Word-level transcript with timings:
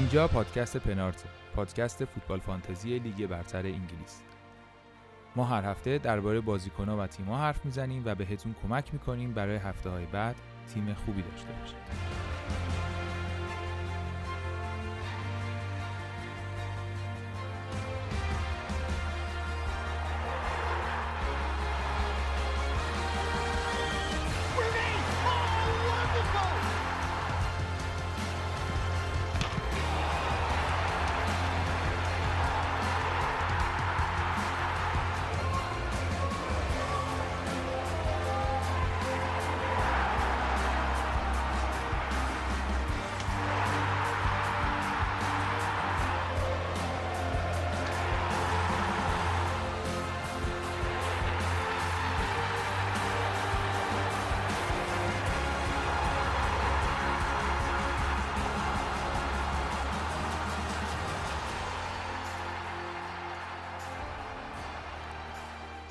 اینجا 0.00 0.28
پادکست 0.28 0.76
پنارت 0.76 1.24
پادکست 1.54 2.04
فوتبال 2.04 2.40
فانتزی 2.40 2.98
لیگ 2.98 3.26
برتر 3.26 3.58
انگلیس. 3.58 4.22
ما 5.36 5.44
هر 5.44 5.64
هفته 5.64 5.98
درباره 5.98 6.40
بازیکنها 6.40 6.96
و 6.96 7.06
تیم‌ها 7.06 7.38
حرف 7.38 7.64
می‌زنیم 7.64 8.02
و 8.06 8.14
بهتون 8.14 8.54
کمک 8.62 8.92
می‌کنیم 8.92 9.32
برای 9.32 9.56
هفته 9.56 9.90
های 9.90 10.04
بعد 10.06 10.36
تیم 10.74 10.94
خوبی 10.94 11.22
داشته 11.22 11.48
باشید. 11.60 11.76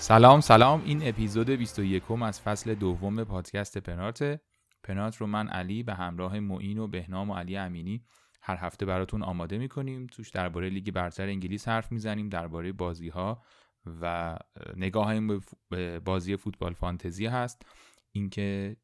سلام 0.10 0.42
سلام. 0.42 0.82
این 0.86 1.08
اپیزود 1.08 1.50
21 1.50 2.12
از 2.12 2.42
فصل 2.42 2.76
دوم 2.76 3.24
پادکست 3.24 3.78
پنارت. 3.78 4.42
پنارت 4.84 5.18
رو 5.18 5.28
من 5.28 5.48
علی 5.48 5.84
به 5.84 5.94
همراه 5.94 6.40
معین 6.40 6.78
و 6.78 6.88
بهنام 6.88 7.30
و 7.30 7.36
علی 7.36 7.58
امینی 7.58 8.04
هر 8.42 8.58
هفته 8.58 8.86
براتون 8.86 9.24
آماده 9.24 9.58
می‌کنیم. 9.58 10.08
توش 10.08 10.30
درباره 10.30 10.70
لیگ 10.70 10.92
برتر 10.92 11.28
انگلیس 11.28 11.68
حرف 11.68 11.92
می‌زنیم 11.92 12.30
درباره 12.30 12.72
بازی 12.72 13.10
ها 13.10 13.44
و 14.02 14.38
نگاه 14.76 15.14
به 15.70 16.00
بازی 16.00 16.36
فوتبال 16.36 16.74
فانتزی 16.74 17.26
هست. 17.26 17.66
اینکه 18.12 18.78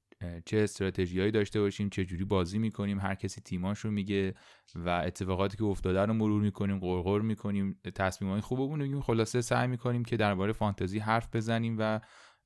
چه 0.46 0.58
استراتژیهایی 0.58 1.32
داشته 1.32 1.62
باشیم 1.62 1.90
چه 1.90 2.06
جوری 2.06 2.26
بازی 2.26 2.60
می‌کنیم 2.60 3.00
هر 3.00 3.16
کسی 3.16 3.42
تیماش 3.42 3.80
رو 3.80 3.92
میگه 3.92 4.34
و 4.76 4.90
اتفاقاتی 4.90 5.58
که 5.58 5.64
افتاده 5.64 6.02
رو 6.02 6.14
مرور 6.14 6.42
می‌کنیم 6.42 6.80
قرقر 6.80 7.20
می‌کنیم 7.20 7.80
تصمیمای 7.96 8.42
خوبمون 8.42 8.82
میگیم 8.82 9.02
خلاصه 9.02 9.42
سعی 9.42 9.68
می‌کنیم 9.68 10.06
که 10.06 10.18
درباره 10.18 10.54
فانتزی 10.54 11.00
حرف 11.00 11.36
بزنیم 11.36 11.76
و 11.80 12.00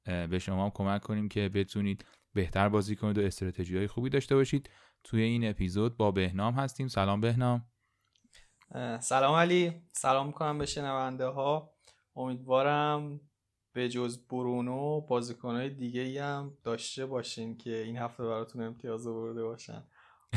به 0.06 0.40
شما 0.40 0.64
هم 0.64 0.72
کمک 0.74 1.02
کنیم 1.02 1.30
که 1.30 1.50
بتونید 1.50 2.06
بهتر 2.34 2.70
بازی 2.70 2.96
کنید 2.96 3.18
و 3.18 3.22
استراتژی 3.22 3.78
های 3.78 3.88
خوبی 3.88 4.10
داشته 4.10 4.36
باشید. 4.36 4.70
توی 5.04 5.22
این 5.22 5.50
اپیزود 5.50 5.98
با 5.98 6.12
بهنام 6.12 6.54
هستیم. 6.54 6.88
سلام 6.88 7.22
بهنام. 7.22 7.66
سلام 9.00 9.36
علی. 9.36 9.82
سلام 9.92 10.28
می‌کنم 10.28 10.58
به 10.58 10.66
شنونده 10.66 11.26
ها 11.26 11.74
امیدوارم 12.16 13.22
به 13.74 13.90
جز 13.90 14.28
برونو 14.28 15.02
بازیکنهای 15.02 15.70
دیگه 15.70 16.02
ای 16.02 16.18
هم 16.18 16.58
داشته 16.64 17.06
باشین 17.06 17.58
که 17.58 17.78
این 17.84 17.98
هفته 17.98 18.24
براتون 18.24 18.62
امتیاز 18.62 19.08
آورده 19.08 19.44
باشن. 19.44 19.84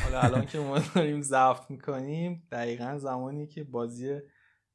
حالا 0.04 0.20
الان 0.20 0.46
که 0.46 0.58
ما 0.58 0.78
داریم 0.94 1.22
ضبط 1.22 1.70
می‌کنیم 1.70 2.48
دقیقا 2.52 2.98
زمانی 2.98 3.46
که 3.46 3.64
بازی 3.64 4.20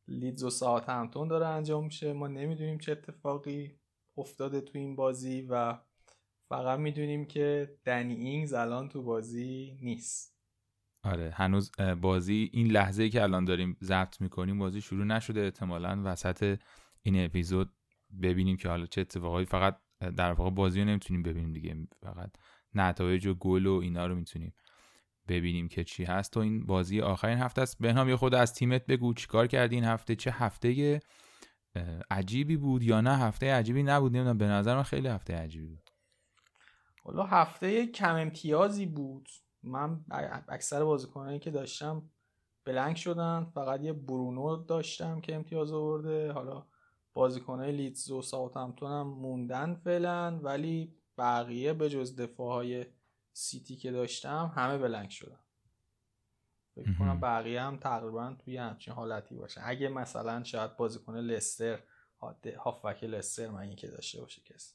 لیدز 0.08 0.44
و 0.44 0.50
ساعت 0.50 0.90
همتون 0.90 1.28
داره 1.28 1.48
انجام 1.48 1.86
میشه 1.86 2.14
ما 2.14 2.28
نمی‌دونیم 2.28 2.78
چه 2.78 2.92
اتفاقی 2.92 3.80
افتاده 4.18 4.62
تو 4.62 4.78
این 4.78 4.96
بازی 4.96 5.42
و 5.50 5.78
فقط 6.50 6.80
می‌دونیم 6.80 7.26
که 7.26 7.76
دنی 7.86 8.14
اینگز 8.14 8.54
الان 8.54 8.90
تو 8.90 9.04
بازی 9.04 9.78
نیست 9.82 10.38
آره 11.04 11.32
هنوز 11.36 11.72
بازی 12.02 12.50
این 12.54 12.68
لحظه 12.68 13.10
که 13.10 13.24
الان 13.24 13.46
داریم 13.46 13.78
ضبط 13.84 14.22
می‌کنیم 14.22 14.60
بازی 14.60 14.82
شروع 14.82 15.06
نشده 15.06 15.42
احتمالا 15.42 16.02
وسط 16.06 16.60
این 17.04 17.26
اپیزود 17.26 17.70
ببینیم 18.22 18.58
که 18.58 18.70
حالا 18.70 18.86
چه 18.86 19.02
اتفاقایی 19.02 19.46
فقط 19.46 19.78
در 20.18 20.32
واقع 20.32 20.50
بازی 20.50 20.80
رو 20.80 20.88
نمی‌تونیم 20.88 21.24
ببینیم 21.24 21.54
دیگه. 21.54 21.88
فقط 22.04 22.32
نتایج 22.76 23.26
و 23.28 23.34
گل 23.34 23.66
و 23.66 23.74
اینا 23.74 24.06
رو 24.06 24.16
می‌تونیم 24.16 24.54
ببینیم 25.28 25.68
که 25.68 25.84
چی 25.84 26.04
هست. 26.04 26.34
تو 26.34 26.40
این 26.40 26.66
بازی 26.66 27.02
آخرین 27.02 27.38
هفته 27.38 27.62
است. 27.62 27.78
بهنام 27.80 28.10
یه 28.10 28.16
خود 28.16 28.36
از 28.36 28.54
تیمت 28.54 28.86
بگو 28.86 29.14
چیکار 29.14 29.48
کردی 29.48 29.76
این 29.76 29.84
هفته؟ 29.84 30.16
چه 30.16 30.32
هفته 30.32 31.00
عجیبی 32.12 32.58
بود 32.58 32.84
یا 32.84 33.02
نه؟ 33.02 33.18
هفته 33.18 33.54
عجیبی 33.54 33.84
نبود 33.84 34.12
نمی‌دونم. 34.12 34.38
به 34.38 34.46
نظر 34.46 34.76
من 34.76 34.84
خیلی 34.84 35.08
هفته 35.08 35.36
عجیبی 35.36 35.68
بود. 35.68 35.90
حالا 37.04 37.24
هفته 37.24 37.88
کم 37.88 38.16
امتیازی 38.16 38.86
بود. 38.86 39.30
من 39.64 40.06
اکثر 40.48 40.84
بازیکنایی 40.84 41.40
که 41.40 41.52
داشتم 41.52 42.10
بلنک 42.66 42.98
شدن. 42.98 43.46
فقط 43.54 43.82
یه 43.82 43.94
برونو 43.94 44.58
داشتم 44.58 45.22
که 45.22 45.36
امتیاز 45.36 45.72
آورده. 45.72 46.32
حالا 46.32 46.66
بازیکنهای 47.18 47.72
لیدز 47.72 48.12
و 48.12 48.22
ساوثهمپتون 48.22 48.92
هم 48.92 49.08
موندن 49.08 49.74
فعلا 49.74 50.40
ولی 50.40 50.96
بقیه 51.18 51.74
به 51.74 51.90
جز 51.90 52.16
دفاع 52.16 52.54
های 52.54 52.86
سیتی 53.34 53.76
که 53.76 53.92
داشتم 53.92 54.52
همه 54.56 54.78
بلنگ 54.78 55.10
شدن. 55.10 55.40
فکر 56.76 56.94
کنم 57.00 57.20
بقیه 57.20 57.62
هم 57.62 57.78
تقریبا 57.78 58.36
توی 58.46 58.58
همچین 58.58 58.94
حالتی 58.94 59.36
باشه. 59.36 59.62
اگه 59.64 59.90
مثلا 59.90 60.44
شاید 60.44 60.78
بازیکن 60.78 61.16
لستر 61.16 61.80
هافک 62.58 63.04
لستر 63.04 63.50
من 63.50 63.76
که 63.76 63.88
داشته 63.88 64.22
باشه 64.22 64.42
کسی. 64.42 64.74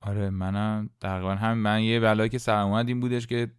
آره 0.00 0.30
منم 0.30 0.90
تقریبا 1.00 1.34
هم 1.34 1.58
من 1.58 1.82
یه 1.82 2.00
بلایی 2.00 2.30
که 2.30 2.38
سر 2.38 2.58
اومد 2.58 2.88
این 2.88 3.00
بودش 3.00 3.26
که 3.26 3.52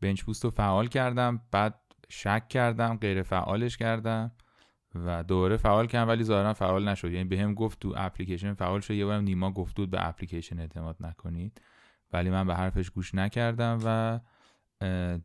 بنچ 0.00 0.24
پوست 0.24 0.44
رو 0.44 0.50
فعال 0.50 0.86
کردم 0.86 1.42
بعد 1.50 1.80
شک 2.08 2.48
کردم 2.48 2.96
غیر 2.96 3.22
فعالش 3.22 3.76
کردم. 3.76 4.32
و 4.94 5.22
دوره 5.22 5.56
فعال 5.56 5.86
کردم 5.86 6.08
ولی 6.08 6.24
ظاهرا 6.24 6.54
فعال 6.54 6.88
نشد. 6.88 7.12
یعنی 7.12 7.24
بهم 7.24 7.54
گفت 7.54 7.80
تو 7.80 7.94
اپلیکیشن 7.96 8.54
فعال 8.54 8.80
شد. 8.80 8.94
یه 8.94 9.04
بارم 9.04 9.22
نیما 9.22 9.50
گفت 9.50 9.76
بود 9.76 9.90
به 9.90 10.08
اپلیکیشن 10.08 10.60
اعتماد 10.60 10.96
نکنید. 11.00 11.60
ولی 12.12 12.30
من 12.30 12.46
به 12.46 12.54
حرفش 12.54 12.90
گوش 12.90 13.14
نکردم 13.14 13.78
و 13.84 14.20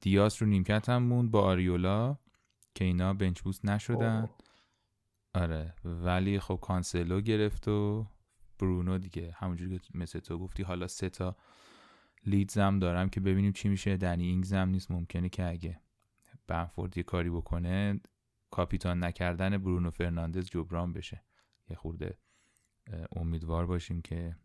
دیاس 0.01 0.41
رو 0.41 0.47
نیمکتم 0.47 0.97
موند 0.97 1.31
با 1.31 1.41
آریولا 1.41 2.17
که 2.75 2.85
اینا 2.85 3.13
bench 3.13 3.41
boost 3.41 3.65
نشدن. 3.65 4.29
آره. 5.33 5.73
ولی 5.85 6.39
خب 6.39 6.59
کانسلو 6.61 7.21
گرفت 7.21 7.67
و 7.67 8.07
برونو 8.59 8.97
دیگه 8.97 9.35
همونجوری 9.37 9.79
که 9.79 9.97
مثل 9.97 10.19
تو 10.19 10.39
گفتی 10.39 10.63
حالا 10.63 10.87
سه 10.87 11.09
تا 11.09 11.35
لیدزم 12.25 12.79
دارم 12.79 13.09
که 13.09 13.19
ببینیم 13.19 13.51
چی 13.51 13.69
میشه. 13.69 13.97
دنی 13.97 14.23
اینگزم 14.23 14.69
نیست. 14.69 14.91
ممکنه 14.91 15.29
که 15.29 15.49
اگه 15.49 15.79
بنفورد 16.47 16.97
یه 16.97 17.03
کاری 17.03 17.29
بکنه 17.29 17.99
کاپیتان 18.53 19.03
نکردن 19.03 19.57
برونو 19.57 19.89
فرناندز 19.89 20.49
جبران 20.49 20.93
بشه. 20.93 21.23
یه 21.69 21.75
خورده 21.75 22.17
امیدوار 23.15 23.65
باشیم 23.65 24.01
که 24.01 24.35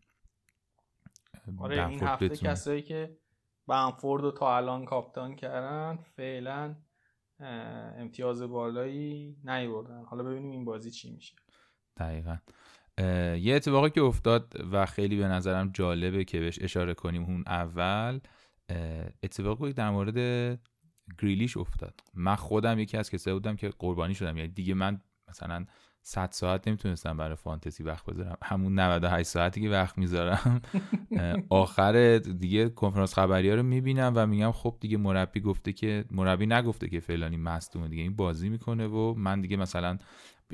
آره 1.57 1.87
این 1.87 2.03
هفته 2.03 2.29
کسایی 2.29 2.81
که 2.81 3.17
بنفورد 3.67 4.23
رو 4.23 4.31
تا 4.31 4.57
الان 4.57 4.85
کاپیتان 4.85 5.35
کردن 5.35 5.97
فعلا 5.97 6.75
امتیاز 7.97 8.41
بالایی 8.41 9.37
نیوردن 9.43 10.03
حالا 10.03 10.23
ببینیم 10.23 10.51
این 10.51 10.65
بازی 10.65 10.91
چی 10.91 11.11
میشه. 11.11 11.35
دقیقا. 11.97 12.37
یه 13.37 13.55
اتفاقی 13.55 13.89
که 13.89 14.01
افتاد 14.01 14.53
و 14.71 14.85
خیلی 14.85 15.17
به 15.17 15.27
نظرم 15.27 15.71
جالبه 15.71 16.23
که 16.23 16.39
بهش 16.39 16.59
اشاره 16.61 16.93
کنیم 16.93 17.23
اون 17.23 17.43
اول 17.47 18.19
اتفاقی 19.23 19.73
در 19.73 19.89
مورد 19.89 20.59
گریلیش 21.21 21.57
افتاد. 21.57 21.99
من 22.13 22.35
خودم 22.35 22.79
یکی 22.79 22.97
از 22.97 23.09
کسایی 23.09 23.33
بودم 23.33 23.55
که 23.55 23.69
قربانی 23.79 24.15
شدم. 24.15 24.37
یعنی 24.37 24.49
دیگه 24.49 24.73
من 24.73 25.01
مثلا 25.29 25.65
100 26.01 26.31
ساعت 26.31 26.67
نمی‌تونستم 26.67 27.17
برای 27.17 27.35
فانتزی 27.35 27.83
وقت 27.83 28.05
بذارم. 28.05 28.37
همون 28.43 28.79
98 28.79 29.29
ساعتی 29.29 29.61
که 29.61 29.69
وقت 29.69 29.97
می‌ذارم. 29.97 30.61
آخر 31.49 32.17
دیگه 32.17 32.69
کنفرانس 32.69 33.13
خبری 33.13 33.49
ها 33.49 33.55
رو 33.55 33.63
می‌بینم 33.63 34.13
و 34.15 34.27
میگم 34.27 34.51
خب 34.51 34.77
دیگه 34.79 34.97
مربی 34.97 35.39
گفته 35.39 35.73
که 35.73 36.05
مربی 36.11 36.45
نگفته 36.45 36.89
که 36.89 36.99
فلانی 36.99 37.37
مصدومه 37.37 37.87
دیگه. 37.87 38.01
این 38.01 38.15
بازی 38.15 38.49
می‌کنه 38.49 38.87
و 38.87 39.13
من 39.17 39.41
دیگه 39.41 39.57
مثلا 39.57 39.97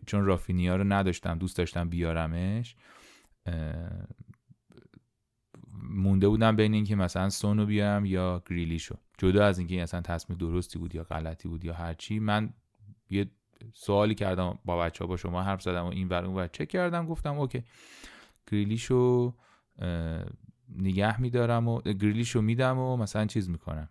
چون 0.06 0.26
رافینیا 0.26 0.76
رو 0.76 0.84
نداشتم 0.84 1.38
دوست 1.38 1.58
داشتم 1.58 1.90
بیارمش 1.90 2.76
مونده 5.90 6.28
بودم 6.28 6.56
بین 6.56 6.74
اینکه 6.74 6.96
مثلا 6.96 7.30
سونو 7.30 7.66
بیارم 7.66 8.06
یا 8.06 8.44
گریلیشو. 8.50 8.98
جدا 9.18 9.46
از 9.46 9.60
اینکه 9.60 9.84
اصلا 9.84 10.02
تصمیم 10.02 10.40
درستی 10.40 10.80
بود 10.80 10.96
یا 10.96 11.04
غلطی 11.04 11.48
بود 11.48 11.66
یا 11.66 11.74
هرچی 11.74 12.20
من 12.20 12.54
یه 13.10 13.32
سوالی 13.74 14.16
کردم 14.16 14.60
با 14.66 14.78
بچه 14.78 15.04
ها 15.04 15.08
با 15.08 15.18
شما 15.18 15.44
حرف 15.44 15.62
زدم 15.62 15.86
و 15.86 15.90
این 15.90 16.08
ور 16.08 16.26
اون 16.26 16.48
چک 16.48 16.68
کردم 16.68 17.06
گفتم 17.06 17.40
اوکی 17.40 17.64
گریلیشو 18.52 19.34
نگه 20.70 21.22
میدارم 21.22 21.68
و 21.68 21.82
گریلیشو 21.82 22.42
میدم 22.42 22.80
و 22.80 22.98
مثلا 22.98 23.26
چیز 23.26 23.50
می‌کنم. 23.50 23.90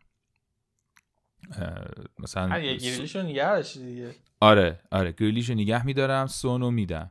مثلا 2.18 2.58
گریلیشو 2.58 3.22
نگه 3.22 3.62
دیگه. 3.62 4.14
آره 4.40 4.80
آره. 4.92 5.12
گریلیشو 5.12 5.54
نگه 5.54 5.86
میدارم 5.86 6.26
سونو 6.26 6.70
میدم 6.70 7.10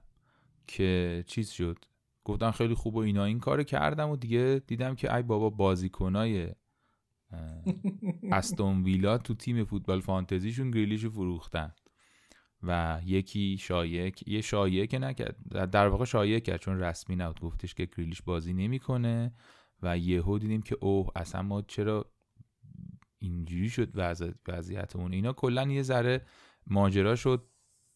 که 0.67 1.23
چیز 1.27 1.49
شد. 1.49 1.85
گفتم 2.23 2.51
خیلی 2.51 2.73
خوب 2.73 2.95
و 2.95 2.99
اینا. 2.99 3.25
این 3.25 3.39
کارو 3.39 3.63
کردم 3.63 4.09
و 4.09 4.15
دیگه 4.15 4.61
دیدم 4.67 4.95
که 4.95 5.15
ای 5.15 5.23
بابا 5.23 5.49
بازیکنای 5.49 6.49
استون 8.31 8.83
ویلا 8.83 9.17
تو 9.17 9.33
تیم 9.33 9.63
فوتبال 9.63 9.99
فانتزیشون 9.99 10.71
گریلیشو 10.71 11.09
فروختن. 11.09 11.71
و 12.63 13.01
یکی 13.05 13.57
شایک 13.57 14.27
یه 14.27 14.41
شایعه 14.41 14.87
که 14.87 14.99
نکرد. 14.99 15.37
در 15.71 15.87
واقع 15.87 16.05
شایعه 16.05 16.39
کرد 16.39 16.59
چون 16.59 16.79
رسمی 16.79 17.15
نبود. 17.15 17.39
گفتش 17.39 17.73
که 17.73 17.85
گریلیش 17.85 18.21
بازی 18.21 18.53
نمی‌کنه 18.53 19.33
و 19.81 19.97
یهو 19.97 20.37
دیدیم 20.37 20.61
که 20.61 20.77
اوه 20.81 21.11
اصلا 21.15 21.41
ما 21.41 21.61
چرا 21.61 22.11
اینجوری 23.19 23.69
شد 23.69 23.91
وضعیتمون؟ 24.47 25.13
اینا 25.13 25.33
کلا 25.33 25.67
یه 25.67 25.81
ذره 25.81 26.25
ماجرا 26.67 27.15
شد. 27.15 27.47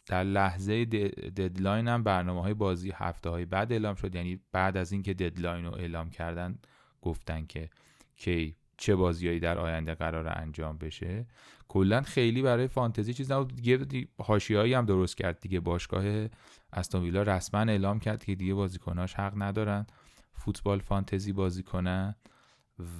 در 0.05 0.23
لحظه 0.23 0.85
deadline 0.85 1.87
هم 1.87 2.03
برنامه 2.03 2.41
های 2.41 2.53
بازی 2.53 2.91
هفته 2.95 3.29
های 3.29 3.45
بعد 3.45 3.71
اعلام 3.71 3.95
شد. 3.95 4.15
یعنی 4.15 4.41
بعد 4.51 4.77
از 4.77 4.91
اینکه 4.91 5.13
deadline 5.13 5.65
رو 5.65 5.73
اعلام 5.73 6.09
کردن 6.09 6.59
گفتن 7.01 7.45
که 7.45 7.69
کی 8.15 8.55
چه 8.77 8.95
بازیایی 8.95 9.39
در 9.39 9.57
آینده 9.57 9.95
قرار 9.95 10.27
انجام 10.27 10.77
بشه. 10.77 11.25
کلا 11.67 12.01
خیلی 12.01 12.41
برای 12.41 12.67
فانتزی 12.67 13.13
چیز 13.13 13.31
نبود. 13.31 13.55
دیگه 13.55 14.07
حاشیه‌ای 14.19 14.73
هم 14.73 14.85
درست 14.85 15.17
کرد 15.17 15.39
دیگه. 15.39 15.59
باشگاه 15.59 16.27
استون 16.73 17.03
ویلا 17.03 17.21
رسما 17.21 17.59
اعلام 17.59 17.99
کرد 17.99 18.23
که 18.23 18.35
دیگه 18.35 18.53
بازیکناش 18.53 19.13
حق 19.13 19.33
ندارن 19.41 19.85
فوتبال 20.33 20.79
فانتزی 20.79 21.33
بازی 21.33 21.63
کنن 21.63 22.15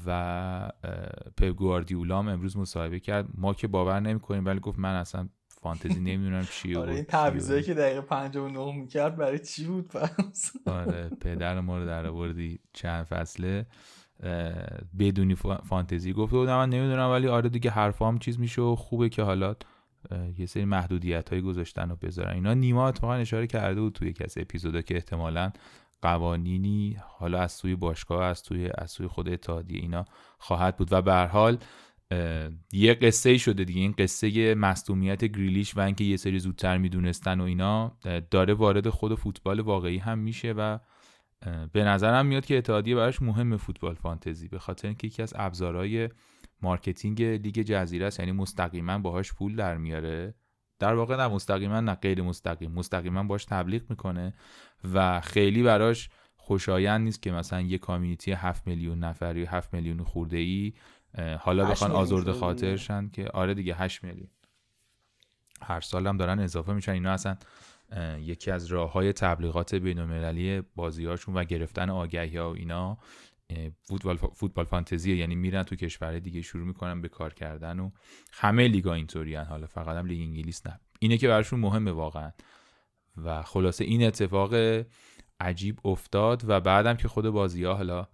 و 0.06 0.72
پپ 1.38 1.46
گواردیولا 1.46 2.20
هم 2.20 2.28
امروز 2.28 2.58
مصاحبه 2.58 3.00
کرد. 3.00 3.28
ما 3.34 3.54
که 3.54 3.68
باور 3.68 4.00
نمی‌کنیم 4.00 4.46
ولی 4.46 4.60
گفت 4.60 4.80
من 4.80 4.96
اصلا 4.96 5.30
فانتزی 5.48 6.00
نمی‌دونم 6.00 6.46
چیه 6.52 6.80
آره 6.80 6.94
این 6.94 7.04
تعویضایی 7.04 7.64
که 7.64 7.74
دقیقه 7.74 8.02
59 8.02 8.76
می‌کرد 8.76 9.16
برای 9.16 9.40
چی 9.40 9.66
بود؟ 9.66 9.92
آره 10.66 11.10
پدر 11.22 11.60
ما 11.60 11.78
رو 11.78 11.86
در 11.86 12.08
آوردی 12.08 12.60
چند 12.74 13.06
فصله. 13.06 13.66
بدونی 15.00 15.36
فانتزی 15.70 16.14
گفته 16.14 16.38
بودم. 16.38 16.58
من 16.58 16.70
نمی‌دونم 16.70 17.10
ولی 17.10 17.28
آره 17.28 17.50
دیگه 17.50 17.72
حرفام 17.72 18.20
چیز 18.20 18.40
میشه 18.40 18.62
و 18.62 18.76
خوبه 18.76 19.10
که 19.10 19.24
حالا 19.24 19.56
یه 20.38 20.46
سری 20.46 20.66
محدودیت 20.66 21.30
های 21.30 21.42
گذاشتن 21.42 21.92
و 21.92 21.96
بذارن. 21.96 22.34
اینا 22.34 22.54
نیما 22.54 22.88
اتفاقا 22.88 23.14
اشاره 23.14 23.48
کرده 23.48 23.82
بود 23.82 23.94
توی 23.94 24.14
کسی 24.14 24.42
اپیزودا 24.42 24.82
که 24.82 24.96
احتمالا 24.96 25.52
قوانینی 26.02 26.98
حالا 27.08 27.40
از 27.40 27.52
سوی 27.52 27.76
باشگاه 27.76 28.24
از 28.24 28.44
توی 28.44 28.70
از 28.78 28.92
سوی 28.92 29.08
خود 29.08 29.30
اتحادیه 29.30 29.82
اینا 29.82 30.06
خواهد 30.38 30.78
بود. 30.78 30.94
و 30.94 31.02
به 31.02 31.14
حال 31.14 31.58
یه 32.72 32.94
قصه 32.94 33.38
شده 33.38 33.64
دیگه. 33.64 33.82
این 33.82 33.92
قصه 33.98 34.56
مصدومیت 34.56 35.26
گریلیش 35.26 35.78
و 35.78 35.80
اینکه 35.80 36.04
یه 36.04 36.18
سری 36.18 36.40
زودتر 36.40 36.78
می‌دونستن 36.78 37.42
و 37.42 37.44
اینا 37.44 37.98
داره 38.32 38.54
وارد 38.54 38.90
خود 38.90 39.16
فوتبال 39.16 39.60
واقعی 39.60 39.98
هم 39.98 40.20
میشه 40.20 40.54
و 40.58 40.80
به 41.74 41.84
نظرم 41.84 42.26
میاد 42.26 42.46
که 42.46 42.58
اتحادیه 42.58 42.96
براش 42.96 43.22
مهم 43.22 43.58
فوتبال 43.58 43.96
فانتزی 43.96 44.48
به 44.48 44.60
خاطر 44.60 44.88
اینکه 44.88 45.08
یکی 45.08 45.22
از 45.22 45.34
ابزارهای 45.36 46.10
marketing 46.62 47.24
لیگ 47.24 47.62
جزیره 47.62 48.06
است 48.06 48.20
یعنی 48.20 48.32
مستقیما 48.32 48.98
باهاش 48.98 49.34
پول 49.34 49.56
در 49.56 49.78
میاره. 49.78 50.34
در 50.80 50.94
واقع 50.94 51.18
نه 51.18 51.28
مستقیما 51.28 51.80
نه 51.80 51.96
غیر 51.96 52.22
مستقیم 52.22 52.72
مستقیما 52.72 53.24
باش 53.24 53.46
تبلیغ 53.46 53.82
می‌کنه 53.90 54.34
و 54.94 55.22
خیلی 55.22 55.64
براش 55.64 56.10
خوشایند 56.36 57.02
نیست 57.02 57.22
که 57.22 57.32
مثلا 57.32 57.62
یه 57.62 57.78
community 57.78 58.32
7 58.32 58.68
میلیون 58.68 59.00
نفری 59.00 59.46
7 59.46 59.74
میلیون 59.74 60.04
خورده 60.04 60.38
ای 60.38 60.74
حالا 61.40 61.66
بخوان 61.66 61.92
آزرده 61.92 62.34
خاطرشن 62.34 63.10
که 63.10 63.28
آره 63.28 63.54
دیگه 63.54 63.76
8 63.76 64.04
میلیون. 64.04 64.30
هر 65.62 65.82
سال 65.82 66.08
هم 66.08 66.18
دارن 66.18 66.40
اضافه 66.40 66.74
میشن 66.74 66.92
اینا 66.92 67.12
اصلا 67.12 67.38
یکی 68.20 68.52
از 68.52 68.66
راه 68.66 68.92
های 68.92 69.14
تبلیغات 69.14 69.76
بین 69.76 70.00
المللی 70.00 70.62
بازیهاشون 70.76 71.36
و 71.36 71.44
گرفتن 71.44 71.90
آگهی 71.90 72.38
ها 72.38 72.52
و 72.52 72.56
اینا 72.56 72.98
فوتبال, 73.82 74.18
فوتبال 74.18 74.66
فانتزیه 74.66 75.16
یعنی 75.16 75.36
میرن 75.36 75.64
تو 75.64 75.76
کشور 75.76 76.20
دیگه 76.20 76.42
شروع 76.42 76.68
می‌کنن 76.68 77.02
به 77.02 77.10
کار 77.10 77.34
کردن 77.34 77.80
و 77.80 77.92
همه 78.32 78.68
لیگا 78.68 78.94
اینطوری 78.94 79.36
حالا 79.36 79.68
فقط 79.68 79.98
هم 79.98 80.06
لیگ 80.06 80.22
انگلیس 80.22 80.68
نه. 80.68 80.80
اینه 81.00 81.18
که 81.18 81.28
براشون 81.28 81.60
مهمه 81.60 81.92
واقعا. 81.92 82.32
و 83.18 83.44
خلاصه 83.44 83.86
این 83.86 84.04
اتفاق 84.04 84.84
عجیب 85.40 85.88
افتاد 85.88 86.44
و 86.48 86.60
بعدم 86.60 86.94
که 86.94 87.08
خود 87.08 87.30
بازی 87.30 87.64
ها 87.64 87.74
حالا 87.74 88.08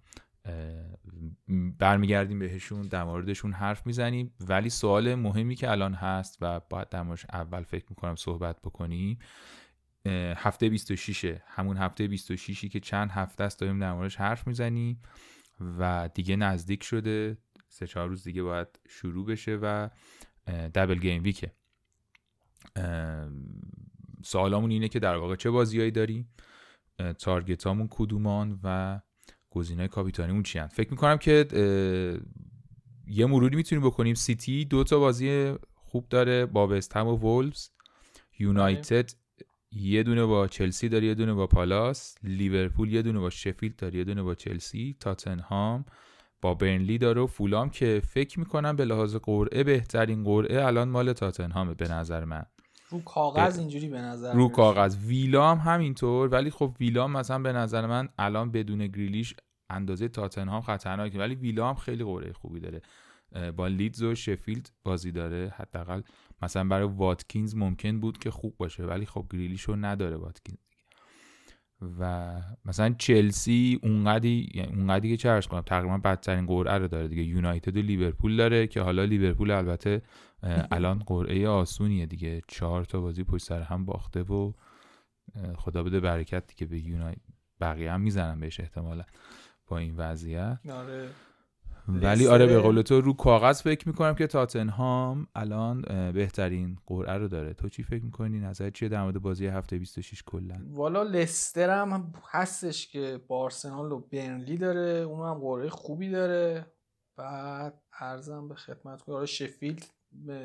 برمیگردیم 1.79 2.39
بهشون 2.39 2.81
در 2.81 3.03
موردشون 3.03 3.53
حرف 3.53 3.85
می‌زنیم. 3.85 4.33
ولی 4.39 4.69
سوال 4.69 5.15
مهمی 5.15 5.55
که 5.55 5.71
الان 5.71 5.93
هست 5.93 6.37
و 6.41 6.59
باید 6.69 6.89
در 6.89 7.05
اول 7.33 7.63
فکر 7.63 7.85
می‌کنم 7.89 8.15
صحبت 8.15 8.61
بکنیم 8.61 9.19
هفته 10.35 10.69
26 10.69 11.37
همون 11.47 11.77
هفته 11.77 12.07
26 12.07 12.65
که 12.65 12.79
چند 12.79 13.11
هفته 13.11 13.43
است 13.43 13.59
داریم 13.59 13.79
در 13.79 13.93
موردش 13.93 14.15
حرف 14.15 14.47
می‌زنیم 14.47 15.01
و 15.59 16.09
دیگه 16.13 16.35
نزدیک 16.35 16.83
شده. 16.83 17.37
سه 17.67 17.87
چهار 17.87 18.07
روز 18.07 18.23
دیگه 18.23 18.43
باید 18.43 18.67
شروع 18.89 19.25
بشه 19.25 19.59
و 19.61 19.89
دبل 20.47 20.99
گیم 20.99 21.23
ویکه 21.23 21.51
سوالامون 24.23 24.71
اینه 24.71 24.87
که 24.87 24.99
در 24.99 25.15
واقع 25.15 25.35
چه 25.35 25.49
بازیایی 25.49 25.91
داریم؟ 25.91 26.33
تارگتامون 27.19 27.87
کدومان 27.91 28.59
و 28.63 28.99
گزینه‌های 29.49 29.87
کاپیتانیمون 29.87 30.43
چی 30.43 30.61
فکر 30.61 30.91
می‌کنم 30.91 31.17
که 31.17 31.47
یه 33.07 33.25
مروری 33.25 33.55
می‌تونیم 33.55 33.85
بکنیم. 33.87 34.15
سیتی 34.15 34.65
دو 34.65 34.83
تا 34.83 34.99
بازی 34.99 35.53
خوب 35.75 36.09
داره 36.09 36.45
با 36.45 36.67
وستهم 36.67 37.07
و 37.07 37.15
وولفز. 37.17 37.69
یونایتد 38.39 39.11
یه 39.75 40.03
دونه 40.03 40.25
با 40.25 40.47
چلسی 40.47 40.89
داره 40.89 41.05
یه 41.05 41.13
دونه 41.13 41.33
با 41.33 41.47
پالاس. 41.47 42.15
لیورپول 42.23 42.93
یه 42.93 43.01
دونه 43.01 43.19
با 43.19 43.29
شفیلد 43.29 43.75
داره 43.75 43.95
یه 43.95 44.03
دونه 44.03 44.23
با 44.23 44.35
چلسی. 44.35 44.95
تاتنهام 44.99 45.85
با 46.41 46.53
برنلی 46.53 46.97
داره 46.97 47.21
و 47.21 47.27
فولام 47.27 47.69
که 47.69 48.01
فکر 48.07 48.39
می‌کنم 48.39 48.75
به 48.75 48.85
لحاظ 48.85 49.15
قرعه 49.15 49.63
بهترین 49.63 50.23
قرعه 50.23 50.65
الان 50.65 50.89
مال 50.89 51.13
تاتنهامه 51.13 51.73
به 51.73 51.87
نظر 51.87 52.25
من. 52.25 52.45
رو 52.89 53.01
کاغذ 53.01 53.59
اینجوری 53.59 53.89
به 53.89 54.01
نظر 54.01 54.33
رو 54.33 54.49
کاغذ. 54.49 54.97
ویلام 55.07 55.57
همینطور 55.57 56.29
ولی 56.29 56.49
خب 56.49 56.75
ویلام 56.79 57.11
مثلا 57.11 57.39
به 57.39 57.53
نظر 57.53 57.85
من 57.85 58.09
الان 58.17 58.51
بدون 58.51 58.87
گریلیش 58.87 59.35
اندازه 59.69 60.07
تاتنهام 60.07 60.61
خطرناکه. 60.61 61.19
ولی 61.19 61.35
ویلام 61.35 61.75
خیلی 61.75 62.03
قرعه 62.03 62.33
خوبی 62.33 62.59
داره. 62.59 62.81
با 63.55 63.67
لیدز 63.67 64.03
و 64.03 64.15
شفیلد 64.15 64.71
بازی 64.83 65.11
داره. 65.11 65.53
حداقل 65.57 66.01
مثلا 66.43 66.63
برای 66.63 66.87
واتکینز 66.87 67.55
ممکن 67.55 67.99
بود 67.99 68.17
که 68.17 68.31
خوب 68.31 68.57
باشه 68.57 68.83
ولی 68.83 69.05
خب 69.05 69.25
گریلیشو 69.31 69.75
نداره 69.75 70.17
واتکینز 70.17 70.57
و 71.99 72.33
مثلا 72.65 72.95
چلسی 72.97 73.79
اونقدی 73.83 74.51
یعنی 74.53 74.73
اونقدی 74.73 75.09
که 75.09 75.17
چرش 75.17 75.47
کنم 75.47 75.61
تقریبا 75.61 75.97
بدترین 75.97 76.45
قرعه 76.45 76.77
رو 76.77 76.87
داره 76.87 77.07
دیگه. 77.07 77.23
یونایتد 77.23 77.77
و 77.77 77.81
لیورپول 77.81 78.37
داره 78.37 78.67
که 78.67 78.81
حالا 78.81 79.03
لیورپول 79.03 79.51
البته 79.51 80.01
الان 80.71 80.99
قرعه 80.99 81.47
آسونیه 81.47 82.05
دیگه. 82.05 82.41
چهار 82.47 82.85
تا 82.85 83.01
بازی 83.01 83.23
پشت 83.23 83.45
سر 83.45 83.61
هم 83.61 83.85
باخته 83.85 84.21
و 84.21 84.53
خدا 85.55 85.83
بده 85.83 85.99
برکت 85.99 86.47
دیگه 86.47 86.65
به 86.65 86.79
یونایتد 86.79 87.21
بقیه 87.61 87.91
هم 87.91 88.01
می‌زنن 88.01 88.39
بهش 88.39 88.59
احتمالا 88.59 89.03
با 89.67 89.77
این 89.77 89.95
وضعیت. 89.97 90.59
آره. 90.71 91.09
ولی 91.87 92.27
آره 92.27 92.45
به 92.45 92.59
قول 92.59 92.81
تو 92.81 93.01
رو 93.01 93.13
کاغذ 93.13 93.61
فکر 93.61 93.87
می‌کنم 93.87 94.15
که 94.15 94.27
تاتنهام 94.27 95.27
الان 95.35 95.81
بهترین 96.11 96.77
قرعه 96.85 97.17
رو 97.17 97.27
داره. 97.27 97.53
تو 97.53 97.69
چی 97.69 97.83
فکر 97.83 98.03
می‌کنی؟ 98.03 98.39
نظر 98.39 98.69
چیه 98.69 98.89
در 98.89 99.03
مورد 99.03 99.21
بازی 99.21 99.47
هفته 99.47 99.77
26 99.77 100.23
کلا؟ 100.23 100.55
والا 100.69 101.03
لستر 101.03 101.69
هم 101.69 102.13
هستش 102.31 102.87
که 102.87 103.19
با 103.27 103.39
آرسنال 103.39 103.91
و 103.91 103.99
برنلی 103.99 104.57
داره. 104.57 104.89
اون 104.89 105.27
هم 105.27 105.33
قرعه 105.33 105.69
خوبی 105.69 106.09
داره. 106.09 106.65
بعد 107.17 107.81
ارزم 107.99 108.47
به 108.47 108.55
خدمت 108.55 109.01
کنم 109.01 109.15
آره 109.15 109.25
شفیلد 109.25 109.85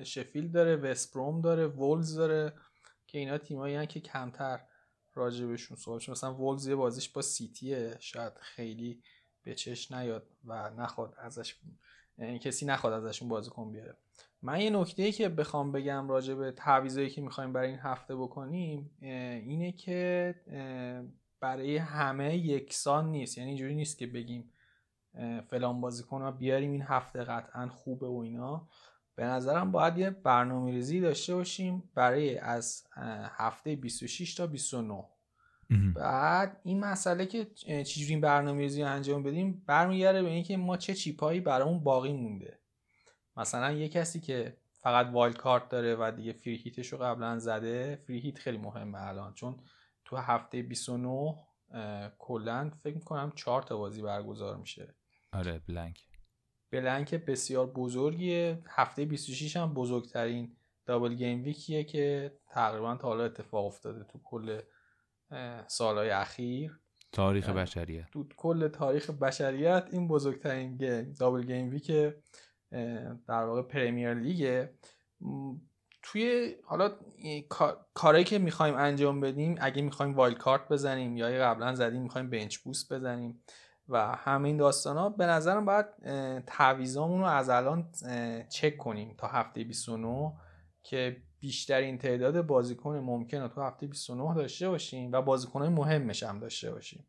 شفیلد 0.04 0.52
داره 0.52 0.76
وستبروم 0.76 1.40
داره 1.40 1.66
وولز 1.66 2.14
داره 2.14 2.52
که 3.06 3.18
اینا 3.18 3.38
تیمایی 3.38 3.86
که 3.86 4.00
کمتر 4.00 4.60
راجبشون 5.14 5.76
صحبت 5.76 6.08
مثلا 6.08 6.34
وولز 6.34 6.66
یه 6.66 6.74
بازیش 6.74 7.08
با 7.08 7.22
سیتیه 7.22 7.96
شاید 8.00 8.32
خیلی 8.40 9.02
به 9.48 9.54
چش 9.54 9.92
نیاد 9.92 10.26
و 10.44 10.70
نخواد 10.70 11.14
ازش 11.18 11.56
یعنی 12.18 12.38
کسی 12.38 12.66
نخواد 12.66 12.92
ازشون 12.92 13.28
بازیکن 13.28 13.72
بیاره. 13.72 13.96
من 14.42 14.60
یه 14.60 14.70
نکته 14.70 15.02
ای 15.02 15.12
که 15.12 15.28
بخوام 15.28 15.72
بگم 15.72 16.08
راجع 16.08 16.34
به 16.34 16.52
تعویضایی 16.52 17.10
که 17.10 17.20
می‌خوایم 17.20 17.52
برای 17.52 17.68
این 17.68 17.78
هفته 17.78 18.16
بکنیم 18.16 18.90
اینه 19.00 19.72
که 19.72 20.34
برای 21.40 21.76
همه 21.76 22.36
یکسان 22.36 23.10
نیست. 23.10 23.38
یعنی 23.38 23.50
اینجوری 23.50 23.74
نیست 23.74 23.98
که 23.98 24.06
بگیم 24.06 24.52
فلان 25.50 25.80
بازیکن 25.80 26.22
رو 26.22 26.32
بیاریم 26.32 26.72
این 26.72 26.82
هفته 26.82 27.24
قطعا 27.24 27.68
خوبه 27.68 28.06
و 28.06 28.18
اینا. 28.18 28.68
به 29.14 29.24
نظرم 29.24 29.72
باید 29.72 29.98
یه 29.98 30.10
برنامه 30.10 30.70
ریزی 30.70 31.00
داشته 31.00 31.34
باشیم 31.34 31.90
برای 31.94 32.38
از 32.38 32.86
هفته 33.36 33.76
26 33.76 34.34
تا 34.34 34.46
29 34.46 35.04
بعد 35.94 36.60
این 36.64 36.80
مسئله 36.80 37.26
که 37.26 37.44
چجوری 37.84 38.10
این 38.10 38.20
برنامه 38.20 38.60
ریزی 38.60 38.82
انجام 38.82 39.22
بدیم 39.22 39.64
برمیگرده 39.66 40.22
به 40.22 40.28
اینکه 40.28 40.56
ما 40.56 40.76
چه 40.76 40.94
chip 40.94 41.25
ایی 41.25 41.40
برامون 41.40 41.84
باقی 41.84 42.12
مونده. 42.12 42.58
مثلا 43.36 43.72
یه 43.72 43.88
کسی 43.88 44.20
که 44.20 44.56
فقط 44.80 45.06
wild 45.12 45.36
card 45.36 45.68
داره 45.68 45.96
و 45.96 46.12
دیگه 46.16 46.32
free 46.32 46.56
hit 46.56 46.78
ش 46.78 46.92
رو 46.92 46.98
قبلا 46.98 47.38
زده 47.38 47.96
free 48.06 48.20
hit 48.20 48.38
خیلی 48.38 48.58
مهمه 48.58 49.02
الان. 49.02 49.34
چون 49.34 49.60
تو 50.04 50.16
هفته 50.16 50.62
29 50.62 51.34
کلا 52.18 52.70
فکر 52.82 52.94
می‌کنم 52.94 53.32
چهار 53.36 53.62
تا 53.62 53.76
بازی 53.76 54.02
برگزار 54.02 54.56
میشه. 54.56 54.94
آره 55.32 55.62
blank. 55.68 56.08
blank 56.70 57.14
بسیار 57.14 57.66
بزرگیه. 57.66 58.62
هفته 58.68 59.04
26 59.04 59.56
هم 59.56 59.74
بزرگترین 59.74 60.56
double 60.86 61.14
game 61.14 61.42
week 61.42 61.70
یه 61.70 61.84
که 61.84 62.32
تقریبا 62.50 62.96
تا 62.96 63.08
حالا 63.08 63.24
اتفاق 63.24 63.66
افتاده 63.66 64.04
تو 64.04 64.20
کل 64.24 64.60
سالهای 65.66 66.10
اخیر. 66.10 66.80
تاریخ 67.12 67.48
بشریت. 67.48 68.10
تو 68.12 68.26
کل 68.36 68.68
تاریخ 68.68 69.10
بشریت 69.10 69.88
این 69.90 70.08
بزرگترین 70.08 70.76
game 70.76 71.12
double 71.20 71.42
game 71.42 71.70
week 71.70 71.90
در 73.28 73.44
واقع 73.44 73.62
پریمیر 73.62 74.14
لیگه 74.14 74.74
توی 76.02 76.56
حالا 76.64 76.90
کاری 77.94 78.24
که 78.24 78.38
می‌خوایم 78.38 78.74
انجام 78.74 79.20
بدیم 79.20 79.54
اگه 79.60 79.82
می‌خوایم 79.82 80.14
wild 80.14 80.38
card 80.38 80.68
بزنیم 80.68 81.16
یا 81.16 81.26
قبلا 81.26 81.74
زدیم 81.74 82.02
می‌خوایم 82.02 82.30
bench 82.30 82.56
boost 82.56 82.92
بزنیم 82.92 83.42
و 83.88 84.16
همین 84.16 84.56
داستان 84.56 84.96
ها 84.96 85.08
به 85.08 85.26
نظرم 85.26 85.64
باید 85.64 85.86
تعویزامون 86.46 87.20
رو 87.20 87.26
از 87.26 87.48
الان 87.48 87.90
چک 88.48 88.76
کنیم 88.76 89.14
تا 89.18 89.26
هفته 89.26 89.64
29 89.64 90.32
که 90.82 91.22
بیشترین 91.40 91.98
تعداد 91.98 92.46
بازیکن 92.46 92.96
ممکن 92.96 93.40
رو 93.40 93.48
تو 93.48 93.62
هفته 93.62 93.86
29 93.86 94.34
داشته 94.34 94.68
باشیم 94.68 95.12
و 95.12 95.22
بازیکن 95.22 95.66
مهمش 95.66 96.22
هم 96.22 96.38
داشته 96.38 96.70
باشیم. 96.70 97.06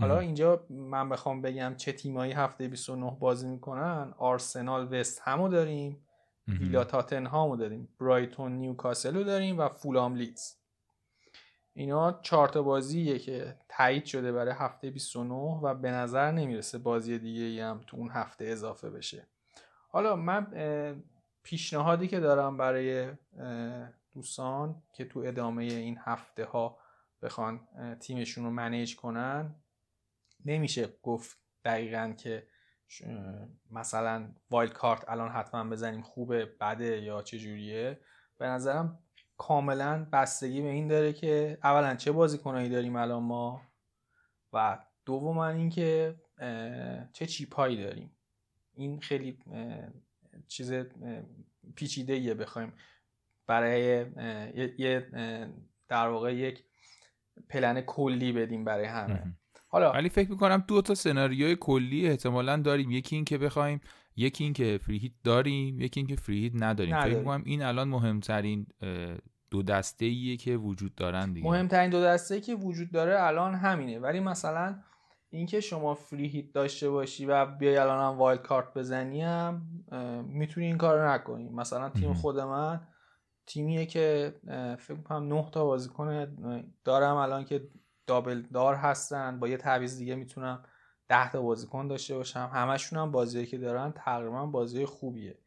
حالا 0.00 0.18
اینجا 0.18 0.66
من 0.70 1.08
بخوام 1.08 1.42
بگم 1.42 1.74
چه 1.76 1.92
تیمایی 1.92 2.32
هفته 2.32 2.68
29 2.68 3.16
بازی 3.20 3.48
می‌کنن. 3.48 4.14
آرسنال 4.18 5.00
وست 5.00 5.20
همو 5.24 5.48
داریم. 5.48 6.06
ویلا 6.48 6.84
تاتنهامو 6.84 7.56
داریم. 7.56 7.88
برایتون 8.00 8.52
نیوکاسل 8.52 9.16
رو 9.16 9.24
داریم 9.24 9.58
و 9.58 9.68
فولام 9.68 10.16
لیدز. 10.16 10.54
اینا 11.74 12.18
چهار 12.22 12.48
تا 12.48 12.62
بازیه 12.62 13.18
که 13.18 13.56
تایید 13.68 14.04
شده 14.04 14.32
برای 14.32 14.54
هفته 14.54 14.90
29 14.90 15.34
و 15.34 15.74
به 15.74 15.90
نظر 15.90 16.32
نمی‌رسه 16.32 16.78
بازی 16.78 17.18
دیگه 17.18 17.42
ای 17.42 17.60
هم 17.60 17.80
تو 17.86 17.96
اون 17.96 18.10
هفته 18.10 18.44
اضافه 18.44 18.90
بشه. 18.90 19.26
حالا 19.88 20.16
من 20.16 20.46
پیشنهادی 21.46 22.08
که 22.08 22.20
دارم 22.20 22.56
برای 22.56 23.12
دوستان 24.12 24.82
که 24.92 25.04
تو 25.04 25.20
ادامه 25.20 25.64
این 25.64 25.98
هفته 26.00 26.44
ها 26.44 26.78
بخوان 27.22 27.68
تیمشون 28.00 28.44
رو 28.44 28.50
منیج 28.50 28.96
کنن 28.96 29.54
نمیشه 30.44 30.88
گفت 31.02 31.38
دقیقا 31.64 32.14
که 32.18 32.46
مثلا 33.70 34.34
وایلد 34.50 34.72
کارت 34.72 35.08
الان 35.08 35.30
حتما 35.30 35.70
بزنیم 35.70 36.02
خوبه 36.02 36.46
بده 36.60 37.00
یا 37.02 37.22
چجوریه. 37.22 38.00
به 38.38 38.46
نظرم 38.46 38.98
کاملا 39.36 40.06
بستگی 40.12 40.62
به 40.62 40.68
این 40.68 40.88
داره 40.88 41.12
که 41.12 41.58
اولا 41.62 41.94
چه 41.94 42.12
بازیکنایی 42.12 42.68
داریم 42.68 42.96
الان 42.96 43.22
ما 43.22 43.62
و 44.52 44.78
دوما 45.04 45.48
اینکه 45.48 46.16
چه 47.12 47.26
چیپایی 47.26 47.82
داریم. 47.82 48.16
این 48.74 49.00
خیلی 49.00 49.38
چیز 50.48 50.72
پیچیده 51.76 52.16
یه 52.16 52.34
بخوایم. 52.34 52.72
برای 53.46 54.06
یه 54.78 55.10
در 55.88 56.08
واقع 56.08 56.34
یک 56.34 56.64
پلن 57.48 57.80
کلی 57.80 58.32
بدیم 58.32 58.64
برای 58.64 58.84
همه. 58.84 59.22
حالا 59.68 59.92
ولی 59.92 60.08
فکر 60.08 60.30
می‌کنم 60.30 60.64
دو 60.68 60.82
تا 60.82 60.94
سناریوی 60.94 61.56
کلی 61.60 62.08
احتمالا 62.08 62.56
داریم. 62.56 62.90
یکی 62.90 63.16
این 63.16 63.24
که 63.24 63.38
بخوایم 63.38 63.80
یکی 64.16 64.44
این 64.44 64.52
که 64.52 64.78
free 64.82 64.98
hit 64.98 65.12
داریم 65.24 65.80
یکی 65.80 66.00
این 66.00 66.06
که 66.06 66.16
free 66.16 66.40
hit 66.40 66.52
نداریم, 66.54 66.94
نداریم. 66.94 67.14
فکر 67.14 67.18
می‌کنم 67.18 67.42
این 67.46 67.62
الان 67.62 67.88
مهمترین 67.88 68.66
دو 69.50 69.62
دسته 69.62 70.06
ایه 70.06 70.36
که 70.36 70.56
وجود 70.56 70.94
دارن 70.94 71.32
دیگه. 71.32 71.46
مهمترین 71.46 71.90
دو 71.90 72.02
دسته 72.02 72.40
که 72.40 72.54
وجود 72.54 72.90
داره 72.90 73.22
الان 73.22 73.54
همینه. 73.54 73.98
ولی 73.98 74.20
مثلا 74.20 74.78
اینکه 75.30 75.60
شما 75.60 75.94
free 75.94 76.28
hit 76.28 76.52
داشته 76.52 76.90
باشی 76.90 77.26
و 77.26 77.46
بیای 77.46 77.76
الان 77.76 78.12
هم 78.12 78.18
wild 78.18 78.42
card 78.42 78.74
بزنی 78.74 79.22
هم 79.22 79.68
می‌تونی 80.28 80.66
این 80.66 80.78
کار 80.78 81.08
نکنی. 81.10 81.48
مثلا 81.48 81.90
تیم 81.90 82.14
خود 82.14 82.40
من 82.40 82.80
تیمیه 83.46 83.86
که 83.86 84.34
فکر 84.78 85.02
کنم 85.04 85.28
9 85.28 85.50
تا 85.52 85.64
بازیکن 85.64 86.36
دارم 86.84 87.16
الان 87.16 87.44
که 87.44 87.68
double 88.06 88.42
دار 88.42 88.74
هستن. 88.74 89.40
با 89.40 89.48
یه 89.48 89.56
تعویض 89.56 89.98
دیگه 89.98 90.14
می‌تونم 90.14 90.64
10 91.08 91.30
تا 91.30 91.42
بازیکن 91.42 91.88
داشته 91.88 92.14
باشم. 92.14 92.50
همشون 92.52 92.98
هم 92.98 93.10
بازیایی 93.10 93.46
که 93.46 93.58
دارن 93.58 93.92
تقریبا 93.92 94.46
بازی 94.46 94.84
خوبیه. 94.84 95.38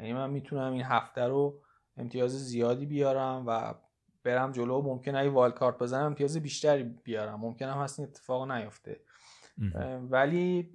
یعنی 0.00 0.12
من 0.12 0.30
می‌تونم 0.30 0.72
این 0.72 0.82
هفته 0.82 1.22
رو 1.22 1.62
امتیاز 1.96 2.30
زیادی 2.30 2.86
بیارم 2.86 3.44
و 3.46 3.74
برم 4.24 4.52
جلو. 4.52 4.82
ممکنه 4.82 5.18
اگه 5.18 5.30
wild 5.30 5.54
card 5.54 5.78
بزنم 5.78 6.06
امتیاز 6.06 6.36
بیشتری 6.36 6.82
بیارم. 6.82 7.40
ممکنه 7.40 7.72
هم 7.72 7.82
هست 7.82 7.98
این 7.98 8.08
اتفاق 8.08 8.50
نیفته. 8.50 9.00
ولی 10.10 10.72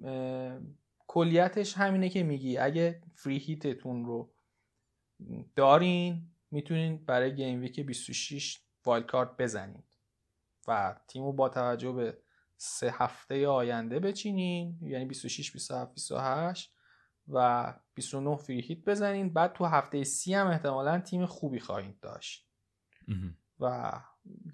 کلیتش 1.07 1.77
همینه 1.77 2.09
که 2.09 2.23
میگی. 2.23 2.57
اگه 2.57 3.01
free 3.15 3.37
hit 3.37 3.71
تون 3.71 4.05
رو 4.05 4.31
دارین 5.55 6.31
می‌تونین 6.51 7.05
برای 7.05 7.35
game 7.35 7.61
week 7.61 7.79
26 7.79 8.59
wild 8.85 9.05
card 9.05 9.37
بزنید. 9.37 9.83
و 10.67 10.95
تیمو 11.07 11.33
با 11.33 11.49
توجه 11.49 11.91
به 11.91 12.17
سه 12.57 12.93
هفته 12.97 13.47
آینده 13.47 13.99
بچینین 13.99 14.77
یعنی 14.81 15.05
26 15.05 15.51
27 15.51 15.93
28 15.93 16.75
و 17.27 17.73
29 17.93 18.35
free 18.35 18.61
hit 18.61 18.85
بزنین. 18.85 19.33
بعد 19.33 19.53
تو 19.53 19.65
هفته 19.65 20.03
سی 20.03 20.33
هم 20.33 20.47
احتمالا 20.47 20.99
تیم 20.99 21.25
خوبی 21.25 21.59
خواهید 21.59 21.99
داشت. 21.99 22.47
و 23.59 23.91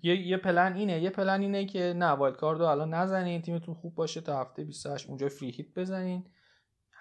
یه, 0.03 0.27
یه 0.27 0.37
پلن 0.37 0.73
اینه. 0.73 1.01
یه 1.01 1.09
پلن 1.09 1.41
اینه 1.41 1.65
که 1.65 1.93
نه 1.97 2.05
wild 2.05 2.37
card 2.37 2.59
رو 2.59 2.65
الان 2.65 2.93
نزنین 2.93 3.41
تیمتون 3.41 3.75
خوب 3.75 3.95
باشه 3.95 4.21
تا 4.21 4.41
هفته 4.41 4.63
28 4.63 5.09
اونجا 5.09 5.29
free 5.29 5.51
hit 5.51 5.73
بزنین. 5.75 6.29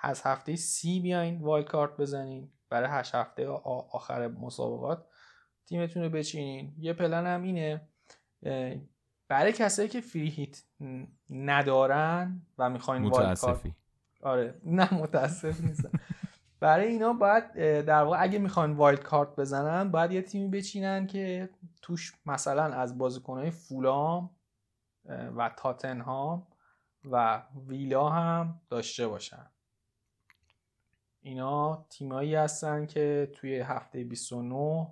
از 0.02 0.22
هفته 0.22 0.56
سی 0.56 1.00
بیاین 1.00 1.40
wild 1.40 1.68
card 1.68 1.96
بزنین. 1.96 2.50
برای 2.70 2.88
هشت 2.90 3.14
هفته 3.14 3.48
آخر 3.92 4.28
مسابقات 4.28 5.06
تیمتون 5.66 6.02
رو 6.02 6.10
بچینین. 6.10 6.74
یه 6.78 6.92
پلن 6.92 7.26
هم 7.26 7.42
اینه 7.42 7.88
برای 9.28 9.52
کسایی 9.52 9.88
که 9.88 10.00
free 10.00 10.28
hit 10.28 10.62
ندارن 11.30 12.42
و 12.58 12.70
می‌خواین 12.70 13.04
wild 13.04 13.38
card 13.38 13.60
آره 14.22 14.60
نه 14.64 14.94
متاسف 14.94 15.60
نیستم. 15.60 15.90
برای 16.60 16.86
اینا 16.86 17.12
باید 17.12 17.52
در 17.84 18.02
واقع 18.02 18.22
اگه 18.22 18.38
می‌خوان 18.38 18.72
wild 18.72 19.02
card 19.02 19.36
بزنن 19.36 19.90
باید 19.90 20.12
یه 20.12 20.22
تیمی 20.22 20.48
بچینن 20.48 21.06
که 21.06 21.50
توش 21.82 22.14
مثلا 22.26 22.64
از 22.64 22.98
بازیکنهای 22.98 23.50
فولام 23.50 24.30
و 25.36 25.50
تاتنهام 25.56 26.46
و 27.10 27.42
ویلا 27.66 28.08
هم 28.08 28.60
داشته 28.68 29.08
باشن. 29.08 29.46
اینا 31.22 31.86
تیمایی 31.90 32.34
هستن 32.34 32.86
که 32.86 33.30
توی 33.34 33.58
هفته 33.58 34.04
29 34.04 34.88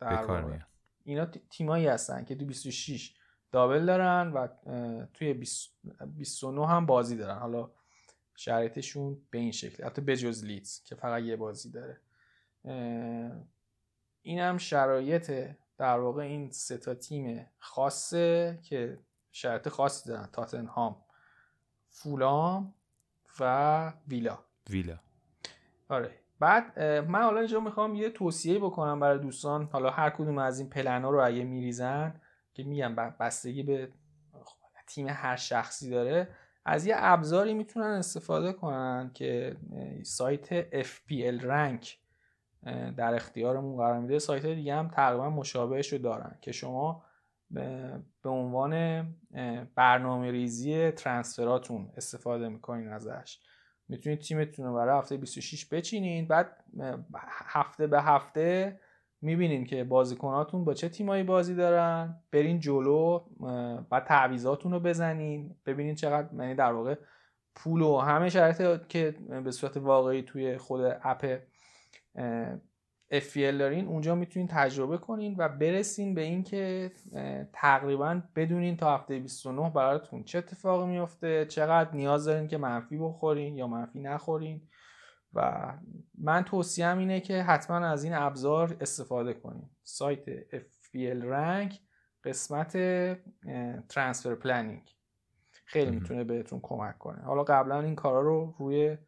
در 0.00 0.24
واقع 0.24 0.58
اینا 1.04 1.26
تیمایی 1.26 1.86
هستن 1.86 2.24
که 2.24 2.34
توی 2.34 2.46
26 2.46 3.14
دابل 3.52 3.86
دارن 3.86 4.32
و 4.32 4.48
توی 5.14 5.34
29 6.06 6.66
هم 6.66 6.86
بازی 6.86 7.16
دارن. 7.16 7.38
حالا 7.38 7.70
شرایطشون 8.36 9.18
به 9.30 9.38
این 9.38 9.52
شکل. 9.52 9.84
حتی 9.84 10.02
بجز 10.02 10.44
لیدز 10.44 10.82
که 10.84 10.94
فقط 10.94 11.22
یه 11.22 11.36
بازی 11.36 11.70
داره. 11.70 12.00
این 14.22 14.38
هم 14.38 14.58
شرایط 14.58 15.50
در 15.78 15.98
واقع 15.98 16.22
این 16.22 16.50
سه 16.50 16.78
تا 16.78 16.94
تیم 16.94 17.46
خاصه 17.58 18.58
که 18.62 18.98
شرایط 19.32 19.68
خاصی 19.68 20.08
دارن. 20.08 20.28
تاتنهام 20.32 20.96
فولام 21.88 22.74
و 23.40 23.92
ویلا. 24.08 24.38
ویلا. 24.70 24.98
آره. 25.88 26.18
بعد 26.38 26.80
من 26.82 27.22
حالا 27.22 27.38
اینجا 27.38 27.60
می‌خوام 27.60 27.94
یه 27.94 28.10
توصیه 28.10 28.58
بکنم 28.58 29.00
برای 29.00 29.18
دوستان. 29.18 29.68
حالا 29.72 29.90
هر 29.90 30.10
کدوم 30.10 30.38
از 30.38 30.58
این 30.58 30.68
پلنا 30.68 31.10
رو 31.10 31.26
اگه 31.26 31.44
میریزن 31.44 32.20
که 32.54 32.62
میگم 32.62 32.94
بستگی 32.94 33.62
به 33.62 33.92
تیم 34.86 35.08
هر 35.08 35.36
شخصی 35.36 35.90
داره 35.90 36.28
از 36.64 36.86
یه 36.86 36.94
ابزاری 36.98 37.54
می‌تونن 37.54 37.86
استفاده 37.86 38.52
کنن 38.52 39.10
که 39.14 39.56
سایت 40.02 40.82
FPL 40.82 41.44
رنک 41.44 41.98
در 42.96 43.14
اختیارمون 43.14 43.76
قرار 43.76 44.00
میده. 44.00 44.18
سایت 44.18 44.46
دیگه 44.46 44.74
هم 44.74 44.88
تقریبا 44.88 45.30
مشابهش 45.30 45.92
رو 45.92 45.98
دارن 45.98 46.38
که 46.40 46.52
شما 46.52 47.04
به 47.50 48.28
عنوان 48.28 49.04
برنامه 49.74 50.30
ریزی 50.30 50.90
ترانسفراتون 50.90 51.92
استفاده 51.96 52.48
می‌کنین 52.48 52.88
ازش. 52.88 53.38
می‌تونید 53.88 54.20
تیمتون 54.20 54.66
رو 54.66 54.74
برای 54.74 54.98
هفته 54.98 55.16
26 55.16 55.66
بچینین 55.66 56.28
بعد 56.28 56.64
هفته 57.46 57.86
به 57.86 58.02
هفته 58.02 58.80
می‌بینین 59.22 59.64
که 59.64 59.84
بازیکناتون 59.84 60.64
با 60.64 60.74
چه 60.74 60.88
تیمایی 60.88 61.22
بازی 61.22 61.54
دارن. 61.54 62.22
برین 62.32 62.60
جلو 62.60 63.20
بعد 63.90 64.04
تعویزاتون 64.04 64.72
رو 64.72 64.80
بزنین. 64.80 65.56
ببینین 65.66 65.94
چقدر 65.94 66.28
یعنی 66.34 66.54
در 66.54 66.72
واقع 66.72 66.94
پول 67.54 67.82
و 67.82 67.98
همه 67.98 68.28
شرایط 68.28 68.86
که 68.86 69.14
به 69.44 69.50
صورت 69.50 69.76
واقعی 69.76 70.22
توی 70.22 70.58
خود 70.58 70.80
اپ 71.02 71.38
FPL 73.12 73.58
دارین 73.58 73.86
اونجا 73.86 74.14
می‌تونین 74.14 74.48
تجربه 74.48 74.98
کنین 74.98 75.34
و 75.38 75.48
برسین 75.48 76.14
به 76.14 76.20
اینکه 76.20 76.92
تقریبا 77.52 78.22
بدونین 78.36 78.76
تا 78.76 78.94
هفته 78.94 79.18
29 79.18 79.70
براتون 79.70 80.24
چه 80.24 80.38
اتفاقی 80.38 80.86
میفته 80.86 81.46
چقدر 81.46 81.94
نیاز 81.94 82.24
دارین 82.24 82.48
که 82.48 82.58
منفی 82.58 82.98
بخورین 82.98 83.56
یا 83.56 83.66
منفی 83.66 84.00
نخورین. 84.00 84.60
و 85.34 85.72
من 86.18 86.42
توصیم 86.44 86.98
اینه 86.98 87.20
که 87.20 87.42
حتما 87.42 87.76
از 87.76 88.04
این 88.04 88.14
ابزار 88.14 88.76
استفاده 88.80 89.34
کنین 89.34 89.70
سایت 89.82 90.50
FPL 90.50 91.24
رنگ 91.24 91.80
قسمت 92.24 92.72
ترانسفر 93.88 94.34
پلنینگ. 94.34 94.94
خیلی 95.64 95.90
می‌تونه 95.90 96.24
بهتون 96.24 96.60
کمک 96.62 96.98
کنه. 96.98 97.22
حالا 97.22 97.44
قبلا 97.44 97.80
این 97.80 97.94
کارا 97.94 98.20
رو 98.20 98.54
روی 98.58 98.98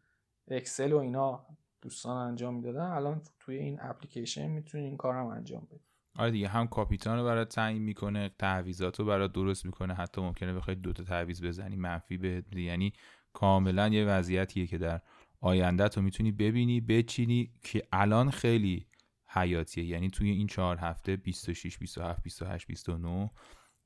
اکسل 0.48 0.92
و 0.92 0.98
اینا 0.98 1.46
دوستان 1.82 2.16
انجام 2.16 2.54
می‌دادن. 2.54 2.90
الان 2.90 3.22
توی 3.40 3.56
این 3.56 3.78
اپلیکیشن 3.82 4.46
می‌تونی 4.46 4.84
این 4.84 4.96
کار 4.96 5.14
هم 5.14 5.26
انجام 5.26 5.68
بدی 5.70 5.80
آره 6.18 6.30
دیگه 6.30 6.48
هم 6.48 6.66
کاپیتان 6.66 7.18
رو 7.18 7.24
برات 7.24 7.54
تعیین 7.54 7.82
می‌کنه 7.82 8.30
تعویضات 8.38 9.00
رو 9.00 9.06
برات 9.06 9.32
درست 9.32 9.66
می‌کنه. 9.66 9.94
حتی 9.94 10.20
ممکنه 10.20 10.54
بخوای 10.54 10.76
دوتا 10.76 11.04
تعویض 11.04 11.44
بزنی 11.44 11.76
منفی 11.76 12.16
به 12.16 12.44
یعنی 12.52 12.92
کاملا 13.32 13.88
یه 13.88 14.04
وضعیتیه 14.04 14.66
که 14.66 14.78
در 14.78 15.00
آینده 15.44 15.88
تو 15.88 16.02
می‌تونی 16.02 16.32
ببینی 16.32 16.80
بچینی 16.80 17.50
که 17.62 17.82
الان 17.92 18.30
خیلی 18.30 18.86
حیاتیه. 19.28 19.84
یعنی 19.84 20.10
توی 20.10 20.30
این 20.30 20.46
چهار 20.46 20.76
هفته 20.76 21.16
26 21.16 21.78
27 21.78 22.22
28 22.22 22.66
29 22.66 23.30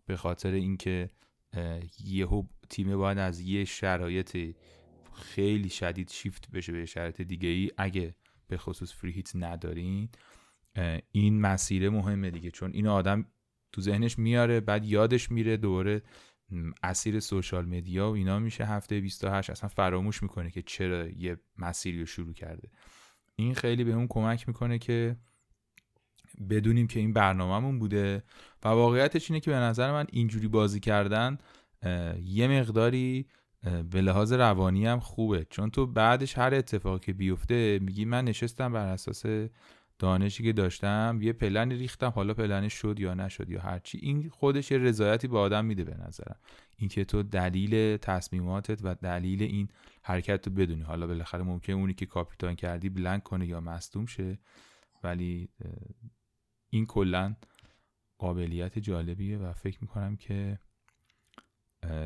به 0.06 0.16
خاطر 0.16 0.50
اینکه 0.52 1.10
یهو 2.04 2.42
تیم 2.70 2.96
باید 2.96 3.18
از 3.18 3.40
یه 3.40 3.64
شرایط 3.64 4.56
خیلی 5.12 5.68
شدید 5.68 6.10
شیفت 6.10 6.50
بشه 6.50 6.72
به 6.72 6.86
شرایط 6.86 7.20
دیگه 7.20 7.48
ای 7.48 7.70
اگه 7.76 8.14
به 8.48 8.56
خصوص 8.56 8.94
فری 8.94 9.12
هیت 9.12 9.30
ندارین 9.34 10.08
این 11.12 11.40
مسیره 11.40 11.90
مهمه 11.90 12.30
دیگه. 12.30 12.50
چون 12.50 12.70
این 12.72 12.86
آدم 12.86 13.26
تو 13.72 13.80
ذهنش 13.80 14.18
میاره 14.18 14.60
بعد 14.60 14.84
یادش 14.84 15.30
میره 15.30 15.56
دوباره 15.56 16.02
اسیر 16.82 17.20
سوشال 17.20 17.66
مدیا 17.66 18.10
و 18.10 18.14
اینا 18.14 18.38
میشه 18.38 18.64
هفته 18.64 19.00
28 19.00 19.50
اصلا 19.50 19.68
فراموش 19.68 20.22
می‌کنه 20.22 20.50
که 20.50 20.62
چرا 20.62 21.08
یه 21.08 21.36
مسیری 21.58 22.00
رو 22.00 22.06
شروع 22.06 22.32
کرده. 22.32 22.70
این 23.36 23.54
خیلی 23.54 23.84
به 23.84 23.92
اون 23.92 24.06
کمک 24.06 24.48
می‌کنه 24.48 24.78
که 24.78 25.16
بدونیم 26.50 26.86
که 26.86 27.00
این 27.00 27.12
برنامهمون 27.12 27.78
بوده 27.78 28.22
و 28.64 28.68
واقعیتش 28.68 29.30
اینه 29.30 29.40
که 29.40 29.50
به 29.50 29.56
نظر 29.56 29.92
من 29.92 30.06
اینجوری 30.12 30.48
بازی 30.48 30.80
کردن 30.80 31.38
یه 32.22 32.48
مقداری 32.48 33.26
به 33.90 34.00
لحاظ 34.00 34.32
روانی 34.32 34.86
هم 34.86 35.00
خوبه. 35.00 35.46
چون 35.50 35.70
تو 35.70 35.86
بعدش 35.86 36.38
هر 36.38 36.54
اتفاقی 36.54 36.98
که 36.98 37.12
بیفته 37.12 37.78
میگی 37.82 38.04
من 38.04 38.24
نشستم 38.24 38.72
بر 38.72 38.86
اساس 38.86 39.24
دانشی 39.98 40.42
که 40.42 40.52
داشتم 40.52 41.18
یه 41.22 41.32
پلنی 41.32 41.74
ریختم 41.74 42.08
حالا 42.08 42.34
پلنش 42.34 42.74
شد 42.74 43.00
یا 43.00 43.14
نشد 43.14 43.50
یا 43.50 43.60
هرچی. 43.60 43.98
این 44.02 44.28
خودش 44.28 44.70
یه 44.70 44.78
رضایتی 44.78 45.28
به 45.28 45.38
آدم 45.38 45.64
میده 45.64 45.84
به 45.84 45.96
نظرم. 46.06 46.36
اینکه 46.76 47.04
تو 47.04 47.22
دلیل 47.22 47.96
تصمیماتت 47.96 48.80
و 48.82 48.94
دلیل 48.94 49.42
این 49.42 49.68
حرکت 50.02 50.46
رو 50.46 50.54
بدونی. 50.54 50.82
حالا 50.82 51.06
بالاخره 51.06 51.42
ممکن 51.42 51.72
اونی 51.72 51.94
که 51.94 52.06
کاپیتان 52.06 52.54
کردی 52.54 52.88
بلنک 52.88 53.22
کنه 53.22 53.46
یا 53.46 53.60
مصدوم 53.60 54.06
شه 54.06 54.38
ولی 55.02 55.48
این 56.70 56.86
کلا 56.86 57.36
قابلیت 58.18 58.78
جالبیه 58.78 59.38
و 59.38 59.52
فکر 59.52 59.78
می‌کنم 59.80 60.16
که 60.16 60.58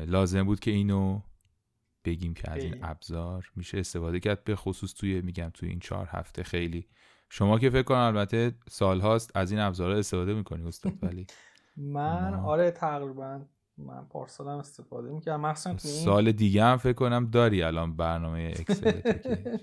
لازم 0.07 0.43
بود 0.43 0.59
که 0.59 0.71
اینو 0.71 1.21
بگیم 2.05 2.33
که 2.33 2.51
از 2.51 2.63
این 2.63 2.75
ابزار 2.81 3.51
میشه 3.55 3.79
استفاده 3.79 4.19
کرد. 4.19 4.43
به 4.43 4.55
خصوص 4.55 4.93
توی 4.93 5.21
میگم 5.21 5.51
توی 5.53 5.69
این 5.69 5.79
چهار 5.79 6.07
هفته 6.11 6.43
خیلی 6.43 6.87
شما 7.35 7.59
که 7.59 7.69
فکر 7.69 7.83
کنم 7.83 7.97
البته 7.97 8.51
سال 8.69 9.01
هاست 9.01 9.31
از 9.35 9.51
این 9.51 9.59
ابزار 9.59 9.91
استفاده 9.91 10.33
می‌کنی 10.33 10.67
استاد 10.67 10.93
ولی. 11.01 11.27
من 11.77 12.33
آره 12.33 12.71
تقریبا 12.71 13.41
من 13.77 14.05
پارسال 14.05 14.47
هم 14.47 14.57
استفاده 14.57 15.11
می‌کنم 15.11 15.41
مخصوصا 15.41 15.77
سال 15.77 16.31
دیگه 16.31 16.63
هم 16.63 16.77
فکر 16.77 16.93
کنم 16.93 17.25
داری 17.25 17.63
الان 17.63 17.95
برنامه 17.95 18.53
اکسل 18.59 19.01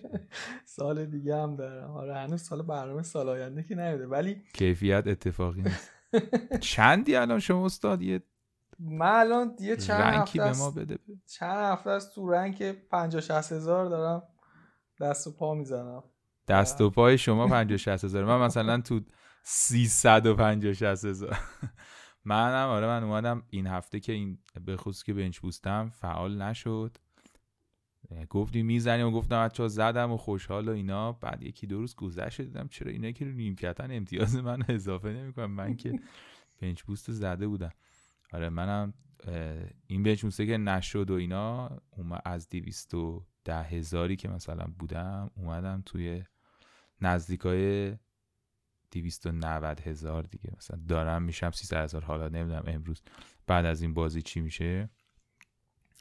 سال 0.77 1.07
دیگه 1.07 1.37
هم 1.37 1.57
دارم. 1.57 1.91
آره 1.91 2.15
هنوز 2.15 2.43
سال 2.43 2.63
برنامه 2.63 3.03
سال 3.03 3.29
آینده 3.29 3.63
که 3.63 3.75
نیومده. 3.75 4.07
ولی 4.07 4.43
کیفیت 4.53 5.07
اتفاقی 5.07 5.63
نیست. 5.63 5.91
چندی 6.61 7.17
الان 7.17 7.39
شما 7.39 7.65
استاد 7.65 8.03
یه 8.03 8.23
من 8.79 9.13
الان 9.13 9.57
یه 9.61 9.77
چند 9.77 10.15
هفته 10.15 10.39
به 10.39 10.53
ما 10.53 10.71
بده؟ 10.71 10.99
چند 11.27 11.73
هفته 11.73 11.91
است 11.91 12.15
تو 12.15 12.31
رنگ 12.31 12.73
50 12.73 13.21
60 13.23 13.53
هزار 13.53 13.89
دارم 13.89 14.23
دست 15.01 15.27
و 15.27 15.33
پا 15.33 15.55
می‌زنم. 15.55 16.03
دست 16.51 16.81
و 16.81 16.91
پای 16.91 17.19
شما 17.19 17.47
50 17.47 17.77
60 17.77 18.05
هزار. 18.05 18.25
من 18.25 18.47
مثلا 18.47 18.81
تو 18.81 19.01
350 19.43 20.73
60 20.73 21.05
هزار. 21.05 21.39
منم 22.25 22.69
آره 22.69 22.87
من 22.87 23.05
اومدم 23.05 23.43
این 23.51 23.67
هفته 23.67 24.01
که 24.01 24.13
این 24.13 24.39
به 24.65 24.77
خصوص 24.77 25.03
که 25.03 25.15
بنچ 25.15 25.39
بوستم 25.39 25.89
فعال 25.89 26.43
نشد. 26.43 26.97
گفتی 28.31 28.63
می‌زنیم 28.63 29.07
و 29.07 29.11
گفتم 29.11 29.45
بچه 29.45 29.69
زدم 29.69 30.13
و 30.13 30.17
خوشحال 30.17 30.69
و 30.69 30.73
اینا. 30.73 31.13
بعد 31.13 31.43
یکی 31.43 31.67
دو 31.67 31.79
روز 31.79 31.95
گذشت 31.95 32.41
دیدم 32.41 32.69
چرا 32.69 32.93
اینا 32.93 33.11
که 33.11 33.25
رو 33.25 33.31
نیمکتن 33.31 33.91
امتیاز 33.91 34.37
من 34.37 34.63
اضافه 34.69 35.09
نمی‌کنم 35.09 35.51
من 35.51 35.77
که 35.77 36.01
بنچ 36.61 36.83
بوست 36.83 37.13
زده 37.13 37.47
بودم. 37.47 37.73
آره 38.33 38.49
منم 38.49 38.95
این 39.87 40.03
بنچ 40.03 40.23
بوسته 40.23 40.47
که 40.47 40.57
نشد 40.57 41.11
و 41.11 41.15
اینا 41.15 41.71
از 42.25 42.49
ده 43.45 43.63
هزاری 43.63 44.17
که 44.17 44.29
مثلا 44.29 44.65
بودم 44.79 45.31
اومدم 45.37 45.83
توی 45.87 46.25
نزدیکای 47.03 47.97
290 48.91 49.81
هزار 49.81 50.23
دیگه. 50.23 50.53
مثلا 50.57 50.81
دارم 50.89 51.23
میشم 51.23 51.51
300 51.51 51.85
هزار. 51.85 52.05
حالا 52.05 52.29
نمی‌دونم 52.29 52.65
امروز 52.67 53.03
بعد 53.47 53.67
از 53.67 53.83
این 53.83 53.95
بازی 53.95 54.23
چی 54.23 54.41
میشه. 54.41 54.91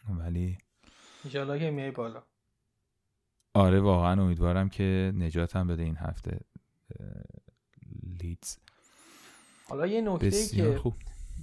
ولی 0.10 0.58
ایشالا 1.24 1.58
که 1.58 1.72
میای 1.72 1.92
بالا. 1.92 2.24
آره 3.54 3.80
واقعا 3.80 4.22
امیدوارم 4.22 4.70
که 4.70 5.12
نجاتم 5.16 5.68
بده 5.68 5.84
این 5.84 5.98
هفته. 5.98 6.40
لیدز. 8.22 8.58
حالا 9.68 9.88
یه 9.88 10.02
نکته 10.02 10.48
که 10.48 10.78
خوب. 10.78 10.94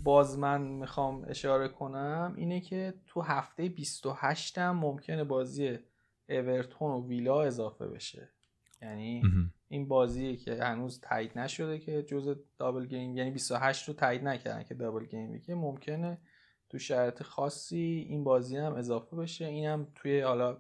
باز 0.05 0.39
من 0.39 0.63
می‌خوام 0.63 1.25
اشاره 1.29 1.69
کنم 1.69 2.35
اینه 2.37 2.61
که 2.61 2.95
تو 3.07 3.23
هفته 3.23 3.69
28 3.69 4.59
هم 4.59 4.77
ممکنه 4.77 5.25
بازی 5.25 5.79
اورتون 6.29 6.91
و 6.91 7.09
ویلا 7.09 7.43
اضافه 7.43 7.87
بشه. 7.87 8.29
یعنی 8.83 9.23
این 9.69 9.89
بازی 9.89 10.37
که 10.37 10.65
هنوز 10.65 11.01
تایید 11.01 11.39
نشده 11.39 11.79
که 11.79 12.03
جزء 12.03 12.35
دابل 12.59 12.87
گیم 12.87 13.17
یعنی 13.17 13.31
28 13.31 13.89
رو 13.89 13.95
تایید 13.95 14.25
نکردن 14.25 14.63
که 14.63 14.75
دابل 14.75 15.05
گیم 15.05 15.41
که 15.41 15.55
ممکنه 15.55 16.19
تو 16.69 16.79
شرایط 16.79 17.23
خاصی 17.23 18.07
این 18.09 18.25
بازی 18.25 18.57
هم 18.57 18.75
اضافه 18.75 19.17
بشه. 19.17 19.47
اینم 19.47 19.87
توی 19.95 20.21
حالا 20.21 20.59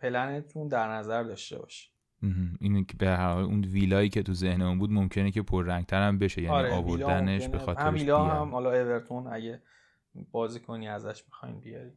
پلنتون 0.00 0.68
در 0.68 0.88
نظر 0.88 1.22
داشته 1.22 1.58
باشه. 1.58 1.90
این 2.60 2.84
که 2.84 2.96
به 2.96 3.08
هر 3.08 3.38
اون 3.38 3.64
ویلایی 3.64 4.08
که 4.08 4.22
تو 4.22 4.34
ذهنمون 4.34 4.78
بود 4.78 4.90
ممکنه 4.90 5.30
که 5.30 5.42
پررنگتر 5.42 6.08
هم 6.08 6.18
بشه. 6.18 6.42
یعنی 6.42 6.54
آره 6.54 6.72
آوردنش 6.72 7.48
به 7.48 7.58
خاطر 7.58 7.80
هم 7.80 7.94
ویلا 7.94 8.24
هم 8.24 8.50
حالا 8.50 8.70
اورتون 8.70 9.26
اگه 9.26 9.62
بازی 10.30 10.60
کنی 10.60 10.88
ازش 10.88 11.24
می‌خواین 11.26 11.60
بیاری. 11.60 11.92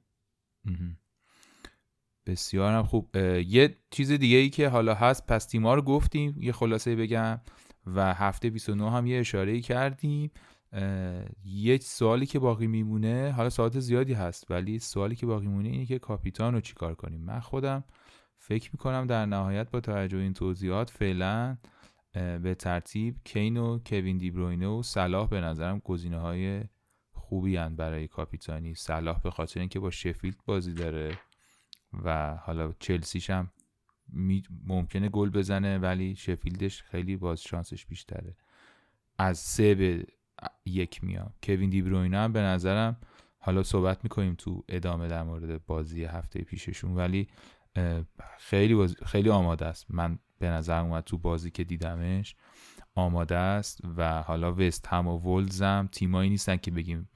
بسیار 2.25 2.73
هم 2.73 2.83
خوب 2.83 3.15
یه 3.15 3.77
چیز 3.91 4.11
دیگه 4.11 4.37
ای 4.37 4.49
که 4.49 4.69
حالا 4.69 4.93
هست 4.93 5.27
پس 5.27 5.45
تیما 5.45 5.73
رو 5.73 5.81
گفتیم 5.81 6.35
یه 6.39 6.51
خلاصه 6.51 6.95
بگم 6.95 7.41
و 7.85 8.13
هفته 8.13 8.49
29 8.49 8.91
هم 8.91 9.07
یه 9.07 9.19
اشاره 9.19 9.61
کردیم. 9.61 10.31
یه 11.43 11.77
سوالی 11.77 12.25
که 12.25 12.39
باقی 12.39 12.67
میمونه 12.67 13.33
حالا 13.37 13.49
ساعت 13.49 13.79
زیادی 13.79 14.13
هست 14.13 14.51
ولی 14.51 14.79
سوالی 14.79 15.15
که 15.15 15.25
باقی 15.25 15.47
میمونه 15.47 15.69
اینه 15.69 15.85
که 15.85 15.99
کاپیتان 15.99 16.53
رو 16.53 16.61
چیکار 16.61 16.95
کنیم؟ 16.95 17.21
من 17.21 17.39
خودم 17.39 17.83
فکر 18.37 18.69
می‌کنم 18.73 19.07
در 19.07 19.25
نهایت 19.25 19.71
با 19.71 19.79
توجه 19.79 20.17
این 20.17 20.33
توضیحات 20.33 20.89
فعلا 20.89 21.57
به 22.13 22.55
ترتیب 22.59 23.15
کین 23.23 23.57
و 23.57 23.79
کوین 23.85 24.17
دیبروینه 24.17 24.67
و 24.67 24.83
صلاح 24.83 25.29
به 25.29 25.41
نظرم 25.41 25.79
گزینه 25.79 26.19
های 26.19 26.63
خوبی 27.13 27.55
هن 27.57 27.75
برای 27.75 28.07
کاپیتانی. 28.07 28.75
صلاح 28.75 29.21
به 29.21 29.31
خاطر 29.31 29.59
اینکه 29.59 29.79
با 29.79 29.91
شفیلد 29.91 30.37
بازی 30.45 30.73
داره. 30.73 31.17
و 31.93 32.35
حالا 32.35 32.73
چلسیش 32.79 33.29
هم 33.29 33.51
ممکنه 34.65 35.09
گل 35.09 35.29
بزنه 35.29 35.77
ولی 35.77 36.15
شفیلدش 36.15 36.83
خیلی 36.83 37.17
باز 37.17 37.43
شانسش 37.43 37.85
بیشتره. 37.85 38.35
از 39.17 39.37
سه 39.37 39.75
به 39.75 40.05
یک 40.65 41.03
میام. 41.03 41.33
کوین 41.43 41.69
دیبروینه 41.69 42.17
هم 42.17 42.33
به 42.33 42.39
نظرم 42.39 42.97
حالا 43.37 43.63
صحبت 43.63 44.03
می‌کنیم 44.03 44.35
تو 44.35 44.63
ادامه 44.69 45.07
در 45.07 45.23
مورد 45.23 45.65
بازی 45.65 46.03
هفته 46.03 46.41
پیششون 46.41 46.95
ولی 46.95 47.27
خیلی 48.37 48.75
باز... 48.75 48.95
خیلی 49.05 49.29
آماده 49.29 49.65
است. 49.65 49.85
من 49.89 50.19
به 50.39 50.47
نظر 50.47 50.79
اومد 50.79 51.03
تو 51.03 51.17
بازی 51.17 51.51
که 51.51 51.63
دیدمش 51.63 52.35
آماده 52.95 53.37
است 53.37 53.81
و 53.97 54.21
حالا 54.21 54.53
وست 54.53 54.87
هم 54.87 55.07
و 55.07 55.17
ولز 55.17 55.61
هم 55.61 55.89
تیمایی 55.91 56.29
نیستن 56.29 56.57
که 56.57 56.71
بگیم 56.71 57.09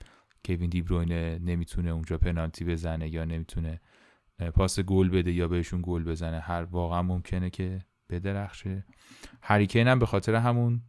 کوین 0.45 0.69
دیبروینه 0.69 1.39
نمی‌تونه 1.39 1.89
اونجا 1.89 2.17
پنالتی 2.17 2.65
بزنه 2.65 3.09
یا 3.09 3.25
نمی‌تونه 3.25 3.81
پاس 4.55 4.79
گل 4.79 5.09
بده 5.09 5.31
یا 5.31 5.47
بهشون 5.47 5.81
گل 5.83 6.03
بزنه. 6.03 6.39
هر 6.39 6.63
واقعا 6.63 7.01
ممکنه 7.01 7.49
که 7.49 7.85
بدرخشه. 8.09 8.85
هریکین 9.41 9.87
هم 9.87 9.99
به 9.99 10.05
خاطر 10.05 10.35
همون 10.35 10.81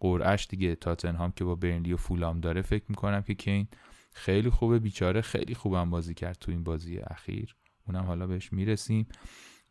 قرعش 0.00 0.46
دیگه 0.46 0.74
تاتنهام 0.74 1.32
که 1.32 1.44
با 1.44 1.54
برنلی 1.54 1.92
و 1.92 1.96
فولام 1.96 2.40
داره 2.40 2.62
فکر 2.62 2.84
می‌کنم 2.88 3.22
که 3.22 3.34
کین 3.34 3.68
خیلی 4.12 4.50
خوبه. 4.50 4.78
بیچاره 4.78 5.20
خیلی 5.20 5.54
خوبم 5.54 5.90
بازی 5.90 6.14
کرد 6.14 6.36
تو 6.40 6.50
این 6.50 6.64
بازی 6.64 6.98
اخیر. 6.98 7.56
اونم 7.86 8.04
حالا 8.04 8.26
بهش 8.26 8.52
می‌رسیم. 8.52 9.08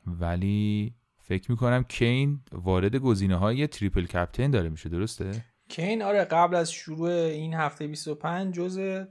ولی 0.08 0.96
فکر 1.18 1.52
می‌کنم 1.52 1.84
کین 1.84 2.42
وارد 2.52 2.96
گزینه 2.96 3.36
های 3.36 3.68
تریپل 3.68 4.06
کپتین 4.06 4.52
داره 4.52 4.70
میشه. 4.70 4.90
درسته؟ 4.90 5.46
کین 5.70 6.02
آره 6.02 6.24
قبل 6.24 6.56
از 6.56 6.72
شروع 6.72 7.10
این 7.10 7.54
هفته 7.54 7.88
25 7.88 8.54
جزء 8.54 9.04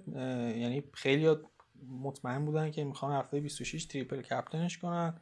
یعنی 0.56 0.82
خیلی 0.94 1.26
مطمئن 1.90 2.44
بودن 2.44 2.70
که 2.70 2.84
می‌خوان 2.84 3.12
هفته 3.12 3.40
26 3.40 3.86
تریپل 3.86 4.22
کپتنش 4.22 4.78
کنن. 4.78 5.20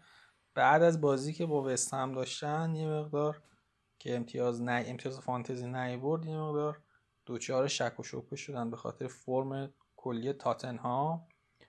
بعد 0.54 0.82
از 0.82 1.00
بازی 1.00 1.32
که 1.32 1.46
با 1.46 1.62
وست 1.62 1.94
هم 1.94 2.12
داشتن 2.12 2.74
یه 2.74 2.88
مقدار 2.88 3.42
که 3.98 4.16
امتیاز 4.16 4.62
نه 4.62 4.84
امتیاز 4.86 5.20
فانتزی 5.20 5.66
نیورد 5.66 6.24
یه 6.24 6.36
مقدار 6.36 6.82
دوچار 7.26 7.68
شک 7.68 8.00
و 8.00 8.02
شبهه 8.02 8.36
شدن 8.36 8.70
به 8.70 8.76
خاطر 8.76 9.06
فرم 9.06 9.72
کلی 9.96 10.34
ها 10.78 11.26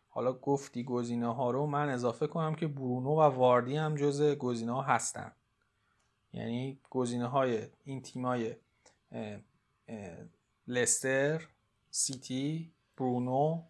حالا 0.08 0.34
گفتی 0.34 0.84
گزینه 0.84 1.34
ها 1.34 1.52
رو 1.52 1.66
من 1.66 1.90
اضافه 1.90 2.28
کنم 2.28 2.56
که 2.56 2.68
برونو 2.68 3.10
و 3.10 3.22
واردی 3.22 3.76
هم 3.76 3.96
جز 3.96 4.22
گزینه 4.22 4.72
ها 4.72 4.82
هستن. 4.82 5.32
یعنی 6.34 6.80
گزینه 6.90 7.28
های 7.28 7.68
این 7.84 8.02
تیمای 8.02 8.56
لستر 10.68 11.48
سیتی 11.90 12.72
برونو 12.98 13.64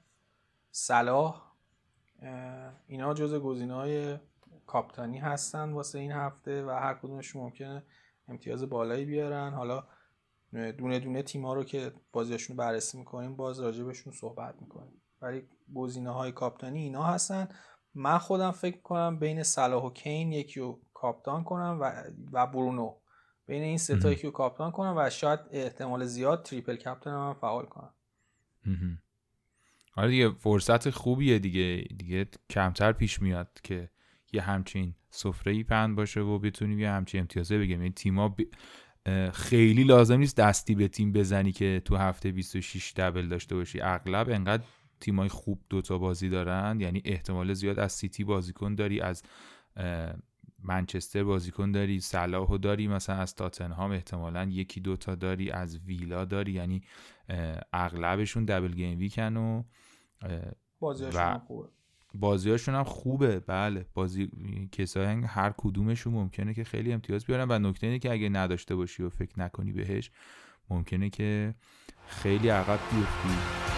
صلاح 0.75 1.51
اینا 2.88 3.13
جز 3.13 3.33
گزینه 3.33 3.73
های 3.73 4.17
کاپتانی 4.65 5.17
هستن 5.17 5.71
واسه 5.71 5.99
این 5.99 6.12
هفته 6.12 6.65
و 6.65 6.69
هر 6.69 6.93
کدومشون 6.93 7.41
ممکنه 7.41 7.83
امتیاز 8.27 8.69
بالایی 8.69 9.05
بیارن. 9.05 9.53
حالا 9.53 9.83
دونه 10.51 10.99
دونه 10.99 11.23
تیما 11.23 11.53
رو 11.53 11.63
که 11.63 11.93
بازیاشون 12.12 12.57
رو 12.57 12.63
بررسی 12.63 12.97
می‌کنیم 12.97 13.36
باز 13.36 13.59
راجبشون 13.59 14.13
صحبت 14.13 14.62
می‌کنیم. 14.62 15.01
ولی 15.21 15.47
گزینه 15.75 16.13
های 16.13 16.31
کاپتانی 16.31 16.79
اینا 16.79 17.03
هستن. 17.03 17.47
من 17.93 18.17
خودم 18.17 18.51
فکر 18.51 18.81
کنم 18.81 19.19
بین 19.19 19.43
صلاح 19.43 19.83
و 19.83 19.89
کین 19.89 20.31
یکی 20.31 20.59
رو 20.59 20.81
کاپتان 20.93 21.43
کنم 21.43 21.77
و, 21.81 22.03
و 22.31 22.47
برونو. 22.47 22.95
بین 23.45 23.63
این 23.63 23.77
سه 23.77 23.99
تا 23.99 24.12
یکی 24.12 24.27
رو 24.27 24.33
کاپتان 24.33 24.71
کنم 24.71 24.93
و 24.97 25.09
شاید 25.09 25.39
احتمال 25.51 26.05
زیاد 26.05 26.43
تریپل 26.43 26.75
کاپتان 26.75 27.13
هم 27.13 27.33
فعال 27.33 27.65
کنم. 27.65 27.93
آره 29.95 30.10
دیگه 30.10 30.29
فرصت 30.29 30.89
خوبیه 30.89 31.39
دیگه. 31.39 31.88
دیگه 31.97 32.27
کمتر 32.49 32.91
پیش 32.91 33.21
میاد 33.21 33.60
که 33.63 33.89
یه 34.34 34.41
همچین 34.41 34.95
سفره 35.10 35.53
ای 35.53 35.63
پند 35.63 35.95
باشه 35.95 36.19
و 36.19 36.39
بتونیم 36.39 36.79
یه 36.79 36.89
همچین 36.89 37.19
امتیازه 37.21 37.58
بگیم 37.58 37.77
یعنی 37.77 37.91
تیما 37.91 38.36
خیلی 39.34 39.84
لازم 39.84 40.17
نیست 40.17 40.38
دستی 40.38 40.75
به 40.75 40.88
تیم 40.88 41.12
بزنی 41.12 41.51
که 41.51 41.82
تو 41.86 41.95
هفته 41.95 42.32
26 42.32 42.93
دبل 42.95 43.27
داشته 43.27 43.56
باشی. 43.56 43.82
اغلب 43.82 44.29
انقدر 44.29 44.63
تیمای 44.99 45.29
خوب 45.29 45.62
دوتا 45.69 45.97
بازی 45.97 46.29
دارن. 46.29 46.79
یعنی 46.79 47.01
احتمال 47.06 47.53
زیاد 47.53 47.79
از 47.79 47.91
سیتی 47.91 48.23
بازیکن 48.23 48.75
داری 48.75 49.01
از 49.01 49.23
منچستر 50.63 51.23
بازیکن 51.23 51.71
داری 51.71 51.99
صلاحو 51.99 52.58
داری 52.58 52.88
مثلا 52.88 53.15
از 53.15 53.36
تاتنهام 53.36 53.91
احتمالا 53.91 54.43
یکی 54.43 54.79
دوتا 54.79 55.15
داری 55.15 55.51
از 55.51 55.77
ویلا 55.77 56.25
داری. 56.25 56.51
یعنی 56.51 56.82
اغلبشون 57.73 58.45
دبل 58.45 58.71
گیم 58.71 58.99
ویکن 58.99 59.38
و 59.38 59.63
بازیاشون 60.79 61.38
خوبه. 61.38 61.69
بازیاشون 62.15 62.75
هم 62.75 62.83
خوبه 62.83 63.39
بله. 63.39 63.86
بازی 63.93 64.31
کسایی 64.71 65.23
هر 65.23 65.53
کدومشون 65.57 66.13
ممکنه 66.13 66.53
که 66.53 66.63
خیلی 66.63 66.93
امتیاز 66.93 67.25
بیارن 67.25 67.51
و 67.51 67.69
نکته 67.69 67.88
اینه 67.88 67.99
که 67.99 68.12
اگه 68.12 68.29
نداشته 68.29 68.75
باشی 68.75 69.03
و 69.03 69.09
فکر 69.09 69.39
نکنی 69.39 69.71
بهش 69.71 70.12
ممکنه 70.69 71.09
که 71.09 71.55
خیلی 72.07 72.49
عقب 72.49 72.79
بیفتی. 72.91 73.72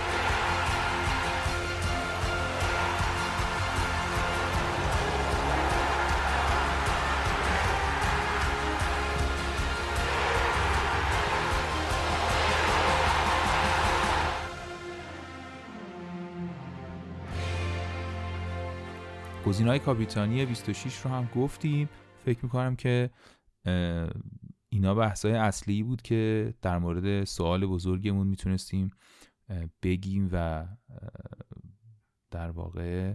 گزینه 19.55 19.69
های 19.69 19.79
کاپیتانی 19.79 20.45
26 20.45 20.97
رو 20.97 21.11
هم 21.11 21.29
گفتیم. 21.35 21.89
فکر 22.25 22.39
می‌کنم 22.43 22.75
که 22.75 23.09
اینا 24.69 24.95
بحث 24.95 25.25
های 25.25 25.35
اصلی 25.35 25.83
بود 25.83 26.01
که 26.01 26.53
در 26.61 26.77
مورد 26.77 27.23
سوال 27.23 27.65
بزرگمون 27.65 28.27
می‌تونستیم 28.27 28.91
بگیم 29.83 30.29
و 30.31 30.65
در 32.31 32.49
واقع 32.49 33.13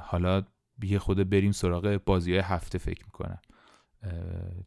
حالا 0.00 0.42
بیه 0.78 0.98
خود 0.98 1.30
بریم 1.30 1.52
سراغ 1.52 2.00
بازی 2.06 2.32
های 2.32 2.40
هفته 2.40 2.78
فکر 2.78 3.04
می‌کنم. 3.04 3.40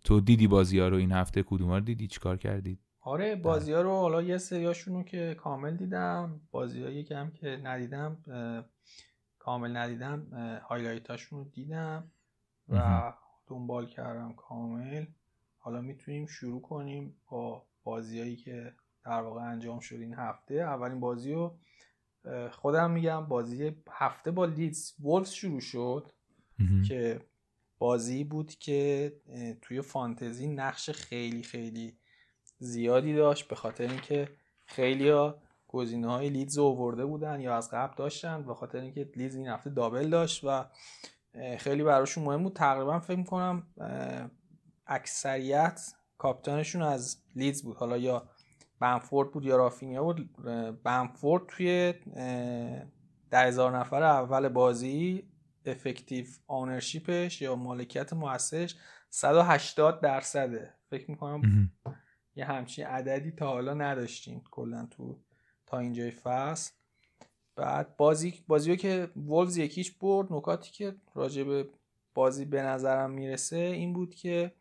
تو 0.03 0.19
دیدی 0.19 0.47
بازی 0.47 0.79
ها 0.79 0.87
رو 0.87 0.97
این 0.97 1.11
هفته؟ 1.11 1.43
کدوم 1.43 1.71
رو 1.71 1.79
دیدی؟ 1.79 2.07
چیکار 2.07 2.37
کردید؟ 2.37 2.79
آره 3.01 3.35
بازی 3.35 3.71
ها 3.71 3.81
رو 3.81 3.91
حالا 3.91 4.21
یه 4.21 4.37
سریاشون 4.37 4.93
رو 4.93 5.03
که 5.03 5.35
کامل 5.39 5.75
دیدم. 5.75 6.41
بازی 6.51 6.83
هایی 6.83 7.03
که 7.03 7.17
هم 7.17 7.31
که 7.31 7.59
ندیدم 7.63 8.17
کامل 9.45 9.77
ندیدم 9.77 10.27
هایلایتاشون 10.69 11.39
رو 11.39 11.45
دیدم 11.45 12.11
و 12.69 13.13
دنبال 13.47 13.87
کردم 13.87 14.33
کامل. 14.33 15.05
حالا 15.57 15.81
می‌تونیم 15.81 16.25
شروع 16.25 16.61
کنیم 16.61 17.17
با 17.29 17.65
بازیایی 17.83 18.35
که 18.35 18.73
در 19.03 19.21
واقع 19.21 19.41
انجام 19.41 19.79
شد 19.79 19.95
این 19.95 20.13
هفته. 20.13 20.53
اولین 20.53 20.99
بازی 20.99 21.33
رو 21.33 21.57
خودم 22.51 22.91
میگم 22.91 23.25
بازی 23.25 23.75
هفته 23.89 24.31
با 24.31 24.45
لیدز. 24.45 24.93
وولفز 24.99 25.31
شروع 25.31 25.59
شد 25.59 26.11
که 26.87 27.21
بازی 27.77 28.23
بود 28.23 28.55
که 28.55 29.13
توی 29.61 29.81
فانتزی 29.81 30.47
نقش 30.47 30.89
خیلی 30.89 31.43
خیلی 31.43 31.97
زیادی 32.57 33.13
داشت 33.15 33.47
به 33.47 33.55
خاطر 33.55 33.87
اینکه 33.87 34.29
خیلی 34.65 35.11
گزینه 35.67 36.07
های 36.07 36.29
لیدز 36.29 36.57
آورده 36.57 37.05
بودن 37.05 37.39
یا 37.39 37.57
از 37.57 37.69
قبل 37.71 37.93
داشتن 37.97 38.43
به 38.43 38.53
خاطر 38.53 38.79
اینکه 38.79 39.11
لیدز 39.15 39.35
این 39.35 39.47
هفته 39.47 39.69
double 39.69 40.09
داشت 40.09 40.43
و 40.43 40.65
خیلی 41.57 41.83
براشون 41.83 42.23
مهم 42.23 42.43
بود. 42.43 42.53
تقریبا 42.53 42.99
فکر 42.99 43.17
می‌کنم 43.17 43.67
اکثریت 44.87 45.81
کاپیتانشون 46.17 46.81
از 46.81 47.23
لیدز 47.35 47.63
بود. 47.63 47.77
حالا 47.77 47.97
یا 47.97 48.29
بنفورد 48.79 49.31
بود 49.31 49.45
یا 49.45 49.57
رافینیا 49.57 50.03
بود. 50.03 50.35
بنفورد 50.83 51.43
توی 51.47 51.93
ده 53.29 53.39
هزار 53.39 53.77
نفر 53.77 54.03
اول 54.03 54.49
بازی 54.49 55.29
effective 55.65 56.25
ownership 56.47 57.24
ش 57.24 57.41
یا 57.41 57.55
مالکیت 57.55 58.13
موثرش 58.13 58.75
180 59.09 60.01
درصده. 60.01 60.73
فکر 60.89 61.11
می‌کنم 61.11 61.71
یه 62.35 62.45
همچین 62.45 62.85
عددی 62.85 63.31
تا 63.31 63.47
حالا 63.47 63.73
نداشتیم 63.73 64.43
کلا 64.51 64.87
تو 64.91 65.19
تا 65.65 65.79
اینجای 65.79 66.11
فصل. 66.11 66.73
بعد 67.55 67.97
بازی 67.97 68.43
بازی 68.47 68.77
که 68.77 69.09
وولز 69.15 69.57
یکیش 69.57 69.91
برد 69.91 70.33
نکاتی 70.33 70.71
که 70.71 70.95
راجع 71.13 71.43
به 71.43 71.69
بازی 72.13 72.45
به 72.45 72.61
نظرم 72.61 73.11
می‌رسه 73.11 73.57
این 73.57 73.93
بود 73.93 74.15
که 74.15 74.51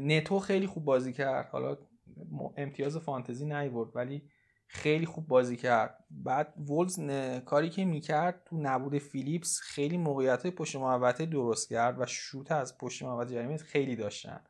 نتو 0.00 0.38
خیلی 0.38 0.66
خوب 0.66 0.84
بازی 0.84 1.12
کرد. 1.12 1.48
حالا 1.48 1.78
امتیاز 2.56 2.96
فانتزی 2.96 3.46
نیورد 3.46 3.96
ولی 3.96 4.30
خیلی 4.66 5.06
خوب 5.06 5.28
بازی 5.28 5.56
کرد. 5.56 6.04
بعد 6.10 6.54
وولز 6.58 7.00
کاری 7.44 7.70
که 7.70 7.84
می‌کرد 7.84 8.42
تو 8.44 8.56
نبود 8.56 8.98
فیلیپس 8.98 9.60
خیلی 9.60 9.98
موقعیت 9.98 10.46
پشت 10.46 10.76
محوطه 10.76 11.26
درست 11.26 11.68
کرد 11.68 12.00
و 12.00 12.06
شوت 12.06 12.52
از 12.52 12.78
پشت 12.78 13.02
محوطه 13.02 13.34
جریمه 13.34 13.56
خیلی 13.56 13.96
داشتن. 13.96 14.40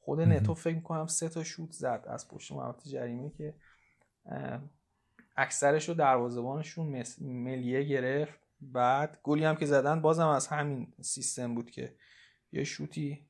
خود 0.00 0.20
نتو 0.20 0.54
فکر 0.54 0.74
می‌کنم 0.74 1.06
سه 1.06 1.28
تا 1.28 1.44
شوت 1.44 1.72
زد 1.72 2.04
از 2.06 2.28
پشت 2.28 2.52
محوطه 2.52 2.90
جریمه 2.90 3.30
که 3.30 3.54
اکثرش 5.36 5.88
رو 5.88 5.94
دروازه‌بانشون 5.94 7.04
ملیه 7.20 7.82
گرفت. 7.82 8.40
بعد 8.60 9.20
گلی 9.22 9.44
هم 9.44 9.56
که 9.56 9.66
زدن 9.66 10.02
بازم 10.02 10.28
از 10.28 10.46
همین 10.46 10.92
سیستم 11.00 11.54
بود 11.54 11.70
که 11.70 11.96
یه 12.52 12.64
شوتی 12.64 13.26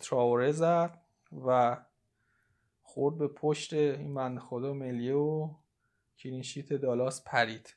تراوره 0.00 0.52
زد 0.52 1.00
و 1.46 1.76
خورد 2.82 3.18
به 3.18 3.28
پشت 3.28 3.72
این 3.72 4.14
بند 4.14 4.38
خدا 4.38 4.72
ملیه 4.72 5.14
و 5.14 5.54
کلینشیت 6.18 6.72
دالاس 6.72 7.24
پرید. 7.24 7.76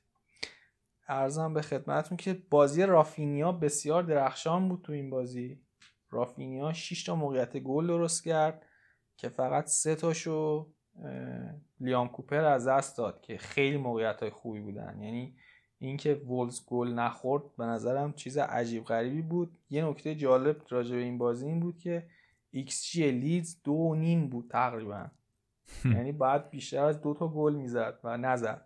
ارزم 1.08 1.54
به 1.54 1.62
خدمتتون 1.62 2.18
که 2.18 2.34
بازی 2.50 2.84
رافینیا 2.84 3.52
بسیار 3.52 4.04
درخشان 4.04 4.70
بود 4.70 4.82
تو 4.82 4.94
این 4.94 5.10
بازی. 5.10 5.62
رافینیا 6.10 6.74
6 6.74 7.04
تا 7.04 7.16
موقعیت 7.16 7.58
گل 7.58 7.88
درست 7.88 8.24
کرد 8.24 8.66
که 9.18 9.30
فقط 9.30 9.66
سه 9.66 9.96
تاشو 9.96 10.74
لیام 11.80 12.08
کوپر 12.08 12.44
از 12.44 12.68
دست 12.68 12.98
داد 12.98 13.22
که 13.22 13.38
خیلی 13.38 13.78
موقعیت 13.78 14.20
های 14.20 14.30
خوبی 14.30 14.60
بودن. 14.60 15.02
یعنی 15.02 15.36
اینکه 15.80 16.14
وولز 16.16 16.66
گل 16.66 16.88
نخورد 16.94 17.56
به 17.58 17.66
نظرم 17.66 18.14
چیز 18.14 18.38
عجیب 18.38 18.84
غریبی 18.84 19.22
بود. 19.22 19.58
یه 19.70 19.86
نکته 19.86 20.16
جالب 20.16 20.62
راجع 20.70 20.96
به 20.96 21.02
این 21.02 21.18
بازی 21.18 21.46
این 21.46 21.60
بود 21.60 21.78
که 21.78 22.08
ایکس 22.52 22.92
جی 22.92 23.12
لیدز 23.12 23.62
دو 23.64 23.96
نیم 23.96 24.30
بود 24.30 24.50
تقریبا. 24.52 25.08
یعنی 25.86 26.12
باید 26.12 26.50
بیشتر 26.50 26.84
از 26.84 27.02
دو 27.02 27.14
تا 27.14 27.28
گل 27.28 27.56
می‌زد 27.56 28.00
و 28.04 28.18
نزد. 28.18 28.66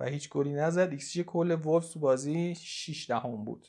و 0.00 0.06
هیچ 0.06 0.30
گلی 0.30 0.52
نزد. 0.52 0.88
ایکس 0.90 1.12
جی 1.12 1.24
کل 1.24 1.50
وولفز 1.50 1.92
تو 1.92 2.00
بازی 2.00 2.54
6 2.54 3.10
دهم 3.10 3.44
بود. 3.44 3.66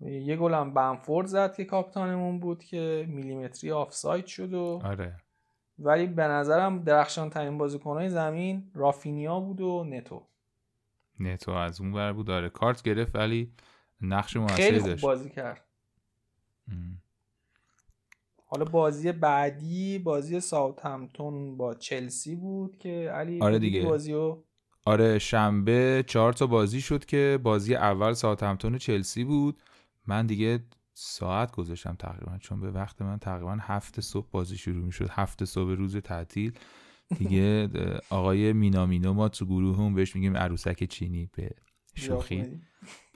یه 0.00 0.36
گل 0.36 0.54
هم 0.54 0.74
بنفورد 0.74 1.26
زد 1.26 1.54
که 1.56 1.64
کاپتانمون 1.64 2.40
بود 2.40 2.64
که 2.64 3.06
میلیمتری 3.08 3.70
آفساید 3.70 4.26
شد 4.26 4.54
و 4.54 4.80
آره. 4.84 5.16
ولی 5.78 6.06
به 6.06 6.22
نظرم 6.22 6.82
درخشان 6.84 7.30
ترین 7.30 7.58
بازیکنهای 7.58 8.08
زمین 8.08 8.70
رافینیا 8.74 9.40
بود 9.40 9.60
و 9.60 9.84
نتو. 9.84 10.22
نتو 11.20 11.50
از 11.50 11.80
اون 11.80 11.92
ور 11.92 12.12
بود. 12.12 12.26
داره 12.26 12.48
کارت 12.48 12.82
گرفت 12.82 13.16
ولی 13.16 13.52
نقش 14.00 14.36
موثری 14.36 14.56
خیلی 14.56 14.78
خوب 14.78 14.88
داشت. 14.88 15.02
بازی 15.02 15.30
کرد. 15.30 15.64
ام. 16.68 17.02
حالا 18.46 18.64
بازی 18.64 19.12
بعدی 19.12 19.98
بازی 19.98 20.40
ساوثهمپتون 20.40 21.56
با 21.56 21.74
چلسی 21.74 22.34
بود 22.36 22.78
که 22.78 23.10
علی 23.14 23.40
آره 23.40 23.58
دیگه. 23.58 23.84
بازی 23.84 24.12
رو 24.12 24.44
آره 24.84 25.18
شنبه 25.18 26.04
چهار 26.06 26.32
تا 26.32 26.46
بازی 26.46 26.80
شد 26.80 27.04
که 27.04 27.38
بازی 27.42 27.74
اول 27.74 28.12
ساوثهمپتون 28.12 28.74
و 28.74 28.78
چلسی 28.78 29.24
بود. 29.24 29.62
من 30.06 30.26
دیگه 30.26 30.60
ساعت 30.94 31.52
گذاشتم 31.52 31.94
تقریبا 31.94 32.38
چون 32.38 32.60
به 32.60 32.70
وقت 32.70 33.02
من 33.02 33.18
تقریبا 33.18 33.56
هفت 33.60 34.00
صبح 34.00 34.28
بازی 34.30 34.56
شروع 34.56 34.84
می 34.84 34.92
شد 34.92 35.08
هفت 35.10 35.44
صبح 35.44 35.70
روز 35.70 35.96
تعطیل. 35.96 36.58
دیگه 37.18 37.68
آقای 38.10 38.52
مینامینو 38.52 39.12
ما 39.12 39.28
تو 39.28 39.46
گروهمون 39.46 39.94
بهش 39.94 40.16
میگیم 40.16 40.36
عروسک 40.36 40.84
چینی 40.84 41.30
به 41.32 41.50
شوخی. 41.94 42.60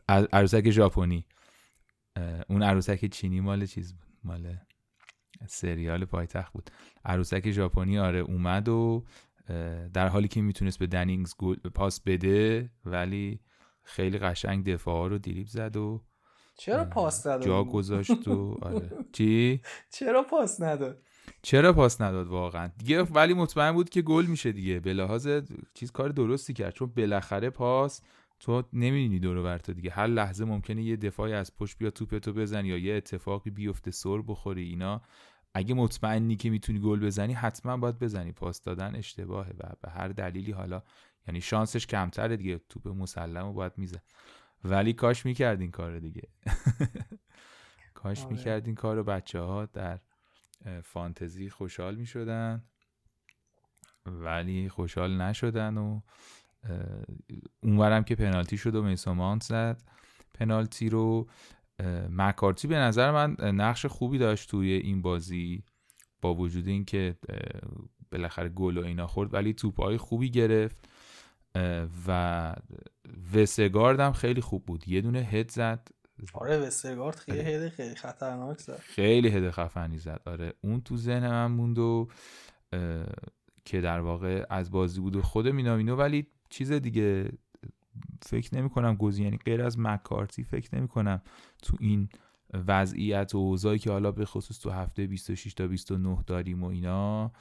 عروسک 0.08 0.70
ژاپنی. 0.70 1.26
اون 2.48 2.62
عروسک 2.62 3.06
چینی 3.06 3.40
مال 3.40 3.66
چیز 3.66 3.94
بود؟ 3.94 4.06
مال 4.24 4.56
سریال 5.46 6.04
پایتخت 6.04 6.52
بود. 6.52 6.70
عروسک 7.04 7.50
ژاپنی 7.50 7.98
آره 7.98 8.18
اومد 8.18 8.68
و 8.68 9.04
در 9.92 10.08
حالی 10.08 10.28
که 10.28 10.42
می‌تونست 10.42 10.78
به 10.78 10.86
دنینگز 10.86 11.34
گل 11.38 11.56
پاس 11.56 12.00
بده 12.00 12.70
ولی 12.84 13.40
خیلی 13.82 14.18
قشنگ 14.18 14.72
دفاع 14.72 15.08
رو 15.08 15.18
دیریب 15.18 15.46
زد 15.46 15.76
و 15.76 16.04
چرا 16.58 16.84
پاس 16.84 17.26
نداد 17.26 17.44
جا؟ 17.44 17.64
گذاشت 17.64 18.28
و 18.28 18.58
آره. 18.62 18.90
چی؟ 19.12 19.60
چرا 19.90 20.22
پاس 20.22 20.60
نداد؟ 20.62 21.02
چرا 21.42 21.72
پاس 21.72 22.00
نداد 22.00 22.26
واقعا؟ 22.26 22.70
دیگه 22.78 23.02
ولی 23.02 23.34
مطمئن 23.34 23.72
بود 23.72 23.90
که 23.90 24.02
گل 24.02 24.26
میشه 24.26 24.52
دیگه. 24.52 24.80
به 24.80 24.92
لحاظ 24.92 25.28
چیز 25.74 25.92
کار 25.92 26.08
درستی 26.08 26.52
کرد. 26.52 26.74
چون 26.74 26.92
بالاخره 26.96 27.50
پاس 27.50 28.02
تو 28.40 28.62
نمی‌دونی 28.72 29.18
دور 29.18 29.36
و 29.36 29.42
بر 29.42 29.58
تو 29.58 29.72
دیگه. 29.72 29.90
هر 29.90 30.06
لحظه 30.06 30.44
ممکنه 30.44 30.82
یه 30.82 30.96
دفاعی 30.96 31.32
از 31.32 31.56
پشت 31.56 31.78
بیا 31.78 31.90
توپ 31.90 32.18
تو 32.18 32.32
بزن 32.32 32.64
یا 32.64 32.78
یه 32.78 32.94
اتفاقی 32.94 33.50
بیفته 33.50 33.90
سر 33.90 34.22
بخوری 34.28 34.62
اینا. 34.62 35.02
اگه 35.54 35.74
مطمئنی 35.74 36.36
که 36.36 36.50
می‌تونی 36.50 36.80
گل 36.80 37.00
بزنی 37.00 37.32
حتما 37.32 37.76
باید 37.76 37.98
بزنی. 37.98 38.32
پاس 38.32 38.62
دادن 38.62 38.96
اشتباهه 38.96 39.50
و 39.50 39.72
به 39.82 39.90
هر 39.90 40.08
دلیلی 40.08 40.52
حالا. 40.52 40.82
یعنی 41.28 41.40
شانسش 41.40 41.86
کمتره 41.86 42.36
دیگه. 42.36 42.60
توپ 42.68 42.88
مسلم 42.88 43.46
رو 43.46 43.52
باید 43.52 43.72
میزن 43.76 44.00
ولی 44.64 44.92
کاش 44.92 45.26
می‌کرد 45.26 45.60
این 45.60 45.70
کار 45.70 45.98
دیگه. 45.98 46.28
کاش 47.94 48.24
آره. 48.24 48.32
می‌کرد 48.32 48.66
این 48.66 48.74
کار 48.74 48.96
رو 48.96 49.04
بچه 49.04 49.40
ها 49.40 49.66
در 49.66 50.00
فانتزی 50.82 51.50
خوشحال 51.50 51.94
می‌شدن. 51.94 52.62
ولی 54.06 54.68
خوشحال 54.68 55.20
نشدن 55.20 55.78
و 55.78 56.00
اونورم 57.62 58.04
که 58.04 58.14
پنالتی 58.14 58.56
شد 58.56 58.74
و 58.74 58.82
میسومانت 58.82 59.42
زد. 59.42 59.82
پنالتی 60.34 60.88
رو 60.88 61.28
مکارتی 62.10 62.68
به 62.68 62.76
نظر 62.76 63.10
من 63.10 63.36
نقش 63.54 63.86
خوبی 63.86 64.18
داشت 64.18 64.50
توی 64.50 64.72
این 64.72 65.02
بازی 65.02 65.64
با 66.20 66.34
وجود 66.34 66.68
اینکه 66.68 67.16
بالاخره 68.12 68.48
گل 68.48 68.78
و 68.78 68.84
اینا 68.84 69.06
خورد 69.06 69.34
ولی 69.34 69.54
توپهای 69.54 69.96
خوبی 69.96 70.30
گرفت. 70.30 70.88
و 72.06 72.54
وسگارد 73.34 74.00
هم 74.00 74.12
خیلی 74.12 74.40
خوب 74.40 74.66
بود. 74.66 74.88
یه 74.88 75.00
دونه 75.00 75.18
هد 75.18 75.50
زد. 75.50 75.88
آره 76.34 76.58
وسترگارد 76.58 77.16
خیلی 77.16 77.40
آره. 77.40 77.48
هد 77.48 77.68
خیلی 77.68 77.94
خطرناک 77.94 78.58
زد. 78.58 78.78
خیلی 78.78 79.28
هد 79.28 79.50
خفنی 79.50 79.98
زد. 79.98 80.20
آره 80.26 80.52
اون 80.60 80.80
تو 80.80 80.96
ذهن 80.96 81.30
من 81.30 81.46
موند 81.46 81.78
و 81.78 82.08
که 83.64 83.80
در 83.80 84.00
واقع 84.00 84.46
از 84.50 84.70
بازی 84.70 85.00
بود 85.00 85.16
و 85.16 85.22
خود 85.22 85.48
مینامینو 85.48 85.96
ولی 85.96 86.26
چیز 86.50 86.72
دیگه 86.72 87.32
فکر 88.22 88.56
نمی 88.56 88.70
کنم 88.70 88.98
یعنی 89.00 89.36
غیر 89.36 89.62
از 89.62 89.78
مکارتی 89.78 90.44
فکر 90.44 90.76
نمی 90.76 90.88
کنم 90.88 91.22
تو 91.62 91.76
این 91.80 92.08
وضعیت 92.68 93.34
و 93.34 93.38
اوضاعی 93.38 93.78
که 93.78 93.90
حالا 93.90 94.12
به 94.12 94.24
خصوص 94.24 94.58
تو 94.60 94.70
هفته 94.70 95.06
26 95.06 95.54
تا 95.54 95.66
29 95.66 96.24
داریم 96.26 96.64
و 96.64 96.66
اینا 96.66 97.32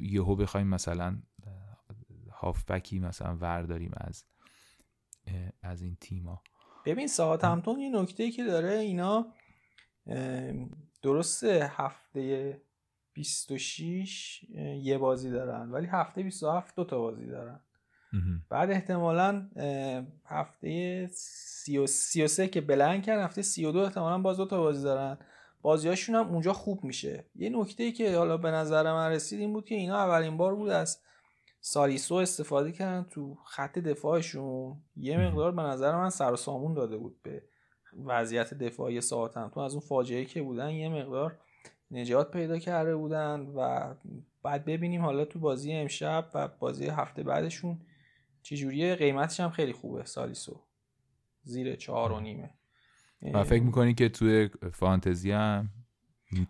یهو 0.00 0.36
بخوایم 0.36 0.66
مثلا 0.66 1.18
هافبکی 2.42 2.98
مثلا 2.98 3.36
ور 3.36 3.62
داریم 3.62 3.92
از 3.96 4.24
از 5.62 5.82
این 5.82 5.96
تیما. 6.00 6.42
ببین 6.86 7.06
ساعت 7.06 7.44
همتون 7.44 7.80
یه 7.80 8.00
نکته 8.00 8.30
که 8.30 8.44
داره 8.44 8.78
اینا 8.78 9.26
درسته 11.02 11.70
هفته 11.72 12.60
26 13.12 14.40
اه، 14.54 14.64
یه 14.64 14.98
بازی 14.98 15.30
دارن 15.30 15.70
ولی 15.70 15.86
هفته 15.86 16.22
27 16.22 16.76
دو 16.76 16.84
تا 16.84 16.98
بازی 16.98 17.26
دارن. 17.26 17.60
بعد 18.48 18.70
احتمالا 18.70 19.50
هفته 20.26 21.06
33 21.86 22.48
که 22.48 22.60
بلنگ 22.60 23.02
کردن 23.02 23.24
هفته 23.24 23.42
32 23.42 23.78
احتمالا 23.78 24.18
باز 24.18 24.36
دو 24.36 24.46
تا 24.46 24.58
بازی 24.60 24.82
دارن. 24.82 25.18
بازیاشون 25.62 26.14
هم 26.14 26.28
اونجا 26.28 26.52
خوب 26.52 26.84
میشه. 26.84 27.24
یه 27.34 27.50
نکته 27.50 27.82
ای 27.82 27.92
که 27.92 28.16
حالا 28.16 28.36
به 28.36 28.50
نظر 28.50 28.92
من 28.92 29.10
رسید 29.10 29.40
این 29.40 29.52
بود 29.52 29.64
که 29.64 29.74
اینا 29.74 29.96
اولین 29.96 30.36
بار 30.36 30.54
بود 30.54 30.68
از 30.68 31.00
سالیسو 31.64 32.14
استفاده 32.14 32.72
کردن 32.72 33.08
تو 33.10 33.34
خط 33.34 33.78
دفاعشون. 33.78 34.82
یه. 34.96 35.18
مقدار 35.18 35.52
به 35.52 35.62
نظر 35.62 35.96
من 35.96 36.10
سر 36.10 36.32
و 36.32 36.36
سامون 36.36 36.74
داده 36.74 36.96
بود 36.96 37.22
به 37.22 37.42
وضعیت 38.04 38.54
دفاعی 38.54 39.00
ساعتم 39.00 39.50
تو 39.54 39.60
از 39.60 39.72
اون 39.72 39.80
فاجعه 39.80 40.24
که 40.24 40.42
بودن 40.42 40.70
یه 40.70 40.88
مقدار 40.88 41.38
نجات 41.90 42.30
پیدا 42.30 42.58
کرده 42.58 42.96
بودن 42.96 43.40
و 43.40 43.94
بعد 44.42 44.64
ببینیم 44.64 45.02
حالا 45.02 45.24
تو 45.24 45.38
بازی 45.38 45.72
امشب 45.72 46.30
و 46.34 46.48
بازی 46.48 46.86
هفته 46.86 47.22
بعدشون 47.22 47.80
چجوریه. 48.42 48.94
قیمتش 48.94 49.40
هم 49.40 49.50
خیلی 49.50 49.72
خوبه 49.72 50.04
سالیسو. 50.04 50.60
زیر 51.42 51.76
چهار 51.76 52.12
و 52.12 52.20
نیمه. 52.20 52.50
و 53.34 53.44
فکر 53.44 53.62
می‌کنی 53.62 53.94
که 53.94 54.08
توی 54.08 54.50
فانتزی 54.72 55.30
هم 55.30 55.68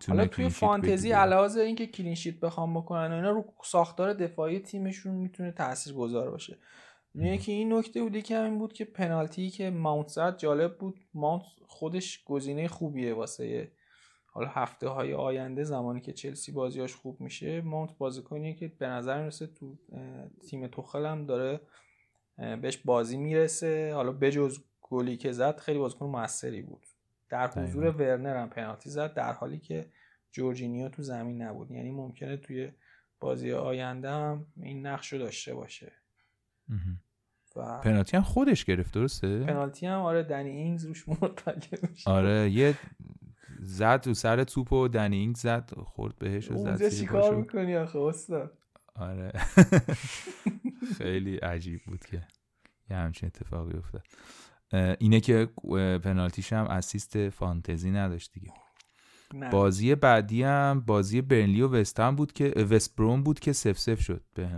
حالا 0.07 0.25
توی 0.25 0.49
فانتزی؟ 0.49 1.11
علاوه 1.11 1.57
اینکه 1.57 1.87
کلین 1.87 2.15
شیت 2.15 2.39
بخوام 2.39 2.73
بکنن 2.73 3.11
و 3.11 3.15
اینا 3.15 3.31
رو 3.31 3.53
ساختار 3.63 4.13
دفاعی 4.13 4.59
تیمشون 4.59 5.15
می‌تونه 5.15 5.51
تاثیرگذار 5.51 6.31
باشه. 6.31 6.57
که 7.13 7.51
این 7.51 7.73
نکته 7.73 8.01
بوده 8.01 8.21
که 8.21 8.37
همین 8.37 8.59
بود 8.59 8.73
که 8.73 8.85
پنالتی 8.85 9.49
که 9.49 9.69
ماونت 9.69 10.07
زد 10.07 10.37
جالب 10.37 10.77
بود. 10.77 10.99
ماونت 11.13 11.43
خودش 11.67 12.23
گزینه 12.23 12.67
خوبیه 12.67 13.13
واسه 13.13 13.71
حالا 14.25 14.47
هفته 14.47 14.87
های 14.87 15.13
آینده 15.13 15.63
زمانی 15.63 16.01
که 16.01 16.13
چلسی 16.13 16.51
بازیاش 16.51 16.95
خوب 16.95 17.21
میشه. 17.21 17.61
ماونت 17.61 17.97
بازیکنیه 17.97 18.53
که 18.53 18.67
به 18.67 18.87
نظر 18.87 19.19
می‌رسه 19.19 19.47
تو 19.47 19.77
تیم 20.49 20.67
توخل 20.67 21.05
هم 21.05 21.25
داره 21.25 21.61
بهش 22.37 22.77
بازی 22.77 23.17
می‌رسه. 23.17 23.93
حالا 23.93 24.11
بجز 24.11 24.59
گلی 24.81 25.17
که 25.17 25.31
زد 25.31 25.57
خیلی 25.57 25.79
بازیکن 25.79 26.05
موثری 26.05 26.61
بود. 26.61 26.85
در 27.33 27.47
حضور. 27.47 27.91
ورنر 27.91 28.37
هم 28.37 28.49
پنالتی 28.49 28.89
زد 28.89 29.13
در 29.13 29.33
حالی 29.33 29.59
که 29.59 29.91
جورجینیو 30.31 30.89
تو 30.89 31.01
زمین 31.03 31.41
نبود. 31.41 31.71
یعنی 31.71 31.91
ممکنه 31.91 32.37
توی 32.37 32.71
بازی 33.19 33.51
آینده 33.51 34.09
هم 34.09 34.47
این 34.57 34.85
نقش 34.85 35.13
رو 35.13 35.19
داشته 35.19 35.55
باشه. 35.55 35.91
و 37.55 37.81
پنالتی 37.81 38.17
هم 38.17 38.23
خودش 38.23 38.65
گرفت 38.65 38.93
درسته؟ 38.93 39.39
پنالتی 39.39 39.85
هم 39.85 39.99
آره 39.99 40.23
دنی 40.23 40.49
اینگز 40.49 40.85
روش 40.85 41.09
مرتکب 41.09 41.89
میشه 41.89 42.09
آره 42.09 42.49
یه 42.49 42.75
زد 43.59 43.99
تو 44.01 44.13
سر 44.13 44.43
توپ 44.43 44.73
و 44.73 44.87
دنینگ 44.87 45.35
زد 45.35 45.71
خورد 45.77 46.17
بهش 46.19 46.51
و 46.51 46.57
زد 46.57 46.89
چیکار. 46.89 47.35
می‌کنی 47.35 47.75
آخه 47.75 47.99
استاد؟ 47.99 48.57
آره. 48.95 49.31
خیلی 50.97 51.37
عجیب 51.37 51.81
بود 51.85 52.05
که 52.05 52.27
یه 52.89 52.97
همچین 52.97 53.27
اتفاقی 53.27 53.77
افتاد. 53.77 54.03
اینه 54.73 55.19
که 55.19 55.49
پنالتیش 56.03 56.53
هم 56.53 56.65
اسیست 56.65 57.29
فانتزی 57.29 57.91
نداشت 57.91 58.31
دیگه. 58.33 58.53
نه. 59.33 59.49
بازی 59.49 59.95
بعدی 59.95 60.43
هم 60.43 60.83
بازی 60.87 61.21
برنلی 61.21 61.61
و 61.61 61.67
وستهم 61.67 62.15
بود 62.15 62.33
که 62.33 62.53
اه، 62.55 62.63
وست 62.63 62.95
بروم 62.95 63.23
بود 63.23 63.39
که 63.39 63.53
سف 63.53 63.79
سف 63.79 63.99
شد 63.99 64.23
به 64.33 64.49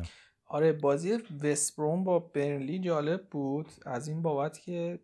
آره 0.48 0.74
بازی 0.74 1.18
وستبروم 1.44 2.04
با 2.04 2.20
برنلی 2.20 2.80
جالب 2.80 3.28
بود. 3.30 3.72
از 3.86 4.08
این 4.08 4.22
بابت 4.22 4.60
که 4.60 5.00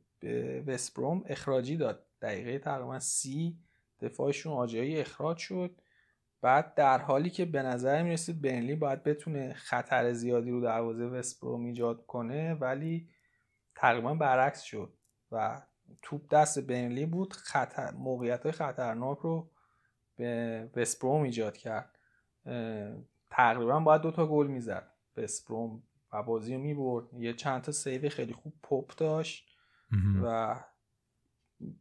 وستبروم 0.68 1.24
اخراجی 1.26 1.78
داد. 1.78 2.06
دقیقه 2.22 2.60
تقریبا 2.60 3.00
سی 3.00 3.58
دفاعشون 4.02 4.54
آجایی 4.54 4.98
اخراج 4.98 5.38
شد. 5.38 5.82
بعد 6.42 6.76
در 6.76 6.98
حالی 6.98 7.30
که 7.30 7.46
به 7.46 7.62
نظر 7.62 8.04
می 8.04 8.12
رسید 8.12 8.42
برنلی 8.42 8.76
باید 8.76 9.04
بتونه 9.04 9.54
خطر 9.54 10.14
زیادی 10.14 10.52
رو 10.52 10.62
دروازه 10.62 11.06
وستبروم 11.06 11.66
ایجاد 11.66 12.06
کنه 12.06 12.54
ولی 12.54 13.10
تقریبا 13.76 14.14
برعکس 14.14 14.62
شد. 14.62 14.94
و 15.32 15.62
توپ 16.02 16.30
دست 16.30 16.60
برنلی 16.60 17.06
بود. 17.06 17.34
خطر 17.34 17.92
موقعیت 17.92 18.44
های 18.44 18.52
خطرناک 18.52 19.18
رو 19.18 19.50
به 20.16 20.70
وستبروم 20.76 21.24
ایجاد 21.24 21.58
کرد. 21.58 22.00
تقریبا 23.30 23.80
باید 23.80 24.02
دوتا 24.02 24.28
گل 24.28 24.48
می‌زد. 24.48 24.92
وستبروم 25.18 25.84
و 26.14 26.24
بازی 26.24 26.56
رو 26.56 26.62
می‌برد. 26.62 27.14
یه 27.14 27.34
چند 27.34 27.62
تا 27.62 27.72
save 27.72 28.10
خیلی 28.10 28.34
خوب 28.34 28.54
پوپ 28.64 28.96
داشت 28.96 29.48
و 30.24 30.56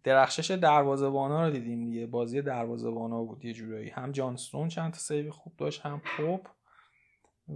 درخشش 0.05 0.51
دروازه‌بانا 0.51 1.47
رو 1.47 1.53
دیدیم 1.53 1.85
دیگه. 1.85 2.07
بازی 2.07 2.43
دروازه‌بانا 2.43 3.23
بود 3.23 3.45
یه 3.45 3.53
جورایی. 3.53 3.91
هم 3.91 4.13
جانستون 4.13 4.69
چند 4.69 4.93
تا 4.93 4.99
سیو 4.99 5.31
خوب 5.31 5.57
داشت 5.57 5.81
هم 5.81 6.03
پاپ 6.17 6.49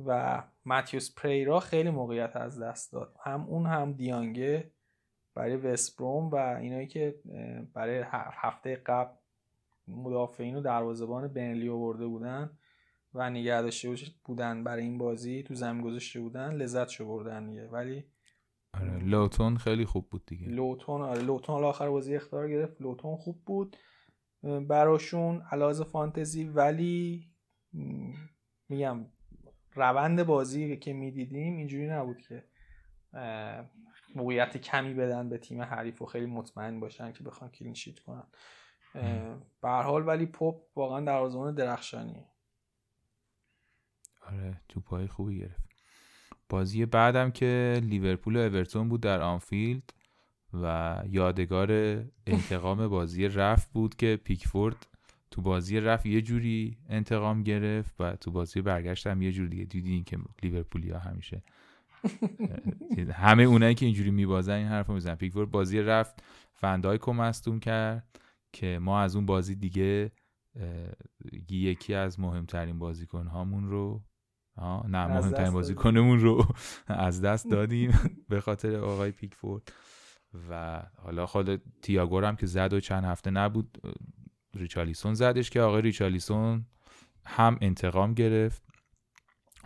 و 0.07 0.42
ماتیوس 0.64 1.14
پریرا 1.14 1.61
خیلی 1.61 1.90
موقعیت 1.90 2.37
از 2.37 2.62
دست 2.62 2.92
داد. 2.92 3.16
هم 3.20 3.44
اون 3.44 3.66
هم 3.66 3.92
دیانگه. 3.92 4.70
برای 5.35 5.57
وستبروم 5.57 6.31
و 6.31 6.37
اینایی 6.37 6.87
که 6.87 7.14
برای 7.75 8.05
هفته 8.11 8.77
قبل 8.77 9.14
مدافعین 9.88 10.57
و 10.57 10.61
دروازه‌بان 10.61 11.29
بنلی 11.29 11.68
آورده 11.68 12.07
بودن 12.07 12.51
و 13.14 13.31
نگه 13.31 13.62
داشته 13.62 13.94
بودن 14.25 14.64
برای 14.64 14.83
این 14.83 14.99
بازی 14.99 15.42
تو 15.42 15.55
زمین 15.55 15.83
گذاشته 15.83 16.20
بودن 16.20 16.55
لذت 16.55 16.88
شو 16.88 17.07
بردن 17.07 17.47
دیگه. 17.47 17.66
ولی 17.66 18.05
آره 18.75 18.99
لوتون 18.99 19.57
خیلی 19.57 19.85
خوب 19.85 20.09
بود 20.11 20.27
دیگه. 20.27 20.47
لوتون 20.47 21.03
آره 21.03 21.23
لوتون 21.23 21.64
آخر 21.64 21.88
بازی 21.88 22.16
اختار 22.16 22.49
گرفت. 22.49 22.83
لوتون 22.83 23.16
خوب 23.16 23.44
بود. 23.44 23.77
براشون 24.68 25.42
علاوه 25.51 25.85
فانتزی 25.85 26.44
ولی 26.44 27.29
میگم 28.68 29.07
روند 29.75 30.23
بازی 30.23 30.77
که 30.77 30.92
می‌دیدیم 30.92 31.57
اینجوری 31.57 31.87
نبود 31.87 32.20
که 32.20 32.44
موقعیت 34.16 34.57
کمی 34.57 34.94
بدن 34.94 35.29
به 35.29 35.38
تیم 35.38 35.62
حریف 35.62 36.03
و 36.03 36.07
خیلی 36.07 36.27
مطمئن 36.27 36.81
باشن 36.81 37.12
که 37.12 37.24
بخوان 37.24 37.50
کلینشیت 37.50 37.98
کنن. 37.98 38.27
به 39.62 39.68
حال 39.68 40.09
ولی 40.09 40.27
پاپ 40.27 40.62
واقعا 40.77 41.00
دروازه‌بان 41.00 41.55
درخشانیه. 41.55 42.24
آره 44.27 44.61
توپای 44.68 45.07
خوبی 45.07 45.38
گرفت. 45.38 45.64
بازی 46.48 46.87
بعدم 46.87 47.31
که 47.31 47.81
لیورپول 47.83 48.37
و 48.37 48.38
اورتون 48.38 48.88
بود 48.88 49.00
در 49.00 49.20
آنفیلد 49.20 49.94
و 50.62 50.98
یادگار 51.09 51.70
انتقام 52.27 52.88
بازی 52.88 53.29
رفت 53.29 53.72
بود 53.72 53.96
که 53.96 54.20
پیکفورد 54.24 54.87
تو 55.31 55.42
بازی 55.42 55.81
رفت 55.81 56.07
یه 56.07 56.22
جوری 56.22 56.79
انتقام 56.88 57.42
گرفت 57.42 58.00
و 58.00 58.16
تو 58.16 58.31
بازی 58.31 58.62
برگشت 58.62 59.07
هم 59.07 59.22
یه 59.22 59.33
جوری 59.33 59.48
دیگه. 59.48 59.64
دیدین 59.64 60.05
که 60.05 60.18
لیورپولیا 60.42 60.98
همیشه 60.98 61.42
همه 63.12 63.42
اونایی 63.42 63.74
که 63.74 63.86
اینجوری 63.86 64.10
میبازن 64.10 64.54
این 64.54 64.66
حرفو 64.66 64.92
می‌زنن. 64.92 65.14
پیکفورد 65.14 65.50
بازی 65.50 65.80
رفت 65.80 66.22
فندایکو 66.52 67.12
مصدوم 67.12 67.60
کرد 67.60 68.20
که 68.52 68.78
ما 68.78 69.00
از 69.00 69.16
اون 69.16 69.26
بازی 69.26 69.54
دیگه 69.54 70.12
یکی 71.50 71.94
از 71.94 72.20
مهمترین 72.20 72.78
بازیکن 72.78 73.26
هامون 73.26 73.68
رو 73.68 74.02
نه 74.88 75.06
مهمترین 75.06 75.52
بازیکنمون 75.52 76.20
رو 76.20 76.46
از 76.86 77.20
دست 77.20 77.50
دادیم 77.50 77.92
به 78.28 78.40
خاطر 78.40 78.76
آقای 78.76 79.10
پیکفورد 79.10 79.72
و 80.50 80.82
حالا 80.96 81.26
خود 81.26 81.62
تیاگور 81.82 82.24
هم 82.24 82.36
که 82.36 82.46
زد 82.46 82.72
و 82.72 82.80
چند 82.80 83.04
هفته 83.04 83.30
نبود 83.30 83.78
ریچالیسون 84.54 85.14
زدش 85.14 85.50
که 85.50 85.60
آقای 85.60 85.82
ریچالیسون 85.82 86.66
هم 87.26 87.58
انتقام 87.60 88.14
گرفت. 88.14 88.62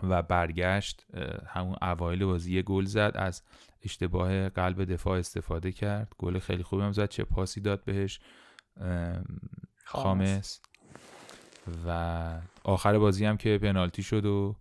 و 0.02 0.22
برگشت 0.22 1.06
همون 1.46 1.76
اوایل 1.82 2.24
بازی 2.24 2.54
یه 2.54 2.62
گل 2.62 2.84
زد 2.84 3.12
از 3.14 3.42
اشتباه 3.82 4.48
قلب 4.48 4.84
دفاع 4.84 5.18
استفاده 5.18 5.72
کرد. 5.72 6.12
گل 6.18 6.38
خیلی 6.38 6.62
خوبی 6.62 6.82
هم 6.82 6.92
زد 6.92 7.08
چه 7.08 7.24
پاسی 7.24 7.60
داد 7.60 7.84
بهش 7.84 8.20
خامس. 9.84 10.60
و 11.86 12.40
آخر 12.64 12.98
بازی 12.98 13.24
هم 13.24 13.36
که 13.36 13.58
پنالتی 13.58 14.02
شد 14.02 14.26
و 14.26 14.56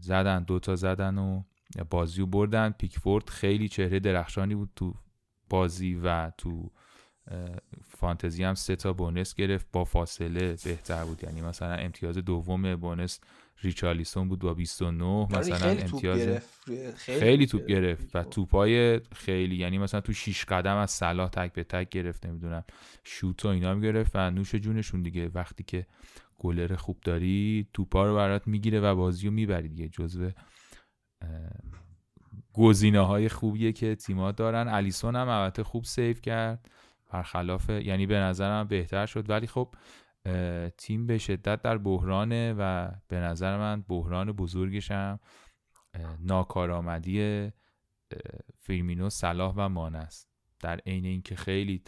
زدن 0.00 0.42
دوتا 0.42 0.76
زدن 0.76 1.18
و 1.18 1.42
بازی 1.90 2.20
رو 2.20 2.26
بردن. 2.26 2.70
پیکفورد 2.70 3.28
خیلی 3.28 3.68
چهره 3.68 4.00
درخشانی 4.00 4.54
بود 4.54 4.70
تو 4.76 4.94
بازی 5.50 5.94
و 5.94 6.30
تو 6.38 6.70
فانتزی 7.84 8.44
هم 8.44 8.54
سه 8.54 8.76
تا 8.76 8.92
بونس 8.92 9.34
گرفت. 9.34 9.66
با 9.72 9.84
فاصله 9.84 10.56
بهتر 10.64 11.04
بود. 11.04 11.24
یعنی 11.24 11.42
مثلا 11.42 11.74
امتیاز 11.74 12.18
دوم 12.18 12.76
بونس 12.76 13.20
ریچالیسون 13.62 14.28
بود 14.28 14.38
با 14.38 14.54
29 14.54 15.04
آره، 15.04 15.38
مثلا 15.38 15.70
امتیاز 15.70 16.28
خیلی, 16.96 17.46
توپ 17.46 17.66
گرفت. 17.66 18.16
و 18.16 18.22
توپای 18.22 19.00
خیلی 19.14 19.56
یعنی 19.56 19.78
مثلا 19.78 20.00
تو 20.00 20.12
6 20.12 20.44
قدم 20.44 20.76
از 20.76 20.90
صلاح 20.90 21.28
تک 21.28 21.52
به 21.52 21.64
تک 21.64 21.88
گرفت 21.88 22.26
نمی‌دونم. 22.26 22.64
شوت 23.04 23.44
و 23.44 23.48
اینا 23.48 23.80
گرفت 23.80 24.12
و 24.14 24.30
نوش 24.30 24.54
جونشون 24.54 25.02
دیگه. 25.02 25.30
وقتی 25.34 25.64
که 25.64 25.86
گلر 26.38 26.76
خوب 26.76 27.00
داری 27.00 27.68
توپا 27.72 28.06
رو 28.06 28.14
برات 28.14 28.48
می‌گیره 28.48 28.80
و 28.80 28.94
بازی 28.94 29.26
رو 29.26 29.32
می‌بری 29.32 29.68
دیگه. 29.68 29.88
جزو 29.88 30.30
گزینه 32.52 33.00
های 33.00 33.28
خوبیه 33.28 33.72
که 33.72 33.94
تیما 33.94 34.32
دارن. 34.32 34.68
الیسون 34.68 35.16
هم 35.16 35.28
البته 35.28 35.62
خوب 35.62 35.84
سیو 35.84 36.14
کرد. 36.14 36.70
برخلاف 37.12 37.70
یعنی 37.70 38.06
به 38.06 38.14
نظرم 38.14 38.66
بهتر 38.66 39.06
شد. 39.06 39.30
ولی 39.30 39.46
خب 39.46 39.74
تیم 40.78 41.06
به 41.06 41.18
شدت 41.18 41.62
در 41.62 41.78
بحرانه 41.78 42.54
و 42.58 42.90
به 43.08 43.16
نظر 43.16 43.58
من 43.58 43.82
بحران 43.88 44.32
بزرگش 44.32 44.90
هم 44.90 45.20
ناکارآمدی 46.20 47.50
فیرمینو 48.60 49.10
صلاح 49.10 49.54
و 49.56 49.68
مانه 49.68 49.94
است. 49.94 50.28
در 50.60 50.76
عین 50.86 51.04
اینکه 51.04 51.36
خیلی 51.36 51.82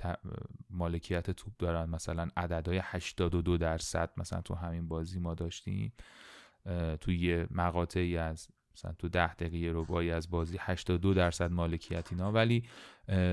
مالکیت 0.71 1.31
توپ 1.31 1.53
دارن 1.59 1.91
مثلا 1.91 2.29
عددهای 2.37 2.81
82 2.83 3.57
درصد 3.57 4.11
مثلا 4.17 4.41
تو 4.41 4.55
همین 4.55 4.89
بازی 4.89 5.21
ما 5.21 5.35
داشتیم. 5.35 5.93
توی 7.01 7.19
یه 7.19 7.47
مقاطعی 7.51 8.17
از 8.17 8.49
مثلا 8.75 8.93
تو 8.93 9.09
ده 9.09 9.35
دقیقه 9.35 9.79
ربعی 9.79 10.11
از 10.11 10.31
بازی 10.31 10.57
82 10.61 11.15
درصد 11.15 11.51
مالکیت 11.51 12.13
اینا. 12.13 12.33
ولی 12.33 12.69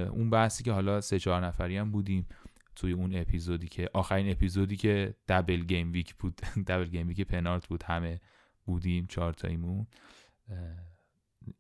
اون 0.10 0.30
بحثی 0.30 0.64
که 0.64 0.72
حالا 0.72 1.02
سه 1.02 1.20
چهار 1.20 1.46
نفری 1.46 1.78
هم 1.78 1.92
بودیم. 1.92 2.28
توی 2.76 2.92
اون 2.92 3.16
اپیزودی 3.16 3.68
که 3.68 3.90
آخرین 3.94 4.32
اپیزودی 4.32 4.76
که 4.76 5.16
double 5.28 5.64
game 5.64 5.92
week 5.92 6.16
بود. 6.16 6.42
double 6.68 6.86
game 6.86 7.08
week 7.08 7.22
panel 7.22 7.68
بود. 7.68 7.84
همه 7.84 8.22
بودیم 8.66 9.08
چهار 9.08 9.34
تایمون 9.34 9.88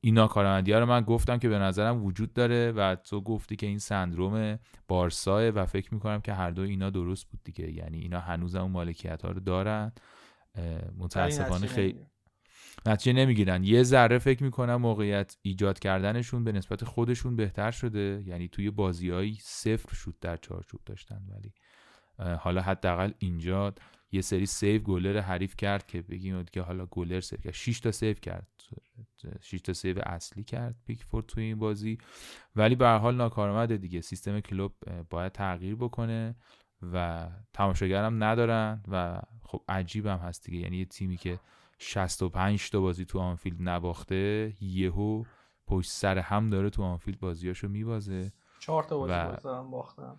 این 0.01 0.13
ناکارآمدی 0.13 0.71
ها 0.71 0.79
رو 0.79 0.85
من 0.85 1.01
گفتم 1.01 1.37
که 1.37 1.49
به 1.49 1.59
نظرم 1.59 2.05
وجود 2.05 2.33
داره 2.33 2.71
و 2.71 2.95
تو 2.95 3.21
گفتی 3.21 3.55
که 3.55 3.67
این 3.67 3.79
سندروم 3.79 4.59
بارساه 4.87 5.49
و 5.49 5.65
فکر 5.65 5.93
می‌کنم 5.93 6.21
که 6.21 6.33
هر 6.33 6.51
دو 6.51 6.61
اینا 6.61 6.89
درست 6.89 7.27
بود 7.27 7.39
دیگه. 7.43 7.71
یعنی 7.71 7.99
اینا 7.99 8.19
هنوز 8.19 8.55
اون 8.55 8.71
مالکیت 8.71 9.21
ها 9.21 9.31
رو 9.31 9.39
دارن. 9.39 9.91
متاسفانه 10.97 11.67
خیلی 11.67 11.99
نتیجه 12.85 13.13
نمی‌گیرن. 13.13 13.63
یه 13.63 13.83
ذره 13.83 14.17
فکر 14.17 14.43
می‌کنم 14.43 14.75
موقعیت 14.75 15.37
ایجاد 15.41 15.79
کردنشون 15.79 16.43
به 16.43 16.51
نسبت 16.51 16.83
خودشون 16.83 17.35
بهتر 17.35 17.71
شده. 17.71 18.23
یعنی 18.25 18.47
توی 18.47 18.71
بازیهایی 18.71 19.37
صفر 19.41 19.95
شد 19.95 20.15
در 20.21 20.37
چارچوب 20.37 20.81
داشتن. 20.85 21.21
ولی 21.29 21.53
حالا 22.37 22.61
حداقل 22.61 23.11
اینجا 23.19 23.73
یه 24.11 24.21
سری 24.21 24.45
save 24.45 24.81
گلر 24.81 25.19
حریف 25.19 25.55
کرد 25.55 25.87
که 25.87 26.01
بگیم 26.01 26.45
که 26.45 26.61
حالا 26.61 26.85
گلر 26.85 27.19
save 27.19 27.39
کرد. 27.39 27.53
6 27.53 27.79
تا 27.79 27.91
save 27.91 28.13
کرد. 28.13 28.47
6 29.41 29.61
تا 29.61 29.73
save 29.73 29.99
اصلی 30.05 30.43
کرد 30.43 30.75
پیکفورد 30.85 31.25
توی 31.25 31.43
این 31.43 31.59
بازی. 31.59 31.97
ولی 32.55 32.75
به 32.75 32.85
هر 32.85 32.97
حال 32.97 33.15
ناکارآمده 33.15 33.77
دیگه. 33.77 34.01
سیستم 34.01 34.39
کلوب 34.39 34.73
باید 35.09 35.31
تغییر 35.31 35.75
بکنه 35.75 36.35
و 36.93 37.27
تماشاگرم 37.53 38.23
ندارن 38.23 38.83
و 38.87 39.21
خب 39.41 39.61
عجیبم 39.69 40.17
هست 40.17 40.45
دیگه. 40.45 40.57
یعنی 40.57 40.77
یه 40.77 40.85
تیمی 40.85 41.17
که 41.17 41.39
65 41.83 42.69
تا 42.69 42.81
بازی 42.81 43.05
تو 43.05 43.19
آنفیلد 43.19 43.57
نباخته 43.59 44.53
یهو 44.61 45.23
پشت 45.67 45.91
سر 45.91 46.17
هم 46.17 46.49
داره 46.49 46.69
تو 46.69 46.83
آنفیلد 46.83 47.19
بازیاشو 47.19 47.67
میبازه 47.67 48.31
چهار 48.59 48.83
تا 48.83 48.97
بازی 48.97 49.13
و... 49.43 49.63
باختن. 49.63 50.15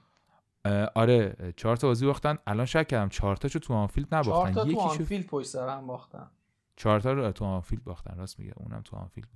آره 0.95 1.37
چهار 1.57 1.77
تا 1.77 1.89
بازی 1.89 2.07
باختن. 2.07 2.37
الان 2.47 2.67
شک 2.67 2.89
کردم 2.89 3.09
چهار 3.09 3.37
تاشو 3.37 3.59
تو 3.59 3.75
آنفیلد 3.75 4.15
نباختن. 4.15 4.53
چهار 4.53 4.53
تا 4.53 4.73
تو 4.73 4.81
آنفیلد 4.81 5.27
پشت 5.27 5.47
سر 5.47 5.69
هم 5.69 5.87
باختن. 5.87 6.31
چهار 6.77 7.01
تا 7.01 7.13
رو 7.13 7.33
تو 7.33 7.45
آنفیلد 7.45 7.85
باختن 7.85 8.17
راست 8.17 8.39
میگه 8.39 8.53
اونم 8.57 8.83
تو 8.83 8.97
آنفیلد 8.97 9.29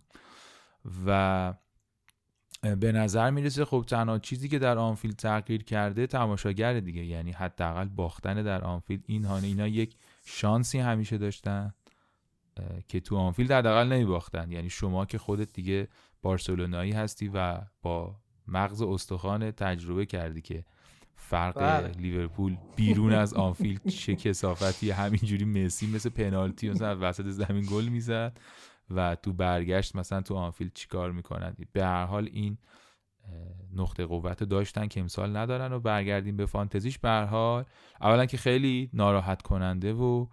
و 1.07 1.55
به 2.63 2.93
نظر 2.93 3.31
می‌رسه 3.31 3.65
خب 3.65 3.85
تنها 3.89 4.19
چیزی 4.19 4.49
که 4.49 4.59
در 4.59 4.79
آنفیلد 4.79 5.17
تغییر 5.17 5.65
کرده 5.65 6.07
تماشاگر 6.07 6.81
دیگه 6.81 7.05
یعنی 7.05 7.33
حداقل 7.33 7.89
باختن 7.89 8.43
در 8.43 8.65
آنفیلد. 8.65 9.05
این 9.07 9.25
هانه 9.25 9.47
اینا 9.47 9.67
یک 9.67 9.97
شانسی 10.25 10.79
همیشه 10.79 11.19
داشتن. 11.19 11.75
که 12.89 13.01
تو 13.01 13.17
آنفیلد 13.17 13.53
حداقل 13.53 13.93
نمیباختن. 13.93 14.53
یعنی 14.53 14.71
شما 14.71 15.07
که 15.07 15.19
خودت 15.19 15.53
دیگه 15.53 15.89
بارسلونایی 16.23 16.93
هستی 16.93 17.31
و 17.35 17.61
با 17.83 18.17
مغز 18.47 18.83
استخوان 18.83 19.51
تجربه 19.51 20.07
کردی 20.07 20.41
که 20.41 20.65
فرق 21.17 21.61
بله. 21.61 21.89
لیورپول 21.89 22.57
بیرون 22.77 23.13
از 23.13 23.35
آنفیلد 23.35 23.89
چه 23.89 24.15
کثافتی. 24.25 24.91
همینجوری 24.91 25.45
مسی 25.45 25.87
مثل 25.87 26.11
پنالتی 26.11 26.71
مثلا 26.71 26.99
وسط 27.01 27.27
زمین 27.27 27.67
گل 27.71 27.89
می‌زد 27.89 28.39
و 28.91 29.15
تو 29.15 29.33
برگشت 29.33 29.97
مثلا 29.97 30.21
تو 30.21 30.35
آنفیلد 30.35 30.73
چیکار 30.75 31.13
می‌کنن؟ 31.13 31.57
به 31.73 31.85
هر 31.85 32.05
حال 32.05 32.29
این 32.33 32.59
نقطه 33.77 34.07
قوت 34.07 34.45
داشتن 34.45 34.87
که 34.87 35.01
امسال 35.01 35.37
ندارن 35.37 35.73
و 35.73 35.81
برگردیم 35.81 36.37
به 36.37 36.47
فانتزیش. 36.47 36.99
به 36.99 37.11
حال 37.11 37.65
اولا 38.01 38.27
که 38.27 38.37
خیلی 38.37 38.91
ناراحت 38.93 39.43
کننده 39.43 39.93
و 39.93 40.27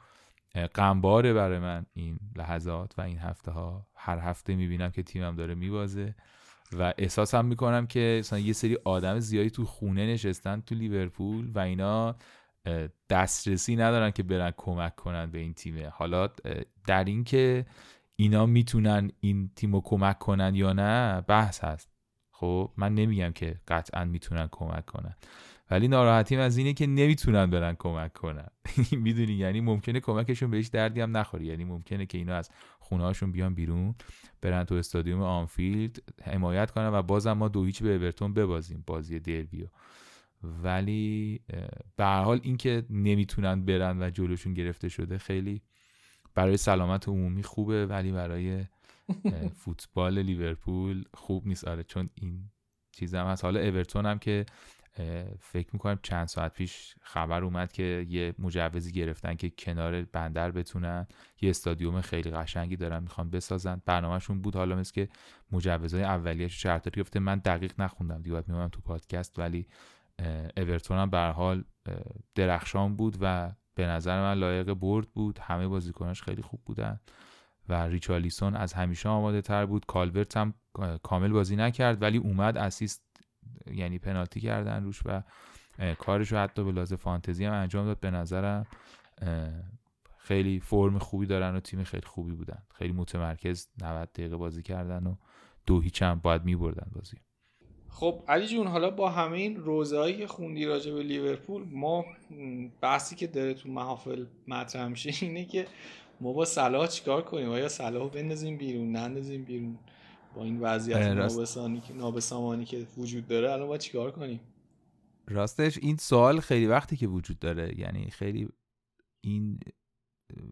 غمباره 0.56 1.34
برای 1.34 1.60
من 1.60 1.86
این 1.94 2.20
لحظات 2.36 2.94
و 2.98 3.02
این 3.02 3.18
هفته 3.18 3.52
ها 3.52 3.88
هر 3.96 4.20
هفته 4.20 4.56
می‌بینم 4.56 4.92
که 4.92 5.04
تیمم 5.04 5.36
داره 5.36 5.56
میبازه 5.56 6.16
و 6.80 6.94
احساسم 6.98 7.46
می‌کنم 7.46 7.88
که 7.88 8.18
مثلا 8.20 8.40
یه 8.40 8.54
سری 8.54 8.78
آدم 8.86 9.20
زیادی 9.20 9.50
تو 9.50 9.66
خونه 9.66 10.14
نشستن 10.14 10.62
تو 10.62 10.76
لیورپول 10.76 11.52
و 11.56 11.60
اینا 11.60 12.16
دسترسی 13.10 13.76
ندارن 13.76 14.12
که 14.12 14.24
برن 14.24 14.54
کمک 14.58 14.96
کنن 14.96 15.32
به 15.32 15.40
این 15.40 15.54
تیمه. 15.54 15.90
حالا 15.90 16.30
در 16.88 17.04
این 17.04 17.24
که 17.24 17.66
اینا 18.16 18.46
می‌تونن 18.46 19.12
این 19.20 19.52
تیم 19.56 19.74
رو 19.74 19.82
کمک 19.82 20.20
کنن 20.20 20.56
یا 20.56 20.74
نه 20.74 21.22
بحث 21.22 21.64
هست. 21.64 21.90
خب 22.32 22.72
من 22.78 22.96
نمیگم 22.96 23.32
که 23.32 23.56
قطعا 23.68 24.06
می‌تونن 24.06 24.48
کمک 24.52 24.86
کنن. 24.86 25.16
ولی 25.72 25.88
ناراحتیم 25.88 26.40
از 26.40 26.58
اینه 26.58 26.74
که 26.74 26.88
نمی‌تونن 26.88 27.50
برن 27.50 27.76
کمک 27.80 28.14
کنن. 28.14 28.48
می‌دونی؟ 28.92 29.34
یعنی 29.34 29.62
ممکنه 29.62 30.00
کمکشون 30.00 30.52
بهش 30.52 30.68
دردی 30.68 31.02
هم 31.02 31.18
نخوری. 31.18 31.46
یعنی 31.46 31.64
ممکنه 31.64 32.06
که 32.06 32.18
اینا 32.18 32.36
از 32.36 32.50
خونه 32.80 33.14
بیان 33.32 33.54
بیرون 33.54 33.96
برن 34.42 34.64
تو 34.64 34.76
استادیوم 34.76 35.22
آنفیلد 35.22 36.00
حمایت 36.24 36.72
کنن 36.72 36.90
و 36.94 37.02
بازم 37.02 37.34
ما 37.34 37.48
دو 37.48 37.64
هیچ 37.64 37.84
به 37.84 37.96
اورتون 37.96 38.34
ببازیم 38.34 38.84
بازی 38.88 39.20
دربیو 39.20 39.68
ولی 40.44 41.40
به 41.96 42.06
هر 42.06 42.24
حال 42.24 42.40
اینکه 42.44 42.86
نمی‌تونن 42.90 43.66
برن 43.66 44.02
و 44.02 44.10
جلوشون 44.10 44.54
گرفته 44.54 44.90
شده 44.90 45.18
خیلی 45.18 45.62
برای 46.36 46.58
سلامت 46.58 47.08
عمومی 47.08 47.44
خوبه 47.44 47.86
ولی 47.86 48.12
برای 48.12 48.66
فوتبال 49.60 50.22
لیورپول 50.22 51.04
خوب 51.14 51.48
نیست. 51.48 51.68
آره 51.68 51.84
چون 51.84 52.10
این 52.16 52.50
چیز 52.92 53.16
هم 53.16 53.26
هست. 53.26 53.44
حالا 53.44 53.60
اورتون 53.60 54.06
هم 54.06 54.20
که 54.20 54.46
فکر 55.40 55.70
می‌کنم 55.74 56.00
چند 56.04 56.28
ساعت 56.28 56.54
پیش 56.54 56.96
خبر 57.02 57.44
اومد 57.44 57.72
که 57.72 58.06
یه 58.10 58.36
مجوزی 58.40 58.92
گرفتن 58.92 59.36
که 59.36 59.50
کنار 59.50 60.02
بندر 60.02 60.52
بتونن. 60.52 61.08
یه 61.42 61.50
استادیوم 61.50 62.02
خیلی 62.02 62.32
قشنگی 62.32 62.76
دارن 62.76 63.04
می‌خوان 63.04 63.30
بسازن. 63.30 63.82
برنامهشون 63.86 64.42
بود 64.42 64.56
حالا 64.56 64.76
مثل 64.76 64.94
که 64.94 65.10
مجوزهای 65.52 66.04
اولیه‌اش 66.04 66.62
شرطی 66.62 66.92
گرفته. 66.92 67.20
من 67.20 67.40
دقیق 67.40 67.74
نخوندم 67.82 68.22
دیگه 68.22 68.44
میومدم 68.48 68.68
تو 68.68 68.82
پادکست. 68.82 69.40
ولی 69.40 69.68
اورتون 70.58 70.98
هم 70.98 71.10
به 71.10 71.20
حال 71.20 71.64
درخشان 72.36 72.96
بود 72.96 73.18
و 73.22 73.52
به 73.76 73.86
نظر 73.86 74.22
من 74.22 74.40
لایق 74.40 74.74
برد 74.74 75.08
بود. 75.10 75.40
همه 75.40 75.68
بازیکناش 75.68 76.24
خیلی 76.24 76.42
خوب 76.42 76.62
بودن 76.66 77.00
و 77.70 77.74
ریچالیسون 77.74 78.56
از 78.56 78.74
همیشه 78.74 79.10
آماده 79.10 79.42
تر 79.42 79.66
بود. 79.66 79.86
کالورت 79.86 80.38
هم 80.38 80.54
کامل 81.04 81.32
بازی 81.32 81.56
نکرد. 81.56 82.02
ولی 82.02 82.18
اومد 82.18 82.58
اسیست 82.58 83.05
یعنی 83.74 84.00
پنالتی 84.00 84.40
کردن 84.40 84.84
روش 84.84 85.02
و 85.06 85.22
کارش 86.00 86.32
رو 86.32 86.38
حتی 86.38 86.64
به 86.64 86.72
لحاظ 86.72 86.94
فانتزی 86.94 87.46
هم 87.46 87.54
انجام 87.54 87.86
داد. 87.86 88.00
به 88.00 88.12
نظرم 88.12 88.66
خیلی 90.18 90.60
فرم 90.60 91.00
خوبی 91.00 91.26
دارن 91.26 91.56
و 91.56 91.60
تیم 91.60 91.84
خیلی 91.84 92.06
خوبی 92.06 92.32
بودن. 92.32 92.64
خیلی 92.74 92.94
متمرکز 92.94 93.68
90 93.82 94.12
دقیقه 94.12 94.36
بازی 94.36 94.64
کردن 94.64 95.08
و 95.08 95.16
دو 95.66 95.82
هیچ 95.82 96.02
هم 96.02 96.20
باید 96.24 96.44
میبردن 96.44 96.92
بازی. 96.96 97.18
خب 97.90 98.24
علی 98.28 98.48
جون 98.48 98.68
حالا 98.68 98.90
با 98.90 99.10
همه 99.10 99.38
این 99.38 99.56
روزهایی 99.56 100.18
که 100.18 100.28
خوندی 100.28 100.66
راجع 100.66 100.94
به 100.94 101.04
لیورپول 101.04 101.64
ما 101.72 102.06
بحثی 102.82 103.16
که 103.16 103.28
داره 103.28 103.54
تو 103.54 103.70
محافل 103.70 104.26
مطرح 104.48 104.88
میشه 104.88 105.26
اینه 105.26 105.46
که 105.46 105.68
ما 106.22 106.34
با 106.34 106.46
صلاح 106.46 106.88
چیکار 106.88 107.22
کنیم؟ 107.22 107.50
آیا 107.50 107.70
صلاح 107.70 108.10
بندازیم 108.10 108.58
بیرون 108.58 108.92
نندازیم 108.92 109.44
بیرون؟ 109.44 109.78
با 110.36 110.44
این 110.44 110.60
وضعیت 110.60 110.98
نابسانی 110.98 111.82
که 111.82 111.94
نابسامانی 111.94 112.66
که 112.66 112.88
وجود 112.98 113.28
داره 113.28 113.52
الان 113.52 113.68
با 113.68 113.78
چیکار 113.78 114.12
کنیم؟ 114.12 114.40
راستش 115.28 115.78
این 115.78 115.98
سوال 115.98 116.40
خیلی 116.40 116.68
وقتی 116.68 116.98
که 116.98 117.08
وجود 117.08 117.40
داره 117.40 117.80
یعنی 117.80 118.10
خیلی 118.10 118.50
این 119.24 119.60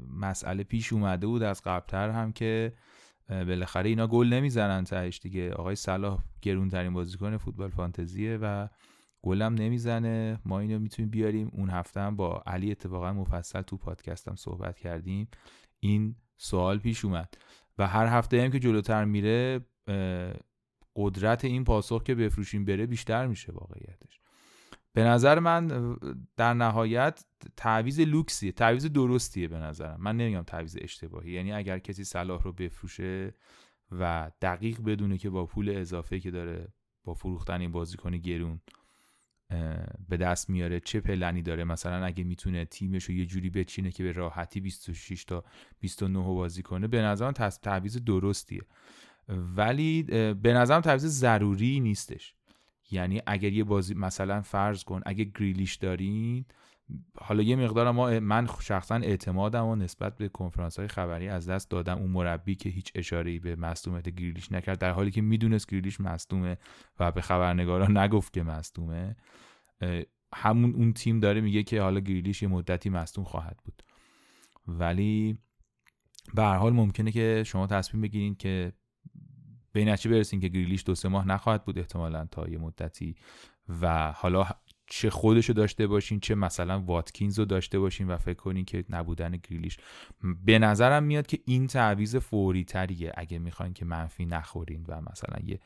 مسئله 0.10 0.64
پیش 0.64 0.94
اومده 0.94 1.28
بود 1.28 1.44
از 1.44 1.62
قبلتر 1.62 2.10
هم 2.10 2.32
که 2.32 2.74
بالاخره 3.30 3.90
اینا 3.90 4.08
گل 4.08 4.28
نمی‌زنن 4.28 4.84
تهش 4.84 5.20
دیگه. 5.20 5.54
آقای 5.54 5.76
صلاح 5.76 6.24
گرونترین 6.42 6.94
بازیکن 6.94 7.38
فوتبال 7.38 7.70
فانتزیه 7.70 8.38
و 8.42 8.68
گلم 9.22 9.54
نمی‌زنه. 9.54 10.40
ما 10.46 10.60
اینو 10.60 10.80
می‌تونیم 10.80 11.12
بیاریم. 11.12 11.50
اون 11.54 11.70
هفته 11.70 12.00
هم 12.00 12.16
با 12.16 12.44
علی 12.48 12.72
اتفاقا 12.72 13.14
مفصل 13.14 13.62
تو 13.62 13.78
پادکستم 13.78 14.36
صحبت 14.36 14.80
کردیم. 14.80 15.28
این 15.80 16.16
سوال 16.38 16.80
پیش 16.80 17.06
اومد. 17.06 17.34
و 17.78 17.88
هر 17.88 18.06
هفته 18.06 18.44
هم 18.44 18.52
که 18.52 18.60
جلوتر 18.60 19.06
میره 19.06 19.66
قدرت 20.96 21.46
این 21.46 21.64
پاسخ 21.64 22.04
که 22.04 22.16
بفروشیم 22.16 22.66
بره 22.66 22.86
بیشتر 22.86 23.28
میشه 23.28 23.52
واقعیتش. 23.52 24.20
به 24.94 25.04
نظر 25.04 25.40
من 25.40 25.68
در 26.38 26.54
نهایت 26.54 27.26
تعویز 27.58 28.00
لوکسیه 28.00 28.52
تعویز 28.52 28.86
درستیه 28.86 29.48
به 29.48 29.58
نظرم. 29.58 30.02
من 30.02 30.18
نمیگم 30.18 30.44
تعویز 30.44 30.78
اشتباهی. 30.82 31.32
یعنی 31.32 31.52
اگر 31.52 31.80
کسی 31.80 32.04
صلاح 32.04 32.44
رو 32.44 32.54
بفروشه 32.54 33.34
و 33.92 34.32
دقیق 34.42 34.82
بدونه 34.82 35.18
که 35.18 35.30
با 35.30 35.46
پول 35.46 35.70
اضافه 35.70 36.20
که 36.20 36.32
داره 36.32 36.74
با 37.04 37.14
فروختن 37.14 37.62
این 37.62 37.72
بازیکن 37.72 38.18
گرون 38.18 38.62
به 40.10 40.18
دست 40.18 40.50
میاره 40.50 40.80
چه 40.80 41.02
پلنی 41.02 41.42
داره. 41.42 41.64
مثلا 41.64 42.06
اگه 42.06 42.24
می‌تونه 42.24 42.66
تیمش 42.66 43.04
رو 43.04 43.16
یه 43.16 43.26
جوری 43.26 43.50
بچینه 43.50 43.92
که 43.92 44.04
به 44.04 44.12
راحتی 44.12 44.60
26 44.60 45.26
تا 45.26 45.44
29 45.80 46.20
بازی 46.20 46.62
کنه 46.62 46.88
به 46.88 47.02
نظرم 47.02 47.32
تعویز 47.32 48.06
درستیه. 48.06 48.62
ولی 49.30 50.04
به 50.34 50.54
نظرم 50.54 50.82
تعویض 50.82 51.06
ضروری 51.06 51.80
نیستش. 51.80 52.34
یعنی 52.92 53.22
اگر 53.28 53.54
یه 53.54 53.64
بازی 53.64 53.94
مثلا 53.94 54.42
فرض 54.42 54.84
کن 54.84 55.02
اگه 55.06 55.24
گریلیش 55.24 55.76
دارین 55.76 56.46
حالا 57.18 57.44
یه 57.44 57.56
مقدار 57.56 57.92
ما 57.92 58.20
من 58.20 58.48
شخصا 58.60 58.96
اعتمادم 58.96 59.66
و 59.66 59.76
نسبت 59.76 60.18
به 60.18 60.30
کنفرانس 60.30 60.80
های 60.80 60.88
خبری 60.88 61.28
از 61.28 61.50
دست 61.50 61.70
دادم. 61.70 61.98
اون 61.98 62.12
مربی 62.12 62.56
که 62.56 62.70
هیچ 62.70 62.92
اشاره 62.96 63.40
به 63.40 63.56
مصدومیت 63.56 64.10
گریلیش 64.10 64.52
نکرد 64.52 64.80
در 64.80 64.92
حالی 64.92 65.12
که 65.12 65.22
می‌دونست 65.22 65.68
گریلیش 65.68 66.02
مصدومه 66.02 66.58
و 67.00 67.12
به 67.12 67.22
خبرنگاران 67.22 67.98
نگفت 68.04 68.34
که 68.34 68.44
مصدومه. 68.44 69.16
همون 70.34 70.76
اون 70.76 70.94
تیم 70.94 71.20
داره 71.20 71.42
میگه 71.42 71.64
که 71.64 71.82
حالا 71.82 72.00
گریلیش 72.00 72.42
یه 72.42 72.48
مدتی 72.48 72.90
مصدوم 72.90 73.24
خواهد 73.24 73.58
بود. 73.66 73.84
ولی 74.68 75.38
به 76.34 76.44
هر 76.44 76.58
حال 76.58 76.74
ممکنه 76.74 77.12
که 77.12 77.44
شما 77.46 77.68
تصمیم 77.68 78.02
بگیرین 78.02 78.36
که 78.36 78.74
به 79.74 79.86
نتیجه 79.86 80.16
برسین 80.16 80.40
که 80.40 80.48
گریلیش 80.48 80.84
دو 80.86 80.96
سه 80.96 81.10
ماه 81.10 81.28
نخواهد 81.28 81.66
بود 81.66 81.80
احتمالا 81.80 82.28
تا 82.32 82.48
یه 82.48 82.58
مدتی 82.58 83.16
و 83.82 84.12
حالا 84.12 84.46
چه 84.88 85.10
خودشو 85.10 85.54
داشته 85.54 85.88
باشین 85.88 86.20
چه 86.20 86.36
مثلا 86.36 86.82
واتکینز 86.82 87.40
رو 87.40 87.46
داشته 87.46 87.80
باشین 87.80 88.08
و 88.08 88.18
فکر 88.18 88.38
کنین 88.38 88.66
که 88.66 88.86
نبودن 88.90 89.32
گریلیش 89.32 89.78
به 90.46 90.60
نظرم 90.60 91.04
میاد 91.04 91.28
که 91.28 91.40
این 91.46 91.68
تعویز 91.68 92.16
فوری 92.16 92.64
تریه 92.64 93.12
اگه 93.18 93.40
می‌خواین 93.40 93.74
که 93.74 93.86
منفی 93.86 94.26
نخورین 94.26 94.86
و 94.88 95.02
مثلا 95.12 95.38
یه 95.46 95.60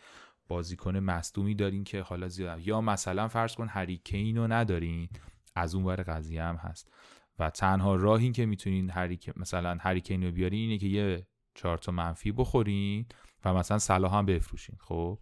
بازیکن 0.48 0.98
مصدومی 0.98 1.56
دارین 1.56 1.84
که 1.84 2.02
حالا 2.02 2.28
زیاد 2.28 2.68
یا 2.68 2.82
مثلا 2.82 3.28
فرض 3.28 3.56
کن 3.56 3.68
هریکین 3.68 4.38
رو 4.38 4.54
ندارین 4.54 5.10
از 5.56 5.76
اون 5.76 5.84
ور 5.84 6.04
قضیه 6.04 6.44
هم 6.44 6.56
هست. 6.56 6.92
و 7.40 7.50
تنها 7.50 7.96
راهی 7.96 8.32
که 8.32 8.46
می‌تونین 8.46 8.90
هریک 8.90 9.38
مثلا 9.38 9.78
هریکین 9.82 10.24
رو 10.24 10.32
بیارین 10.32 10.60
اینه 10.60 10.78
که 10.78 10.88
یه 10.88 11.28
چهار 11.56 11.78
تا 11.78 11.92
منفی 11.92 12.32
بخورین 12.32 13.06
و 13.46 13.54
مثلا 13.54 13.78
صلاح 13.78 14.16
هم 14.16 14.26
بفروشین. 14.26 14.76
خب؟ 14.80 15.20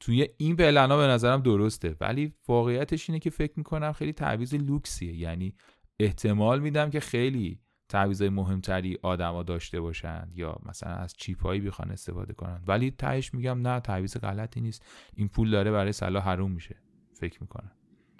توی 0.00 0.28
این 0.36 0.56
پلنا 0.56 0.96
به 0.96 1.02
نظرم 1.02 1.42
درسته. 1.42 1.96
ولی 2.00 2.34
واقعیتش 2.48 3.10
اینه 3.10 3.18
که 3.18 3.30
فکر 3.30 3.52
می‌کنم 3.56 3.92
خیلی 3.92 4.12
تعویض 4.12 4.54
لوکسیه. 4.54 5.16
یعنی 5.16 5.54
احتمال 6.00 6.60
میدم 6.60 6.90
که 6.90 7.00
خیلی 7.00 7.60
تعویضای 7.88 8.28
مهمتری 8.28 8.98
آدما 9.02 9.42
داشته 9.42 9.80
باشند 9.80 10.32
یا 10.34 10.56
مثلا 10.66 10.92
از 10.92 11.14
چیپایی 11.14 11.60
بخوان 11.60 11.90
استفاده 11.90 12.32
کنن 12.32 12.62
ولی 12.66 12.90
تهش 12.90 13.34
میگم 13.34 13.68
نه 13.68 13.80
تعویض 13.80 14.16
غلطی 14.16 14.60
نیست. 14.60 14.84
این 15.14 15.28
پول 15.28 15.50
داره 15.50 15.70
برای 15.70 15.92
صلاح 15.92 16.24
حروم 16.24 16.50
میشه. 16.50 16.76
فکر 17.14 17.38
می‌کنم. 17.40 17.72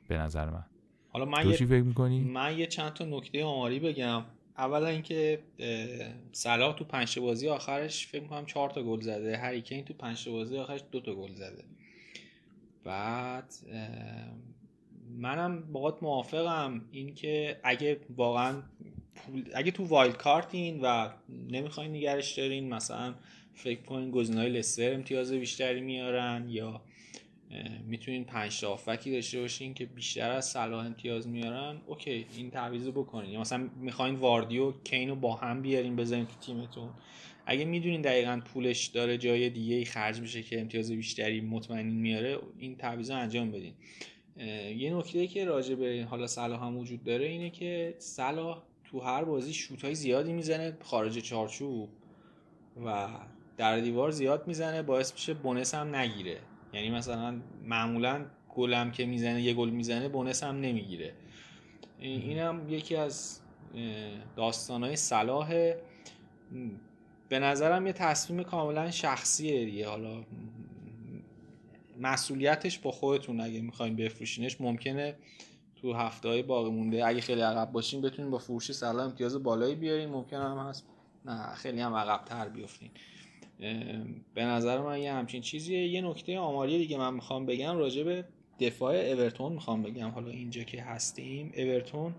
به 0.09 0.19
نظر 0.19 0.51
من. 0.51 0.65
حالا 1.09 1.25
من 1.25 1.49
یه... 1.49 1.57
فکر 1.57 1.83
می‌کنی؟ 1.83 2.21
من 2.21 2.59
یه 2.59 2.67
چند 2.67 2.93
تا 2.93 3.05
نکته 3.05 3.45
آماری 3.45 3.81
بگم. 3.81 4.23
اولا 4.59 4.87
اینکه 4.87 5.39
صلاح 6.33 6.77
تو 6.77 6.85
پنج 6.85 7.19
بازی 7.19 7.49
آخرش 7.49 8.07
فکر 8.07 8.23
می‌کنم 8.23 8.47
چهار 8.47 8.71
تا 8.71 8.83
گل 8.83 9.01
زده. 9.01 9.37
هریکین 9.37 9.85
تو 9.85 9.95
پنج 9.95 10.29
بازی 10.29 10.59
آخرش 10.59 10.81
دو 10.91 11.01
تا 11.01 11.15
گل 11.15 11.35
زده. 11.35 11.65
بعد 12.85 13.55
منم 15.19 15.73
باهات 15.73 16.03
موافقم 16.03 16.81
اینکه 16.93 17.61
اگه 17.65 18.01
واقعا 18.17 18.63
اگه 19.55 19.71
تو 19.71 19.85
وایلد 19.85 20.17
کارتین 20.17 20.81
و 20.83 21.11
نمی‌خواین 21.51 21.91
نگرش 21.91 22.39
دارین 22.39 22.69
مثلا 22.69 23.15
فکر 23.55 23.81
کنین 23.83 24.11
گزینه‌های 24.11 24.49
لستر 24.51 24.95
امتیاز 24.95 25.33
بیشتری 25.33 25.81
میارن 25.81 26.47
یا 26.49 26.83
می‌تونین 27.87 28.25
پنج 28.25 28.61
تا 28.61 28.73
آفکی 28.73 29.13
داشته 29.13 29.41
باشین 29.41 29.75
که 29.75 29.87
بیشتر 29.87 30.31
از 30.31 30.47
صلاح 30.51 30.87
امتیاز 30.87 31.29
میارن 31.29 31.81
اوکی 31.87 32.27
این 32.37 32.51
تعویض 32.51 32.89
بکنین. 32.89 33.31
یا 33.31 33.41
مثلا 33.41 33.71
می‌خواین 33.81 34.15
واردیو 34.15 34.73
کینو 34.73 35.15
با 35.15 35.35
هم 35.35 35.63
بیارین 35.63 35.97
بذارین 35.97 36.27
تو 36.27 36.35
تیمتون. 36.41 36.91
اگه 37.47 37.65
می‌دونین 37.65 38.03
دقیقا 38.03 38.41
پولش 38.45 38.87
داره 38.87 39.19
جای 39.19 39.51
دیگه 39.51 39.85
خرج 39.85 40.21
میشه 40.21 40.43
که 40.43 40.61
امتیاز 40.61 40.93
بیشتری 40.93 41.41
مطمئنین 41.41 41.95
میاره 41.95 42.39
این 42.59 42.77
تعویض 42.77 43.11
انجام 43.11 43.51
بدین. 43.51 43.73
یه 44.77 44.95
نکته 44.95 45.27
که 45.27 45.45
راجع 45.45 45.75
به 45.75 46.07
حالا 46.11 46.27
صلاح 46.27 46.65
هم 46.65 46.77
وجود 46.77 47.05
داره 47.05 47.27
اینه 47.27 47.51
که 47.51 47.95
صلاح 47.99 48.63
تو 48.85 49.01
هر 49.01 49.25
بازی 49.25 49.53
شوت 49.53 49.93
زیادی 49.93 50.33
می‌زنه 50.33 50.77
خارج 50.83 51.19
چارچوب 51.19 51.89
و 52.85 53.09
در 53.57 53.81
دیوار 53.81 54.11
زیاد 54.11 54.47
می‌زنه 54.47 54.83
باعث 54.83 55.13
میشه 55.13 55.35
بونس 55.35 55.75
هم 55.75 55.97
نگیره. 55.97 56.39
یعنی 56.73 56.91
مثلا 56.91 57.41
معمولا 57.65 58.27
گلم 58.55 58.91
که 58.91 59.07
می‌زنه 59.07 59.43
یه 59.43 59.55
گل 59.55 59.71
می‌زنه 59.71 60.09
بونس 60.09 60.43
هم 60.45 60.61
نمی‌گیره. 60.61 61.13
این 61.99 62.39
هم 62.39 62.69
یکی 62.69 62.97
از 62.97 63.41
داستانهای 64.37 64.97
صلاح. 64.97 65.75
به 67.29 67.39
نظرم 67.39 67.87
یه 67.87 67.93
تصمیم 67.93 68.43
کاملا 68.43 68.91
شخصیه 68.91 69.65
دیگه. 69.65 69.89
حالا 69.89 70.25
مسئولیتش 72.01 72.79
با 72.79 72.91
خودتون 72.91 73.41
اگه 73.41 73.61
می‌خواین 73.61 73.97
بفروشینش 73.97 74.61
ممکنه 74.61 75.17
تو 75.77 75.93
هفته 75.93 76.29
های 76.29 76.43
باقی 76.43 76.71
مونده. 76.71 77.07
اگه 77.07 77.21
خیلی 77.21 77.41
عقب 77.41 77.73
باشین 77.73 78.01
بتونین 78.01 78.31
با 78.31 78.39
فروشی 78.39 78.73
سلام 78.73 79.07
امتیاز 79.07 79.43
بالایی 79.43 79.75
بیارین. 79.75 80.09
ممکن 80.09 80.37
هم 80.37 80.59
هست. 80.59 80.87
نه 81.25 81.55
خیلی 81.55 81.81
هم 81.81 81.95
عقب 81.95 82.25
تر 82.25 82.49
بیافتین 82.49 82.91
به 84.35 84.45
نظر 84.45 84.81
من 84.81 85.01
یه 85.01 85.13
همچین 85.13 85.41
چیزیه. 85.41 85.89
یه 85.89 86.01
نکته 86.01 86.39
آماری 86.39 86.79
دیگه 86.79 86.99
من 86.99 87.15
می‌خوام 87.15 87.47
بگم 87.47 87.77
راجع 87.77 88.03
به 88.03 88.25
دفاع 88.61 88.97
اورتون 88.97 89.53
می‌خوام 89.53 89.83
بگم. 89.83 90.09
حالا 90.09 90.31
اینجا 90.31 90.63
که 90.63 90.83
هستیم 90.83 91.53
اورتون 91.57 92.15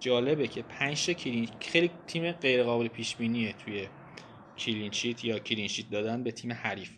جالبه 0.00 0.48
که 0.48 0.62
5 0.62 1.10
clean 1.10 1.48
خیلی 1.60 1.90
تیم 2.06 2.32
غیر 2.32 2.62
قابل 2.62 2.88
پیش 2.88 3.16
بینیه 3.16 3.52
توی 3.52 3.88
clean 4.58 4.91
sheet 4.91 5.24
یا 5.24 5.38
clean 5.38 5.64
sheet 5.64 5.90
دادن 5.90 6.22
به 6.22 6.32
تیم 6.32 6.52
حریف. 6.52 6.90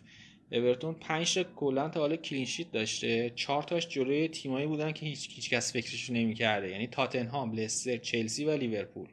اورتون 0.51 0.93
5 0.93 1.33
تا 1.35 1.43
کلا 1.43 1.89
تا 1.89 1.99
حالا 1.99 2.15
clean 2.15 2.43
sheet 2.43 2.71
داشته. 2.71 3.33
4 3.35 3.63
تاش 3.63 3.87
جلوی 3.87 4.27
تیمایی 4.27 4.67
بودن 4.67 4.91
که 4.91 5.05
هیچ 5.05 5.29
هیچ 5.35 5.49
کس 5.49 5.73
فکرش 5.73 6.09
نمی‌کرده. 6.09 6.69
یعنی 6.69 6.87
تاتنهام، 6.87 7.53
لستر، 7.53 7.97
چلسی 7.97 8.45
و 8.45 8.51
لیورپول. 8.57 9.07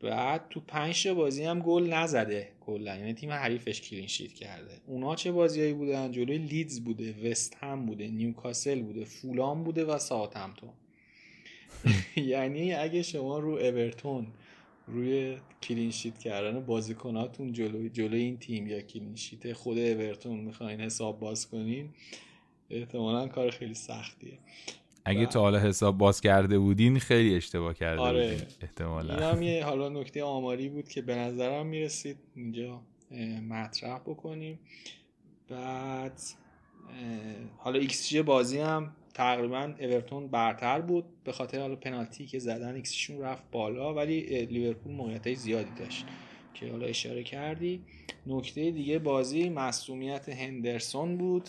بعد 0.00 0.46
تو 0.50 0.60
5 0.60 1.08
بازی 1.08 1.44
هم 1.44 1.60
گل 1.60 1.92
نزده 1.92 2.48
کلا. 2.60 2.96
یعنی 2.96 3.14
تیم 3.14 3.30
حریفش 3.30 3.80
clean 3.80 4.06
sheet 4.06 4.32
کرده. 4.32 4.80
اونا 4.86 5.14
چه 5.14 5.32
بازیایی 5.32 5.72
بودن؟ 5.72 6.12
جلوی 6.12 6.38
لیدز 6.38 6.80
بوده 6.80 7.30
وست 7.30 7.56
هم 7.60 7.86
بوده 7.86 8.08
نیوکاسل 8.08 8.82
بوده 8.82 9.04
فولام 9.04 9.64
بوده 9.64 9.84
و 9.84 9.98
ساوثهمپتون. 9.98 10.70
یعنی 12.16 12.74
اگه 12.74 13.02
شما 13.02 13.38
رو 13.38 13.50
اورتون 13.50 14.26
روی 14.86 15.36
clean 15.62 15.90
sheet 15.90 16.18
کردن 16.18 16.60
بازیکناتون 16.60 17.52
جلوی 17.52 17.90
جلوی 17.90 18.20
این 18.22 18.38
تیم 18.38 18.66
یا 18.66 18.80
clean 18.80 19.16
sheet 19.16 19.52
خود 19.52 19.78
اورتون 19.78 20.40
می‌خواین 20.40 20.80
حساب 20.80 21.20
باز 21.20 21.48
کنین 21.48 21.90
احتمالا 22.70 23.28
کار 23.28 23.50
خیلی 23.50 23.74
سختیه. 23.74 24.38
اگه 25.04 25.26
تا 25.26 25.40
حالا 25.40 25.58
حساب 25.58 25.98
باز 25.98 26.20
کرده 26.20 26.58
بودین 26.58 26.98
خیلی 26.98 27.36
اشتباه 27.36 27.74
کرده 27.74 28.00
آره. 28.02 28.30
بودین 28.30 28.46
احتمالا. 28.62 29.14
این 29.14 29.22
هم 29.22 29.42
یه 29.42 29.64
حالا 29.70 29.88
نکته 29.88 30.24
آماری 30.24 30.68
بود 30.68 30.88
که 30.88 31.02
به 31.02 31.14
نظرم 31.14 31.66
می‌رسید. 31.66 32.16
اینجا 32.34 32.80
مطرح 33.48 33.98
بکنیم. 33.98 34.58
بعد 35.48 36.20
حالا 37.58 37.78
ایکس 37.78 38.16
بازی 38.16 38.58
هم 38.58 38.96
تقریبا 39.14 39.74
اورتون 39.80 40.28
برتر 40.28 40.80
بود. 40.80 41.04
به 41.24 41.32
خاطر 41.32 41.60
حالا 41.60 41.76
پنالتی 41.76 42.26
که 42.26 42.38
زدن 42.38 42.74
ایکسشون 42.74 43.20
رفت 43.20 43.50
بالا 43.50 43.94
ولی 43.94 44.46
لیورپول 44.46 44.92
موقعیت 44.92 45.34
زیادی 45.34 45.70
داشت 45.78 46.06
که 46.54 46.70
حالا 46.70 46.86
اشاره 46.86 47.22
کردی. 47.22 47.84
نکته 48.26 48.70
دیگه 48.70 48.98
بازی 48.98 49.48
مصدومیت 49.48 50.28
هندرسون 50.28 51.16
بود 51.16 51.48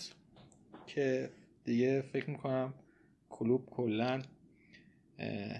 که 0.86 1.30
دیگه 1.64 2.02
فکر 2.02 2.30
می‌کنم 2.30 2.74
کلوب 3.32 3.68
کلا 3.70 4.22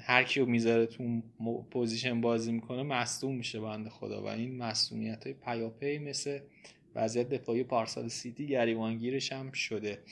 هر 0.04 0.24
کیو 0.24 0.46
می‌ذاره 0.46 0.86
تو 0.86 1.22
پوزیشن 1.70 2.20
بازی 2.20 2.52
می‌کنه 2.52 2.82
مصدوم 2.82 3.34
میشه 3.34 3.60
بنده 3.60 3.90
خدا 3.90 4.22
و 4.22 4.26
این 4.26 4.58
مصدومیت 4.58 5.24
های 5.24 5.34
پیاپی 5.34 5.98
مثل 5.98 6.38
وضعیت 6.94 7.28
دفاعی 7.28 7.64
پارسال 7.64 8.08
سیتی 8.08 8.46
گریبانگیرش 8.46 9.32
هم 9.32 9.52
شده. 9.52 10.02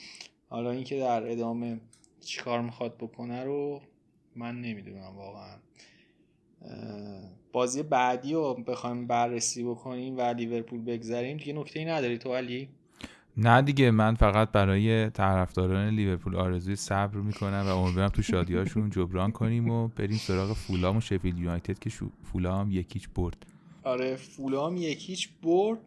حالا 0.49 0.71
اینکه 0.71 0.99
در 0.99 1.31
ادامه 1.31 1.79
چیکار 2.19 2.61
می‌خواد 2.61 2.97
بکنه 2.97 3.43
رو 3.43 3.81
من 4.35 4.61
نمی‌دونم 4.61 5.17
واقعا. 5.17 5.57
بازی 7.51 7.83
بعدی 7.83 8.33
رو 8.33 8.53
بخوایم 8.53 9.07
بررسی 9.07 9.63
بکنیم 9.63 10.17
و 10.17 10.21
لیورپول 10.21 10.81
بگذاریم 10.81 11.37
دیگه 11.37 11.53
نکته 11.53 11.79
ای 11.79 11.85
نداری 11.85 12.17
تو 12.17 12.35
علی؟ 12.35 12.69
نه 13.37 13.61
دیگه 13.61 13.91
من 13.91 14.15
فقط 14.15 14.51
برای 14.51 15.09
طرفداران 15.09 15.89
لیورپول 15.89 16.35
آرزوی 16.35 16.75
صبر 16.75 17.17
می‌کنم 17.17 17.63
و 17.65 17.77
امیدوارم 17.77 18.09
تو 18.09 18.21
شادیاشون 18.21 18.89
جبران 18.89 19.31
کنیم 19.31 19.69
و 19.69 19.87
بریم 19.87 20.17
سراغ 20.17 20.53
فولام 20.53 20.97
و 20.97 21.01
شفیلد 21.01 21.39
یونایتد 21.39 21.79
که 21.79 21.89
فولام 22.23 22.71
یکیچ 22.71 23.09
برد. 23.15 23.45
آره 23.83 24.15
فولام 24.15 24.77
یکیچ 24.77 25.29
برد. 25.43 25.79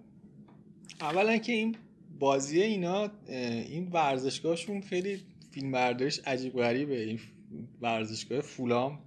اولا 1.00 1.36
که 1.36 1.52
این 1.52 1.76
بازی 2.18 2.60
اینا 2.60 3.08
این 3.28 3.90
ورزشگاهشون 3.92 4.80
خیلی 4.80 5.20
فیلم 5.50 5.72
برداریش 5.72 6.20
عجیب 6.26 6.52
غریبه. 6.52 7.00
این 7.00 7.18
ورزشگاه 7.82 8.40
فولام 8.40 8.98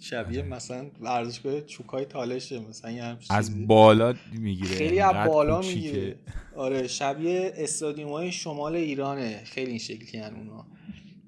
شبیه. 0.00 0.42
مثلا 0.42 0.86
ورزشگاه 1.00 1.60
چوکای 1.60 2.04
تالشه 2.04 2.58
مثلا 2.58 2.90
یه 2.90 3.16
از 3.30 3.66
بالا 3.66 4.14
می‌گیره 4.32 4.68
خیلی 4.68 5.00
از 5.00 5.28
بالا 5.28 5.60
می‌گیره. 5.60 6.16
آره 6.56 6.86
شبیه 6.86 7.52
استادیوم 7.56 8.12
های 8.12 8.32
شمال 8.32 8.76
ایرانه 8.76 9.44
خیلی 9.44 9.70
این 9.70 9.78
شکلی 9.78 10.20
هن 10.20 10.34
اونا. 10.34 10.66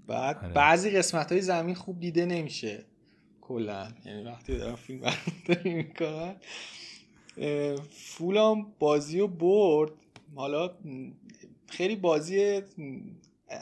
بعد 0.07 0.37
آره. 0.37 0.53
بعضی 0.53 0.91
قسمت 0.91 1.33
های 1.33 1.41
زمین 1.41 1.75
خوب 1.75 2.01
دیده 2.01 2.27
نمیشه 2.27 2.85
کلا. 3.41 3.89
یعنی 4.07 4.25
وقتی 4.25 4.59
دارم 4.59 4.77
فیلم 4.77 5.01
برداری 5.01 5.75
می‌کنن 5.75 6.35
فولام 7.91 8.67
بازی 8.79 9.21
و 9.21 9.27
برد. 9.27 9.93
حالا 10.35 10.71
خیلی 11.67 11.97
بازی 11.97 12.61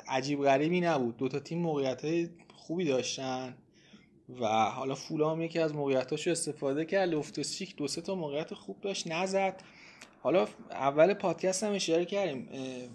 عجیب 0.08 0.42
غریبی 0.42 0.80
نبود. 0.80 1.16
دوتا 1.16 1.38
تیم 1.38 1.58
موقعیت 1.58 2.04
های 2.04 2.28
خوبی 2.54 2.84
داشتن. 2.84 3.54
و 4.40 4.46
حالا 4.46 4.94
فولام 4.94 5.42
یکی 5.42 5.58
از 5.58 5.74
موقعیتاشو 5.74 6.30
استفاده 6.30 6.84
کرد. 6.84 7.08
لوفتوسچیک 7.08 7.76
دو 7.76 7.88
سه 7.88 8.00
تا 8.00 8.14
موقعیت 8.14 8.54
خوب 8.54 8.80
داشت 8.80 9.12
نزد. 9.12 9.62
حالا 10.22 10.48
اول 10.70 11.14
پادکست 11.14 11.64
هم 11.64 11.72
اشاره 11.72 12.04
کردیم. 12.04 12.48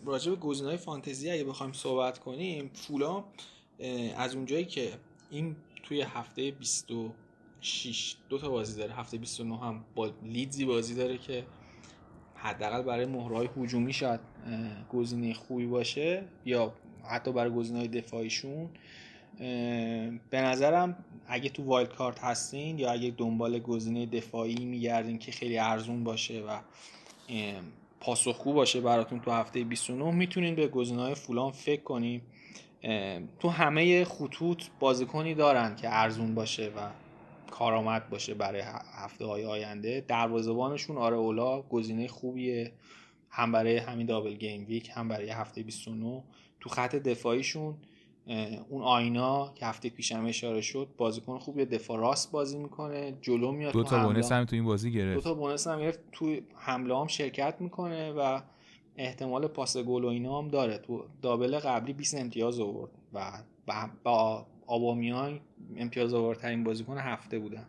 راجع 0.06 0.32
به 0.32 0.38
گزینه‌های 0.38 0.78
فانتزی 0.78 1.32
اگه 1.32 1.44
بخوایم 1.44 1.74
صحبت 1.74 2.20
کنیم 2.20 2.72
فولام 2.74 3.24
از 4.18 4.36
اونجایی 4.36 4.66
که 4.66 4.90
این 5.32 5.56
توی 5.84 6.02
هفته 6.02 6.52
26 6.52 8.16
دو 8.30 8.38
تا 8.38 8.50
بازی 8.50 8.80
داره 8.80 8.94
هفته 8.94 9.18
29 9.18 9.58
هم 9.58 9.86
با 9.96 10.12
لیدزی 10.24 10.66
بازی 10.66 10.96
داره 10.96 11.18
که 11.18 11.46
حداقل 12.36 12.82
برای 12.82 13.06
مهرهای 13.06 13.50
هجومی 13.58 13.94
شاید 13.94 14.20
گزینه 14.94 15.34
خوبی 15.34 15.66
باشه 15.66 16.24
یا 16.46 16.74
حتی 17.04 17.32
برای 17.32 17.52
گزینه‌های 17.52 17.88
دفاعیشون. 17.88 18.70
به 20.30 20.42
نظرم 20.42 21.06
اگه 21.28 21.50
تو 21.50 21.64
وایلد 21.64 21.96
کارت 21.96 22.20
هستین 22.20 22.80
یا 22.80 22.92
اگه 22.92 23.14
دنبال 23.18 23.60
گزینه 23.60 24.06
دفاعی 24.06 24.66
میگردین 24.66 25.20
که 25.20 25.32
خیلی 25.32 25.58
ارزون 25.58 26.04
باشه 26.04 26.42
و 26.42 26.60
پاسخگو 28.00 28.54
باشه 28.54 28.82
براتون 28.82 29.20
تو 29.20 29.32
هفته 29.32 29.64
29 29.64 30.12
می‌تونین 30.12 30.56
به 30.56 30.68
گزینه‌های 30.68 31.16
فولان 31.16 31.52
فکر 31.52 31.84
کنیم 31.84 32.22
تو 33.40 33.50
همه 33.50 34.06
خطوط 34.06 34.64
بازیکنی 34.80 35.36
دارن 35.36 35.76
که 35.76 35.88
ارزون 35.92 36.36
باشه 36.36 36.72
و 36.78 36.90
کارآمد 37.52 38.10
باشه 38.10 38.34
برای 38.34 38.62
هفته 38.94 39.26
های 39.26 39.46
آینده. 39.46 40.06
دروازه‌بانشون 40.08 40.98
آره 40.98 41.16
اولا 41.16 41.62
گزینه 41.62 42.08
خوبیه 42.08 42.72
هم 43.30 43.52
برای 43.52 43.78
همین 43.78 44.08
دابل 44.08 44.34
گیم 44.34 44.66
ویک 44.66 44.92
هم 44.94 45.08
برای 45.08 45.30
هفته 45.30 45.64
29 45.64 46.24
تو 46.60 46.70
خط 46.70 46.96
دفاعیشون 46.96 47.76
اون 48.70 48.82
آینا 48.82 49.52
که 49.56 49.66
هفته 49.66 49.90
پیش 49.90 50.12
هم 50.12 50.26
اشاره 50.26 50.62
شد 50.62 50.88
بازیکن 50.98 51.40
خوبی 51.40 51.66
دفاع 51.66 52.00
راست 52.00 52.32
بازی 52.32 52.58
می‌کنه 52.58 53.18
جلو 53.22 53.52
میاد 53.52 53.74
دو 53.74 53.84
تا 53.84 54.08
بونس 54.08 54.32
هم 54.32 54.46
تو 54.46 54.56
این 54.56 54.66
بازی 54.66 54.92
گرفت. 54.92 55.16
دو 55.16 55.22
تا 55.22 55.34
بونس 55.34 55.68
هم 55.68 55.80
گرفت 55.80 56.00
تو 56.12 56.36
حمله 56.56 56.98
هم 56.98 57.08
شرکت 57.08 57.56
می‌کنه 57.60 58.12
و 58.12 58.42
احتمال 58.98 59.48
پاس 59.48 59.78
گل 59.78 60.04
و 60.04 60.08
اینا 60.08 60.38
هم 60.38 60.48
داره. 60.48 60.78
تو 60.78 61.04
دابل 61.22 61.60
قبلی 61.60 61.94
20 61.94 62.16
امتیاز 62.16 62.60
آورد 62.60 62.92
و 63.14 63.90
با 64.04 64.46
آبامیان 64.68 65.40
امتیاز 65.78 66.14
آوردترین 66.14 66.64
بازیکن 66.64 66.98
هفته 66.98 67.40
بودن. 67.40 67.66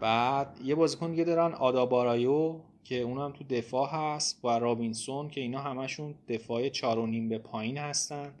بعد 0.00 0.60
یه 0.64 0.74
بازیکن 0.74 1.10
دیگه 1.10 1.24
دارن 1.24 1.54
آدارابیویو 1.54 2.60
که 2.84 3.00
اونم 3.00 3.32
تو 3.32 3.44
دفاع 3.44 3.88
هست 3.92 4.44
و 4.44 4.48
رابینسون 4.48 5.28
که 5.28 5.40
اینا 5.40 5.60
همشون 5.60 6.14
دفاع 6.28 6.68
چار 6.68 6.98
و 6.98 7.06
نیم 7.06 7.28
به 7.28 7.38
پایین 7.38 7.78
هستن. 7.78 8.34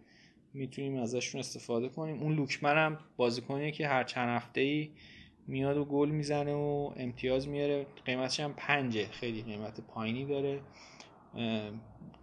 می‌تونیم 0.54 0.96
ازشون 0.96 1.38
استفاده 1.38 1.88
کنیم. 1.88 2.22
اون 2.22 2.34
لوکمن 2.34 2.76
هم 2.76 2.98
بازیکنیه 3.16 3.70
که 3.70 3.88
هر 3.88 4.04
چند 4.04 4.28
هفته 4.28 4.60
ای 4.60 4.90
میاد 5.46 5.76
و 5.76 5.84
گل 5.84 6.08
می‌زنه 6.08 6.54
و 6.54 6.92
امتیاز 6.96 7.48
میاره. 7.48 7.86
قیمتش 8.04 8.40
هم 8.40 8.54
پنجه. 8.56 9.06
خیلی 9.06 9.42
قیمت 9.42 9.80
پایینی 9.80 10.24
داره. 10.24 10.60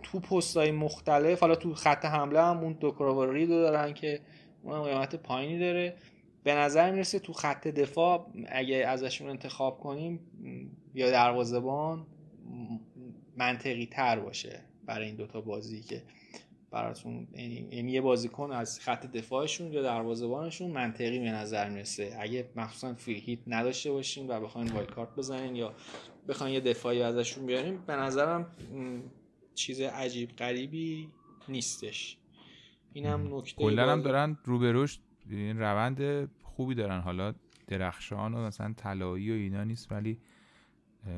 تو 0.03 0.19
پستای 0.19 0.71
مختلف 0.71 1.39
حالا 1.39 1.55
تو 1.55 1.73
خط 1.73 2.05
حمله 2.05 2.41
هم 2.41 2.57
اون 2.57 2.73
دو 2.73 2.91
رو 2.91 3.45
دارن 3.45 3.93
که 3.93 4.19
اون 4.63 4.83
قیمت 4.83 5.15
پایینی 5.15 5.59
داره. 5.59 5.95
به 6.43 6.55
نظر 6.55 6.91
می‌رسه 6.91 7.19
تو 7.19 7.33
خط 7.33 7.67
دفاع 7.67 8.31
اگه 8.47 8.75
ازشون 8.75 9.29
انتخاب 9.29 9.79
کنیم 9.79 10.19
یا 10.93 11.11
دروازبان 11.11 12.05
منطقی 13.37 13.85
تر 13.85 14.19
باشه 14.19 14.59
برای 14.85 15.07
این 15.07 15.15
دوتا 15.15 15.41
بازی 15.41 15.81
که 15.81 16.03
براتون 16.75 17.27
یعنی 17.71 17.91
یه 17.91 18.01
بازیکن 18.01 18.51
از 18.51 18.79
خط 18.79 19.05
دفاعشون 19.05 19.73
یا 19.73 19.81
دروازه‌بانشون 19.81 20.71
منطقی 20.71 21.19
به 21.19 21.31
نظر 21.31 21.69
می‌رسه. 21.69 22.15
اگه 22.19 22.49
مخصوصا 22.55 22.93
فری 22.93 23.19
هیت 23.19 23.39
نداشته 23.47 23.91
باشین 23.91 24.27
و 24.29 24.39
بخواین 24.39 24.71
وایلد 24.71 24.91
کارت 24.91 25.15
بزنین 25.15 25.55
یا 25.55 25.73
بخواین 26.27 26.53
یه 26.53 26.59
دفاعی 26.59 27.01
ازشون 27.01 27.45
بیاریم 27.45 27.83
به 27.87 27.95
نظرم 27.95 28.51
چیز 29.55 29.81
عجیب 29.81 30.29
غریبی 30.35 31.09
نیستش. 31.49 32.17
اینم 32.93 33.37
نکته 33.37 33.63
کلا 33.63 33.91
هم 33.91 34.01
دارن 34.01 34.37
روبروش 34.43 34.99
این 35.29 35.59
روند 35.59 36.29
خوبی 36.43 36.75
دارن. 36.75 36.99
حالا 36.99 37.33
درخشان 37.67 38.33
و 38.33 38.37
مثلا 38.37 38.73
طلایی 38.77 39.31
و 39.31 39.33
اینا 39.33 39.63
نیست 39.63 39.91
ولی 39.91 40.17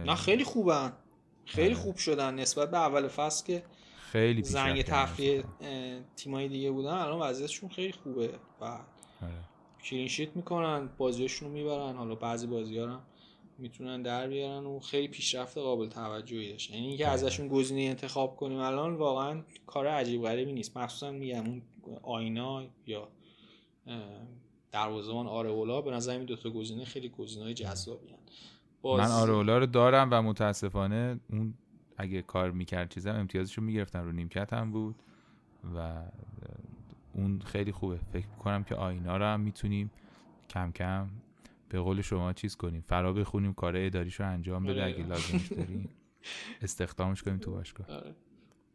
نه 0.06 0.16
خیلی 0.16 0.44
خوبن. 0.44 0.94
خیلی 1.46 1.74
آره. 1.74 1.84
خوب 1.84 1.98
شدن 1.98 2.34
نسبت 2.34 2.72
به 2.72 2.78
اول 2.78 3.08
فصل 3.08 3.46
که 3.46 3.64
خیلی 4.12 4.44
زنگ 4.44 4.82
تفریح 4.82 5.44
تیمای 6.16 6.48
دیگه 6.48 6.72
بودن. 6.72 6.94
الان 6.94 7.20
وضعیتشون 7.20 7.70
خیلی 7.70 7.92
خوبه. 7.92 8.30
و 8.62 8.66
آره. 8.66 8.82
کلینشیت 9.84 10.36
می‌کنن 10.36 10.90
بازیشون 10.98 11.48
رو 11.48 11.54
می‌برن. 11.54 11.96
حالا 11.96 12.16
بعضی 12.16 12.48
بازی 12.48 12.80
هم 12.80 13.02
می‌تونن 13.58 14.02
در 14.02 14.28
بیارن 14.28 14.66
و 14.66 14.80
خیلی 14.80 15.08
پیشرفت 15.08 15.58
قابل 15.58 15.88
توجهی 15.88 16.52
داشتن 16.52 16.74
یعنی 16.74 16.88
اینکه 16.88 17.06
آره. 17.06 17.14
ازشون 17.14 17.48
گزینه 17.48 17.82
انتخاب 17.82 18.36
کنیم. 18.36 18.58
الان 18.58 18.96
واقعا 18.96 19.44
کار 19.66 19.88
عجیب 19.88 20.22
غریبی 20.22 20.54
نیست. 20.54 20.78
مخصوصا 20.78 21.12
میگم 21.12 21.46
اون 21.46 21.62
آینا 22.04 22.64
یا 22.86 23.08
دروازه‌بان 24.72 25.28
آرهولا 25.28 25.82
به 25.82 25.92
نظر 25.92 26.12
این 26.12 26.26
دو 26.26 26.36
تا 26.36 26.50
گزینه 26.50 26.86
خیلی 26.86 27.10
گزینه‌های 27.10 27.54
جذابی. 27.54 28.08
من 28.84 29.12
آرهولا 29.12 29.58
رو 29.58 29.66
دارم 29.66 30.10
و 30.12 30.22
متاسفانه 30.22 31.20
اون 31.30 31.54
اگه 31.98 32.22
کار 32.22 32.52
می‌کرد 32.52 32.90
چیزم 32.90 33.16
امتیازشو 33.16 33.62
می‌گرفتن 33.62 34.04
رو 34.04 34.12
نیمکت 34.12 34.54
هم 34.54 34.72
بود 34.72 34.96
و 35.76 36.02
اون 37.14 37.40
خیلی 37.40 37.72
خوبه. 37.72 37.98
فکر 38.14 38.28
می‌کنم 38.28 38.64
که 38.64 38.76
آینا 38.76 39.18
رو 39.18 39.26
هم 39.26 39.40
می‌تونیم 39.40 39.92
کم 40.50 40.72
کم 40.72 41.10
به 41.70 41.80
قول 41.80 42.02
شما 42.02 42.34
چیز 42.34 42.56
کنیم 42.56 42.84
فرا 42.88 43.14
بخونیم 43.14 43.54
کار 43.54 43.74
اداریشو 43.78 44.24
انجام 44.24 44.64
بده 44.64 44.82
آره. 44.82 44.94
اگه 44.94 45.08
لازمش 45.08 45.48
داریم. 45.48 45.90
استخدامش 46.62 47.24
کنیم 47.24 47.38
تو 47.38 47.52
باشگاه. 47.52 47.88
آره. 47.92 48.16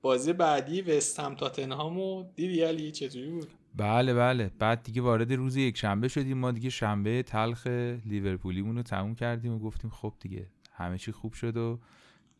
بازی 0.02 0.32
بعدی 0.32 0.82
وستهم 0.82 1.34
تاتنهامو 1.34 2.24
دیدی 2.34 2.62
علی 2.62 2.92
چطوری 2.92 3.30
بود؟ 3.30 3.48
بله 3.76 4.14
بله. 4.14 4.50
بعد 4.58 4.82
دیگه 4.82 5.02
وارد 5.02 5.32
روز 5.32 5.56
یک 5.56 5.76
شنبه 5.76 6.08
شدیم. 6.08 6.38
ما 6.38 6.50
دیگه 6.50 6.70
شنبه 6.70 7.22
تلخ 7.22 7.66
لیورپولیمون 8.06 8.76
رو 8.76 8.82
تموم 8.82 9.14
کردیم 9.14 9.52
و 9.52 9.58
گفتیم 9.58 9.90
خب 9.90 10.14
دیگه 10.20 10.46
همه 10.72 10.98
چی 10.98 11.12
خوب 11.12 11.32
شد 11.32 11.56
و 11.56 11.78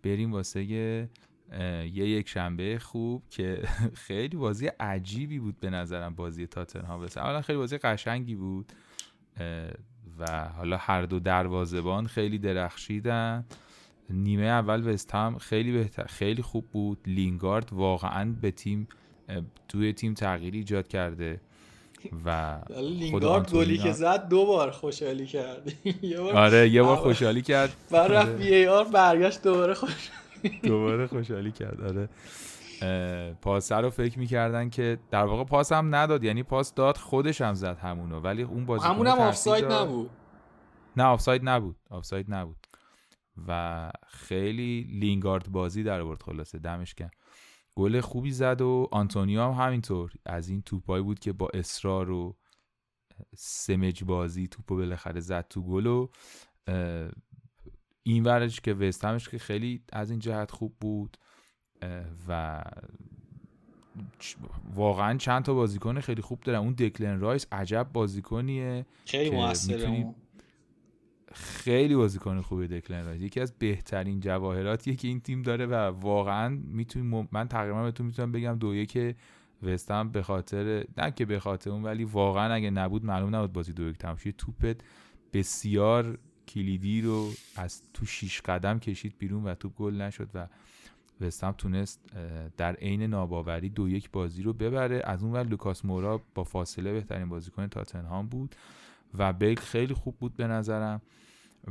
بریم 0.03 0.33
واسه 0.33 0.65
یه 0.65 1.09
یک 1.93 2.29
شنبه 2.29 2.79
خوب 2.79 3.23
که 3.31 3.63
خیلی 4.07 4.37
بازی 4.37 4.67
عجیبی 4.67 5.39
بود 5.39 5.61
به 5.61 5.71
نظرم 5.71 6.15
بازی 6.15 6.47
تاتنهام 6.47 7.07
اولا 7.17 7.43
خیلی 7.43 7.59
بازی 7.59 7.79
قشنگی 7.79 8.35
بود 8.35 8.73
و 10.19 10.49
حالا 10.49 10.77
هر 10.77 11.03
دو 11.03 11.21
دروازبان 11.21 12.07
خیلی 12.07 12.39
درخشیدن. 12.39 13.45
نیمه 14.11 14.45
اول 14.45 14.89
وستهم 14.89 15.39
خیلی 15.39 15.73
بهتر 15.73 16.05
خیلی 16.05 16.43
خوب 16.43 16.67
بود. 16.71 16.99
لینگارد 17.07 17.73
واقعا 17.73 18.35
به 18.41 18.51
تیم 18.51 18.89
توی 19.69 19.93
تیم 19.93 20.15
تغییری 20.15 20.59
ایجاد 20.59 20.89
کرده. 20.89 21.41
و 22.25 22.59
لینگارد 22.77 23.53
گلی 23.53 23.79
که 23.79 23.93
زد 23.93 24.29
دو 24.29 24.47
بار 24.47 24.71
خوشحالی 24.71 25.27
کرد. 25.27 25.73
آره 26.35 26.69
یه 26.69 26.83
بار 26.83 26.97
خوشحالی 26.97 27.43
کرد. 27.43 27.77
بعد 27.91 28.13
رفت 28.13 28.33
بی 28.33 28.55
ای 28.55 28.67
آر 28.67 28.85
برگشت 28.85 29.43
دوباره 29.43 29.75
خوش 29.75 30.11
دوباره 30.63 31.07
خوشحالی 31.07 31.53
کرد 31.53 31.81
آره. 31.81 32.09
پاس 33.43 33.73
رو 33.73 33.91
فکر 33.91 34.19
می‌کردن 34.19 34.71
که 34.71 34.99
در 35.11 35.25
واقع 35.25 35.45
پاس 35.45 35.73
هم 35.73 35.95
نداد 35.95 36.25
یعنی 36.25 36.43
پاس 36.43 36.75
داد 36.75 36.97
خودش 36.97 37.41
هم 37.41 37.55
زد 37.55 37.79
همونو. 37.79 38.21
ولی 38.21 38.43
اون 38.43 38.67
بازی 38.67 38.87
همون 38.87 39.07
هم 39.07 39.19
آفساید 39.19 39.65
نبود. 39.65 40.11
نه 40.97 41.05
آفساید 41.05 41.43
نبود. 41.45 41.77
آفساید 41.91 42.27
نبود. 42.29 42.67
و 43.49 43.91
خیلی 44.07 44.87
لینگارد 44.91 45.53
بازی 45.53 45.83
در 45.83 46.01
آورد 46.01 46.23
خلاصه 46.23 46.59
دمش 46.59 46.95
کرد 46.95 47.13
گل 47.77 48.01
خوبی 48.01 48.31
زد 48.31 48.61
و 48.61 48.89
آنتونیو 48.93 49.43
هم 49.43 49.67
همینطور. 49.67 50.13
از 50.27 50.49
این 50.49 50.63
توپایی 50.63 51.05
بود 51.05 51.19
که 51.19 51.33
با 51.33 51.49
اصرار 51.55 52.11
و 52.11 52.37
سمج 53.37 54.05
بازی 54.05 54.49
توپو 54.49 54.77
بالاخره 54.77 55.21
زد 55.21 55.47
تو 55.49 55.63
گل 55.63 55.87
و 55.87 56.09
این 58.03 58.25
ورش 58.25 58.61
که 58.61 58.75
وستهمش 58.75 59.29
که 59.29 59.39
خیلی 59.39 59.85
از 59.93 60.11
این 60.11 60.19
جهت 60.19 60.51
خوب 60.51 60.77
بود 60.81 61.17
و 62.29 62.63
واقعا 64.75 65.19
چند 65.19 65.43
تا 65.45 65.55
بازیکن 65.55 66.01
خیلی 66.01 66.23
خوب 66.23 66.41
دارن. 66.41 66.59
اون 66.59 66.73
دکلن 66.73 67.21
رایس 67.21 67.47
عجب 67.53 67.91
بازیکنیه 67.93 68.87
خیلی 69.07 69.31
موثره 69.31 70.15
خیلی 71.35 71.95
بازیکن 71.95 72.41
خوبه 72.41 72.67
دکلن 72.67 73.05
رایس 73.05 73.21
یکی 73.21 73.41
از 73.41 73.53
بهترین 73.59 74.21
جواهراتیه 74.21 74.97
که 74.97 75.09
این 75.09 75.21
تیم 75.21 75.43
داره 75.43 75.67
و 75.67 75.75
واقعا 75.75 76.49
می‌تونیم 76.49 77.29
من 77.33 77.49
تقریبا 77.49 77.83
بهتون 77.83 78.07
می‌تونم 78.07 78.33
بگم 78.33 78.59
دو 78.59 78.75
یک 78.75 79.17
وستهم 79.63 80.09
به 80.09 80.23
خاطر 80.23 80.85
نه 80.97 81.11
که 81.11 81.25
به 81.25 81.41
خاطر 81.41 81.71
اون 81.71 81.83
ولی 81.83 82.05
واقعا 82.05 82.55
اگه 82.55 82.71
نبود 82.71 83.05
معلوم 83.05 83.37
نبود 83.37 83.53
بازی 83.53 83.73
دو 83.73 83.89
یک 83.89 83.99
تمام 83.99 84.17
توپت 84.39 84.77
بسیار 85.33 86.19
کلیدی 86.49 87.03
رو 87.03 87.31
از 87.57 87.83
تو 87.95 88.07
شیش 88.07 88.41
قدم 88.41 88.79
کشید 88.79 89.15
بیرون 89.19 89.45
و 89.45 89.55
توپ 89.55 89.75
گل 89.75 89.95
نشد 89.95 90.29
و 90.35 90.47
وستهم 91.21 91.53
تونست 91.53 92.01
در 92.57 92.75
عین 92.75 93.03
ناباوری 93.03 93.69
دو 93.69 93.89
یک 93.89 94.11
بازی 94.11 94.43
رو 94.43 94.53
ببره. 94.53 95.03
از 95.05 95.23
اون 95.23 95.33
ور 95.33 95.43
لوکاس 95.43 95.85
مورا 95.85 96.23
با 96.35 96.45
فاصله 96.45 96.93
بهترین 96.93 97.29
بازیکن 97.29 97.67
تاتنهام 97.67 98.27
بود. 98.27 98.57
و 99.15 99.33
بیل 99.33 99.61
خیلی 99.61 99.95
خوب 99.95 100.17
بود 100.19 100.37
به 100.37 100.47
نظرم 100.47 101.03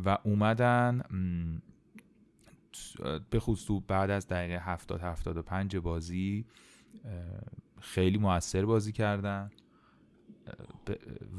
و 0.06 0.18
اومدن 0.24 1.02
به 3.30 3.40
خصوص 3.40 3.84
بعد 3.88 4.10
از 4.10 4.28
دقیقه 4.28 4.60
70 4.64 5.02
75 5.02 5.78
بازی 5.78 6.46
خیلی 7.80 8.18
موثر 8.18 8.66
بازی 8.66 8.92
کردن. 8.92 9.50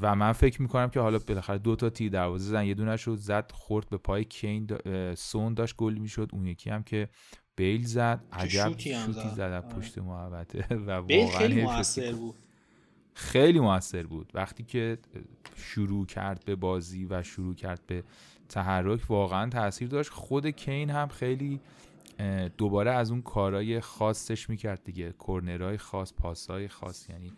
و 0.01 0.15
من 0.15 0.31
فکر 0.31 0.61
می‌کنم 0.61 0.89
که 0.89 0.99
حالا 0.99 1.19
بالاخره 1.19 1.57
دو 1.57 1.75
تا 1.75 1.89
تیر 1.89 2.11
دروازه 2.11 2.51
زن 2.51 2.65
یه 2.65 2.73
دونه 2.73 2.97
شد 2.97 3.15
زد 3.15 3.51
خورد 3.53 3.89
به 3.89 3.97
پای 3.97 4.25
کین 4.25 4.67
سون 5.15 5.53
داشت 5.53 5.75
گل 5.75 5.93
می‌شد 5.93 6.29
اون 6.33 6.47
یکی 6.47 6.69
هم 6.69 6.83
که 6.83 7.09
بیل 7.55 7.85
زد 7.85 8.23
عجب 8.31 8.77
شوتی, 8.77 9.29
زد. 9.29 9.41
از 9.41 9.63
پشت 9.63 9.97
محوطه 9.97 10.75
و 10.87 11.01
بیل 11.01 11.27
خیلی 11.27 11.61
موثر 11.61 12.11
بود. 12.11 12.35
خیلی 13.15 13.59
موثر 13.59 14.03
بود. 14.03 14.31
وقتی 14.33 14.63
که 14.63 14.97
شروع 15.55 16.05
کرد 16.05 16.45
به 16.45 16.55
بازی 16.55 17.05
و 17.05 17.23
شروع 17.23 17.55
کرد 17.55 17.81
به 17.87 18.03
تحرک 18.49 19.11
واقعا 19.11 19.49
تاثیر 19.49 19.87
داشت. 19.87 20.09
خود 20.09 20.47
کین 20.47 20.89
هم 20.89 21.07
خیلی 21.07 21.59
دوباره 22.57 22.91
از 22.91 23.11
اون 23.11 23.21
کارهای 23.21 23.79
خاصش 23.79 24.49
می‌کرد 24.49 24.83
دیگه. 24.83 25.11
کورنرهای 25.11 25.77
خاص 25.77 26.13
پاسهای 26.13 26.67
خاص 26.67 27.09
یعنی 27.09 27.33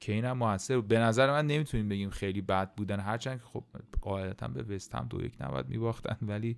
کین 0.00 0.24
هم 0.24 0.38
موثر 0.38 0.80
به 0.80 0.98
نظر 0.98 1.30
من 1.30 1.46
نمی‌تونیم 1.46 1.88
بگیم 1.88 2.10
خیلی 2.10 2.40
بد 2.40 2.74
بودن. 2.74 3.00
هرچند 3.00 3.38
که 3.38 3.44
خب 3.44 3.64
قاعدتا 4.00 4.48
به 4.48 4.74
وست 4.74 4.94
هم 4.94 5.06
دو 5.10 5.24
یک 5.24 5.32
نباید 5.40 5.68
میباختن 5.68 6.16
ولی 6.22 6.56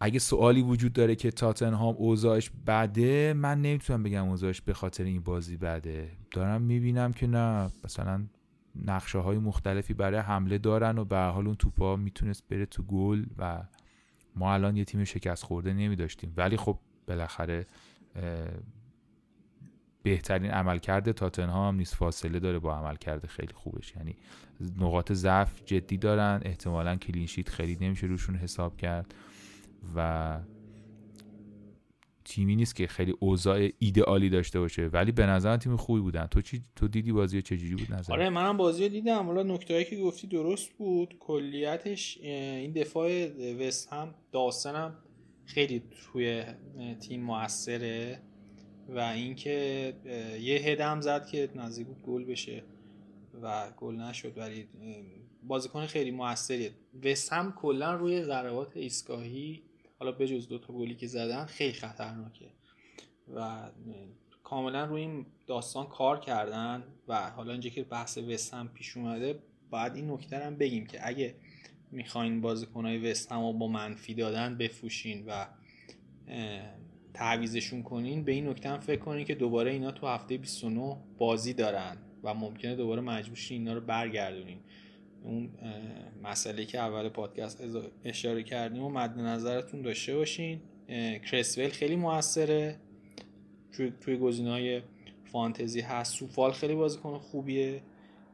اگه 0.00 0.18
سوالی 0.18 0.62
وجود 0.62 0.92
داره 0.92 1.14
که 1.14 1.30
تاتنهام 1.30 1.94
اوضاعش 1.98 2.50
بده 2.66 3.32
من 3.32 3.62
نمی‌تونم 3.62 4.02
بگم 4.02 4.28
اوضاعش 4.28 4.60
به 4.60 4.74
خاطر 4.74 5.04
این 5.04 5.22
بازی 5.22 5.56
بده. 5.56 6.10
دارم 6.30 6.62
می‌بینم 6.62 7.12
که 7.12 7.26
نه. 7.26 7.70
مثلا 7.84 8.26
نقشه 8.84 9.18
های 9.18 9.38
مختلفی 9.38 9.94
برای 9.94 10.20
حمله 10.20 10.58
دارن 10.58 10.98
و 10.98 11.04
به 11.04 11.18
حال 11.18 11.46
اون 11.46 11.56
توپا 11.56 11.96
می‌تونست 11.96 12.48
بره 12.48 12.66
تو 12.66 12.82
گل 12.82 13.26
و 13.38 13.62
ما 14.34 14.54
الان 14.54 14.76
یه 14.76 14.84
تیم 14.84 15.04
شکست 15.04 15.44
خورده 15.44 15.72
نمیداشتیم. 15.72 16.32
ولی 16.36 16.56
خب 16.56 16.78
بالاخره 17.06 17.66
بهترین 20.02 20.50
عملکرد 20.50 21.12
تاتنهام 21.12 21.76
نیست. 21.76 21.94
فاصله 21.94 22.38
داره 22.38 22.58
با 22.58 22.76
عملکرد 22.76 23.26
خیلی 23.26 23.52
خوبش. 23.54 23.96
یعنی 23.96 24.16
نقاط 24.78 25.12
ضعف 25.12 25.64
جدی 25.64 25.96
دارن. 25.96 26.40
احتمالا 26.44 26.96
کلینشیت 26.96 27.48
خیلی 27.48 27.76
نمیشه 27.80 28.06
روشون 28.06 28.36
حساب 28.36 28.76
کرد. 28.76 29.14
و 29.96 30.40
تیمی 32.24 32.56
نیست 32.56 32.76
که 32.76 32.86
خیلی 32.86 33.14
اوضاع 33.20 33.68
ایدئالی 33.78 34.30
داشته 34.30 34.60
باشه. 34.60 34.86
ولی 34.86 35.12
به 35.12 35.26
نظر 35.26 35.56
تیم 35.56 35.76
خوبی 35.76 36.00
بودن. 36.00 36.26
تو 36.26 36.40
چی 36.42 36.62
تو 36.76 36.88
دیدی 36.88 37.12
بازی 37.12 37.42
چجوری 37.42 37.74
بود 37.74 37.92
نظر؟ 37.92 38.12
آره 38.12 38.28
منم 38.28 38.56
بازی 38.56 38.88
دیدم. 38.88 39.26
حالا 39.26 39.42
نکتهایی 39.42 39.84
که 39.84 39.96
گفتی 39.96 40.26
درست 40.26 40.70
بود. 40.78 41.16
کلیتش 41.20 42.18
این 42.22 42.72
دفاع 42.72 43.26
وست 43.52 43.92
هم 43.92 44.14
داستانم 44.32 44.94
خیلی 45.44 45.82
توی 46.12 46.44
تیم 47.00 47.22
موثره. 47.22 48.22
و 48.88 48.98
اینکه 48.98 49.94
یه 50.40 50.58
هدم 50.58 51.00
زد 51.00 51.26
که 51.26 51.48
نزدیک 51.54 51.86
بود 51.86 52.02
گل 52.02 52.24
بشه 52.24 52.62
و 53.42 53.70
گل 53.76 53.94
نشد. 53.94 54.38
ولی 54.38 54.68
بازیکن 55.42 55.86
خیلی 55.86 56.10
موثریه. 56.10 56.70
وست 57.04 57.32
هم 57.32 57.52
کلا 57.52 57.94
روی 57.94 58.24
ضربات 58.24 58.76
ایستگاهی 58.76 59.62
حالا 59.98 60.12
بجز 60.12 60.48
دو 60.48 60.58
تا 60.58 60.72
گلی 60.72 60.94
که 60.94 61.06
زدن 61.06 61.44
خیلی 61.44 61.72
خطرناکه. 61.72 62.46
و 63.34 63.70
کاملا 64.42 64.84
روی 64.84 65.00
این 65.00 65.26
داستان 65.46 65.86
کار 65.86 66.20
کردن 66.20 66.84
و 67.08 67.30
حالا 67.30 67.52
اینجا 67.52 67.70
که 67.70 67.82
بحث 67.82 68.18
وست 68.18 68.54
هم 68.54 68.68
پیش 68.68 68.96
اومده 68.96 69.38
باید 69.70 69.94
این 69.94 70.10
نکته 70.10 70.38
هم 70.38 70.56
بگیم 70.56 70.86
که 70.86 71.08
اگه 71.08 71.34
می‌خواین 71.90 72.40
بازیکنهای 72.40 73.10
وست 73.10 73.32
هم 73.32 73.58
با 73.58 73.68
منفی 73.68 74.14
دادن 74.14 74.58
بفوشین 74.58 75.24
و 75.26 75.46
تعویزشون 77.14 77.82
کنین 77.82 78.24
به 78.24 78.32
این 78.32 78.48
نکته 78.48 78.68
هم 78.68 78.80
فکر 78.80 79.00
کنین 79.00 79.24
که 79.24 79.34
دوباره 79.34 79.70
اینا 79.70 79.90
تو 79.90 80.06
هفته 80.06 80.36
29 80.38 80.96
بازی 81.18 81.52
دارن 81.52 81.96
و 82.22 82.34
ممکنه 82.34 82.76
دوباره 82.76 83.02
مجبور 83.02 83.38
اینا 83.50 83.74
رو 83.74 83.80
برگردونین. 83.80 84.58
اون 85.26 85.50
مسئله 86.22 86.64
که 86.64 86.78
اول 86.78 87.08
پادکست 87.08 87.62
اشاره 88.04 88.42
کردیم 88.42 88.82
و 88.82 88.88
مد 88.88 89.18
نظرتون 89.18 89.82
داشته 89.82 90.16
باشین. 90.16 90.60
کرسول 91.30 91.68
خیلی 91.68 91.96
موثره. 91.96 92.76
توی, 93.72 93.92
توی 94.00 94.46
های 94.48 94.82
فانتزی 95.24 95.80
هست. 95.80 96.14
سوفال 96.14 96.52
خیلی 96.52 96.74
بازیکن 96.74 97.18
خوبیه. 97.18 97.82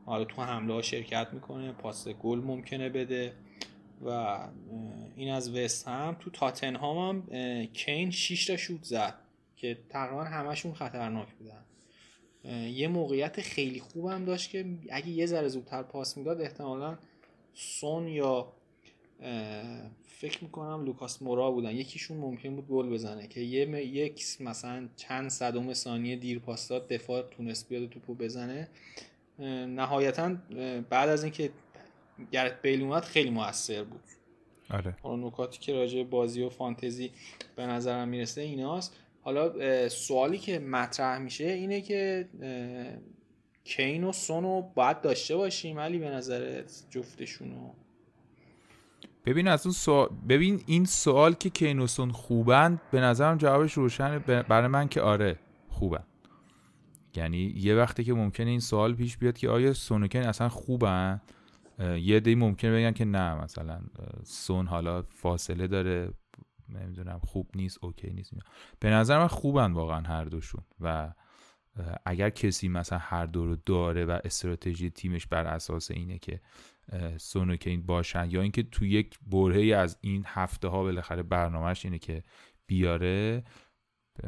حالا 0.07 0.25
تو 0.25 0.43
حمله 0.43 0.75
ها 0.75 0.83
شرکت 0.83 1.29
می‌کنه. 1.33 1.73
پاس 1.73 2.09
گل 2.09 2.39
ممکنه 2.39 2.89
بده. 2.89 3.33
و 4.07 4.39
این 5.17 5.33
از 5.33 5.57
وست 5.57 5.89
هم. 5.89 6.17
تو 6.21 6.31
تاتنهام 6.31 7.27
هم 7.29 7.67
کین 7.67 8.11
6 8.11 8.47
تا 8.47 8.57
شوت 8.57 8.83
زد 8.83 9.15
که 9.57 9.79
تقریبا 9.89 10.25
همشون 10.25 10.75
خطرناک 10.75 11.29
بودن. 11.35 11.65
یه 12.45 12.89
موقعیت 12.89 13.41
خیلی 13.41 13.81
خوبم 13.81 14.25
داشت 14.25 14.51
که 14.51 14.67
اگه 14.91 15.09
یه 15.09 15.27
ذره 15.27 15.49
زودتر 15.49 15.83
پاس 15.83 16.17
می‌داد 16.17 16.41
احتمالا 16.41 16.99
سون 17.55 18.09
یا 18.09 18.53
فکر 20.07 20.45
می‌کنم 20.45 20.85
لوکاس 20.85 21.23
مورا 21.23 21.51
بودن. 21.51 21.77
یکیشون 21.77 22.17
ممکن 22.17 22.57
بود 22.57 22.69
گل 22.69 22.89
بزنه 22.89 23.27
که 23.27 23.41
یه 23.41 23.87
یک 23.87 24.25
مثلا 24.41 24.89
چند 24.97 25.31
صدم 25.31 25.73
ثانیه 25.73 26.17
دیر 26.17 26.39
پاس 26.39 26.69
داد 26.69 26.89
دفاع 26.89 27.23
تونست 27.23 27.69
بیاد 27.69 27.89
توپو 27.89 28.15
بزنه. 28.15 28.69
نهایتا 29.69 30.37
بعد 30.91 31.09
از 31.09 31.25
اینکه 31.25 31.51
گرت 32.33 32.63
بیل 32.63 32.83
اومد 32.83 33.03
خیلی 33.03 33.31
موثر 33.31 33.85
بود. 33.85 34.01
آره. 34.71 34.97
نکاتی 35.07 35.59
که 35.59 35.73
راجع 35.73 36.03
بازی 36.03 36.43
و 36.43 36.49
فانتزی 36.49 37.11
به 37.57 37.67
نظرم 37.67 38.09
می‌رسه 38.09 38.41
ایناست. 38.41 38.97
حالا 39.25 39.89
سوالی 39.89 40.39
که 40.39 40.59
مطرح 40.59 41.19
میشه 41.19 41.45
اینه 41.45 41.81
که 41.81 42.29
کین 43.65 44.05
و 44.05 44.13
سون 44.13 44.43
رو 44.43 44.73
باید 44.75 45.01
داشته 45.01 45.37
باشیم 45.37 45.77
ولی 45.77 45.99
به 45.99 46.11
نظر 46.11 46.63
جفتشونو. 46.91 47.73
ببین 49.27 49.49
از 49.49 49.67
اون 49.67 49.73
سوال 49.73 50.09
ببین 50.29 50.63
این 50.67 50.85
سوال 50.85 51.35
که 51.35 51.51
کین 51.51 51.79
و 51.79 51.87
سون 51.87 52.11
خوبن 52.11 52.81
به 52.91 53.01
نظرم 53.01 53.39
جوابش 53.39 53.73
روشنه. 53.73 54.19
برای 54.19 54.69
من 54.69 54.89
که 54.89 55.01
آره 55.01 55.39
خوبن. 55.69 56.05
یعنی 57.17 57.55
یه 57.57 57.75
وقتی 57.75 58.05
که 58.05 58.13
ممکنه 58.15 58.51
این 58.51 58.61
سوال 58.61 58.95
پیش 58.95 59.17
بیاد 59.17 59.39
که 59.39 59.49
آیا 59.49 59.73
سون 59.73 60.03
و 60.03 60.07
کین 60.07 60.23
اصلا 60.23 60.49
خوبن؟ 60.49 61.21
یه 62.01 62.21
دی 62.21 62.35
ممکنه 62.35 62.73
بگن 62.73 62.93
که 62.93 63.05
نه 63.05 63.35
مثلا 63.35 63.81
سون 64.25 64.67
حالا 64.67 65.03
فاصله 65.03 65.67
داره. 65.67 66.11
نمی‌دونم 66.77 67.19
خوب 67.19 67.51
نیست 67.55 67.79
اوکی 67.85 68.11
نیست 68.11 68.33
به 68.81 68.91
نظر 68.91 69.19
من 69.19 69.27
خوبن 69.27 69.73
واقعا 69.73 70.01
هر 70.01 70.25
دوشون 70.25 70.65
و 70.81 71.13
اگر 72.07 72.31
کسی 72.31 72.69
مثلا 72.69 72.99
هر 72.99 73.27
دو 73.27 73.47
رو 73.47 73.57
داره 73.57 74.05
و 74.05 74.19
استراتژی 74.25 74.91
تیمش 74.91 75.27
بر 75.27 75.47
اساس 75.47 75.91
اینه 75.91 76.19
که 76.19 76.41
این 77.65 77.87
باشن 77.87 78.31
یا 78.31 78.43
اینکه 78.43 78.63
تو 78.63 78.85
یک 78.85 79.19
برهه 79.27 79.77
از 79.77 79.99
این 80.01 80.25
هفته 80.27 80.69
ها 80.69 80.83
بالاخره 80.83 81.23
برنامهش 81.23 81.85
اینه 81.85 81.99
که 81.99 82.25
بیاره 82.67 83.45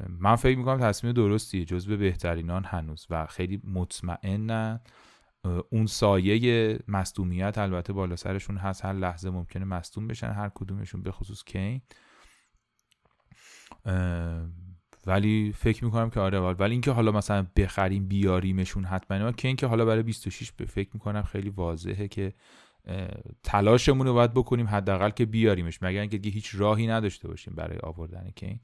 من 0.08 0.36
فکر 0.36 0.58
می‌کنم 0.58 0.80
تصمیم 0.80 1.12
درستیه 1.12 1.64
جزو 1.64 1.96
بهترینان 1.96 2.64
هنوز 2.64 3.06
و 3.10 3.26
خیلی 3.26 3.60
مطمئنن. 3.64 4.80
اون 5.70 5.86
سایه 5.86 6.78
مصدومیت 6.88 7.58
البته 7.58 7.92
بالا 7.92 8.16
سرشون 8.16 8.56
هست 8.56 8.84
هر 8.84 8.92
لحظه 8.92 9.30
ممکنه 9.30 9.64
مصدوم 9.64 10.08
بشن 10.08 10.30
هر 10.30 10.50
کدومشون 10.54 11.02
به 11.02 11.12
خصوص 11.12 11.44
کین. 11.44 11.82
ولی 15.06 15.52
فکر 15.56 15.84
می‌کنم 15.84 16.10
که 16.10 16.20
آره 16.20 16.38
ولی 16.40 16.72
اینکه 16.72 16.90
حالا 16.90 17.12
مثلا 17.12 17.46
بخریم 17.56 18.08
بیاریمشون 18.08 18.84
حتما 18.84 19.32
که 19.32 19.48
اینکه 19.48 19.66
حالا 19.66 19.84
برای 19.84 20.02
26 20.02 20.52
به 20.52 20.64
فکر 20.64 20.90
می‌کنم 20.94 21.22
خیلی 21.22 21.50
واضحه 21.50 22.08
که 22.08 22.32
تلاشمون 23.42 24.06
رو 24.06 24.14
باید 24.14 24.34
بکنیم 24.34 24.66
حداقل 24.66 25.10
که 25.10 25.26
بیاریمش 25.26 25.82
مگر 25.82 26.00
اینکه 26.00 26.30
هیچ 26.30 26.50
راهی 26.54 26.86
نداشته 26.86 27.28
باشیم 27.28 27.54
برای 27.54 27.78
آوردن 27.78 28.30
کین. 28.36 28.60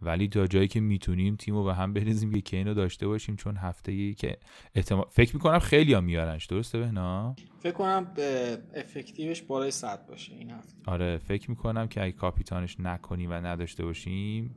ولی 0.00 0.28
تا 0.28 0.46
جایی 0.46 0.68
که 0.68 0.80
می‌تونیم 0.80 1.36
تیم 1.36 1.54
رو 1.54 1.64
به 1.64 1.74
هم 1.74 1.92
بریزیم 1.92 2.32
که 2.32 2.40
کین 2.40 2.68
رو 2.68 2.74
داشته 2.74 3.06
باشیم 3.06 3.36
چون 3.36 3.56
هفته 3.56 3.92
ای 3.92 4.14
که 4.14 4.36
احتمال 4.74 5.06
فکر 5.10 5.34
می‌کنم 5.36 5.58
خیلی 5.58 5.92
ها 5.92 6.00
میارنش. 6.00 6.46
درسته 6.46 6.78
بهنا؟ 6.78 7.36
فکر 7.60 7.72
کنم 7.72 8.12
به 8.16 8.58
افکتیوش 8.74 9.42
بالای 9.42 9.70
100 9.70 10.06
باشه 10.06 10.34
این 10.34 10.50
هفته. 10.50 10.74
آره 10.86 11.18
فکر 11.18 11.50
می‌کنم 11.50 11.88
که 11.88 12.02
اگه 12.02 12.12
کاپیتانش 12.12 12.80
نکنیم 12.80 13.30
و 13.30 13.34
نداشته 13.34 13.84
باشیم 13.84 14.54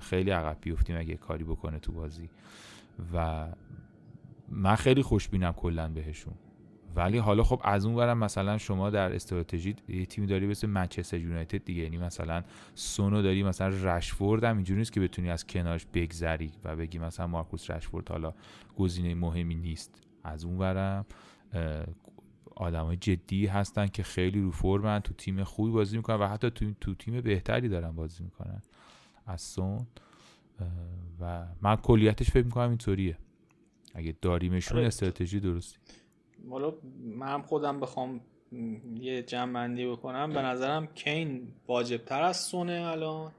خیلی 0.00 0.30
عقب 0.30 0.58
بیفتیم 0.60 0.98
اگه 0.98 1.14
کاری 1.14 1.44
بکنه 1.44 1.78
تو 1.78 1.92
بازی. 1.92 2.30
و 3.14 3.46
من 4.48 4.74
خیلی 4.74 5.02
خوشبینم 5.02 5.52
کلا 5.52 5.88
بهشون. 5.88 6.34
ولی 6.96 7.18
حالا 7.18 7.42
خب 7.42 7.60
از 7.64 7.86
اون 7.86 7.96
برم 7.96 8.18
مثلا 8.18 8.58
شما 8.58 8.90
در 8.90 9.14
استراتژی 9.14 9.76
یه 9.88 10.06
تیمی 10.06 10.26
داری 10.26 10.46
مثل 10.46 10.66
منچستر 10.66 11.18
یونایتد 11.18 11.64
دیگه. 11.64 11.82
یعنی 11.82 11.98
مثلا 11.98 12.42
سونو 12.74 13.22
داری 13.22 13.42
مثلا 13.42 13.68
رشفورد 13.68 14.44
هم 14.44 14.56
اینجوری 14.56 14.78
نیست 14.78 14.92
که 14.92 15.00
بتونی 15.00 15.30
از 15.30 15.46
کنارش 15.46 15.86
بگذری 15.94 16.52
و 16.64 16.76
بگی 16.76 16.98
مثلا 16.98 17.26
مارکوس 17.26 17.70
رشفورد 17.70 18.08
حالا 18.08 18.34
گزینه 18.76 19.14
مهمی 19.14 19.54
نیست. 19.54 20.02
از 20.24 20.44
اون 20.44 20.58
برم 20.58 21.06
آدمای 22.56 22.96
جدی 22.96 23.46
هستن 23.46 23.86
که 23.86 24.02
خیلی 24.02 24.40
رو 24.40 24.50
فرمن 24.50 25.00
تو 25.00 25.14
تیم 25.14 25.44
خوبی 25.44 25.70
بازی 25.70 25.96
می‌کنن 25.96 26.16
و 26.16 26.26
حتی 26.26 26.50
تو, 26.50 26.72
تو 26.80 26.94
تیم 26.94 27.20
بهتری 27.20 27.68
دارن 27.68 27.90
بازی 27.90 28.24
می‌کنن. 28.24 28.62
از 29.26 29.40
سون 29.42 29.86
و 31.20 31.46
من 31.62 31.76
کلیتش 31.76 32.30
فکر 32.30 32.44
می‌کنم 32.44 32.68
اینطوریه. 32.68 33.18
اگه 33.94 34.16
داریمشون 34.22 34.78
آره. 34.78 34.86
استراتژی 34.86 35.40
درستی. 35.40 35.78
حالا 36.50 36.72
من 37.04 37.42
خودم 37.42 37.80
بخوام 37.80 38.20
یه 39.00 39.22
جمع 39.22 39.52
بندی 39.52 39.86
بکنم 39.86 40.32
به 40.32 40.42
نظرم 40.42 40.86
کین 40.86 41.48
واجب 41.66 42.04
تر 42.04 42.22
از 42.22 42.36
سونه 42.36 42.86
الان 42.86 43.32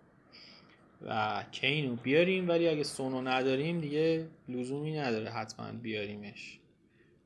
و 1.02 1.44
کین 1.52 1.90
رو 1.90 1.96
بیاریم 1.96 2.50
ولی 2.50 2.68
اگه 2.68 2.84
سونو 2.84 3.22
نداریم 3.22 3.82
دیگه 3.82 4.28
لزومی 4.50 4.98
نداره 4.98 5.30
حتما 5.30 5.72
بیاریمش 5.72 6.60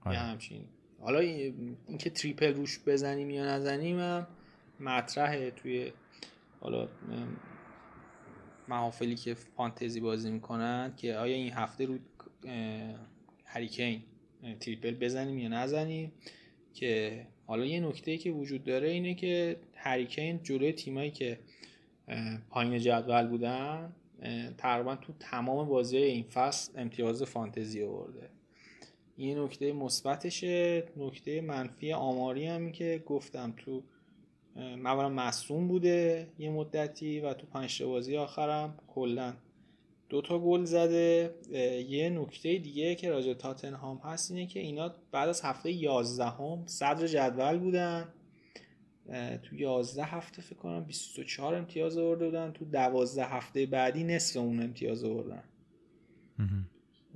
یه 0.06 0.12
آره. 0.12 0.18
همچین 0.18 0.66
حالا 1.02 1.20
اینکه 1.20 2.10
تریپل 2.10 2.54
روش 2.54 2.80
بزنیم 2.86 3.30
یا 3.30 3.46
نزنیم 3.46 4.00
هم 4.00 4.28
مطرحه 4.80 5.52
توی 5.52 5.92
حالا 6.60 6.88
محافلی 8.68 9.16
که 9.16 9.34
فانتزی 9.34 10.00
بازی 10.00 10.32
می‌کنن 10.32 10.94
که 10.98 11.16
آیا 11.16 11.36
این 11.36 11.54
هفته 11.54 11.86
رو 11.86 11.98
هریکین 13.46 14.04
تریپل 14.60 14.96
بزنیم 14.96 15.38
یا 15.38 15.48
نزنیم. 15.48 16.12
که 16.74 17.22
حالا 17.48 17.66
یه 17.66 17.80
نکته 17.80 18.18
که 18.18 18.32
وجود 18.32 18.64
داره 18.64 18.90
اینه 18.90 19.14
که 19.14 19.58
هریکین 19.76 20.44
جلوی 20.44 20.74
تیمایی 20.74 21.12
که 21.12 21.40
پایین 22.50 22.80
جدول 22.80 23.28
بودن 23.28 23.94
تقریبا 24.58 24.96
تو 24.96 25.14
تمام 25.20 25.68
بازی 25.68 25.98
این 25.98 26.24
فصل 26.24 26.80
امتیاز 26.80 27.24
فانتزی 27.24 27.84
آورده. 27.84 28.30
این 29.18 29.40
نکته 29.40 29.74
مثبتشه. 29.74 30.84
نکته 30.98 31.42
منفی 31.42 31.94
آماری 31.94 32.46
هم 32.46 32.72
که 32.72 33.04
گفتم 33.06 33.54
تو 33.58 33.84
مولا 34.56 35.10
مصوم 35.10 35.68
بوده 35.68 36.28
یه 36.40 36.50
مدتی 36.50 37.20
و 37.20 37.34
تو 37.34 37.48
پنج 37.48 37.84
بازی 37.84 38.18
آخرم 38.18 38.80
کلا 38.88 39.34
دوتا 40.12 40.40
گل 40.40 40.64
زده 40.64 41.36
یه 41.90 42.10
نکته 42.10 42.58
دیگه 42.58 42.96
که 42.96 43.10
راجع 43.10 43.34
تاتنهام 43.34 43.98
هست 43.98 44.32
اینه 44.32 44.46
که 44.46 44.60
اینا 44.60 44.96
بعد 45.12 45.30
از 45.30 45.42
هفته 45.42 45.72
11 45.72 46.26
هم 46.26 46.64
صدر 46.66 47.08
جدول 47.08 47.58
بودن. 47.58 48.14
تو 49.44 49.56
11 49.56 50.04
هفته 50.04 50.42
فکر 50.42 50.56
کنم 50.56 50.84
24 50.84 51.56
امتیاز 51.56 51.98
آورده 51.98 52.26
بودن. 52.26 52.52
تو 52.52 52.66
12 52.66 53.26
هفته 53.26 53.66
بعدی 53.66 54.04
نصف 54.04 54.38
اون 54.40 54.64
امتیاز 54.64 55.04
آوردن. 55.04 55.44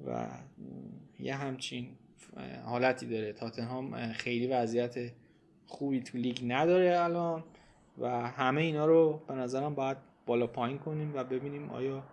و 0.07 0.27
یه 1.19 1.35
همچین 1.35 1.87
حالتی 2.65 3.05
داره. 3.05 3.33
تاتنهام 3.33 4.11
خیلی 4.11 4.47
وضعیت 4.47 5.11
خوبی 5.65 5.99
تو 5.99 6.17
لیگ 6.17 6.39
نداره 6.47 6.99
الان 6.99 7.43
و 7.97 8.27
همه 8.27 8.61
اینا 8.61 8.85
رو 8.85 9.21
به 9.27 9.33
نظرم 9.33 9.75
باید 9.75 9.97
بالا 10.25 10.47
پایین 10.47 10.77
کنیم 10.77 11.15
و 11.15 11.23
ببینیم 11.23 11.69
آیا 11.69 12.03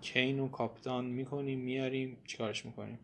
کین 0.00 0.40
و 0.40 0.48
کاپیتان 0.48 1.06
می‌کنیم 1.06 1.60
میاریم 1.60 2.16
چیکارش 2.24 2.66
می‌کنیم؟ 2.66 2.98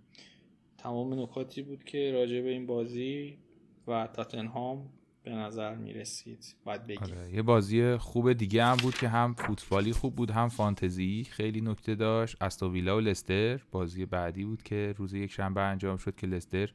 تمام 0.79 1.23
نکاتی 1.23 1.63
بود 1.63 1.85
که 1.85 2.13
راجع 2.13 2.43
به 2.43 2.51
این 2.51 2.67
بازی 2.67 3.39
و 3.87 4.09
تاتنهام 4.13 4.89
به 5.23 5.31
نظر 5.31 5.75
می‌رسید. 5.75 6.57
باید 6.65 6.87
بگیم. 6.87 7.03
آره. 7.03 7.35
یه 7.35 7.43
بازی 7.43 7.97
خوب 7.97 8.33
دیگه 8.33 8.65
هم 8.65 8.77
بود 8.77 8.95
که 8.95 9.09
هم 9.09 9.35
فوتبالی 9.35 9.93
خوب 9.93 10.17
بود 10.17 10.31
هم 10.31 10.49
فانتزی 10.49 11.27
خیلی 11.31 11.61
نکته 11.61 11.95
داشت. 11.95 12.43
استوویلا 12.43 12.97
و 12.97 13.01
لستر. 13.01 13.61
بازی 13.73 14.07
بعدی 14.07 14.45
بود 14.45 14.63
که 14.63 14.95
روز 14.97 15.15
یک 15.15 15.31
شنبه 15.31 15.61
انجام 15.61 15.97
شد 15.97 16.17
که 16.17 16.27
لستر 16.27 16.73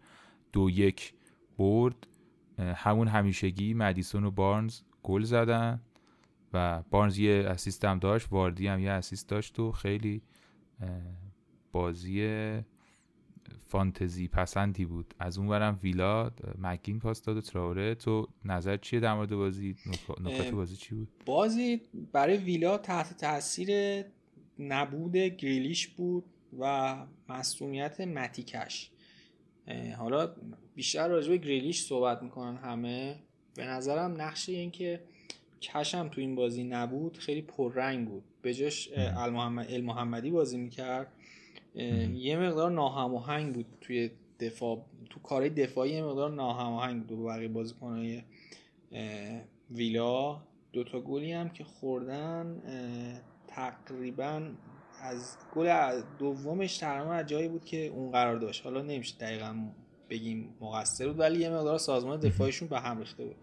دو 0.53 0.69
یک 0.69 1.13
برد. 1.57 2.07
همون 2.57 3.07
همیشگی 3.07 3.73
مدیسون 3.73 4.23
و 4.23 4.31
بارنز 4.31 4.81
گل 5.03 5.23
زدن. 5.23 5.81
و 6.53 6.83
بارنز 6.89 7.17
یه 7.17 7.45
اسیست 7.47 7.85
هم 7.85 7.99
داشت 7.99 8.27
واردی 8.31 8.67
هم 8.67 8.79
یه 8.79 8.89
اسیست 8.89 9.29
داشت 9.29 9.59
و 9.59 9.71
خیلی 9.71 10.21
بازی 11.71 12.61
فانتزی 13.67 14.27
پسندی 14.27 14.85
بود. 14.85 15.13
از 15.19 15.37
اون 15.37 15.47
برم 15.47 15.79
ویلا 15.83 16.31
مکین 16.57 16.99
پاس 16.99 17.21
داد 17.21 17.37
و 17.37 17.41
تراوره. 17.41 17.95
تو 17.95 18.27
نظر 18.45 18.77
چیه 18.77 18.99
در 18.99 19.13
مورد 19.13 19.35
بازی؟ 19.35 19.75
نکات 20.21 20.51
بازی 20.51 20.75
چی 20.75 20.95
بود؟ 20.95 21.09
بازی 21.25 21.81
برای 22.11 22.37
ویلا 22.37 22.77
تحت 22.77 23.17
تاثیر 23.17 23.69
نبود 24.59 25.15
گریلیش 25.15 25.87
بود 25.87 26.25
و 26.59 26.95
مسئولیت 27.29 28.01
متیکش. 28.01 28.91
حالا 29.97 30.35
بیشتر 30.75 31.07
راجع 31.07 31.29
به 31.29 31.37
گریلیش 31.37 31.83
صحبت 31.83 32.23
می‌کنن 32.23 32.57
همه. 32.57 33.19
به 33.55 33.65
نظرم 33.65 34.21
نقش 34.21 34.49
این 34.49 34.71
که 34.71 35.03
کشم 35.63 36.07
تو 36.07 36.21
این 36.21 36.35
بازی 36.35 36.63
نبود 36.63 37.17
خیلی 37.17 37.41
پررنگ 37.41 38.07
بود. 38.07 38.23
به 38.41 38.53
جاش 38.53 38.89
المحمدی 39.69 40.31
بازی 40.31 40.57
می‌کرد. 40.57 41.07
یه 42.13 42.37
مقدار 42.37 42.71
ناهماهنگ 42.71 43.53
بود 43.53 43.65
توی 43.81 44.11
دفاع. 44.39 44.85
تو 45.09 45.19
کارهای 45.19 45.49
دفاعی 45.49 45.91
یه 45.91 46.03
مقدار 46.03 46.31
ناهماهنگ 46.31 47.03
بود 47.03 47.17
با 47.17 47.25
بقیه 47.25 47.47
بازیکنهای 47.47 48.21
ویلا. 49.71 50.41
دوتا 50.73 50.99
گلی 50.99 51.31
هم 51.31 51.49
که 51.49 51.63
خوردن 51.63 52.61
تقریبا 53.47 54.51
از 55.01 55.37
گل 55.55 56.01
دومش 56.19 56.77
تقریبا 56.77 57.13
از 57.13 57.27
جایی 57.27 57.47
بود 57.47 57.65
که 57.65 57.87
اون 57.87 58.11
قرار 58.11 58.37
داشت. 58.37 58.63
حالا 58.63 58.81
نمیشه 58.81 59.17
دقیقا 59.17 59.55
بگیم 60.09 60.55
مقصر 60.61 61.07
بود 61.07 61.19
ولی 61.19 61.39
یه 61.39 61.49
مقدار 61.49 61.77
سازمان 61.77 62.19
دفاعیشون 62.19 62.67
به 62.67 62.79
هم 62.79 62.99
ریخته 62.99 63.25
بود. 63.25 63.35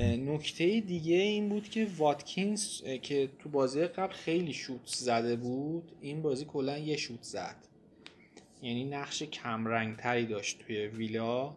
نکته 0.00 0.80
دیگه 0.80 1.16
این 1.16 1.48
بود 1.48 1.68
که 1.68 1.86
واتکینز 1.96 2.82
که 3.02 3.28
تو 3.38 3.48
بازی 3.48 3.86
قبل 3.86 4.12
خیلی 4.12 4.52
شوت 4.52 4.86
زده 4.86 5.36
بود 5.36 5.92
این 6.00 6.22
بازی 6.22 6.44
کلا 6.44 6.78
یه 6.78 6.96
شوت 6.96 7.22
زد. 7.22 7.56
یعنی 8.62 8.84
نقش 8.84 9.22
کمرنگ 9.22 9.96
تری 9.96 10.26
داشت 10.26 10.58
توی 10.58 10.86
ویلا. 10.86 11.56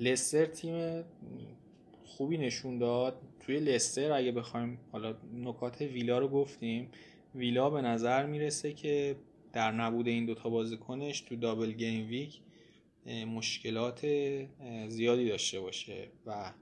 لستر 0.00 0.46
تیم 0.46 1.04
خوبی 2.04 2.38
نشون 2.38 2.78
داد. 2.78 3.20
توی 3.40 3.60
لستر 3.60 4.12
اگه 4.12 4.32
بخوایم 4.32 4.78
حالا 4.92 5.16
نکات 5.34 5.80
ویلا 5.80 6.18
رو 6.18 6.28
گفتیم 6.28 6.88
ویلا 7.34 7.70
به 7.70 7.80
نظر 7.82 8.26
می‌رسه 8.26 8.72
که 8.72 9.16
در 9.52 9.72
نبود 9.72 10.08
این 10.08 10.26
دوتا 10.26 10.48
بازیکنش 10.48 11.20
تو 11.20 11.36
دابل 11.36 11.72
گیم 11.72 12.08
ویک 12.08 12.40
مشکلات 13.26 14.06
زیادی 14.88 15.28
داشته 15.28 15.60
باشه 15.60 16.08
و 16.26 16.52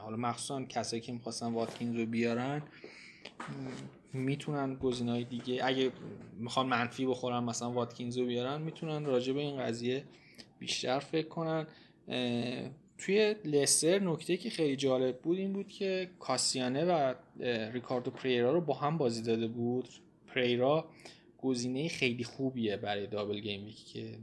حالا 0.00 0.16
مخصوصا 0.16 0.62
کسایی 0.62 1.02
که 1.02 1.12
می‌خواستن 1.12 1.52
واتکینز 1.52 1.96
رو 1.96 2.06
بیارن 2.06 2.62
می‌تونن 4.12 4.74
گزینه‌های 4.74 5.24
دیگه 5.24 5.60
اگه 5.64 5.92
می‌خوان 6.38 6.66
منفی 6.66 7.06
بخورن 7.06 7.44
مثلا 7.44 7.70
واتکینز 7.70 8.18
رو 8.18 8.26
بیارن 8.26 8.62
می‌تونن 8.62 9.04
راجع 9.04 9.32
به 9.32 9.40
این 9.40 9.56
قضیه 9.56 10.04
بیشتر 10.58 10.98
فکر 10.98 11.28
کنن. 11.28 11.66
توی 12.98 13.36
لستر 13.44 13.98
نکته 13.98 14.36
که 14.36 14.50
خیلی 14.50 14.76
جالب 14.76 15.18
بود 15.18 15.38
این 15.38 15.52
بود 15.52 15.68
که 15.68 16.10
کاسیانه 16.18 16.84
و 16.84 17.14
ریکاردو 17.72 18.10
پریرا 18.10 18.52
رو 18.52 18.60
با 18.60 18.74
هم 18.74 18.98
بازی 18.98 19.22
داده 19.22 19.46
بود. 19.48 19.88
پریرا 20.26 20.88
گزینه 21.42 21.88
خیلی 21.88 22.24
خوبیه 22.24 22.76
برای 22.76 23.06
دابل 23.06 23.40
گیم 23.40 23.74
که 23.92 24.18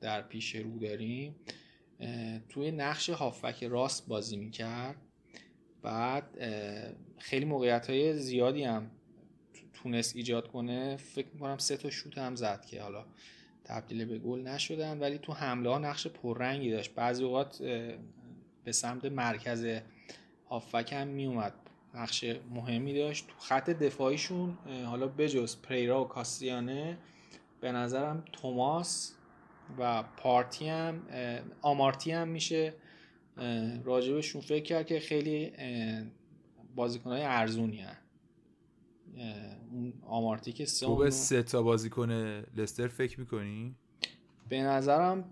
در 0.00 0.22
پیش 0.22 0.54
رو 0.54 0.78
داریم. 0.78 1.34
توی 2.48 2.70
نقش 2.70 3.10
هافک 3.10 3.64
راست 3.64 4.08
بازی 4.08 4.36
می‌کرد. 4.36 4.96
بعد 5.82 6.38
خیلی 7.18 7.44
موقعیت 7.44 7.90
های 7.90 8.18
زیادی 8.18 8.64
هم 8.64 8.90
تونست 9.74 10.16
ایجاد 10.16 10.48
کنه. 10.48 10.96
فکر 10.96 11.28
می‌کنم 11.34 11.58
سه 11.58 11.76
تا 11.76 11.90
شوت 11.90 12.18
هم 12.18 12.36
زد 12.36 12.64
که 12.64 12.82
حالا 12.82 13.04
تبدیل 13.64 14.04
به 14.04 14.18
گل 14.18 14.40
نشدن. 14.40 14.98
ولی 14.98 15.18
تو 15.18 15.32
حمله 15.32 15.70
ها 15.70 15.78
نقش 15.78 16.06
پررنگی 16.06 16.70
داشت. 16.70 16.94
بعضی 16.94 17.24
اوقات 17.24 17.62
به 18.64 18.72
سمت 18.72 19.04
مرکز 19.04 19.66
هافک 20.48 20.92
هم 20.92 21.08
میومد 21.08 21.54
نقش 21.94 22.24
مهمی 22.50 22.94
داشت. 22.94 23.26
تو 23.26 23.34
خط 23.38 23.70
دفاعیشون 23.70 24.58
حالا 24.84 25.06
بجز 25.06 25.56
پریرا 25.62 26.04
و 26.04 26.08
کاستیانه 26.08 26.98
به 27.60 27.72
نظرم 27.72 28.24
توماس 28.32 29.12
و 29.78 30.02
پارتی 30.02 30.68
هم 30.68 31.02
آمارتی 31.62 32.10
هم 32.10 32.28
میشه. 32.28 32.74
راجبشون 33.84 34.40
فکر 34.40 34.64
کرد 34.64 34.86
که 34.86 35.00
خیلی 35.00 35.52
بازیکن 36.74 37.10
های 37.10 37.22
ارزونی 37.22 37.80
هن. 37.80 37.96
اون 39.72 39.92
آمارتی 40.06 40.52
که 40.52 40.64
سه 40.64 40.94
به 40.94 41.10
سه 41.10 41.42
تا 41.42 41.62
بازیکن 41.62 42.10
لستر 42.56 42.88
فکر 42.88 43.20
می‌کنی؟ 43.20 43.74
به 44.48 44.62
نظرم 44.62 45.24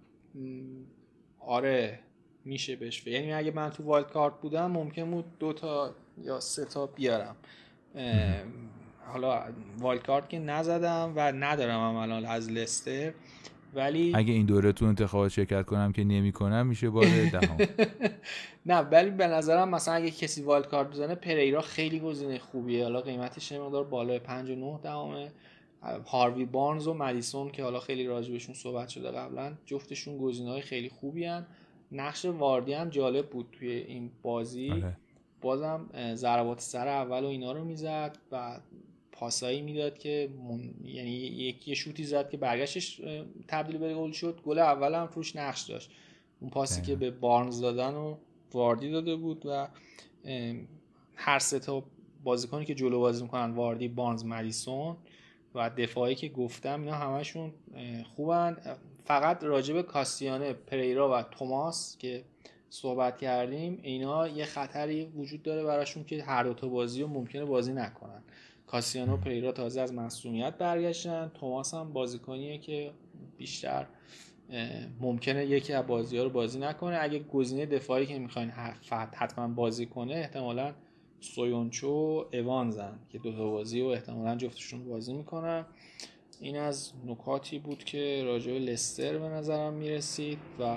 آره 1.41 2.01
میشه 2.45 2.76
بهش 2.76 3.07
یعنی 3.07 3.32
اگه 3.32 3.51
من 3.51 3.70
تو 3.70 3.82
wild 3.82 4.11
card 4.11 4.40
بودم 4.41 4.70
ممکن 4.70 5.11
بود 5.11 5.39
دو 5.39 5.53
تا 5.53 5.95
یا 6.18 6.41
سه 6.41 6.64
تا 6.64 6.87
بیارم. 6.87 7.37
حالا 9.07 9.45
wild 9.78 10.07
card 10.07 10.28
که 10.28 10.39
نزدم 10.39 11.12
و 11.16 11.32
ندارم 11.32 11.80
هم 11.80 11.97
الان 11.97 12.24
از 12.24 12.51
لستر. 12.51 13.12
ولی 13.75 14.12
اگه 14.14 14.33
این 14.33 14.47
دوره 14.47 14.72
تو 14.72 14.85
انتخابات 14.85 15.31
شرکت 15.31 15.66
کنم 15.66 15.93
که 15.93 16.05
نمی 16.05 16.33
کنم 16.33 16.66
میشه 16.66 16.91
بار 16.91 17.05
دهم. 17.33 17.57
نه 18.66 18.79
ولی 18.81 19.11
به 19.11 19.27
نظرم 19.27 19.68
مثلا 19.68 19.95
اگه 19.95 20.11
کسی 20.11 20.43
والد 20.43 20.66
کارت 20.66 20.91
بزنه 20.91 21.14
پریرا 21.14 21.61
خیلی 21.61 22.01
گزینه 22.01 22.39
خوبیه. 22.39 22.83
حالا 22.83 23.01
قیمتش 23.01 23.53
نمیدار 23.53 23.85
بالای 23.85 24.18
5 24.18 24.51
و 24.51 24.55
9 24.55 24.79
دهمه. 24.83 25.33
هاروی 26.07 26.45
بارنز 26.45 26.87
و 26.87 26.95
مدیسون 26.95 27.51
که 27.51 27.62
حالا 27.62 27.81
خیلی 27.81 28.07
راجبشون 28.07 28.55
صحبت 28.55 28.89
شده 28.89 29.11
قبلا 29.11 29.53
جفتشون 29.66 30.18
گزینه 30.18 30.51
های 30.51 30.61
خیلی 30.61 30.89
خوبی 30.89 31.25
هن. 31.25 31.47
نقش 31.93 32.25
واردی 32.25 32.72
هم 32.72 32.89
جالب 32.89 33.31
بود 33.31 33.47
توی 33.53 33.70
این 33.70 34.11
بازی. 34.22 34.70
آره. 34.70 34.97
بازم 35.41 35.87
ضربات 36.14 36.61
سر 36.61 36.89
اول 36.89 37.25
و 37.25 37.27
اینا 37.27 37.53
رو 37.53 37.64
می‌زد. 37.64 38.18
و 38.33 38.59
پاسایی 39.16 39.62
می‌داد 39.62 39.98
که 39.98 40.28
یعنی 40.84 41.10
یک 41.10 41.74
شوتی 41.74 42.04
زد 42.04 42.30
که 42.30 42.36
برگشتش 42.36 43.00
تبدیل 43.48 43.78
به 43.78 43.94
گل 43.94 44.12
شد. 44.12 44.40
گل 44.44 44.58
اول 44.58 44.94
هم 44.94 45.10
روش 45.14 45.36
نقش 45.36 45.62
داشت. 45.62 45.90
اون 46.40 46.50
پاسی 46.50 46.82
که 46.82 46.96
به 46.96 47.10
بارنز 47.10 47.60
دادن 47.60 47.94
و 47.94 48.16
واردی 48.52 48.90
داده 48.90 49.16
بود 49.16 49.46
و 49.46 49.68
هر 51.14 51.38
سه 51.38 51.58
تا 51.58 51.84
بازیکنی 52.24 52.64
که 52.64 52.74
جلو 52.74 53.00
بازی 53.00 53.22
می‌کنن 53.22 53.50
واردی 53.50 53.88
بارنز 53.88 54.24
مدیسون 54.24 54.96
و 55.54 55.70
دفاعی 55.70 56.14
که 56.14 56.28
گفتم 56.28 56.80
اینا 56.80 56.94
همشون 56.94 57.52
خوبن. 58.16 58.56
فقط 59.04 59.44
راجب 59.44 59.82
کاستیانه 59.82 60.52
پریرا 60.52 61.18
و 61.18 61.22
توماس 61.22 61.98
که 61.98 62.24
صحبت 62.70 63.18
کردیم 63.18 63.78
اینا 63.82 64.28
یه 64.28 64.44
خطری 64.44 65.04
وجود 65.04 65.42
داره 65.42 65.64
براشون 65.64 66.04
که 66.04 66.22
هر 66.22 66.42
دو 66.42 66.54
تا 66.54 66.68
بازی 66.68 67.02
رو 67.02 67.08
ممکنه 67.08 67.44
بازی 67.44 67.72
نکنن. 67.72 68.22
کاستانیه 68.74 69.11
و 69.11 69.16
پریرا 69.16 69.53
تازه 69.53 69.81
از 69.81 69.95
مصدومیت 69.95 70.59
برگشتن. 70.59 71.31
توماس 71.41 71.75
هم 71.75 71.93
بازیکنیه 71.93 72.59
که 72.59 72.91
بیشتر 73.37 73.87
ممکنه 75.01 75.47
یکی 75.47 75.72
از 75.72 75.87
بازی 75.87 76.18
ها 76.18 76.25
رو 76.25 76.31
بازی 76.31 76.59
نکنه. 76.59 76.99
اگه 77.01 77.18
گزینه 77.18 77.66
دفاعی 77.66 78.07
که 78.07 78.18
می‌خواین 78.18 78.51
حتما 79.12 79.49
بازی 79.49 79.87
کنه 79.87 80.14
احتمالا 80.14 80.75
سویونچو 81.20 82.13
و 82.13 82.24
اوانزن 82.33 82.99
که 83.09 83.18
دو 83.18 83.33
تا 83.33 83.51
بازی 83.51 83.81
و 83.81 83.87
احتمالا 83.87 84.37
جفتشون 84.37 84.85
بازی 84.85 85.12
می‌کنن. 85.12 85.66
این 86.41 86.57
از 86.59 86.93
نکاتی 87.07 87.59
بود 87.59 87.85
که 87.85 88.22
راجع 88.25 88.53
به 88.53 88.59
لستر 88.59 89.18
به 89.18 89.29
نظرم 89.29 89.75
می‌رسید 89.75 90.39
و 90.61 90.77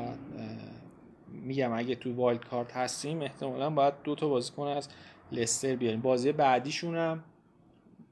میگم 1.32 1.74
اگه 1.74 1.96
تو 1.96 2.14
wild 2.16 2.46
card 2.46 2.72
هستیم 2.72 3.22
احتمالا 3.22 3.70
باید 3.70 3.94
دو 4.04 4.16
تا 4.16 4.28
بازیکن 4.28 4.68
از 4.68 4.90
لستر 5.32 5.76
بیاریم. 5.76 6.02
بازی 6.02 6.32
بعدیشون 6.32 6.96
هم 6.96 7.24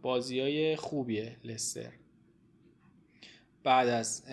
بازی 0.06 0.40
های 0.40 0.76
خوبیه 0.76 1.38
لستر. 1.44 1.92
بعد 3.64 3.88
از 3.88 4.24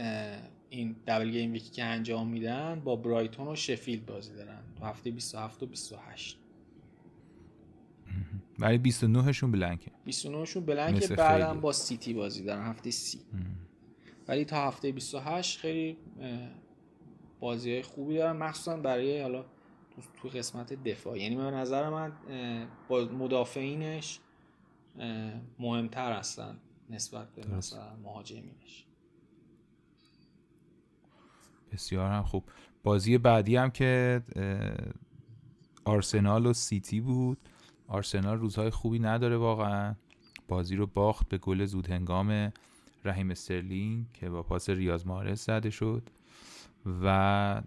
این 0.71 0.97
دبل 1.07 1.31
گیم 1.31 1.53
ویکی 1.53 1.71
که 1.71 1.85
انجام 1.85 2.29
میدن 2.29 2.81
با 2.85 2.97
برایتون 2.97 3.49
و 3.49 3.57
شفیلد 3.57 4.07
بازی 4.07 4.35
دارن. 4.35 4.63
تو 4.79 4.85
هفته 4.85 5.11
27 5.11 5.63
و 5.63 5.67
28 5.67 6.39
ولی 8.59 8.79
29 8.79 9.33
شون 9.33 9.53
بلنکه. 9.53 9.91
29 10.05 10.45
شون 10.45 10.65
بلنکه 10.67 11.15
بعدم 11.15 11.61
با 11.61 11.73
سیتی 11.73 12.15
بازی 12.15 12.45
دارن 12.45 12.67
هفته 12.67 12.91
سی. 12.91 13.21
ولی 14.29 14.45
تا 14.45 14.57
هفته 14.57 14.93
28 14.93 15.59
خیلی 15.59 15.97
بازی 17.41 17.73
های 17.73 17.83
خوبی 17.83 18.17
دارن 18.17 18.37
مخصوصا 18.37 18.77
برای 18.77 19.23
حالا 19.23 19.45
تو 20.17 20.29
قسمت 20.29 20.73
دفاع. 20.73 21.19
یعنی 21.19 21.37
به 21.37 21.43
نظر 21.43 21.91
من 21.91 22.13
با 22.89 23.05
مدافعینش 23.05 24.21
مهمتر 25.59 26.19
هستن 26.19 26.57
نسبت 26.91 27.35
به 27.35 27.57
مثلا 27.57 27.97
مهاجمینش. 27.97 28.87
بسیار 31.73 32.11
هم 32.11 32.23
خوب. 32.23 32.45
بازی 32.83 33.19
بعدی 33.19 33.57
هم 33.57 33.71
که 33.71 34.23
آرسنال 35.85 36.47
و 36.47 36.53
سیتی 36.53 37.01
بود. 37.01 37.39
آرسنال 37.89 38.39
روزهای 38.39 38.71
خوبی 38.71 38.99
نداره 38.99 39.37
واقعا. 39.37 39.95
بازی 40.49 40.77
رو 40.77 40.87
باخت 40.87 41.29
به 41.29 41.39
گل 41.39 41.65
زود 41.65 41.91
هنگام 41.91 42.53
رحیم 43.05 43.31
استرلینگ 43.31 44.13
که 44.13 44.31
با 44.31 44.43
پاس 44.43 44.71
ریاض 44.71 45.07
مارس 45.07 45.47
زده 45.47 45.71
شد. 45.71 46.11
و 47.03 47.63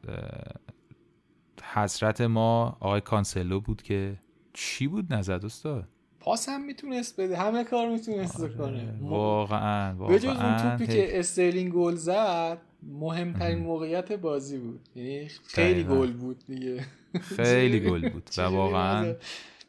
حسرت 1.63 2.21
ما 2.21 2.77
آقای 2.79 3.01
کانسلو 3.01 3.59
بود 3.59 3.81
که 3.81 4.19
چی 4.53 4.87
بود 4.87 5.13
نزد 5.13 5.45
استاد 5.45 5.89
پاس 6.25 6.49
هم 6.49 6.65
می‌تونست 6.65 7.21
بده 7.21 7.37
همه 7.37 7.63
کار 7.63 7.89
می‌تونست 7.89 8.41
آره. 8.41 8.53
کنه. 8.53 8.93
واقعا 9.01 9.95
واقعا. 9.95 10.13
به 10.13 10.19
جز 10.19 10.25
اون 10.25 10.57
توپی 10.57 10.87
که 10.87 11.19
استرلینگ 11.19 11.73
گل 11.73 11.95
زد 11.95 12.57
مهمترین 12.83 13.57
موقعیت 13.57 14.11
بازی 14.11 14.57
بود. 14.57 14.89
یعنی 14.95 15.27
خیلی 15.47 15.83
گل 15.83 16.13
بود 16.13 16.43
دیگه. 16.47 16.85
خیلی 17.21 17.79
گل 17.89 18.09
بود 18.09 18.29
و 18.37 18.41
واقعا. 18.41 19.15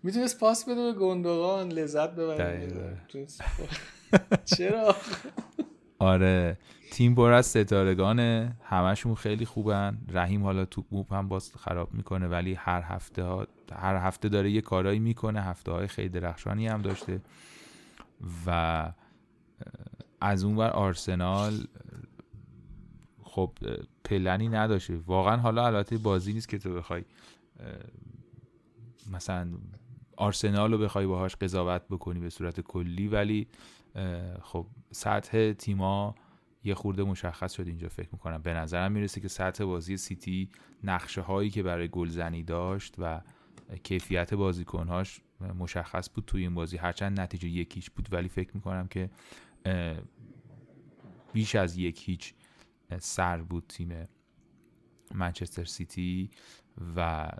می‌تونست 0.03 0.39
پاس 0.39 0.65
بده 0.65 0.93
به 0.93 0.93
گندوغان 0.93 1.69
لذت 1.73 2.11
ببره. 2.11 2.69
چرا؟ 4.57 4.97
آره. 5.99 6.59
تیم 6.93 7.15
پر 7.15 7.33
از 7.33 7.47
ستارگانه. 7.47 8.57
همشون 8.63 9.15
خیلی 9.15 9.45
خوبن. 9.45 9.99
رحیم 10.09 10.43
حالا 10.43 10.65
تو 10.65 10.85
موب 10.91 11.13
هم 11.13 11.29
باز 11.29 11.53
خراب 11.57 11.95
می‌کنه 11.95 12.29
ولی 12.29 12.55
هر 12.55 12.83
هفته 12.83 13.23
ها 13.23 13.47
هر 13.73 13.97
هفته 13.97 14.29
داره 14.29 14.51
یه 14.51 14.61
کارایی 14.61 14.99
می‌کنه. 14.99 15.43
هفته 15.43 15.73
های 15.73 15.87
خیلی 15.87 16.09
درخشانی 16.09 16.67
هم 16.67 16.83
داشته. 16.83 17.21
و 18.47 18.93
از 20.21 20.45
اون 20.45 20.57
بر 20.57 20.71
آرسنال 20.71 21.67
خب 23.23 23.53
پلنی 24.05 24.49
نداشته. 24.49 24.97
واقعا 24.97 25.37
حالا 25.37 25.67
البته 25.67 25.99
بازی 25.99 26.33
نیست 26.33 26.49
که 26.49 26.59
تو 26.59 26.75
بخوای 26.75 27.05
مثلا 29.13 29.49
آرسنال 30.17 30.73
رو 30.73 30.79
بخوای 30.79 31.07
باهاش 31.07 31.37
قضاوت 31.37 31.83
بکنی 31.91 32.21
به 32.21 32.31
صورت 32.31 32.61
کلی. 32.61 33.09
ولی 33.09 33.47
خب 34.43 34.67
سطح 34.91 35.53
تیما 35.53 36.15
یه 36.65 36.75
خورده 36.75 37.05
مشخص 37.05 37.53
شد 37.53 37.67
اینجا 37.67 37.89
فکر 37.89 38.09
می‌کنم. 38.13 38.43
به 38.43 38.55
نظرم 38.55 38.93
می‌رسه 38.93 39.21
که 39.21 39.29
سطح 39.29 39.65
بازی 39.65 39.97
سیتی 39.97 40.51
نقشه 40.85 41.21
هایی 41.21 41.51
که 41.51 41.63
برای 41.63 41.89
گلزنی 41.89 42.43
داشت 42.43 42.95
و 42.99 43.21
کیفیت 43.83 44.35
بازیکنهاش 44.35 45.21
مشخص 45.59 46.11
بود 46.15 46.25
توی 46.25 46.43
این 46.43 46.55
بازی. 46.55 46.77
هرچند 46.77 47.21
نتیجه 47.21 47.49
یکیچ 47.49 47.91
بود 47.91 48.09
ولی 48.13 48.29
فکر 48.29 48.51
می‌کنم 48.55 48.89
که 48.89 49.11
بیش 51.33 51.55
از 51.55 51.77
یک 51.77 52.09
هیچ 52.09 52.35
سر 52.99 53.43
بود 53.43 53.65
تیم 53.69 54.05
منچستر 55.15 55.65
سیتی 55.65 56.31
و 56.97 57.31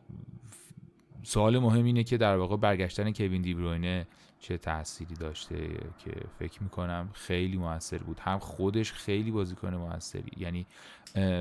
سوال 1.23 1.59
مهم 1.59 1.85
اینه 1.85 2.05
که 2.05 2.17
در 2.17 2.37
واقع 2.37 2.57
برگشتن 2.57 3.13
کوین 3.13 3.43
دیبروینه 3.43 4.07
چه 4.39 4.59
تأثیری 4.59 5.15
داشته 5.15 5.69
که 5.99 6.13
فکر 6.39 6.63
می‌کنم 6.63 7.11
خیلی 7.13 7.57
موثر 7.57 7.99
بود. 7.99 8.21
هم 8.21 8.39
خودش 8.39 8.93
خیلی 8.93 9.31
بازیکن 9.31 9.75
موثری. 9.75 10.31
یعنی 10.37 10.67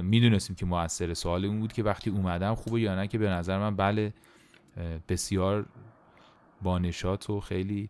می‌دونستیم 0.02 0.56
که 0.56 0.66
موثر 0.66 1.14
سوال 1.14 1.46
اون 1.46 1.60
بود 1.60 1.74
که 1.74 1.84
وقتی 1.84 2.10
اومدم 2.10 2.56
خوبه 2.56 2.82
یا 2.82 2.96
نه 2.96 3.08
که 3.08 3.18
به 3.18 3.30
نظر 3.30 3.60
من 3.60 3.76
بله 3.76 4.14
بسیار 5.08 5.66
بانشات 6.62 7.30
و 7.30 7.40
خیلی 7.40 7.90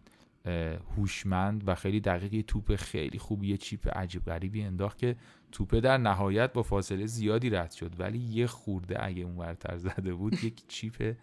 هوشمند 0.98 1.68
و 1.68 1.76
خیلی 1.76 2.00
دقیقی 2.00 2.44
توپ 2.44 2.76
خیلی 2.76 3.20
خوبی 3.20 3.48
یه 3.48 3.58
چیپ 3.58 3.98
عجیب 3.98 4.26
غریبی 4.26 4.64
انداخت 4.64 4.98
که 4.98 5.16
توپه 5.52 5.82
در 5.82 5.98
نهایت 5.98 6.54
با 6.54 6.64
فاصله 6.64 7.06
زیادی 7.06 7.50
رد 7.50 7.72
شد. 7.72 8.00
ولی 8.00 8.20
یه 8.20 8.48
خورده 8.48 9.06
اگه 9.06 9.24
اون 9.24 9.38
ورتر 9.38 9.78
زده 9.78 10.14
بود 10.14 10.44
یک 10.44 10.68
چیپ 10.68 11.16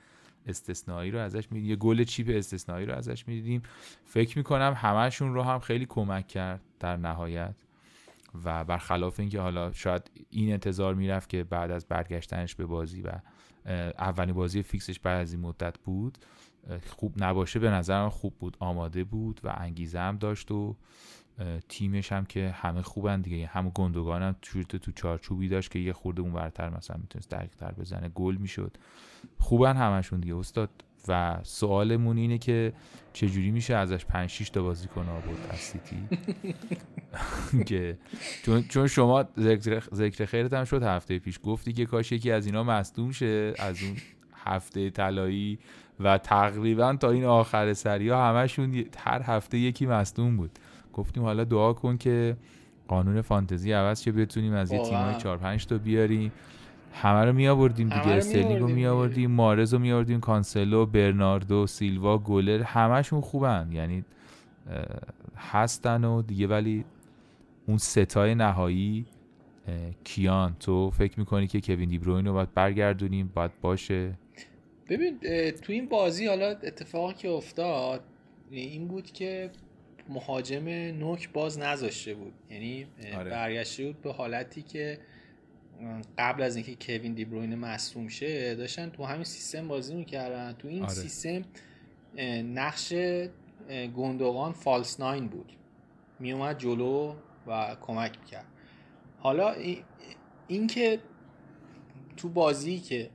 استثنایی 0.47 1.11
رو 1.11 1.19
ازش 1.19 1.53
می‌دیدیم 1.53 1.71
یه 1.71 1.77
گل 1.77 2.05
چیپ 2.05 2.31
استثنایی 2.35 2.87
رو 2.87 2.95
ازش 2.95 3.29
می‌دیدیم 3.29 3.63
فکر 4.05 4.39
می‌کنم 4.39 4.75
همهشون 4.77 5.35
رو 5.35 5.43
هم 5.43 5.59
خیلی 5.59 5.87
کمک 5.87 6.29
کرد 6.29 6.61
در 6.81 6.97
نهایت. 6.97 7.55
و 8.45 8.65
برخلاف 8.65 9.21
اینکه 9.21 9.41
حالا 9.41 9.73
شاید 9.73 10.11
این 10.31 10.53
انتظار 10.53 10.95
می‌رفت 10.95 11.29
که 11.29 11.45
بعد 11.45 11.71
از 11.71 11.87
برگشتنش 11.87 12.55
به 12.55 12.67
بازی 12.67 13.03
و 13.03 13.11
اولین 13.99 14.35
بازی 14.35 14.63
فیکسش 14.63 14.99
بعد 14.99 15.21
از 15.21 15.33
این 15.33 15.43
مدت 15.43 15.79
بود 15.79 16.19
خوب 16.87 17.15
نباشه. 17.23 17.59
به 17.59 17.71
نظرم 17.71 18.09
خوب 18.09 18.35
بود. 18.39 18.57
آماده 18.61 19.05
بود 19.05 19.41
و 19.45 19.55
انگیزه 19.57 19.99
هم 19.99 20.17
داشت 20.17 20.51
و 20.51 20.77
تیمش 21.69 22.13
هم 22.13 22.25
که 22.25 22.51
همه 22.51 22.83
خوبن 22.83 23.21
دیگه. 23.21 23.47
هم 23.47 23.69
گندگان 23.69 24.23
هم 24.23 24.35
تو 24.41 24.93
چارچوبی 24.93 25.49
داشت 25.49 25.71
که 25.71 25.79
یه 25.79 25.93
خورده 25.93 26.23
اون 26.23 26.33
برتر 26.33 26.71
مثلا 26.71 26.97
می‌تونست 26.97 27.31
دقیق 27.31 27.51
تر 27.51 27.73
بزنه 27.73 28.09
گل 28.09 28.37
می‌شد. 28.37 28.77
خوبن 29.39 29.77
همشون 29.77 30.21
دیگه 30.21 30.37
استاد. 30.37 30.71
و 31.09 31.39
سوالمون 31.43 32.17
اینه 32.17 32.39
که 32.39 32.73
چجوری 33.13 33.51
میشه 33.51 33.75
ازش 33.75 34.05
5 34.05 34.31
6 34.31 34.51
تا 34.51 34.63
بازیکن 34.63 35.09
آورد 35.09 35.47
از 35.51 35.59
سیتی؟ 35.59 35.97
که 37.69 37.99
چون 38.69 38.87
شما 38.87 39.25
ذکر, 39.95 40.25
خیرت 40.25 40.53
هم 40.53 40.65
شد 40.65 40.83
هفته 40.83 41.19
پیش. 41.19 41.41
گفتی 41.43 41.73
که 41.73 41.87
کاش 41.87 42.13
یکی 42.13 42.31
از 42.31 42.47
اینا 42.47 42.65
مصدوم 42.65 43.13
شه. 43.13 43.55
از 43.59 43.83
اون 43.83 43.97
هفته 44.45 44.91
طلایی 44.91 45.59
و 46.01 46.19
تقریبا 46.19 46.97
تا 46.97 47.11
این 47.11 47.25
آخر 47.25 47.73
سری 47.73 48.09
ها 48.09 48.29
همشون 48.29 48.85
هر 48.99 49.23
هفته 49.23 49.59
یکی 49.59 49.87
مصدوم 49.87 50.37
بود. 50.37 50.59
گفتیم 50.93 51.23
حالا 51.23 51.45
دعا 51.45 51.73
کن 51.73 51.97
که 51.97 52.37
قانون 52.89 53.23
فانتزی 53.23 53.73
عوض 53.73 54.03
شه 54.03 54.13
بتونیم 54.13 54.53
از 54.53 54.73
یه 54.73 54.83
تیمای 54.83 55.15
4 55.15 55.39
5 55.39 55.67
تا 55.67 55.79
بیاریم. 55.79 56.33
همه 56.93 57.25
رو 57.25 57.33
می 57.33 57.49
آوردیم 57.49 57.89
دیگه 57.89 58.09
استرلینگ 58.09 58.61
رو 58.61 58.69
می 58.69 58.87
آوردیم 58.87 59.31
محرز 59.31 59.73
رو 59.73 59.79
می 59.79 59.93
آوردیم 59.93 60.21
کانسلو 60.21 60.87
برناردو 60.87 61.67
سیلوا 61.67 62.19
گولر 62.19 62.63
همشون 62.63 63.21
خوبن. 63.21 63.69
یعنی 63.73 64.05
هستن 65.37 66.05
و 66.05 66.23
دیگه 66.23 66.47
ولی 66.47 66.85
اون 67.67 67.79
ستای 67.79 68.35
نهایی 68.35 69.07
کیان. 70.05 70.57
تو 70.61 70.91
فکر 70.91 71.19
می‌کنی 71.19 71.47
که 71.47 71.61
کوین 71.61 71.89
دیبروین 71.89 72.27
رو 72.27 72.33
باید 72.33 72.55
برگردونیم؟ 72.55 73.31
باید 73.35 73.51
باشه؟ 73.61 74.13
ببین 74.89 75.19
تو 75.51 75.73
این 75.73 75.89
بازی 75.89 76.27
حالا 76.27 76.47
اتفاقی 76.49 77.15
که 77.15 77.29
افتاد 77.29 78.01
این 78.51 78.89
بود 78.89 79.11
که 79.11 79.51
مهاجم 80.13 80.69
نوک 80.99 81.33
باز 81.33 81.59
نذاشته 81.59 82.15
بود. 82.15 82.33
یعنی 82.51 82.87
آره. 83.15 83.31
برگشته 83.31 83.85
بود 83.87 84.03
به 84.03 84.13
حالتی 84.13 84.63
که 84.63 84.99
قبل 86.19 86.43
از 86.43 86.57
اینکه 86.57 86.77
کوین 86.81 87.15
دیبروین 87.15 87.55
مصوم 87.55 88.09
شه 88.09 88.55
داشتن 88.55 88.91
تو 88.91 89.05
همین 89.05 89.25
سیستم 89.25 89.69
بازی 89.69 89.95
می‌کردن. 89.95 90.53
تو 90.53 90.69
این 90.69 90.83
آره. 90.83 90.93
سیستم 90.93 91.45
نقش 92.55 92.93
گندوغان 93.97 94.53
فالس 94.53 95.01
ناین 95.01 95.27
بود. 95.27 95.53
میومد 96.21 96.59
جلو 96.59 97.15
و 97.47 97.77
کمک 97.81 98.19
می‌کرد. 98.21 98.47
حالا 99.19 99.55
این 100.49 100.67
که 100.67 100.99
تو 102.17 102.29
بازی 102.29 102.79
که 102.79 103.11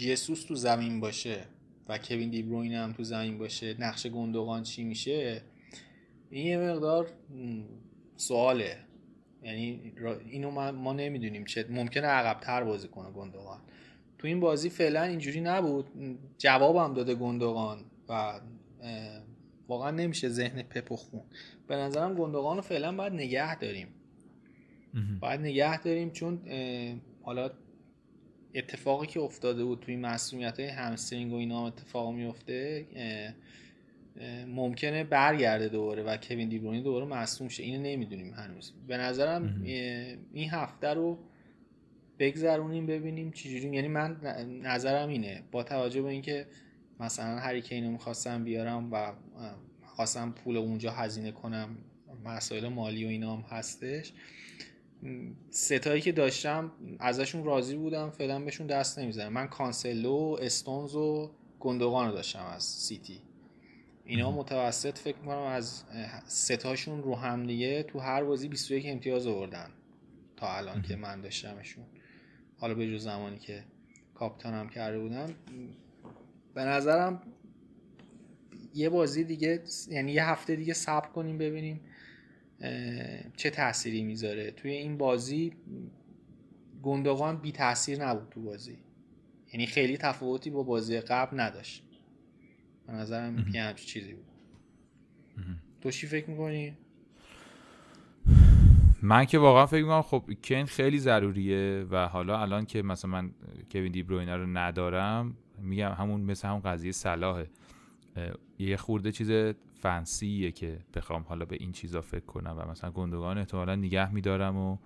یسوس 0.00 0.44
تو 0.44 0.54
زمین 0.54 1.00
باشه 1.00 1.44
و 1.88 1.98
کوین 1.98 2.30
دیبروین 2.30 2.72
هم 2.72 2.92
تو 2.92 3.04
زمین 3.04 3.38
باشه 3.38 3.76
نقش 3.78 4.06
گندوغان 4.06 4.62
چی 4.62 4.84
میشه؟ 4.84 5.42
این 6.30 6.46
یه 6.46 6.58
مقدار 6.58 7.10
سواله. 8.16 8.76
یعنی 9.42 9.92
اینو 10.26 10.50
ما, 10.72 10.92
نمی‌دونیم 10.92 11.44
چه 11.44 11.66
ممکنه 11.70 12.06
عقبتر 12.06 12.64
بازی 12.64 12.88
کنه 12.88 13.10
گندوغان 13.10 13.60
تو 14.18 14.26
این 14.26 14.40
بازی 14.40 14.70
فعلا 14.70 15.02
اینجوری 15.02 15.40
نبود. 15.40 15.90
جوابم 16.38 16.94
داده 16.94 17.14
گندوغان 17.14 17.84
و 18.08 18.40
واقعا 19.68 19.90
نمیشه 19.90 20.28
ذهن 20.28 20.62
پپ 20.62 20.94
خون. 20.94 21.22
به 21.68 21.76
نظرم 21.76 22.14
گندگان 22.14 22.56
رو 22.56 22.62
فعلا 22.62 22.96
باید 22.96 23.12
نگه 23.12 23.58
داریم. 23.58 23.88
باید 25.20 25.40
نگه 25.40 25.82
داریم 25.82 26.10
چون 26.10 26.40
حالا 27.22 27.50
اتفاقی 28.54 29.06
که 29.06 29.20
افتاده 29.20 29.64
بود 29.64 29.80
توی 29.80 29.96
مسئولیت 29.96 30.60
های 30.60 30.68
همسترینگ 30.68 31.32
و 31.32 31.36
اینا 31.36 31.66
اتفاق 31.66 32.14
میفته 32.14 32.86
ممکنه 34.46 35.04
برگرده 35.04 35.68
دوباره 35.68 36.02
و 36.02 36.16
کوین 36.16 36.48
دیبرونی 36.48 36.82
دوباره 36.82 37.06
مصوم 37.06 37.48
شه. 37.48 37.62
اینو 37.62 37.82
نمی‌دونیم 37.82 38.34
هنوز. 38.34 38.72
به 38.86 38.96
نظرم 38.96 39.62
این 40.32 40.50
هفته 40.50 40.88
رو 40.88 41.18
بگذرونیم 42.18 42.86
ببینیم 42.86 43.30
چجوری 43.30 43.76
یعنی 43.76 43.88
من 43.88 44.16
نظرم 44.62 45.08
اینه. 45.08 45.42
با 45.52 45.62
توجه 45.62 46.02
به 46.02 46.08
اینکه 46.08 46.46
مثلا 47.00 47.38
هری 47.38 47.62
کینو 47.62 47.90
می‌خواستم 47.90 48.44
بیارم 48.44 48.92
و 48.92 49.12
خواستم 49.86 50.32
پول 50.32 50.56
اونجا 50.56 50.90
هزینه 50.90 51.32
کنم 51.32 51.76
مسائل 52.24 52.68
مالی 52.68 53.04
و 53.04 53.08
اینا 53.08 53.36
هم 53.36 53.44
هستش 53.48 54.12
ستایی 55.50 56.00
که 56.00 56.12
داشتم 56.12 56.72
ازشون 56.98 57.44
راضی 57.44 57.76
بودم 57.76 58.10
فعلا 58.10 58.38
بهشون 58.38 58.66
دست 58.66 58.98
نمی‌زنم. 58.98 59.32
من 59.32 59.46
کانسلو 59.46 60.36
استونز 60.40 60.94
و 60.94 61.30
گندوغان 61.60 62.08
رو 62.08 62.14
داشتم 62.14 62.46
از 62.46 62.64
سیتی. 62.64 63.20
اینا 64.08 64.30
متوسط 64.30 64.98
فکر 64.98 65.16
می‌کنم 65.16 65.38
از 65.38 65.84
ستاشون 66.26 67.02
رو 67.02 67.14
هم 67.14 67.46
دیگه 67.46 67.82
تو 67.82 67.98
هر 67.98 68.24
بازی 68.24 68.48
21 68.48 68.86
امتیاز 68.88 69.26
آوردن 69.26 69.70
تا 70.36 70.56
الان 70.56 70.82
که 70.82 70.96
من 70.96 71.20
داشتمشون. 71.20 71.84
حالا 72.58 72.74
به 72.74 72.92
جز 72.92 73.04
زمانی 73.04 73.38
که 73.38 73.64
کاپتانم 74.14 74.68
کرده 74.68 74.98
بودم. 74.98 75.26
به 76.54 76.64
نظرم 76.64 77.22
یه 78.74 78.88
بازی 78.88 79.24
دیگه 79.24 79.62
یعنی 79.90 80.12
یه 80.12 80.28
هفته 80.28 80.56
دیگه 80.56 80.74
صبر 80.74 81.08
کنیم 81.08 81.38
ببینیم 81.38 81.80
چه 83.36 83.50
تأثیری 83.50 84.02
می‌ذاره. 84.02 84.50
توی 84.50 84.70
این 84.70 84.98
بازی 84.98 85.52
گندگان 86.82 87.36
بی 87.36 87.52
تاثیر 87.52 88.04
نبود 88.04 88.28
تو 88.30 88.42
بازی. 88.42 88.78
یعنی 89.52 89.66
خیلی 89.66 89.96
تفاوتی 89.96 90.50
با 90.50 90.62
بازی 90.62 91.00
قبل 91.00 91.40
نداشت. 91.40 91.84
به 92.88 92.94
نظرم 92.94 93.48
یه 93.54 93.62
همچی 93.62 93.86
چیزی 93.86 94.12
بود. 94.12 94.24
تو 95.80 95.90
چی 95.90 96.06
فکر 96.06 96.30
می‌کنی؟ 96.30 96.76
من 99.02 99.24
که 99.24 99.38
واقعا 99.38 99.66
فکر 99.66 99.82
می‌کنم 99.82 100.02
خب 100.02 100.24
کین 100.42 100.66
خیلی 100.66 100.98
ضروریه 100.98 101.86
و 101.90 102.08
حالا 102.08 102.40
الان 102.40 102.66
که 102.66 102.82
مثلا 102.82 103.10
من 103.10 103.30
کوین 103.72 103.92
دی 103.92 104.02
بروینه 104.02 104.36
رو 104.36 104.46
ندارم 104.46 105.36
میگم 105.58 105.92
همون 105.92 106.20
مثل 106.20 106.48
همون 106.48 106.60
قضیه 106.60 106.92
صلاحه. 106.92 107.50
یه 108.58 108.76
خورده 108.76 109.12
چیز 109.12 109.54
فنسیه 109.80 110.52
که 110.52 110.78
بخوام 110.94 111.22
حالا 111.28 111.44
به 111.44 111.56
این 111.60 111.72
چیزا 111.72 112.00
فکر 112.00 112.24
کنم 112.24 112.56
و 112.58 112.70
مثلا 112.70 112.90
گندگان 112.90 113.38
احتمالا 113.38 113.74
نگه 113.74 114.12
میدارم 114.12 114.56
و 114.56 114.78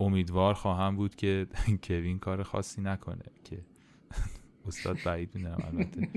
امیدوار 0.00 0.54
خواهم 0.54 0.96
بود 0.96 1.14
که 1.14 1.46
کوین 1.86 2.18
کار 2.18 2.42
خاصی 2.42 2.80
نکنه 2.80 3.24
که 3.44 3.58
استاد 4.66 4.98
بعید 5.04 5.30
می‌دونم 5.34 5.58
البته. 5.72 6.08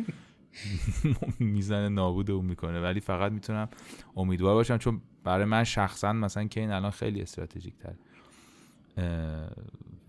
می‌زنه 1.39 1.89
نابود 1.89 2.31
اون 2.31 2.45
می‌کنه. 2.45 2.81
ولی 2.81 2.99
فقط 2.99 3.31
می‌تونم 3.31 3.69
امیدوار 4.15 4.53
باشم 4.55 4.77
چون 4.77 5.01
برای 5.23 5.45
من 5.45 5.63
شخصا 5.63 6.13
مثلا 6.13 6.47
کین 6.47 6.71
الان 6.71 6.91
خیلی 6.91 7.21
استراتژیک 7.21 7.73
تر. 7.77 7.93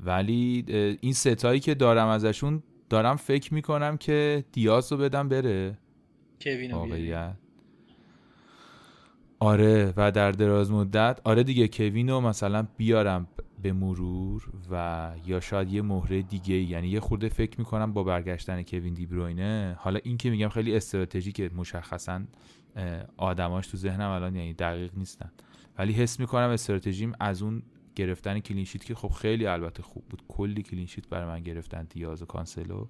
ولی 0.00 0.64
این 1.00 1.12
ستایی 1.12 1.60
که 1.60 1.74
دارم 1.74 2.08
ازشون 2.08 2.62
دارم 2.88 3.16
فکر 3.16 3.54
می‌کنم 3.54 3.96
که 3.96 4.44
دیاز 4.52 4.92
رو 4.92 4.98
بدم 4.98 5.28
بره. 5.28 5.78
کوین 6.40 6.72
آره 9.42 9.92
و 9.96 10.10
در 10.10 10.32
دراز 10.32 10.70
مدت 10.70 11.20
آره 11.24 11.42
دیگه 11.42 11.68
کوین 11.68 12.08
رو 12.08 12.20
مثلا 12.20 12.66
بیارم 12.76 13.28
به 13.62 13.72
مرور 13.72 14.50
و 14.70 15.10
یا 15.26 15.40
شاید 15.40 15.72
یه 15.72 15.82
مهره 15.82 16.22
دیگه 16.22 16.54
یعنی 16.54 16.88
یه 16.88 17.00
خورده 17.00 17.28
فکر 17.28 17.58
می‌کنم 17.58 17.92
با 17.92 18.02
برگشتن 18.04 18.62
کوین 18.62 18.94
دی 18.94 19.06
بروینه 19.06 19.76
حالا 19.78 20.00
این 20.04 20.16
که 20.16 20.30
میگم 20.30 20.48
خیلی 20.48 20.76
استراتژیکه 20.76 21.50
مشخصا 21.54 22.20
آدماش 23.16 23.66
تو 23.66 23.76
ذهنم 23.76 24.10
الان 24.10 24.36
یعنی 24.36 24.54
دقیق 24.54 24.90
نیستن. 24.96 25.32
ولی 25.78 25.92
حس 25.92 26.20
می‌کنم 26.20 26.48
استراتژیم 26.48 27.12
از 27.20 27.42
اون 27.42 27.62
گرفتن 27.94 28.40
clean 28.40 28.62
sheet 28.62 28.84
که 28.84 28.94
خب 28.94 29.08
خیلی 29.08 29.46
البته 29.46 29.82
خوب 29.82 30.04
بود. 30.10 30.22
کلی 30.28 30.62
clean 30.62 30.85
sheet 30.85 31.08
برای 31.08 31.26
من 31.26 31.40
گرفتن 31.40 31.86
دیاز 31.90 32.22
و 32.22 32.26
کانسلو. 32.26 32.86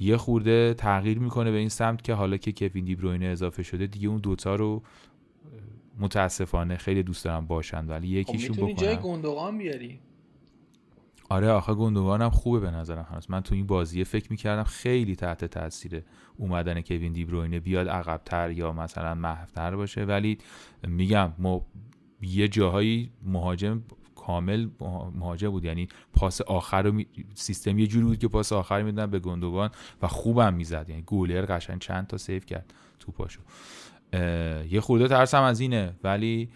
یه 0.00 0.16
خورده 0.16 0.74
تغییر 0.74 1.18
می‌کنه 1.18 1.50
به 1.50 1.56
این 1.56 1.68
سمت 1.68 2.02
که 2.02 2.14
حالا 2.14 2.36
که 2.36 2.52
کوین 2.52 2.84
دی 2.84 2.94
بروینه 2.94 3.26
اضافه 3.26 3.62
شده 3.62 3.86
دیگه 3.86 4.08
اون 4.08 4.18
دوتا 4.18 4.54
رو 4.54 4.82
متاسفانه 5.98 6.76
خیلی 6.76 7.02
دوست 7.02 7.24
دارم 7.24 7.46
باشن 7.46 7.86
ولی 7.86 8.08
یکیشون 8.08 8.56
خب 8.56 8.72
جای 8.72 8.96
گندوغان 8.96 9.58
بیاری. 9.58 10.00
آره 11.28 11.50
آخه 11.50 11.74
گندوگان 11.74 12.22
هم 12.22 12.30
خوبه 12.30 12.60
به 12.60 12.70
نظرم 12.70 13.06
هنوز. 13.10 13.30
من 13.30 13.40
تو 13.40 13.54
این 13.54 13.66
بازی 13.66 14.04
فکر 14.04 14.26
می‌کردم 14.30 14.64
خیلی 14.64 15.16
تحت 15.16 15.44
تاثیر 15.44 16.02
اومدن 16.36 16.80
کوین 16.80 17.12
دیبروینه 17.12 17.60
بیاد 17.60 17.88
عقبتر 17.88 18.50
یا 18.50 18.72
مثلا 18.72 19.14
محفتر 19.14 19.76
باشه 19.76 20.04
ولی 20.04 20.38
میگم 20.86 21.32
ما 21.38 21.66
یه 22.22 22.48
جاهایی 22.48 23.10
مهاجم 23.22 23.82
کامل 24.14 24.68
مهاجم 25.14 25.50
بود. 25.50 25.64
یعنی 25.64 25.88
پاس 26.12 26.40
آخر 26.40 26.82
رو 26.82 27.02
سیستم 27.34 27.78
یه 27.78 27.86
جوری 27.86 28.04
بود 28.04 28.18
که 28.18 28.28
پاس 28.28 28.52
آخر 28.52 28.82
میدن 28.82 29.06
به 29.06 29.18
گندوگان 29.18 29.70
و 30.02 30.08
خوبم 30.08 30.54
می‌زد. 30.54 30.86
یعنی 30.88 31.02
گولر 31.02 31.46
قشنگ 31.46 31.80
چند 31.80 32.06
تا 32.06 32.16
سیف 32.16 32.46
کرد 32.46 32.72
تو 32.98 33.12
پاشو. 33.12 33.40
یه 34.70 34.80
خورده 34.80 35.08
ترسم 35.08 35.42
از 35.42 35.60
اینه 35.60 35.94
ولی 36.04 36.48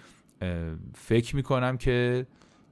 فکر 0.94 1.36
می‌کنم 1.36 1.76
که 1.76 2.26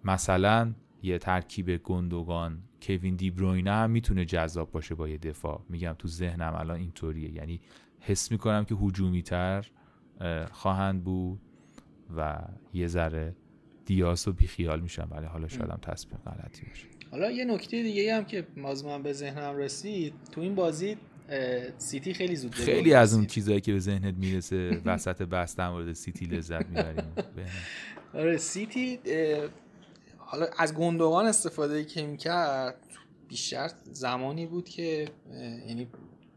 مثلا 0.05 0.73
یه 1.03 1.19
ترکیب 1.19 1.77
گندگان 1.77 2.63
کوین 2.83 3.17
دی 3.17 3.31
بروینه 3.31 3.73
هم 3.73 3.91
می‌تونه 3.91 4.25
جذاب 4.25 4.71
باشه 4.71 4.95
با 4.95 5.09
یه 5.09 5.19
دفاع. 5.19 5.63
میگم 5.69 5.95
تو 5.99 6.09
ذهنم 6.09 6.55
الان 6.55 6.77
اینطوریه. 6.77 7.31
یعنی 7.33 7.61
حس 8.01 8.33
می‌کنم 8.33 8.65
که 8.65 8.75
هجومی 8.75 9.23
تر 9.23 9.67
خواهند 10.53 11.05
بود 11.05 11.41
و 12.17 12.39
یه 12.75 12.87
ذره 12.87 13.37
دیاس 13.85 14.29
و 14.29 14.33
بیخیال 14.33 14.81
میشم 14.81 15.09
ولی 15.11 15.27
حالا 15.27 15.49
شاید 15.49 15.71
هم 15.71 15.79
تصمیم 15.83 16.19
غلطی 16.27 16.67
باشه. 16.67 16.87
حالا 17.11 17.31
یه 17.31 17.45
نکته 17.45 17.83
دیگه 17.83 18.15
هم 18.15 18.25
که 18.25 18.47
باز 18.63 18.85
من 18.85 19.03
به 19.03 19.13
ذهنم 19.13 19.57
رسید 19.57 20.15
تو 20.33 20.41
این 20.41 20.55
بازی 20.55 20.97
سیتی 21.79 22.15
خیلی 22.15 22.37
زود 22.37 22.55
خیلی 22.55 22.95
از 22.95 23.15
اون 23.15 23.27
چیزهایی 23.27 23.61
که 23.61 23.73
به 23.73 23.79
ذهنت 23.79 24.15
می‌رسه 24.15 24.71
وسط 24.85 25.23
بحث 25.23 25.57
در 25.57 25.71
مورد 25.71 25.93
سیتی 25.93 26.27
لذت 26.27 26.67
می‌بریم. 26.67 27.13
آره 28.15 28.37
سیتی 28.37 28.99
حالا 30.19 30.47
از 30.59 30.75
گندگان 30.75 31.27
استفاده 31.27 31.85
که 31.85 32.07
می‌کرد 32.07 32.75
بیشتر 33.29 33.71
زمانی 33.93 34.47
بود 34.47 34.69
که 34.69 35.09
یعنی 35.69 35.89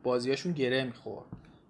بازیاشون 0.04 0.52
گره 0.52 0.84
می‌خورد. 0.84 1.26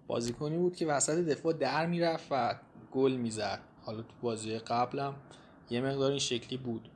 بازیکنی 0.06 0.56
بود 0.56 0.76
که 0.76 0.86
وسط 0.86 1.18
دفاع 1.18 1.52
در 1.52 1.86
می‌رفت 1.86 2.26
و 2.30 2.54
گل 2.92 3.12
می‌زد. 3.12 3.60
حالا 3.82 4.02
تو 4.02 4.14
بازی 4.22 4.58
قبلم 4.58 5.14
یه 5.70 5.80
مقدار 5.80 6.10
این 6.10 6.18
شکلی 6.18 6.58
بود. 6.58 6.88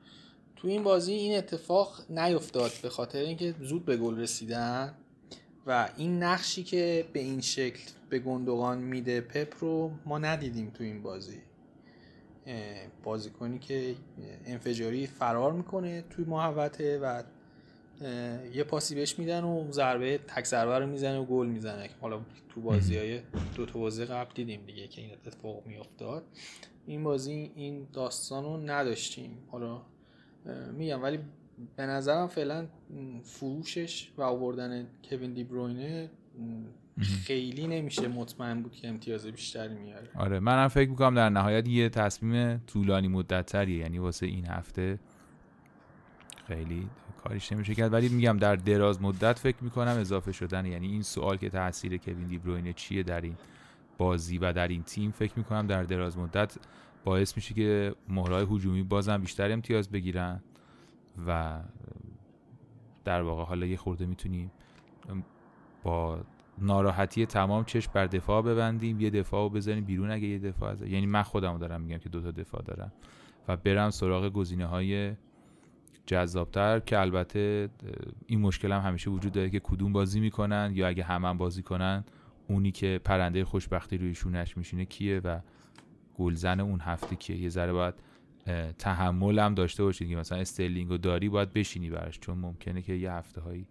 تو 0.56 0.68
این 0.68 0.82
بازی 0.82 1.12
این 1.12 1.38
اتفاق 1.38 2.10
نیفتاد 2.10 2.72
به 2.82 2.88
خاطر 2.88 3.18
اینکه 3.18 3.54
زود 3.60 3.84
به 3.84 3.96
گل 3.96 4.18
رسیدن. 4.18 4.94
و 5.66 5.88
این 5.96 6.22
نقشی 6.22 6.62
که 6.62 7.04
به 7.12 7.20
این 7.20 7.40
شکل 7.40 7.90
به 8.08 8.18
گندگان 8.18 8.78
میده 8.78 9.20
پپ 9.20 9.54
رو 9.60 9.90
ما 10.06 10.18
ندیدیم 10.18 10.70
تو 10.70 10.84
این 10.84 11.02
بازی. 11.02 11.38
بازیکنی 13.02 13.58
که 13.58 13.94
انفجاری 14.44 15.06
فرار 15.06 15.52
می‌کنه 15.52 16.04
توی 16.10 16.24
محوطه 16.24 16.98
و 16.98 17.22
یه 18.54 18.64
پاسی 18.64 18.94
بهش 18.94 19.18
میدن 19.18 19.44
و 19.44 19.72
ضربه 19.72 20.18
تک 20.18 20.44
ضربه 20.44 20.78
رو 20.78 20.86
می‌زنه 20.86 21.18
و 21.18 21.24
گل 21.24 21.46
می‌زنه. 21.46 21.90
حالا 22.00 22.20
تو 22.48 22.60
بازی 22.60 22.96
های 22.96 23.20
دو 23.54 23.66
تا 23.66 23.78
بازی 23.78 24.04
قبل 24.04 24.34
دیدیم 24.34 24.66
دیگه 24.66 24.88
که 24.88 25.00
این 25.00 25.10
اتفاق 25.12 25.66
میافتاد. 25.66 26.24
این 26.86 27.04
بازی 27.04 27.52
این 27.54 27.86
داستان 27.92 28.44
رو 28.44 28.56
نداشتیم. 28.56 29.38
حالا 29.50 29.82
میگم 30.72 31.02
ولی 31.02 31.18
به 31.76 31.86
نظرم 31.86 32.26
فعلا 32.26 32.66
فروشش 33.22 34.10
و 34.16 34.22
آوردن 34.22 34.86
کوین 35.10 35.32
دی 35.32 35.44
بروینه 35.44 36.10
خیلی 37.00 37.66
نمیشه 37.66 38.08
مطمئن 38.08 38.62
بود 38.62 38.72
که 38.72 38.88
امتیاز 38.88 39.26
بیشتری 39.26 39.74
میاره. 39.74 40.08
آره 40.14 40.40
منم 40.40 40.68
فکر 40.68 40.90
می‌کنم 40.90 41.14
در 41.14 41.28
نهایت 41.28 41.68
یه 41.68 41.88
تصمیم 41.88 42.62
طولانی 42.66 43.08
مدت 43.08 43.46
تریه 43.46 43.78
یعنی 43.78 43.98
واسه 43.98 44.26
این 44.26 44.46
هفته 44.46 44.98
خیلی 46.46 46.88
کاریش 47.24 47.52
نمیشه 47.52 47.74
کرد. 47.74 47.92
ولی 47.92 48.08
میگم 48.08 48.36
در 48.36 48.56
دراز 48.56 49.02
مدت 49.02 49.38
فکر 49.38 49.56
می‌کنم 49.60 49.96
اضافه 50.00 50.32
شدن 50.32 50.66
یعنی 50.66 50.86
این 50.86 51.02
سوال 51.02 51.36
که 51.36 51.48
تاثیر 51.48 51.96
کوین 51.96 52.26
دی 52.26 52.38
بروینه 52.38 52.72
چیه 52.72 53.02
در 53.02 53.20
این 53.20 53.36
بازی 53.98 54.38
و 54.38 54.52
در 54.52 54.68
این 54.68 54.82
تیم 54.82 55.10
فکر 55.10 55.32
می‌کنم 55.36 55.66
در 55.66 55.82
دراز 55.82 56.18
مدت 56.18 56.56
باعث 57.04 57.36
میشه 57.36 57.54
که 57.54 57.94
مهرهای 58.08 58.46
هجومی 58.50 58.82
بازم 58.82 59.18
بیشتر 59.18 59.52
امتیاز 59.52 59.90
بگیرن. 59.90 60.40
و 61.26 61.60
در 63.04 63.22
واقع 63.22 63.44
حالا 63.44 63.66
یه 63.66 63.76
خورده 63.76 64.06
می‌تونیم 64.06 64.50
با 65.82 66.18
ناراحتی 66.58 67.26
تمام 67.26 67.64
چشم 67.64 67.92
بر 67.92 68.06
دفاع 68.06 68.42
ببندیم 68.42 69.00
یه 69.00 69.10
دفاع 69.10 69.42
رو 69.42 69.50
بزنیم 69.50 69.84
بیرون 69.84 70.10
اگه 70.10 70.26
یه 70.26 70.38
دفاع 70.38 70.70
از 70.70 70.82
یعنی 70.82 71.06
من 71.06 71.22
خودم 71.22 71.58
دارم 71.58 71.80
میگم 71.80 71.98
که 71.98 72.08
دوتا 72.08 72.30
دفاع 72.30 72.62
دارم 72.62 72.92
و 73.48 73.56
برم 73.56 73.90
سراغ 73.90 74.28
گزینه 74.28 74.66
های 74.66 75.14
جذابتر 76.06 76.80
که 76.80 77.00
البته 77.00 77.68
این 78.26 78.40
مشکل 78.40 78.72
هم 78.72 78.80
همیشه 78.80 79.10
وجود 79.10 79.32
داره 79.32 79.50
که 79.50 79.60
کدوم 79.60 79.92
بازی 79.92 80.20
می‌کنن 80.20 80.72
یا 80.74 80.88
اگه 80.88 81.04
همه 81.04 81.28
هم 81.28 81.38
بازی 81.38 81.62
کنن 81.62 82.04
اونی 82.48 82.72
که 82.72 83.00
پرنده 83.04 83.44
خوشبختی 83.44 83.98
روی 83.98 84.14
شونش 84.14 84.56
میشینه 84.56 84.84
کیه 84.84 85.20
و 85.24 85.40
گلزن 86.14 86.60
اون 86.60 86.80
هفته 86.80 87.16
کیه؟ 87.16 87.36
یه 87.36 87.48
ذره 87.48 87.72
باید 87.72 87.94
تحمل 88.78 89.38
هم 89.38 89.54
داشته 89.54 89.82
باشید 89.84 90.08
که 90.08 90.16
مثلا 90.16 90.38
استرلینگ 90.38 90.90
و 90.90 90.98
داری 90.98 91.28
باید 91.28 91.52
بشینی 91.52 91.90
براش 91.90 92.20
چون 92.20 92.38
ممکنه 92.38 92.82
که 92.82 92.92
یه 92.92 93.12
هفته 93.12 93.40
هایی 93.40 93.66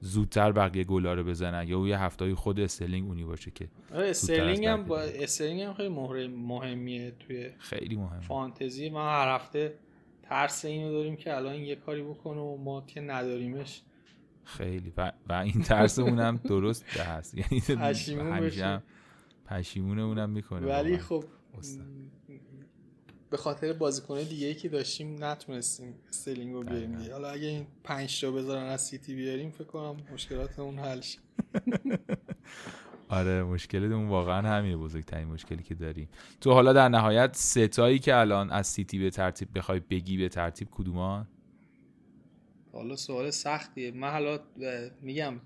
زودتر 0.00 0.52
بقیه 0.52 0.84
گلا 0.84 1.14
رو 1.14 1.24
بزنن 1.24 1.68
یا 1.68 1.86
یه 1.86 1.98
هفته 1.98 2.34
خود 2.34 2.60
استرلینگ 2.60 3.08
اونی 3.08 3.24
باشه 3.24 3.50
که 3.50 3.68
آره، 3.94 4.10
استرلینگ 4.10 4.66
هم 4.66 4.84
با 4.84 5.00
استرلینگ 5.00 5.60
هم 5.60 5.74
خیلی 5.74 5.88
مهمیه 6.28 7.10
توی 7.10 7.50
خیلی 7.58 7.96
مهم 7.96 8.20
فانتزی. 8.20 8.90
ما 8.90 9.10
هر 9.10 9.34
هفته 9.34 9.78
ترس 10.22 10.64
اینو 10.64 10.92
داریم 10.92 11.16
که 11.16 11.36
الان 11.36 11.54
یه 11.54 11.76
کاری 11.76 12.02
بکنه 12.02 12.40
و 12.40 12.56
ما 12.56 12.84
که 12.86 13.00
نداریمش. 13.00 13.82
خیلی. 14.44 14.92
و, 14.96 15.12
و 15.28 15.32
این 15.32 15.62
ترس 15.62 15.98
اونم 15.98 16.36
درست 16.36 16.84
هست. 16.84 17.34
یعنی 17.34 17.60
پشیمون 17.60 18.82
پشیمون 19.46 19.98
اونم 19.98 20.30
می‌کنه 20.30 20.66
ولی 20.66 20.98
خب 20.98 21.24
به 23.30 23.36
خاطر 23.36 23.72
بازیکن 23.72 24.22
دیگه 24.22 24.46
ای 24.46 24.54
که 24.54 24.68
داشتیم 24.68 25.24
نتونستیم 25.24 25.94
استرلینگ 26.08 26.52
رو 26.52 26.62
بیاریم 26.62 27.12
حالا 27.12 27.30
اگه 27.30 27.46
این 27.46 27.66
پنج 27.84 28.20
تا 28.20 28.30
بذارن 28.30 28.62
از 28.62 28.80
سیتی 28.80 29.14
بیاریم 29.14 29.50
فکر 29.50 29.64
کنم 29.64 29.96
مشکلات 30.12 30.58
اون 30.58 30.78
حل 30.78 31.00
آره 33.08 33.42
مشکل 33.42 33.92
اون 33.92 34.08
واقعا 34.08 34.48
همینه 34.48 34.76
بزرگترین 34.76 35.28
مشکلی 35.28 35.62
که 35.62 35.74
داریم. 35.74 36.08
تو 36.40 36.52
حالا 36.52 36.72
در 36.72 36.88
نهایت 36.88 37.36
ستایی 37.36 37.98
که 37.98 38.16
الان 38.16 38.50
از 38.50 38.66
سیتی 38.66 38.98
به 38.98 39.10
ترتیب 39.10 39.48
بخوای 39.54 39.80
بگی 39.80 40.16
به 40.16 40.28
ترتیب 40.28 40.68
کدومان؟ 40.70 41.26
حالا 42.72 42.96
سوال 42.96 43.30
سختیه. 43.30 43.92
من 43.92 44.10
حالا 44.10 44.38
میگم 45.02 45.40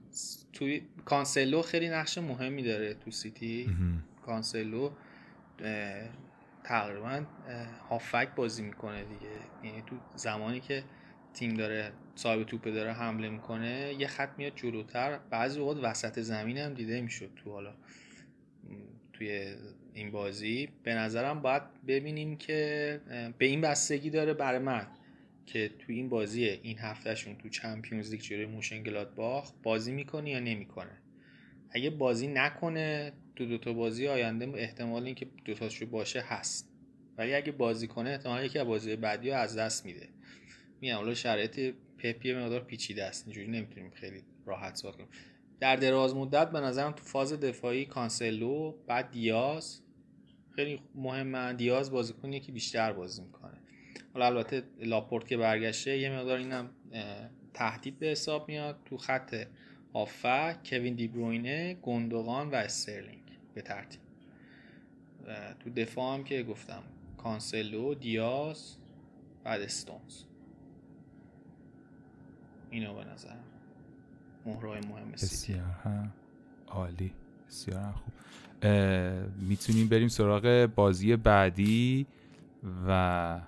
توی 0.52 0.82
کانسلو 1.05 1.62
خیلی 1.62 1.89
نقش 1.89 2.19
مهمی 2.19 2.62
داره 2.62 2.94
تو 2.94 3.11
سیتی. 3.11 3.77
کانسلو 4.27 4.90
تقریبا 6.70 7.24
هافبک 7.89 8.35
بازی 8.36 8.62
می‌کنه 8.62 9.05
دیگه. 9.05 9.30
یعنی 9.64 9.82
تو 9.82 9.97
زمانی 10.14 10.60
که 10.60 10.84
تیم 11.34 11.55
داره 11.55 11.92
صاحب 12.14 12.44
توپ 12.44 12.64
داره 12.64 12.92
حمله 12.92 13.28
می‌کنه 13.28 13.94
یه 13.98 14.06
خط 14.06 14.30
میاد 14.38 14.52
جلوتر. 14.56 15.18
بعضی 15.18 15.60
اوقات 15.60 15.84
وسط 15.84 16.20
زمین 16.20 16.59
هم 16.59 16.74
دیده 16.74 17.01
می‌شد 17.01 17.30
تو 17.36 17.51
حالا 17.51 17.74
توی 19.12 19.55
این 19.94 20.10
بازی. 20.10 20.68
به 20.82 20.94
نظرم 20.94 21.42
باید 21.42 21.62
ببینیم 21.86 22.36
که 22.36 23.01
به 23.38 23.47
این 23.47 23.60
بستگی 23.60 24.10
داره 24.10 24.34
برای 24.34 24.59
من 24.59 24.86
که 25.47 25.70
توی 25.78 25.97
این 25.97 26.09
بازی 26.09 26.44
این 26.44 26.78
هفتهشون 26.78 27.36
تو 27.36 27.48
Champions 27.48 28.10
League 28.10 28.20
جلوی 28.20 28.47
مونشن‌گلادباخ 28.47 29.52
بازی 29.62 29.92
می‌کنه 29.92 30.30
یا 30.30 30.40
نمی‌کنه. 30.40 31.02
اگه 31.70 31.90
بازی 31.90 32.26
نکنه 32.26 33.12
تو 33.40 33.46
دو 33.46 33.58
تا 33.58 33.72
بازی 33.72 34.08
آینده 34.08 34.52
احتمال 34.54 35.04
اینکه 35.04 35.26
دو 35.44 35.54
تاشو 35.54 35.86
باشه 35.86 36.20
هست. 36.20 36.72
ولی 37.18 37.34
اگه 37.34 37.52
بازی 37.52 37.86
کنه 37.86 38.10
احتمال 38.10 38.44
یکی 38.44 38.58
از 38.58 38.66
بازی 38.66 38.96
بعدی 38.96 39.30
رو 39.30 39.36
از 39.36 39.56
دست 39.56 39.86
میده. 39.86 40.08
میگم 40.80 40.96
حالا 40.96 41.14
شرایط 41.14 41.74
پپ 41.98 42.16
یه 42.16 42.35
مقدار 42.34 42.60
پیچیده 42.60 43.04
است. 43.04 43.26
اینجوری 43.26 43.48
نمی‌تونیم 43.48 43.90
خیلی 43.90 44.22
راحت 44.46 44.74
صحبت 44.74 44.96
کنیم. 44.96 45.08
در 45.60 45.76
دراز 45.76 46.14
مدت 46.14 46.50
به 46.50 46.60
نظرم 46.60 46.92
تو 46.92 47.04
فاز 47.04 47.32
دفاعی 47.32 47.84
کانسلو 47.84 48.74
بعد 48.86 49.10
دیاز. 49.10 49.82
خیلی 50.56 50.80
مهمه. 50.94 51.52
دیاز 51.52 51.90
بازیکنیه 51.90 52.40
که 52.40 52.52
بیشتر 52.52 52.92
بازی 52.92 53.22
می‌کنه. 53.22 53.58
حالا 54.14 54.26
البته 54.26 54.62
لاپورت 54.78 55.28
که 55.28 55.36
برگشته 55.36 55.98
یه 55.98 56.10
مقدار 56.10 56.38
اینم 56.38 56.70
تهدید 57.54 57.98
به 57.98 58.06
حساب 58.06 58.48
میاد. 58.48 58.80
تو 58.84 58.96
خط 58.96 59.46
هافبک 59.93 60.55
کوین 60.64 60.94
دیبروینه 60.94 61.74
گندوغان 61.74 62.50
و 62.50 62.54
استرلینگ. 62.54 63.19
به 63.55 63.62
ترتیب. 63.62 64.01
تو 65.60 65.70
دفاع 65.70 66.14
هم 66.14 66.24
که 66.24 66.43
گفتم 66.43 66.82
کانسلو 67.18 67.94
دیاز 67.94 68.77
بعد 69.44 69.60
استونز. 69.60 70.22
اینو 72.70 72.94
به 72.94 73.05
نظر 73.05 73.36
مهره‌های 74.47 74.81
مهم 74.81 75.10
بسیار 75.12 76.10
عالی 76.66 77.12
بسیار 77.48 77.93
خوب. 77.93 78.12
می‌تونیم 79.48 79.89
بریم 79.89 80.09
سراغ 80.09 80.70
بازی 80.74 81.16
بعدی 81.16 82.06
و 82.86 83.40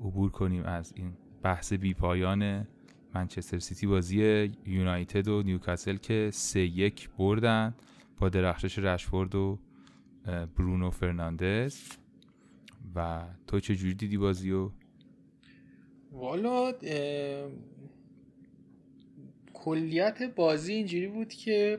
عبور 0.00 0.30
کنیم 0.30 0.62
از 0.62 0.92
این 0.96 1.12
بحث 1.42 1.72
بی 1.72 1.94
پایان 1.94 2.66
منچستر 3.14 3.58
سیتی 3.58 3.86
بازی 3.86 4.52
یونایتد 4.66 5.28
و 5.28 5.42
نیوکاسل 5.42 5.96
که 5.96 6.30
سه 6.32 6.60
یک 6.60 7.10
بردن. 7.10 7.74
با 8.20 8.28
درخشش 8.28 8.78
رشفورد 8.78 9.34
و 9.34 9.58
برونو 10.56 10.90
فرناندز. 10.90 11.78
و 12.94 13.24
تو 13.46 13.60
چه 13.60 13.76
جوری 13.76 13.94
دیدی 13.94 14.16
بازی 14.16 14.50
و 14.50 14.70
والا 16.12 16.72
کلیت 19.54 20.22
بازی 20.22 20.72
اینجوری 20.72 21.06
بود 21.06 21.28
که 21.28 21.78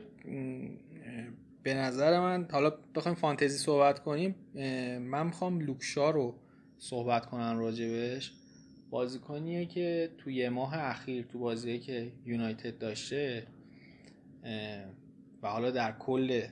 به 1.62 1.74
نظر 1.74 2.20
من 2.20 2.48
حالا 2.50 2.72
بخوایم 2.94 3.14
فانتزی 3.14 3.58
صحبت 3.58 3.98
کنیم 3.98 4.34
من 5.00 5.26
می‌خوام 5.26 5.60
لوکشا 5.60 6.10
رو 6.10 6.34
صحبت 6.78 7.26
کنم 7.26 7.58
راجبش. 7.58 8.32
بازیکنیه 8.90 9.66
که 9.66 10.10
توی 10.18 10.48
ماه 10.48 10.74
اخیر 10.74 11.24
تو 11.24 11.38
بازی 11.38 11.78
که 11.78 12.12
یونایتد 12.26 12.78
داشته 12.78 13.46
و 15.42 15.48
حالا 15.48 15.70
در 15.70 15.92
کل 15.92 16.42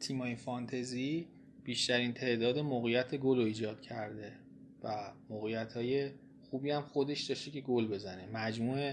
تیمای 0.00 0.36
فانتزی 0.36 1.28
بیشترین 1.64 2.12
تعداد 2.12 2.58
موقعیت 2.58 3.14
گل 3.14 3.36
رو 3.36 3.44
ایجاد 3.44 3.80
کرده 3.80 4.32
و 4.82 5.12
موقعیت 5.30 5.72
های 5.72 6.10
خوبی 6.50 6.70
هم 6.70 6.82
خودش 6.82 7.22
داشته 7.22 7.50
که 7.50 7.60
گل 7.60 7.88
بزنه. 7.88 8.26
مجموع 8.26 8.92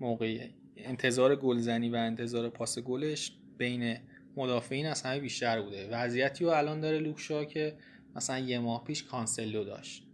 موقع 0.00 0.46
انتظار 0.76 1.36
گلزنی 1.36 1.88
و 1.88 1.96
انتظار 1.96 2.48
پاس 2.48 2.78
گلش 2.78 3.32
بین 3.58 3.96
مدافعین 4.36 4.86
از 4.86 5.02
همه 5.02 5.20
بیشتر 5.20 5.62
بوده. 5.62 5.88
وضعیتی 5.88 6.44
رو 6.44 6.50
الان 6.50 6.80
داره 6.80 6.98
لوکشا 6.98 7.44
که 7.44 7.76
مثلا 8.16 8.38
یه 8.38 8.58
ماه 8.58 8.84
پیش 8.84 9.02
کانسلو 9.02 9.64
داشت. 9.64 10.06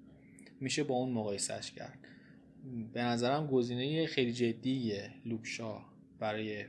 میشه 0.60 0.84
با 0.84 0.94
اون 0.94 1.12
مقایسش 1.12 1.72
کرد. 1.72 1.98
به 2.92 3.02
نظرم 3.02 3.46
گزینه 3.46 4.06
خیلی 4.06 4.32
جدیه 4.32 5.10
لوکشا 5.24 5.80
برای 6.18 6.64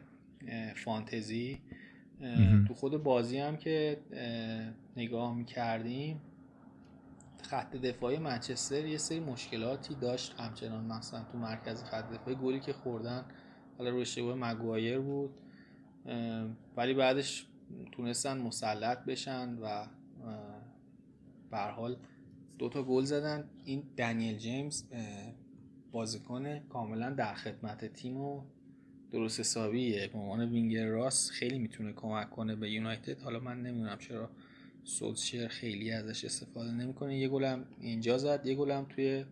فانتزی. 0.76 1.61
تو 2.68 2.74
خود 2.74 3.03
بازی 3.03 3.38
هم 3.38 3.57
که 3.57 3.99
نگاه 4.98 5.36
می‌کردیم 5.36 6.22
خط 7.41 7.76
دفاعی 7.76 8.18
منچستر 8.18 8.86
یه 8.86 8.98
سری 8.98 9.19
مشکلاتی 9.19 9.95
داشت. 9.95 10.36
همچنان 10.40 10.86
مثلا 10.86 11.24
تو 11.24 11.38
مرکز 11.38 11.84
خط 11.84 12.10
دفاعی 12.11 12.36
گلی 12.36 12.60
که 12.60 12.74
خوردن 12.74 13.26
حالا 13.78 13.90
روی 13.90 14.02
اشتباه 14.02 14.36
مگوایر 14.36 14.99
بود. 14.99 15.41
ولی 16.78 16.94
بعدش 16.94 17.48
تونستن 17.91 18.38
مسلط 18.38 19.06
بشن 19.06 19.57
و 19.61 19.88
به 21.52 21.57
حال 21.57 21.98
دو 22.60 22.69
تا 22.69 22.84
گل 22.84 23.03
زدن. 23.03 23.49
این 23.65 23.84
دنیل 23.98 24.38
جیمز 24.38 24.84
بازیکن 25.91 26.60
کاملا 26.60 27.10
در 27.10 27.34
خدمت 27.34 27.86
تیم 27.86 28.18
و 28.18 28.44
درست 29.12 29.40
حسابیه. 29.40 30.08
به 30.08 30.20
عنوان 30.20 30.50
وینگر 30.50 30.86
راست 30.86 31.32
خیلی 31.32 31.60
می‌تونه 31.60 31.94
کمک 31.94 32.30
کنه 32.30 32.56
به 32.56 32.72
یونایتد. 32.72 33.22
حالا 33.22 33.40
من 33.40 33.62
نمی‌دونم 33.62 33.98
چرا 33.98 34.30
سولشر 34.84 35.48
خیلی 35.48 35.92
ازش 35.92 36.26
استفاده 36.26 36.72
نمی‌کنه. 36.72 37.18
یه 37.18 37.28
گلم 37.28 37.66
اینجا 37.82 38.18
زد 38.18 38.46
یه 38.46 38.56
گلم 38.56 38.86
توی 38.90 39.26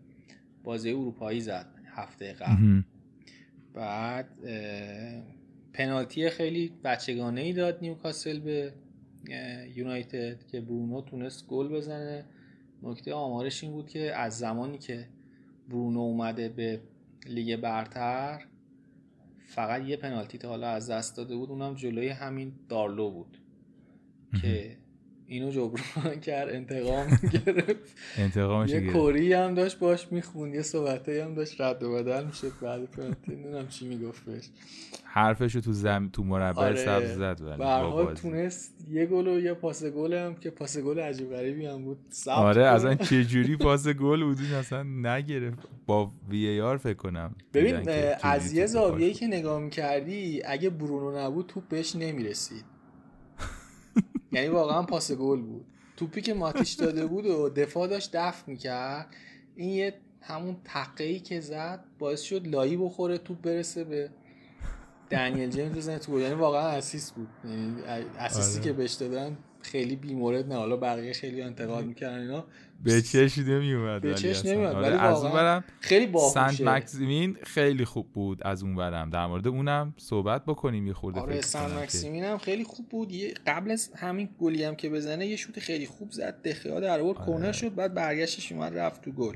بازی 0.63 0.89
اروپایی 0.89 1.41
زد 1.41 1.67
هفته 1.85 2.33
قبل. 2.33 2.81
بعد 3.73 4.29
پنالتی 5.73 6.29
خیلی 6.29 6.71
بچگانه 6.83 7.41
ای 7.41 7.53
داد 7.53 7.77
نیوکاسل 7.81 8.39
به 8.39 8.73
یونایتد 9.75 10.47
که 10.47 10.61
برونو 10.61 11.01
تونست 11.01 11.47
گل 11.47 11.67
بزنه. 11.67 12.25
نکته 12.83 13.13
آمارش 13.13 13.63
این 13.63 13.71
بود 13.73 13.89
که 13.89 14.15
از 14.15 14.37
زمانی 14.37 14.77
که 14.77 15.07
برونو 15.69 15.99
اومده 15.99 16.49
به 16.49 16.81
لیگ 17.27 17.55
برتر 17.55 18.45
فقط 19.47 19.81
یه 19.85 19.97
پنالتی 19.97 20.37
تا 20.37 20.49
حالا 20.49 20.67
از 20.67 20.89
دست 20.89 21.17
داده 21.17 21.35
بود 21.35 21.49
اونم 21.49 21.73
جلوی 21.73 22.09
همین 22.09 22.53
دارلو 22.69 23.11
بود. 23.11 23.37
که 24.41 24.77
اینو 25.27 25.51
جبران 25.51 26.19
کرد 26.19 26.49
انتقام 26.49 27.07
گرفت 27.45 27.97
انتقامش 28.17 28.69
یه. 28.69 28.91
کوری 28.91 29.33
هم 29.33 29.53
داشت 29.53 29.79
باش 29.79 30.07
می‌خوند 30.11 30.55
یه 30.55 30.61
صحبته 30.61 31.25
هم 31.25 31.33
داشت 31.33 31.61
رد 31.61 31.83
و 31.83 31.93
بدل 31.93 32.23
می‌شد 32.25 32.51
بعد 32.61 32.85
پنالتی 32.91 33.31
نمی‌دونم 33.31 33.67
چی 33.67 33.87
می‌گفت 33.87 34.25
بهش 34.25 34.49
حرفشو 35.03 35.61
تو 35.61 35.73
زم 35.73 36.09
تو 36.13 36.23
مربع 36.23 36.61
آره. 36.61 36.75
سبز 36.85 37.11
زد 37.11 37.41
ولی 37.41 38.05
به. 38.05 38.13
تونست 38.13 38.85
یه 38.91 39.05
گل 39.05 39.27
و 39.27 39.39
یه 39.39 39.53
پاس 39.53 39.83
گل 39.83 40.13
هم 40.13 40.35
که 40.35 40.49
پاس 40.49 40.77
گل 40.77 40.99
عجیب 40.99 41.29
غریبی 41.29 41.65
هم 41.65 41.83
بود 41.83 41.97
آره 42.27 42.61
کنه. 42.61 42.71
اصلا 42.71 42.95
چه 42.95 43.23
جوری 43.31 43.57
پاس 43.57 43.87
گل 43.87 44.23
بود 44.23 44.37
اصلا 44.59 44.83
نگرفت 44.83 45.59
با 45.85 46.11
وی 46.29 46.47
ای 46.47 46.61
آر 46.61 46.77
فکر 46.77 46.93
کنم 46.93 47.35
ببین 47.53 47.89
از 48.21 48.53
یه 48.53 48.65
زاویه‌ای 48.65 49.13
که 49.13 49.27
نگاه 49.27 49.59
می‌کردی 49.59 50.41
اگه 50.45 50.69
برونو 50.69 51.19
نبود 51.19 51.47
توپ 51.47 51.67
بهش 51.67 51.95
نمی‌رسید 51.95 52.74
یعنی 54.31 54.47
واقعا 54.47 54.83
پاس 54.83 55.11
گل 55.11 55.41
بود 55.41 55.65
توپی 55.97 56.21
که 56.21 56.33
ماتیش 56.33 56.73
داده 56.73 57.05
بود 57.05 57.25
و 57.25 57.49
دفاع 57.49 57.87
داشت 57.87 58.09
دفع 58.13 58.51
می‌کرد 58.51 59.15
این 59.55 59.69
یه 59.69 59.93
همون 60.21 60.57
تقهی 60.63 61.19
که 61.19 61.39
زد 61.39 61.85
باعث 61.99 62.21
شد 62.21 62.47
لایی 62.47 62.77
بخوره 62.77 63.17
توپ 63.17 63.41
برسه 63.41 63.83
به 63.83 64.09
دنیل 65.09 65.49
جیمز 65.49 65.77
بزنه 65.77 65.99
تو. 65.99 66.19
یعنی 66.19 66.33
واقعا 66.33 66.69
اسیست 66.69 67.15
بود 67.15 67.27
یعنی 67.43 67.81
اسیستی 68.17 68.59
آره. 68.59 68.63
که 68.63 68.73
بهش 68.73 68.93
دادن 68.93 69.37
خیلی 69.65 69.95
بیمورد 69.95 70.47
نه. 70.47 70.55
حالا 70.55 70.77
بقیه 70.77 71.13
خیلی 71.13 71.41
انتقاد 71.41 71.85
می‌کردن 71.85 72.19
اینا. 72.19 72.45
به 72.83 73.01
چش 73.01 73.37
نمیومد 73.37 74.01
به 74.01 74.13
چش. 74.13 74.45
نمیومد، 74.45 74.75
آره، 74.75 74.87
ولی 74.87 74.97
از 74.97 75.23
اون 75.23 75.31
برم 75.33 75.63
خیلی 75.79 76.05
سنت 76.05 76.11
باهوشه 76.13 76.63
مکسیمین 76.63 77.37
خیلی 77.43 77.85
خوب 77.85 78.11
بود 78.13 78.47
از 78.47 78.63
اون 78.63 78.75
برم 78.75 79.09
در 79.09 79.25
مورد 79.27 79.47
اونم 79.47 79.93
صحبت 79.97 80.45
بکنیم 80.45 80.87
یه 80.87 80.93
خورده 80.93 81.19
آره 81.19 81.33
فکر 81.35 81.45
سن 81.45 81.59
کنم 81.59 81.75
که- 81.75 81.81
مکسیمین 81.81 82.23
هم 82.23 82.37
خیلی 82.37 82.63
خوب 82.63 82.89
بود. 82.89 83.11
یه 83.11 83.33
قبل 83.47 83.71
از 83.71 83.89
همین 83.95 84.29
گلی 84.39 84.63
هم 84.63 84.75
که 84.75 84.89
بزنه 84.89 85.27
یه 85.27 85.35
شوت 85.35 85.59
خیلی 85.59 85.85
خوب 85.85 86.11
زد. 86.11 86.41
دخیا 86.41 86.79
در 86.79 86.99
آورد 86.99 87.17
آره. 87.17 87.25
کورنر 87.25 87.51
شد 87.51 87.75
بعد 87.75 87.93
برگشتش 87.93 88.51
اومد 88.51 88.77
رفت 88.77 89.01
تو 89.01 89.11
گل. 89.11 89.35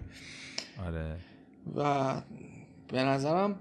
آره. 0.87 1.15
و 1.75 2.13
به 2.87 3.03
نظرم 3.03 3.55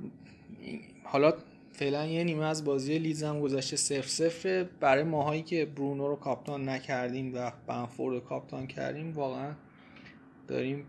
حالا 1.05 1.33
فعلا 1.79 2.07
یه 2.07 2.25
نیمه 2.25 2.45
از 2.45 2.65
بازی 2.65 2.99
لیدز 2.99 3.23
هم 3.23 3.41
گذشته 3.41 3.77
صفر 3.77 4.09
صفر. 4.09 4.67
برای 4.81 5.03
ماهایی 5.03 5.43
که 5.43 5.65
برونو 5.65 6.09
رو 6.09 6.17
کاپتان 6.17 6.69
نکردیم 6.69 7.35
و 7.35 7.53
بنفورد 7.67 8.15
رو 8.15 8.21
کاپتان 8.21 8.67
کردیم 8.67 9.13
واقعا 9.13 9.55
داریم 10.49 10.87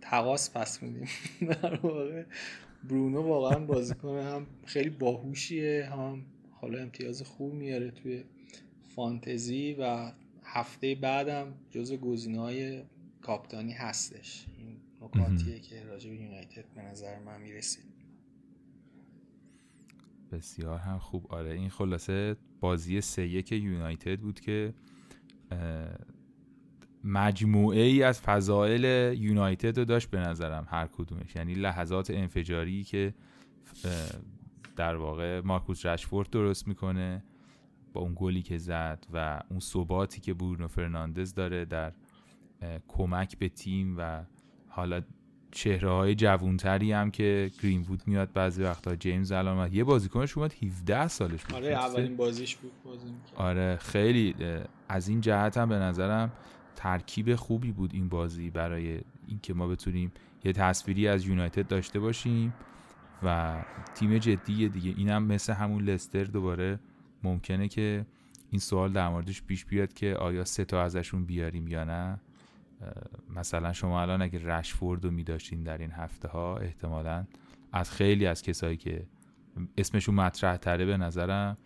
تقاس 0.00 0.50
پس 0.50 0.82
میدیم. 0.82 1.08
در 1.62 1.74
واقع 1.74 2.24
برونو 2.84 3.22
واقعا 3.22 3.58
بازیکن 3.58 4.18
هم 4.18 4.46
خیلی 4.64 4.90
باهوشیه 4.90 5.88
هم 5.92 6.24
حالا 6.50 6.78
امتیاز 6.78 7.22
خوب 7.22 7.54
میاره 7.54 7.90
توی 7.90 8.24
فانتزی 8.96 9.76
و 9.80 10.12
هفته 10.44 10.94
بعدم 10.94 11.54
جز 11.70 11.92
گزینه‌های 11.92 12.82
کاپتانی 13.22 13.72
هستش. 13.72 14.46
این 14.58 14.76
نکاتیه 15.02 15.60
که 15.60 15.84
راجع 15.84 16.10
به 16.10 16.16
یونایتد 16.16 16.64
به 16.74 16.82
نظر 16.82 17.18
من 17.18 17.40
می‌رسید 17.40 17.93
بسیار 20.34 20.78
هم 20.78 20.98
خوب. 20.98 21.26
آره 21.32 21.52
این 21.52 21.68
خلاصه 21.68 22.36
بازی 22.60 23.00
سه 23.00 23.26
یک 23.26 23.52
یونایتد 23.52 24.20
بود 24.20 24.40
که 24.40 24.74
مجموعه 27.04 27.82
ای 27.82 28.02
از 28.02 28.20
فضائل 28.20 29.14
یونایتد 29.18 29.78
رو 29.78 29.84
داشت 29.84 30.10
به 30.10 30.18
نظرم 30.18 30.66
هر 30.70 30.86
کدومش. 30.86 31.36
یعنی 31.36 31.54
لحظات 31.54 32.10
انفجاری 32.10 32.84
که 32.84 33.14
در 34.76 34.96
واقع 34.96 35.40
مارکوس 35.40 35.86
رشفورد 35.86 36.30
درست 36.30 36.68
می‌کنه 36.68 37.24
با 37.92 38.00
اون 38.00 38.12
گلی 38.16 38.42
که 38.42 38.58
زد 38.58 39.06
و 39.12 39.40
اون 39.50 39.60
ثباتی 39.60 40.20
که 40.20 40.34
برونو 40.34 40.68
فرناندز 40.68 41.34
داره 41.34 41.64
در 41.64 41.92
کمک 42.88 43.38
به 43.38 43.48
تیم 43.48 43.94
و 43.98 44.24
حالا 44.68 45.02
چهره 45.54 45.90
های 45.90 46.14
جوونتری 46.14 46.92
هم 46.92 47.10
که 47.10 47.50
گرین 47.62 47.82
وود 47.82 48.02
میاد 48.06 48.32
بعضی 48.32 48.62
وقتا 48.62 48.96
جیمز 48.96 49.32
علامت 49.32 49.74
یه 49.74 49.84
بازیکنش 49.84 50.38
اومد 50.38 50.54
17 50.62 51.08
سالش 51.08 51.44
بود 51.44 51.54
آره؟ 51.54 51.72
اولین 51.72 52.16
بازیش 52.16 52.56
بود 52.56 52.72
بازی 52.84 53.06
می‌کرد. 53.06 53.34
آره 53.36 53.76
خیلی 53.76 54.34
از 54.88 55.08
این 55.08 55.20
جهت 55.20 55.56
هم 55.56 55.68
به 55.68 55.74
نظرم 55.74 56.32
ترکیب 56.76 57.34
خوبی 57.34 57.72
بود 57.72 57.90
این 57.94 58.08
بازی 58.08 58.50
برای 58.50 59.00
اینکه 59.28 59.54
ما 59.54 59.66
بتونیم 59.66 60.12
یه 60.44 60.52
تصویری 60.52 61.08
از 61.08 61.26
یونایتد 61.26 61.66
داشته 61.66 62.00
باشیم 62.00 62.54
و 63.22 63.54
تیم 63.94 64.18
جدیه 64.18 64.68
دیگه 64.68 64.94
اینم 64.96 65.24
مثل 65.24 65.52
همون 65.52 65.84
لستر 65.84 66.24
دوباره 66.24 66.78
ممکنه 67.22 67.68
که 67.68 68.06
این 68.50 68.60
سوال 68.60 68.92
در 68.92 69.08
موردش 69.08 69.42
پیش 69.42 69.64
بیاد 69.64 69.92
که 69.92 70.14
آیا 70.14 70.44
سه 70.44 70.64
تا 70.64 70.82
ازشون 70.82 71.24
بیاریم 71.24 71.68
یا 71.68 71.84
نه 71.84 72.20
مثلا 73.30 73.72
شما 73.72 74.02
الان 74.02 74.22
اگه 74.22 74.38
رشفورد 74.44 75.04
رو 75.04 75.10
میداشتین 75.10 75.62
در 75.62 75.78
این 75.78 75.90
هفته 75.90 76.28
ها 76.28 76.56
احتمالا 76.56 77.26
از 77.72 77.90
خیلی 77.90 78.26
از 78.26 78.42
کسایی 78.42 78.76
که 78.76 79.06
اسمشون 79.78 80.14
مطرح 80.14 80.56
تره 80.56 80.84
به 80.84 80.96
نظرم 80.96 81.56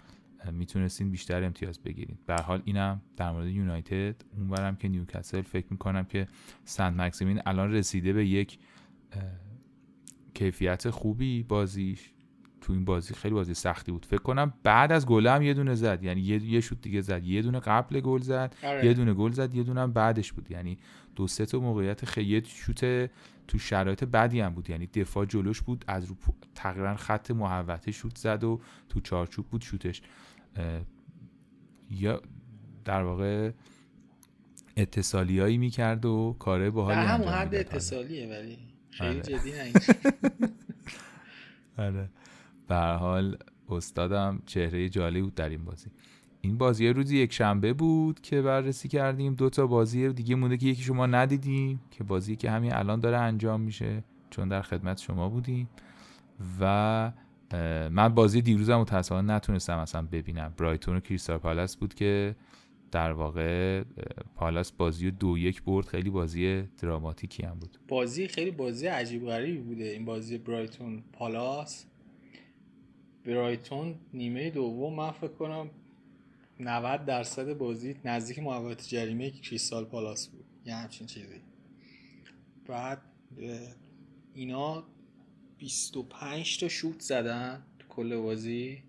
می‌تونستین 0.52 1.10
بیشتر 1.10 1.44
امتیاز 1.44 1.78
بگیرید 1.82 2.26
به 2.26 2.34
حال 2.34 2.62
اینم 2.64 3.02
در 3.16 3.32
مورد 3.32 3.46
یونایتد. 3.46 4.14
اونورم 4.36 4.76
که 4.76 4.88
نیوکاسل 4.88 5.42
فکر 5.42 5.66
می‌کنم 5.70 6.04
که 6.04 6.28
سنت 6.64 7.00
مکسیمین 7.00 7.42
الان 7.46 7.72
رسیده 7.72 8.12
به 8.12 8.26
یک 8.26 8.58
کیفیت 10.34 10.90
خوبی 10.90 11.42
بازیش. 11.42 12.12
تو 12.68 12.74
این 12.74 12.84
بازی 12.84 13.14
خیلی 13.14 13.34
بازی 13.34 13.54
سختی 13.54 13.92
بود. 13.92 14.06
فکر 14.06 14.22
کنم 14.22 14.54
بعد 14.62 14.92
از 14.92 15.06
گل 15.06 15.26
هم 15.26 15.42
یه 15.42 15.54
دونه 15.54 15.74
زد. 15.74 16.04
یعنی 16.04 16.20
یه 16.20 16.44
یه 16.44 16.60
شوت 16.60 16.80
دیگه 16.80 17.00
زد. 17.00 17.24
یه 17.24 17.42
دونه 17.42 17.60
قبل 17.60 18.00
گل 18.00 18.20
زد. 18.20 18.54
آره. 18.62 18.86
یه 18.86 18.94
دونه 18.94 19.14
گل 19.14 19.30
زد. 19.32 19.54
یه 19.54 19.62
دونه 19.62 19.80
هم 19.80 19.92
بعدش 19.92 20.32
بود. 20.32 20.50
یعنی 20.50 20.78
دو 21.16 21.26
سه 21.26 21.46
تا 21.46 21.58
موقعیت 21.60 22.04
خیلی 22.04 22.42
شوت 22.46 23.10
تو 23.48 23.58
شرایط 23.58 24.04
بدی 24.04 24.40
هم 24.40 24.54
بود. 24.54 24.70
یعنی 24.70 24.86
دفاع 24.86 25.24
جلوش 25.26 25.62
بود. 25.62 25.84
از 25.88 26.04
رو 26.04 26.16
تقریبا 26.54 26.94
خط 26.94 27.30
محوطه 27.30 27.92
شوت 27.92 28.18
زد 28.18 28.44
و 28.44 28.60
تو 28.88 29.00
چارچوب 29.00 29.46
بود 29.46 29.62
شوتش. 29.62 30.02
یا 31.90 32.22
در 32.84 33.02
واقع 33.02 33.52
اتصالیایی 34.76 35.58
می‌کرد 35.58 36.04
و 36.04 36.36
کاره 36.38 36.70
باحالی 36.70 37.00
همون 37.00 37.28
انجام 37.28 37.34
حد 37.34 37.46
می‌داد. 37.46 37.66
اتصالیه 37.66 38.28
ولی 38.28 38.58
خیلی 38.90 39.10
آره. 39.10 39.20
جدی 39.20 39.52
آره. 41.78 42.08
به 42.68 42.76
حال 42.76 43.36
استادم 43.68 44.42
چهره 44.46 44.88
جالبی 44.88 45.22
بود 45.22 45.34
در 45.34 45.48
این 45.48 45.64
بازی. 45.64 45.90
این 46.40 46.58
بازی 46.58 46.88
روزی 46.88 47.18
یک 47.18 47.32
شنبه 47.32 47.72
بود 47.72 48.20
که 48.20 48.42
بررسی 48.42 48.88
کردیم. 48.88 49.34
دو 49.34 49.50
تا 49.50 49.66
بازی 49.66 50.08
دیگه 50.08 50.34
مونده 50.34 50.56
که 50.56 50.66
یکی 50.66 50.82
شما 50.82 51.06
ندیدیم 51.06 51.80
که 51.90 52.04
بازی 52.04 52.36
که 52.36 52.50
همین 52.50 52.74
الان 52.74 53.00
داره 53.00 53.16
انجام 53.16 53.60
میشه 53.60 54.04
چون 54.30 54.48
در 54.48 54.62
خدمت 54.62 55.00
شما 55.00 55.28
بودیم. 55.28 55.68
و 56.60 57.12
من 57.90 58.08
بازی 58.08 58.42
دیروزم 58.42 58.76
متاسفانه 58.76 59.34
نتونستم 59.34 59.78
اصلا 59.78 60.02
ببینم. 60.02 60.54
برایتون 60.56 60.96
و 60.96 61.00
کریستال 61.00 61.38
پالاس 61.38 61.76
بود 61.76 61.94
که 61.94 62.36
در 62.90 63.12
واقع 63.12 63.82
پالاس 64.36 64.72
بازی 64.72 65.10
دو 65.10 65.38
یک 65.38 65.62
برد. 65.62 65.86
خیلی 65.86 66.10
بازی 66.10 66.62
دراماتیکی 66.62 67.42
هم 67.42 67.54
بود. 67.54 67.78
بازی 67.88 68.28
خیلی 68.28 68.50
بازی 68.50 68.86
عجیب 68.86 69.26
غریبی 69.26 69.58
بوده 69.58 69.84
این 69.84 70.04
بازی 70.04 70.38
برایتون. 70.38 71.02
پالاس؟ 71.12 71.86
برایتون 73.24 73.94
نیمه 74.12 74.50
دوم 74.50 74.94
من 74.94 75.10
فکر 75.10 75.32
کنم 75.32 75.70
90 76.60 77.04
درصد 77.04 77.52
بازی 77.52 77.96
نزدیک 78.04 78.38
محوطه 78.38 78.84
جریمه 78.84 79.30
کریستال 79.30 79.84
پالاس 79.84 80.28
بود. 80.28 80.44
یه 80.64 80.74
همچین 80.74 81.06
چیزی. 81.06 81.40
بعد 82.66 83.02
اینا 84.34 84.84
25 85.58 86.60
تا 86.60 86.68
شوت 86.68 87.00
زدن 87.00 87.62
تو 87.78 87.88
کل 87.88 88.16
بازی. 88.16 88.82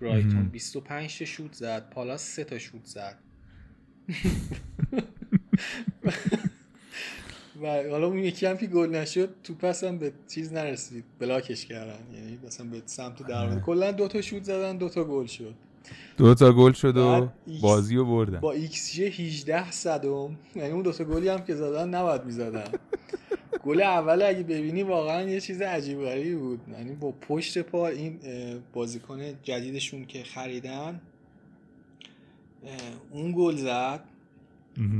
برایتون 0.00 0.32
مهم. 0.32 0.48
25 0.48 1.18
تا 1.18 1.24
شوت 1.24 1.52
زد. 1.52 1.90
پالاس 1.90 2.22
3 2.22 2.44
تا 2.44 2.58
شوت 2.58 2.84
زد. 2.84 3.18
و 7.62 7.66
حالا 7.66 8.06
اون 8.06 8.18
یکی 8.18 8.46
هم 8.46 8.56
که 8.56 8.66
گل 8.66 8.90
نشد 8.90 9.34
تو 9.44 9.54
پس 9.54 9.84
هم 9.84 9.98
به 9.98 10.12
چیز 10.28 10.52
نرسید 10.52 11.04
block 11.18 11.52
ش 11.52 11.66
کردن. 11.66 11.98
یعنی 12.14 12.38
مثلا 12.46 12.66
به 12.66 12.82
سمت 12.86 13.22
دروازه 13.26 13.60
کلا 13.60 13.92
دو 13.92 14.08
تا 14.08 14.20
شوت 14.20 14.42
زدن 14.42 14.76
دو 14.76 14.88
تا 14.88 15.04
گل 15.04 15.26
شد. 15.26 15.54
دو 16.16 16.34
تا 16.34 16.52
گل 16.52 16.72
شد 16.72 16.96
و 16.96 17.28
بازی 17.62 17.96
رو 17.96 18.04
بردن. 18.04 18.40
با 18.40 18.52
ایکس 18.52 18.92
جی 18.92 19.04
18 19.04 19.70
صدم. 19.70 20.36
یعنی 20.56 20.70
اون 20.70 20.82
دو 20.82 20.92
تا 20.92 21.04
گلی 21.04 21.28
هم 21.28 21.44
که 21.44 21.54
زدن 21.54 21.88
نباید 21.88 22.24
می‌زدن. 22.24 22.72
گل 23.64 23.82
اول 23.82 24.22
اگه 24.22 24.42
ببینی 24.42 24.82
واقعا 24.82 25.22
یه 25.22 25.40
چیز 25.40 25.62
عجیب 25.62 26.00
غریبی 26.00 26.34
بود. 26.34 26.60
یعنی 26.72 26.92
با 26.94 27.10
پشت 27.10 27.58
پا 27.58 27.88
این 27.88 28.18
بازیکن 28.72 29.20
جدیدشون 29.42 30.04
که 30.04 30.22
خریدن 30.22 31.00
اون 33.10 33.34
گل 33.36 33.56
زد. 33.56 34.00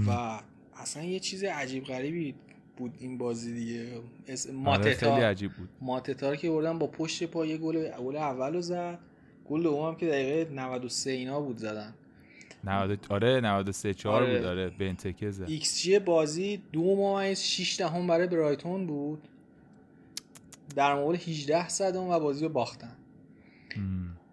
و 0.08 0.40
اصلا 0.76 1.02
یه 1.02 1.20
چیز 1.20 1.44
عجیب 1.44 1.84
غریبی 1.84 2.34
بود 2.76 2.94
این 2.98 3.18
بازی 3.18 3.54
دیگه. 3.54 3.86
اس- 4.28 4.46
آره، 4.46 4.56
ماتتا. 4.56 5.14
خیلی 5.14 5.24
عجیب 5.26 5.52
بود. 5.52 5.68
ماتتا 5.80 6.30
رو 6.30 6.36
که 6.36 6.50
بردن 6.50 6.78
با 6.78 6.86
پشت 6.86 7.24
پا 7.24 7.46
یه 7.46 7.56
گل 7.56 7.88
گل 7.90 8.16
اول 8.16 8.54
رو 8.54 8.60
زد. 8.60 8.98
گل 9.48 9.62
دوم 9.62 9.88
هم 9.88 9.94
که 9.96 10.06
دقیقه 10.06 10.50
93 10.54 11.10
اینا 11.10 11.40
بود 11.40 11.56
زدن. 11.58 11.94
90 12.64 13.06
آره 13.10 13.40
93 13.40 13.94
4 13.94 14.22
آره. 14.22 14.36
بود. 14.38 14.46
آره 14.46 14.70
بنتکه 14.70 15.30
زد. 15.30 15.44
x 15.48 15.82
جی 15.82 15.98
بازی 15.98 16.62
دو 16.72 16.96
ممیز 16.96 17.40
6 17.40 17.76
دهم 17.80 18.06
برای 18.06 18.26
برایتون 18.26 18.86
بود. 18.86 19.22
در 20.76 20.94
مقابل 20.94 21.16
18 21.16 21.68
صدم 21.68 22.02
و 22.02 22.20
بازی 22.20 22.44
رو 22.44 22.52
باختن. 22.52 22.92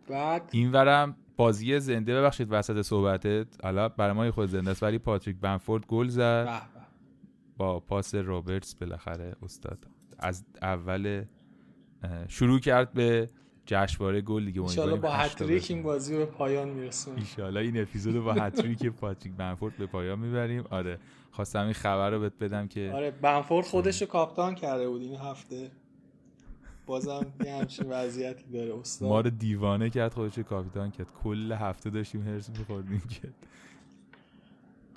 بعد 0.08 0.42
این 0.52 0.72
ورم 0.72 1.16
بازی 1.38 1.80
زنده. 1.80 2.16
ببخشید 2.16 2.48
وسط 2.52 2.82
صحبتت. 2.82 3.48
حالا 3.64 3.90
برای 3.90 4.14
ما 4.14 4.32
خود 4.32 4.50
زنده 4.50 4.72
است 4.72 4.84
ولی 4.84 4.98
پاتریک 4.98 5.36
بنفورد 5.42 5.86
گل 5.86 6.08
زد. 6.08 6.46
به. 6.46 6.73
با 7.64 7.80
پاس 7.80 8.16
رابرتس 8.16 8.76
بالاخره 8.76 9.36
استاد 9.44 9.88
از 10.20 10.46
اول 10.62 11.24
شروع 12.28 12.60
کرد 12.60 12.94
به 12.94 13.30
جشنواره 13.66 14.22
گل 14.22 14.46
دیگه 14.46 14.62
انشالله 14.62 14.96
با 14.96 15.12
هتریک. 15.12 15.72
این 15.72 15.84
بازی 15.84 16.14
رو 16.14 16.20
به 16.20 16.26
پایان 16.26 16.70
میرسون 16.70 17.16
ایشالا 17.18 17.60
این 17.60 17.82
اپیزود 17.82 18.24
با 18.24 18.34
هتریک 18.34 18.86
پاتریک 19.02 19.34
بنفورد 19.34 19.78
به 19.78 19.86
پایان 19.86 20.20
می‌بریم. 20.20 20.64
آره 20.70 21.00
خواستم 21.32 21.64
این 21.64 21.74
خبر 21.74 22.10
رو 22.10 22.20
بهت 22.20 22.38
بدم 22.40 22.68
که 22.68 22.92
آره 22.96 23.12
بنفورد 23.12 23.66
خودش 23.66 24.02
رو 24.02 24.08
کاپتان 24.08 24.56
کرده 24.56 24.90
بود 24.90 25.02
این 25.02 25.16
هفته. 25.16 25.72
بازم 26.86 27.26
یه 27.46 27.56
همچین 27.56 27.86
وضعیتی 27.90 28.44
داره 28.54 28.76
استاد. 28.76 29.10
ما 29.10 29.22
رو 29.22 29.30
دیوانه 29.30 29.90
کرد 29.90 30.14
خودش 30.14 30.38
رو 30.38 30.44
کاپیتان 30.44 30.92
کرد. 30.92 31.08
کل 31.24 31.52
هفته 31.52 31.90
داشتیم 31.90 32.22
هرس 32.28 32.50
میخوردیم 32.50 33.02
که 33.10 33.30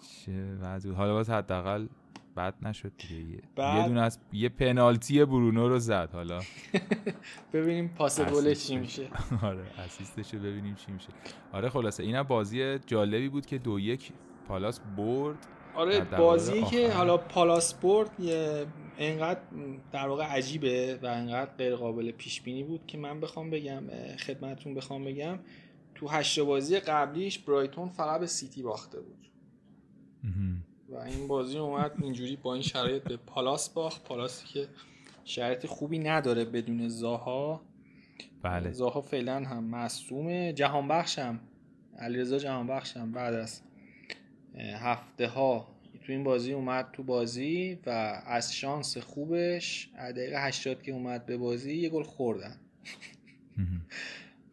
چه 0.08 0.54
وضعی. 0.60 0.92
حالا 0.92 1.12
باز 1.14 1.30
حداقل 1.30 1.86
بد 2.36 2.54
نشد 2.62 2.92
دیگه 2.98 3.14
یه- 3.30 3.42
بعد- 3.56 3.82
یه 3.82 3.88
دونه 3.88 4.00
از 4.00 4.18
یه 4.32 4.48
پنالتی 4.48 5.24
برونو 5.24 5.68
رو 5.68 5.78
زد 5.78 6.10
حالا 6.12 6.40
ببینیم 7.52 7.88
پاس 7.88 8.20
گلش 8.20 8.66
چی. 8.66 8.76
میشه 8.76 9.08
آره 9.42 9.64
اسیستش 9.78 10.34
رو 10.34 10.40
ببینیم 10.40 10.74
چی 10.74 10.92
میشه 10.92 11.08
آره 11.52 11.68
خلاصه 11.68 12.02
اینم 12.02 12.22
بازی 12.22 12.78
جالبی 12.78 13.28
بود 13.28 13.46
که 13.46 13.58
دو 13.58 13.80
یک 13.80 14.12
پالاس 14.48 14.80
برد 14.96 15.38
آره 15.74 16.00
بازی 16.00 16.62
که. 16.62 16.92
حالا 16.92 17.16
پالاسپورت 17.16 18.10
یه 18.20 18.66
انقدر 18.98 19.40
در 19.92 20.08
واقع 20.08 20.24
عجیبه 20.24 20.98
و 21.02 21.06
انقدر 21.06 21.50
غیر 21.58 21.76
قابل 21.76 22.10
پیش 22.10 22.40
بینی 22.40 22.62
بود 22.64 22.86
که 22.86 22.98
من 22.98 23.20
بخوام 23.20 23.50
بگم 23.50 23.82
خدمتتون 24.26 24.74
بخوام 24.74 25.04
بگم 25.04 25.38
تو 25.94 26.08
هشت 26.08 26.40
بازی 26.40 26.80
قبلیش 26.80 27.38
برایتون 27.38 27.88
فقط 27.88 28.20
به 28.20 28.26
سیتی 28.26 28.62
باخته 28.62 29.00
بود. 29.00 29.26
و 30.96 30.98
این 30.98 31.28
بازی 31.28 31.58
اومد 31.58 31.92
اینجوری 32.02 32.36
با 32.36 32.54
این 32.54 32.62
شرایط 32.62 33.02
به 33.02 33.16
پالاس 33.16 33.68
باخت. 33.68 34.04
پالاسی 34.04 34.46
که 34.46 34.68
شرایط 35.24 35.66
خوبی 35.66 35.98
نداره 35.98 36.44
بدون 36.44 36.88
زاها. 36.88 37.60
بله. 38.42 38.72
زاها 38.72 39.00
فعلا 39.00 39.36
هم 39.44 39.64
مصومه 39.64 40.52
جهان 40.52 40.88
بخشم 40.88 41.40
علیرضا 41.98 42.38
جهان 42.38 42.66
بخشم 42.66 43.12
بعد 43.12 43.34
از 43.34 43.60
هفته 44.58 45.28
ها 45.28 45.68
تو 46.06 46.12
این 46.12 46.24
بازی 46.24 46.52
اومد 46.52 46.90
تو 46.92 47.02
بازی 47.02 47.78
و 47.86 47.90
از 48.26 48.54
شانس 48.54 48.98
خوبش 48.98 49.90
از 49.94 50.14
دقیقه 50.14 50.46
80 50.46 50.82
که 50.82 50.92
اومد 50.92 51.26
به 51.26 51.36
بازی 51.36 51.76
یه 51.76 51.88
گل 51.88 52.02
خوردن. 52.02 52.56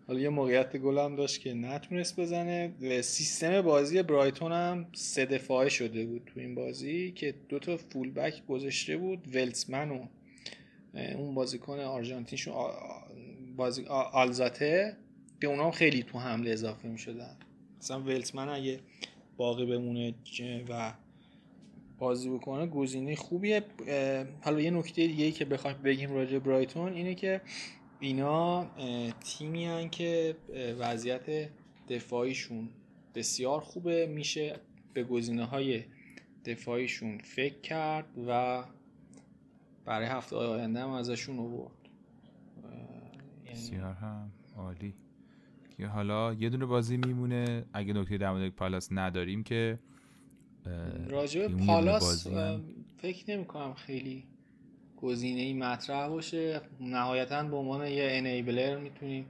حالا 0.08 0.20
یه 0.20 0.30
موقعیت 0.30 0.78
گل 0.78 0.98
هم 0.98 1.16
داشت 1.16 1.42
که 1.42 1.54
نتونست 1.54 2.20
بزنه. 2.20 2.74
و 2.82 3.02
سیستم 3.02 3.62
بازی 3.62 4.04
برایتون 4.04 4.52
هم 4.52 4.86
سه 4.94 5.26
دفاعه 5.26 5.70
شده 5.70 6.06
بود 6.06 6.22
تو 6.34 6.40
این 6.40 6.56
بازی 6.56 7.12
که 7.12 7.36
دو 7.50 7.60
تا 7.60 7.78
فول 7.78 8.12
بک 8.12 8.46
گذاشته 8.46 8.98
بود 8.98 9.36
ولتسمن 9.36 9.92
و 9.92 10.06
اون 10.94 11.36
بازیکن 11.36 11.80
آرژانتینشون 11.80 12.54
آ- 12.54 12.68
آ- 12.68 13.02
بازی 13.56 13.86
آلزاته 14.14 14.98
که 15.42 15.48
اونا 15.48 15.66
هم 15.66 15.72
خیلی 15.72 16.04
تو 16.04 16.20
حمله 16.20 16.52
اضافه 16.52 16.88
می 16.88 16.98
شدن 16.98 17.38
مثلا 17.80 18.00
ولتسمن 18.02 18.50
اگه 18.50 18.80
باقی 19.38 19.66
بمونه 19.66 20.14
و 20.70 20.94
بازی 22.00 22.30
بکنه 22.30 22.68
گزینه 22.68 23.16
خوبیه. 23.16 23.64
حالا 24.42 24.62
یه 24.62 24.72
نکته 24.72 25.08
دیگه 25.08 25.32
که 25.32 25.46
بخوایم 25.46 25.78
بگیم 25.78 26.12
راجع 26.14 26.40
برایتون 26.40 26.94
اینه 26.94 27.16
که 27.16 27.42
اینا 28.04 28.66
تیمی 29.20 29.66
هن 29.66 29.90
که 29.90 30.36
وضعیت 30.80 31.50
دفاعیشون 31.90 32.70
بسیار 33.16 33.62
خوبه. 33.62 34.06
میشه 34.06 34.60
به 34.94 35.04
گزینه 35.04 35.46
های 35.46 35.84
دفاعیشون 36.46 37.18
فکر 37.18 37.60
کرد 37.62 38.06
و 38.28 38.64
برای 39.86 40.08
هفته 40.08 40.36
آینده 40.36 40.80
هم 40.80 40.90
ازشون 40.90 41.40
آورد. 41.40 41.72
یعنی 43.46 43.52
بسیار 43.52 43.94
هم 43.94 44.32
عالی. 44.58 44.94
که 45.78 45.88
حالا 45.88 46.34
یه 46.34 46.50
دونه 46.50 46.66
بازی 46.66 46.98
میمونه. 46.98 47.66
اگه 47.74 47.94
نکته 47.94 48.18
در 48.18 48.32
مورد 48.32 48.50
پالاس 48.50 48.90
نداریم 48.92 49.44
که 49.44 49.80
راجع 51.10 51.48
پالاس 51.48 52.28
فکر 52.98 53.32
نمی 53.32 53.46
کنم 53.46 53.74
خیلی 53.74 54.24
گزینه 55.04 55.42
ای 55.42 55.54
مطرح 55.54 56.08
باشه. 56.08 56.62
نهایتا 56.80 57.44
به 57.44 57.56
عنوان 57.56 57.88
یه 57.88 58.08
انیبلر 58.12 58.78
می‌تونیم 58.78 59.26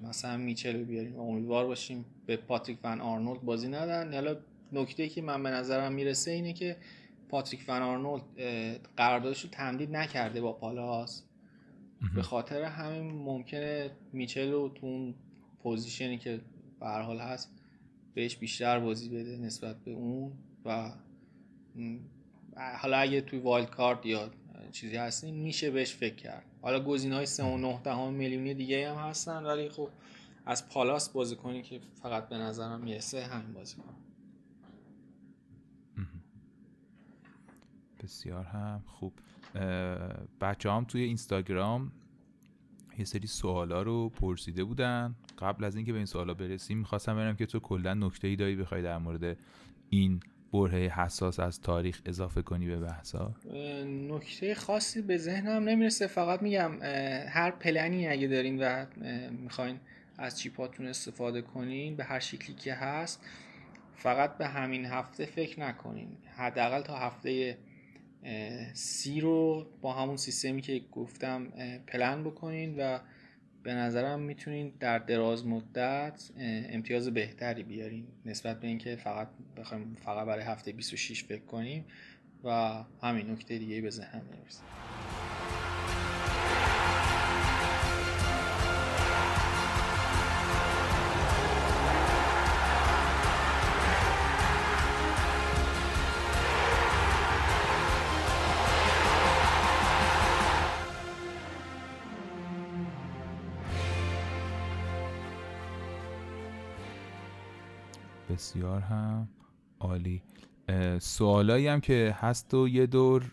مثلا 0.00 0.36
میچل 0.36 0.78
رو 0.78 0.84
بیاریم. 0.84 1.20
امیدوار 1.20 1.66
باشیم 1.66 2.04
به 2.26 2.36
پاتریک 2.36 2.78
فن 2.78 3.00
آرنولد 3.00 3.42
بازی 3.42 3.68
ندن. 3.68 4.14
حالا 4.14 4.36
نکته 4.72 5.08
که 5.08 5.22
من 5.22 5.42
به 5.42 5.50
نظرم 5.50 5.92
می‌رسه 5.92 6.30
اینه 6.30 6.52
که 6.52 6.76
پاتریک 7.28 7.62
فن 7.62 7.82
آنهولت 7.82 8.22
قراردادش 8.96 9.44
رو 9.44 9.50
تمدید 9.50 9.96
نکرده 9.96 10.40
با 10.40 10.52
پالاس. 10.52 11.24
به 12.14 12.22
خاطر 12.22 12.62
همین 12.62 13.10
ممکنه 13.10 13.90
میچل 14.12 14.50
رو 14.50 14.68
تو 14.68 14.86
اون 14.86 15.14
پوزیشنی 15.62 16.18
که 16.18 16.40
به 16.80 16.83
هر 16.83 16.86
حال 16.86 17.18
هست 17.18 17.54
بهش 18.14 18.36
بیشتر 18.36 18.80
بازی 18.80 19.08
بده 19.08 19.36
نسبت 19.36 19.76
به 19.84 19.90
اون 19.90 20.32
و 20.64 20.90
حالا 22.58 22.98
اگه 22.98 23.20
توی 23.20 23.38
wildcard 23.38 24.06
یا 24.06 24.30
چیزی 24.72 24.96
هستیم 24.96 25.34
میشه 25.34 25.70
بهش 25.70 25.94
فکر 25.94 26.14
کرد. 26.14 26.44
حالا 26.62 26.80
گزینه 26.80 27.14
های 27.14 27.26
3.9 27.26 27.40
میلیونی 28.12 28.54
دیگه 28.54 28.90
هم 28.90 29.08
هستن 29.08 29.42
ولی 29.42 29.68
خب 29.68 29.88
از 30.46 30.68
پالاس 30.68 31.08
بازی 31.08 31.36
کنی 31.36 31.62
که 31.62 31.80
فقط 32.02 32.28
به 32.28 32.36
نظرم 32.36 32.80
می‌رسه 32.80 33.24
همین 33.24 33.52
بازی 33.52 33.76
کن 33.76 33.94
بسیار 38.02 38.44
هم 38.44 38.82
خوب. 38.86 39.12
بچه 40.40 40.70
هم 40.70 40.84
توی 40.84 41.02
اینستاگرام 41.02 41.92
یه 42.98 43.04
سری 43.04 43.26
سوالا 43.26 43.82
رو 43.82 44.08
پرسیده 44.08 44.64
بودن. 44.64 45.14
قبل 45.38 45.64
از 45.64 45.76
اینکه 45.76 45.92
به 45.92 45.98
این 45.98 46.06
سوالا 46.06 46.34
برسیم 46.34 46.78
می‌خواستم 46.78 47.14
ببینم 47.14 47.36
که 47.36 47.46
تو 47.46 47.60
کلا 47.60 47.94
نکته 47.94 48.28
ای 48.28 48.36
داری 48.36 48.56
بخوای 48.56 48.82
در 48.82 48.98
مورد 48.98 49.38
این 49.90 50.20
برهه 50.52 51.00
حساس 51.00 51.40
از 51.40 51.60
تاریخ 51.60 52.02
اضافه 52.06 52.42
کنی 52.42 52.66
به 52.66 52.76
بحثا؟ 52.76 53.34
نکته 53.86 54.54
خاصی 54.54 55.02
به 55.02 55.16
ذهنم 55.16 55.68
نمی‌رسه. 55.68 56.06
فقط 56.06 56.42
میگم 56.42 56.82
هر 57.28 57.50
پلنی 57.50 58.08
اگه 58.08 58.26
دارین 58.26 58.62
و 58.62 58.86
می‌خواین 59.30 59.80
از 60.18 60.38
چیپاتون 60.38 60.86
استفاده 60.86 61.42
کنین 61.42 61.96
به 61.96 62.04
هر 62.04 62.18
شکلی 62.18 62.56
که 62.56 62.74
هست 62.74 63.24
فقط 63.94 64.38
به 64.38 64.46
همین 64.46 64.84
هفته 64.84 65.26
فکر 65.26 65.60
نکنین. 65.60 66.08
حداقل 66.36 66.82
تا 66.82 66.96
هفته 66.96 67.58
سی 68.72 69.20
رو 69.20 69.66
با 69.80 69.92
همون 69.92 70.16
سیستمی 70.16 70.62
که 70.62 70.80
گفتم 70.92 71.46
پلن 71.86 72.24
بکنین 72.24 72.74
و 72.78 72.98
به 73.62 73.74
نظرم 73.74 74.20
می‌تونین 74.20 74.72
در 74.80 74.98
دراز 74.98 75.46
مدت 75.46 76.30
امتیاز 76.70 77.08
بهتری 77.08 77.62
بیارین. 77.62 78.06
نسبت 78.26 78.60
به 78.60 78.66
اینکه 78.66 78.96
فقط 78.96 79.28
بخوایم 79.56 79.96
فقط 80.04 80.26
برای 80.26 80.44
هفته 80.44 80.72
26 80.72 81.24
فکر 81.24 81.44
کنیم 81.44 81.84
و 82.44 82.84
همین 83.02 83.30
نکته 83.30 83.58
دیگه 83.58 83.80
به 83.80 83.90
ذهنم 83.90 84.22
نمی‌رسه. 84.32 84.62
بسیار 108.30 108.80
هم 108.80 109.28
عالی. 109.80 110.22
سوالایی 110.98 111.66
هم 111.66 111.80
که 111.80 112.16
هست 112.18 112.54
و 112.54 112.68
یه 112.68 112.86
دور 112.86 113.32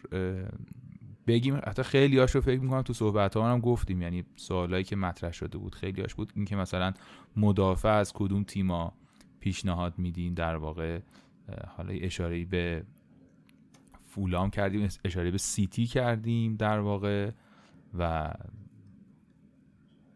بگیم. 1.28 1.56
حتی 1.56 1.84
خیلی 1.84 2.20
هاش 2.20 2.36
رو 2.36 2.42
فکر 2.42 2.60
می‌کنم 2.60 2.82
تو 2.82 2.94
صحبت 2.94 3.38
ها 3.38 3.52
هم 3.52 3.60
گفتیم. 3.60 4.02
یعنی 4.02 4.24
سوالایی 4.36 4.84
که 4.84 4.96
مطرح 4.96 5.32
شده 5.32 5.58
بود 5.58 5.76
خیلی 5.76 6.02
هاش 6.02 6.16
بود 6.16 6.34
این 6.36 6.46
که 6.46 6.56
مثلا 6.56 6.94
مدافع 7.36 7.90
از 7.90 8.14
کدوم 8.14 8.44
تیما 8.44 8.94
پیشنهاد 9.40 9.94
میدین؟ 9.98 10.34
در 10.34 10.56
واقع 10.56 11.00
حالا 11.78 11.94
اشاره 11.94 12.46
به 12.46 12.84
فولام 14.06 14.50
کردیم 14.50 14.90
اشاره 15.06 15.32
به 15.32 15.38
سیتی 15.38 15.88
کردیم 15.88 16.56
در 16.56 16.80
واقع 16.80 17.32
و 17.98 18.34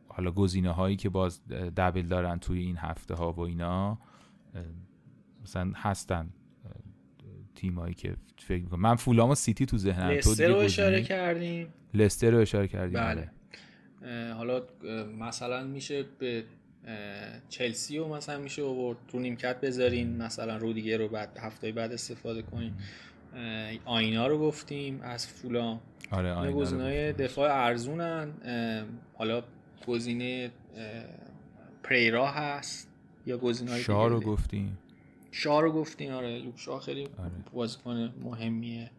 حالا 0.08 0.32
گزینه 0.32 0.72
هایی 0.72 0.96
که 0.96 1.10
باز 1.10 1.48
دبل 1.48 2.02
دارن 2.02 2.40
توی 2.40 2.60
این 2.60 2.78
هفته 2.78 3.16
ها 3.16 3.34
و 3.34 3.40
اینا. 3.40 4.00
مثلا 5.44 5.72
هستن 5.76 6.30
تیمایی 7.56 7.94
که 7.94 8.16
فکر 8.38 8.64
می‌کنم. 8.64 8.82
من 8.82 8.96
فولام 8.96 9.30
و 9.30 9.36
سیتی 9.36 9.66
تو 9.66 9.78
ذهنم 9.78 10.10
لستر 10.10 10.48
رو 10.48 10.56
اشاره 10.56 11.02
کردیم؟ 11.02 11.74
لستر 11.94 12.32
رو 12.32 12.38
اشاره 12.38 12.68
کردیم 12.68 13.00
بله. 13.00 13.32
حالا 14.34 14.64
مثلا 15.20 15.64
میشه 15.64 16.06
به 16.20 16.44
چلسی 17.50 17.98
رو 17.98 18.16
مثلا 18.16 18.40
میشه 18.40 18.64
آورد 18.64 18.98
تو 19.08 19.20
نیمکت 19.20 19.62
بذارین 19.62 20.18
مثلا 20.18 20.58
رو 20.58 20.74
دیگه 20.74 20.98
رو 20.98 21.08
بعد 21.08 21.38
هفته 21.38 21.72
بعد 21.72 21.92
استفاده 21.92 22.42
کنین. 22.42 22.74
آینا 23.86 24.28
رو 24.28 24.40
گفتیم 24.40 25.02
از 25.02 25.28
فولام. 25.28 25.82
آره 26.12 26.32
آینا 26.32 26.56
گزینه‌های 26.56 27.14
دفاع 27.14 27.54
ارزونن. 27.54 28.32
حالا 29.14 29.44
گزینه 29.88 30.52
پریرا 31.84 32.28
هست. 32.28 32.89
یا 33.30 33.38
گزینه‌های 33.38 33.82
شاه 33.82 34.10
رو 34.10 34.20
گفتیم. 34.20 34.78
شاه 35.32 35.62
رو 35.62 35.72
گفتیم 35.72 36.12
آره. 36.12 36.40
لوک 36.40 36.60
شاه 36.60 36.82
خیلی 36.82 37.04
آره. 37.04 37.32
بازیکن 37.54 38.14
مهمیه. 38.24 38.92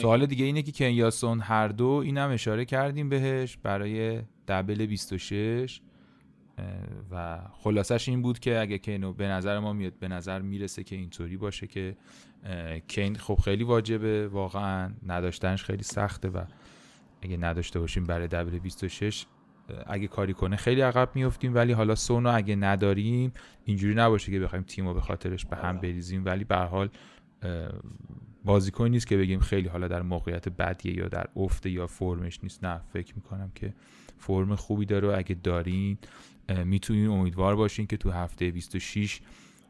سوال 0.00 0.26
دیگه 0.26 0.44
اینه 0.44 0.62
که 0.62 0.72
کنیاسون 0.72 1.40
هر 1.40 1.68
دو 1.68 1.86
اینم 1.86 2.30
اشاره 2.30 2.64
کردیم 2.64 3.08
بهش 3.08 3.56
برای 3.62 4.22
دبل 4.48 4.86
26 4.86 5.80
و 7.10 7.38
خلاصش 7.52 8.08
این 8.08 8.22
بود 8.22 8.38
که 8.38 8.60
اگه 8.60 8.78
کینو 8.78 9.12
به 9.12 9.28
نظر 9.28 9.58
ما 9.58 9.72
میاد 9.72 9.92
به 10.00 10.08
نظر 10.08 10.42
می‌رسه 10.42 10.84
که 10.84 10.96
اینطوری 10.96 11.36
باشه 11.36 11.66
که 11.66 11.96
کین 12.88 13.16
خب 13.16 13.38
خیلی 13.44 13.64
واجبه 13.64 14.28
واقعا 14.28 14.90
نداشتنش 15.06 15.64
خیلی 15.64 15.82
سخته 15.82 16.28
و 16.28 16.44
اگه 17.22 17.36
نداشته 17.36 17.80
باشیم 17.80 18.04
برای 18.04 18.28
دبل 18.28 18.58
26 18.58 19.26
اگه 19.86 20.06
کاری 20.06 20.34
کنه 20.34 20.56
خیلی 20.56 20.80
عقب 20.80 21.10
میفتیم 21.14 21.54
ولی 21.54 21.72
حالا 21.72 21.94
سونو 21.94 22.30
اگه 22.34 22.56
نداریم 22.56 23.32
اینجوری 23.64 23.94
نباشه 23.94 24.32
که 24.32 24.40
بخوایم 24.40 24.64
تیمو 24.64 24.94
به 24.94 25.00
خاطرش 25.00 25.46
به 25.46 25.56
هم 25.56 25.78
بریزیم. 25.78 26.24
ولی 26.24 26.44
به 26.44 26.56
حال 26.56 26.88
بازیکن 28.44 28.88
نیست 28.88 29.06
که 29.06 29.16
بگیم 29.16 29.40
خیلی 29.40 29.68
حالا 29.68 29.88
در 29.88 30.02
موقعیت 30.02 30.48
بدیه 30.48 30.96
یا 30.96 31.08
در 31.08 31.26
افته 31.36 31.70
یا 31.70 31.86
فرمش 31.86 32.40
نیست. 32.42 32.64
نه 32.64 32.80
فکر 32.92 33.14
می‌کنم 33.14 33.52
که 33.54 33.74
فرم 34.18 34.54
خوبی 34.54 34.86
داره 34.86 35.08
و 35.08 35.14
اگه 35.16 35.36
دارین 35.42 35.98
می‌تونین 36.64 37.10
امیدوار 37.10 37.56
باشین 37.56 37.86
که 37.86 37.96
تو 37.96 38.10
هفته 38.10 38.50
26 38.50 39.20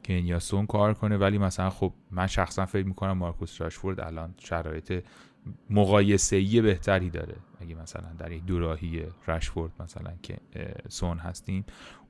کین 0.05 0.36
یا 0.36 0.44
سون 0.44 0.67
کار 0.67 0.95
کنه. 0.95 1.17
ولی 1.17 1.39
مثلا 1.39 1.71
خب 1.71 1.93
من 2.11 2.27
شخصا 2.27 2.67
فکر 2.67 2.87
می‌کنم 2.87 3.13
مارکوس 3.13 3.61
راشفورد 3.61 4.01
الان 4.01 4.35
شرایط 4.39 5.05
مقایسه‌ای 5.71 6.61
بهتری 6.61 7.11
داره. 7.11 7.37
اگه 7.61 7.75
مثلا 7.75 8.13
در 8.19 8.33
یک 8.33 8.45
دوراهی 8.45 9.03
رشفورد 9.29 9.73
مثلا 9.81 10.13
که 10.23 10.39
سون 10.89 11.19
هستیم 11.19 11.65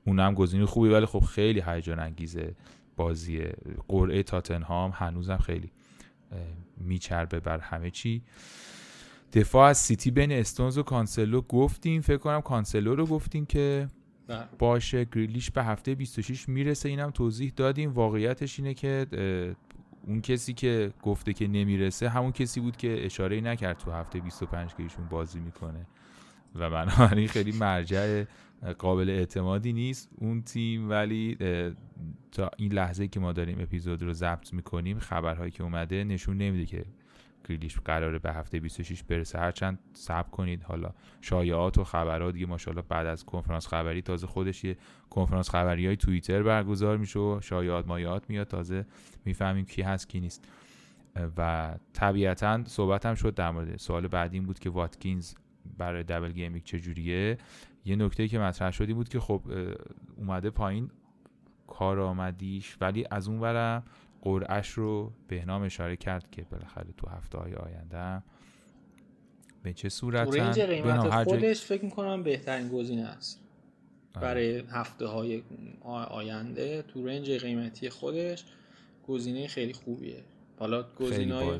اونم 0.05 0.33
گزینه 0.33 0.65
خوبی 0.65 0.89
ولی 0.89 1.05
خب 1.05 1.19
خیلی 1.19 1.63
هیجان 1.65 1.99
انگیزه 1.99 2.55
بازی 2.95 3.43
قرعه 3.87 4.23
تاتنهام 4.23 4.91
هنوزم 4.93 5.37
خیلی 5.37 5.71
میچربه 6.77 7.39
بر 7.39 7.59
همه 7.59 7.91
چی. 7.91 8.23
دفاع 9.33 9.69
از 9.69 9.77
سیتی 9.77 10.11
بین 10.11 10.31
استونز 10.31 10.77
و 10.77 10.83
کانسلو 10.83 11.41
گفتیم. 11.41 12.01
فکر 12.01 12.17
کنم 12.17 12.41
کانسلو 12.41 12.95
رو 12.95 13.05
گفتیم 13.05 13.45
که. 13.45 13.87
باشه 14.59 15.05
گریلیش 15.05 15.51
به 15.51 15.63
هفته 15.63 15.95
26 15.95 16.49
می‌رسه. 16.49 16.89
اینم 16.89 17.11
توضیح 17.11 17.53
دادیم. 17.55 17.93
واقعیتش 17.93 18.59
اینه 18.59 18.73
که 18.73 19.07
اون 20.05 20.21
کسی 20.21 20.53
که 20.53 20.93
گفته 21.03 21.33
که 21.33 21.47
نمی‌رسه 21.47 22.09
همون 22.09 22.31
کسی 22.31 22.59
بود 22.59 22.77
که 22.77 23.05
اشاره 23.05 23.41
نکرد 23.41 23.77
تو 23.77 23.91
هفته 23.91 24.19
25 24.19 24.75
که 24.75 24.83
ایشون 24.83 25.07
بازی 25.07 25.39
می‌کنه. 25.39 25.87
و 26.55 26.69
بنابراین 26.69 27.27
خیلی 27.27 27.51
مرجع 27.51 28.23
قابل 28.77 29.09
اعتمادی 29.09 29.73
نیست 29.73 30.09
اون 30.15 30.41
تیم. 30.41 30.89
ولی 30.89 31.37
تا 32.31 32.51
این 32.57 32.73
لحظه 32.73 33.07
که 33.07 33.19
ما 33.19 33.33
داریم 33.33 33.59
اپیزود 33.59 34.01
رو 34.01 34.13
ضبط 34.13 34.53
می‌کنیم 34.53 34.99
خبرهایی 34.99 35.51
که 35.51 35.63
اومده 35.63 36.03
نشون 36.03 36.37
نمیده 36.37 36.65
که 36.65 36.85
گریلیش 37.49 37.79
قراره 37.79 38.19
به 38.19 38.33
هفته 38.33 38.59
26 38.59 39.03
برسه. 39.03 39.39
هرچند 39.39 39.79
صبر 39.93 40.29
کنید 40.29 40.63
حالا 40.63 40.93
شایعات 41.21 41.77
و 41.77 41.83
خبرات 41.83 42.33
دیگه 42.33 42.45
ماشاءالله 42.45 42.85
بعد 42.89 43.07
از 43.07 43.25
کنفرانس 43.25 43.67
خبری 43.67 44.01
تازه 44.01 44.27
خودش 44.27 44.63
یه 44.63 44.77
کنفرانس 45.09 45.49
خبری 45.49 45.87
های 45.87 45.95
توییتر 45.95 46.43
برگزار 46.43 46.97
میشه 46.97 47.19
و 47.19 47.39
شایعات 47.41 47.87
مایات 47.87 48.29
میاد. 48.29 48.47
تازه 48.47 48.85
می‌فهمیم 49.25 49.65
کی 49.65 49.81
هست 49.81 50.09
کی 50.09 50.19
نیست. 50.19 50.47
و 51.37 51.73
طبیعتا 51.93 52.63
صحبت 52.65 53.05
هم 53.05 53.15
شد 53.15 53.33
در 53.33 53.51
مورد 53.51 53.77
سوال 53.77 54.07
بعدی 54.07 54.37
این 54.37 54.45
بود 54.45 54.59
که 54.59 54.69
واتکینز 54.69 55.33
برای 55.77 56.03
دبل 56.03 56.31
گیمینگ 56.31 56.63
چجوریه 56.63 57.37
یه 57.85 57.95
نکته 57.95 58.27
که 58.27 58.39
مطرح 58.39 58.71
شدی 58.71 58.93
بود 58.93 59.09
که 59.09 59.19
خب 59.19 59.41
اومده 60.17 60.49
پایین 60.49 60.91
کارآمدیش 61.67 62.77
ولی 62.81 63.05
از 63.11 63.27
اون 63.27 63.39
برم 63.39 63.83
قرعش 64.21 64.69
رو 64.69 65.13
بهنام 65.27 65.61
اشاره 65.61 65.95
کرد 65.95 66.31
که 66.31 66.43
بالاخره 66.43 66.87
تو 66.97 67.09
هفته 67.09 67.37
های 67.37 67.53
آینده 67.53 68.23
به 69.63 69.73
چه 69.73 69.89
صورت 69.89 70.35
رنج 70.35 70.59
قیمت 70.59 71.23
خودش 71.23 71.65
فکر 71.65 71.85
می‌کنم 71.85 72.23
بهترین 72.23 72.69
گزینه 72.69 73.07
است. 73.07 73.41
آره. 74.15 74.21
برای 74.25 74.63
هفته 74.71 75.05
های 75.05 75.43
آینده 76.09 76.81
تو 76.81 77.07
رنج 77.07 77.31
قیمتی 77.31 77.89
خودش 77.89 78.45
گزینه 79.07 79.47
خیلی 79.47 79.73
خوبیه. 79.73 80.23
حالا 80.59 80.83
گزینه 80.83 81.59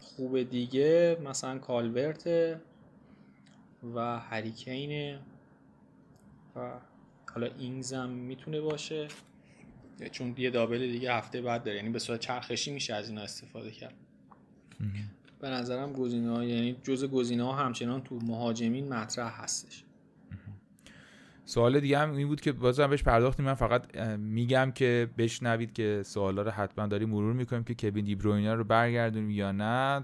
خوب 0.00 0.42
دیگه 0.42 1.18
مثلا 1.24 1.58
کالورت 1.58 2.26
و 3.94 4.20
هریکینه 4.20 5.18
و 6.56 6.70
حالا 7.34 7.46
اینگزم 7.58 8.08
می‌تونه 8.08 8.60
باشه. 8.60 9.08
چون 10.12 10.34
یه 10.38 10.50
دابل 10.50 10.78
دیگه 10.92 11.14
هفته 11.14 11.42
بعد 11.42 11.64
داره 11.64 11.76
یعنی 11.76 11.90
به 11.90 11.98
صورت 11.98 12.20
چرخشی 12.20 12.70
میشه 12.70 12.94
از 12.94 13.08
اینا 13.08 13.20
استفاده 13.20 13.70
کرد. 13.70 13.94
به 15.40 15.48
نظرم 15.50 15.92
گزینه 15.92 16.30
ها 16.30 16.44
یعنی 16.44 16.76
جز 16.84 17.04
گزینه 17.04 17.44
ها 17.44 17.52
همچنان 17.52 18.02
تو 18.02 18.14
مهاجمین 18.14 18.88
مطرح 18.88 19.42
هستش. 19.42 19.84
سوال 21.48 21.80
دیگه 21.80 21.98
هم 21.98 22.12
این 22.12 22.28
بود 22.28 22.40
که 22.40 22.52
بازم 22.52 22.86
بهش 22.86 23.02
پرداختیم. 23.02 23.46
من 23.46 23.54
فقط 23.54 23.96
میگم 24.18 24.72
که 24.74 25.08
بشنوید 25.18 25.72
که 25.72 26.02
سوالا 26.04 26.42
رو 26.42 26.50
حتما 26.50 26.86
داریم 26.86 27.08
مرور 27.08 27.32
می‌کنیم 27.32 27.64
که 27.64 27.74
کوین 27.74 28.04
دیبروینه 28.04 28.54
رو 28.54 28.64
برگردونیم 28.64 29.30
یا 29.30 29.52
نه. 29.52 30.02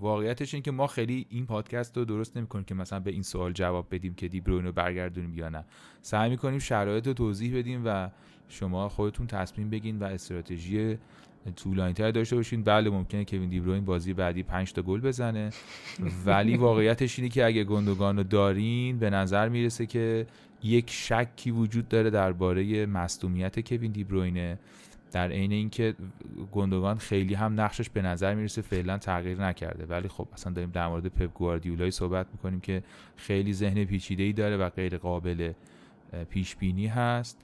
واقعیتش 0.00 0.54
این 0.54 0.62
که 0.62 0.70
ما 0.70 0.86
خیلی 0.86 1.26
این 1.30 1.46
پادکست 1.46 1.96
رو 1.96 2.04
درست 2.04 2.36
نمی‌کنیم 2.36 2.64
که 2.64 2.74
مثلا 2.74 3.00
به 3.00 3.10
این 3.10 3.22
سوال 3.22 3.52
جواب 3.52 3.86
بدیم 3.90 4.14
که 4.14 4.28
دیبروینه 4.28 4.66
رو 4.66 4.72
برگردونیم 4.72 5.34
یا 5.34 5.48
نه. 5.48 5.64
سعی 6.02 6.30
می‌کنیم 6.30 6.58
شرایط 6.58 7.06
رو 7.06 7.12
توضیح 7.12 7.58
بدیم 7.58 7.82
و 7.84 8.10
شما 8.48 8.88
خودتون 8.88 9.26
تصمیم 9.26 9.70
بگین 9.70 9.98
و 9.98 10.04
استراتژی 10.04 10.98
طولانی 11.56 11.92
تر 11.92 12.10
داشته 12.10 12.36
باشین. 12.36 12.62
بله 12.62 12.90
ممکنه 12.90 13.24
کوین 13.24 13.48
دیبروین 13.48 13.84
بازی 13.84 14.12
بعدی 14.14 14.42
5 14.42 14.72
تا 14.72 14.82
گل 14.82 15.00
بزنه. 15.00 15.50
ولی 16.26 16.56
واقعیتش 16.56 17.18
اینه 17.18 17.28
که 17.28 17.44
اگه 17.44 17.64
گندگان 17.64 18.16
رو 18.16 18.22
دارین 18.22 18.98
به 18.98 19.10
نظر 19.10 19.48
می‌رسه 19.48 19.86
که 19.86 20.26
یک 20.62 20.90
شکی 20.90 21.50
وجود 21.50 21.88
داره 21.88 22.10
درباره 22.10 22.86
مصدومیت 22.86 23.68
کوین 23.68 23.92
دیبروینه. 23.92 24.58
در 25.12 25.28
عین 25.28 25.52
اینکه 25.52 25.94
گندگان 26.52 26.98
خیلی 26.98 27.34
هم 27.34 27.60
نقشش 27.60 27.90
به 27.90 28.02
نظر 28.02 28.34
می‌رسه 28.34 28.62
فعلا 28.62 28.98
تغییر 28.98 29.42
نکرده. 29.42 29.86
ولی 29.86 30.08
خب 30.08 30.28
اصلا 30.32 30.52
داریم 30.52 30.70
در 30.70 30.88
مورد 30.88 31.06
پپ 31.06 31.34
گواردیولای 31.34 31.90
صحبت 31.90 32.26
می‌کنیم 32.32 32.60
که 32.60 32.82
خیلی 33.16 33.52
ذهن 33.52 33.84
پیچیده 33.84 34.22
ای 34.22 34.32
داره 34.32 34.56
و 34.56 34.68
غیر 34.68 34.98
قابل 34.98 35.52
پیش 36.30 36.56
بینی 36.56 36.86
هست. 36.86 37.40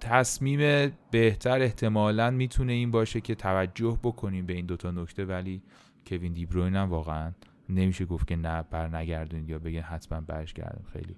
تصمیم 0.00 0.92
بهتر 1.10 1.62
احتمالا 1.62 2.30
می‌تونه 2.30 2.72
این 2.72 2.90
باشه 2.90 3.20
که 3.20 3.34
توجه 3.34 3.98
بکنیم 4.02 4.46
به 4.46 4.52
این 4.52 4.66
دوتا 4.66 4.90
نکته 4.90 5.24
ولی 5.24 5.62
کوین 6.06 6.32
دیبروین 6.32 6.76
هم 6.76 6.90
واقعا 6.90 7.32
نمیشه 7.68 8.04
گفت 8.04 8.26
که 8.26 8.36
نه 8.36 8.62
بر 8.62 8.96
نگردونید 8.96 9.50
یا 9.50 9.58
بگن 9.58 9.80
حتما 9.80 10.20
برش 10.20 10.52
گردم. 10.52 10.84
خیلی 10.92 11.16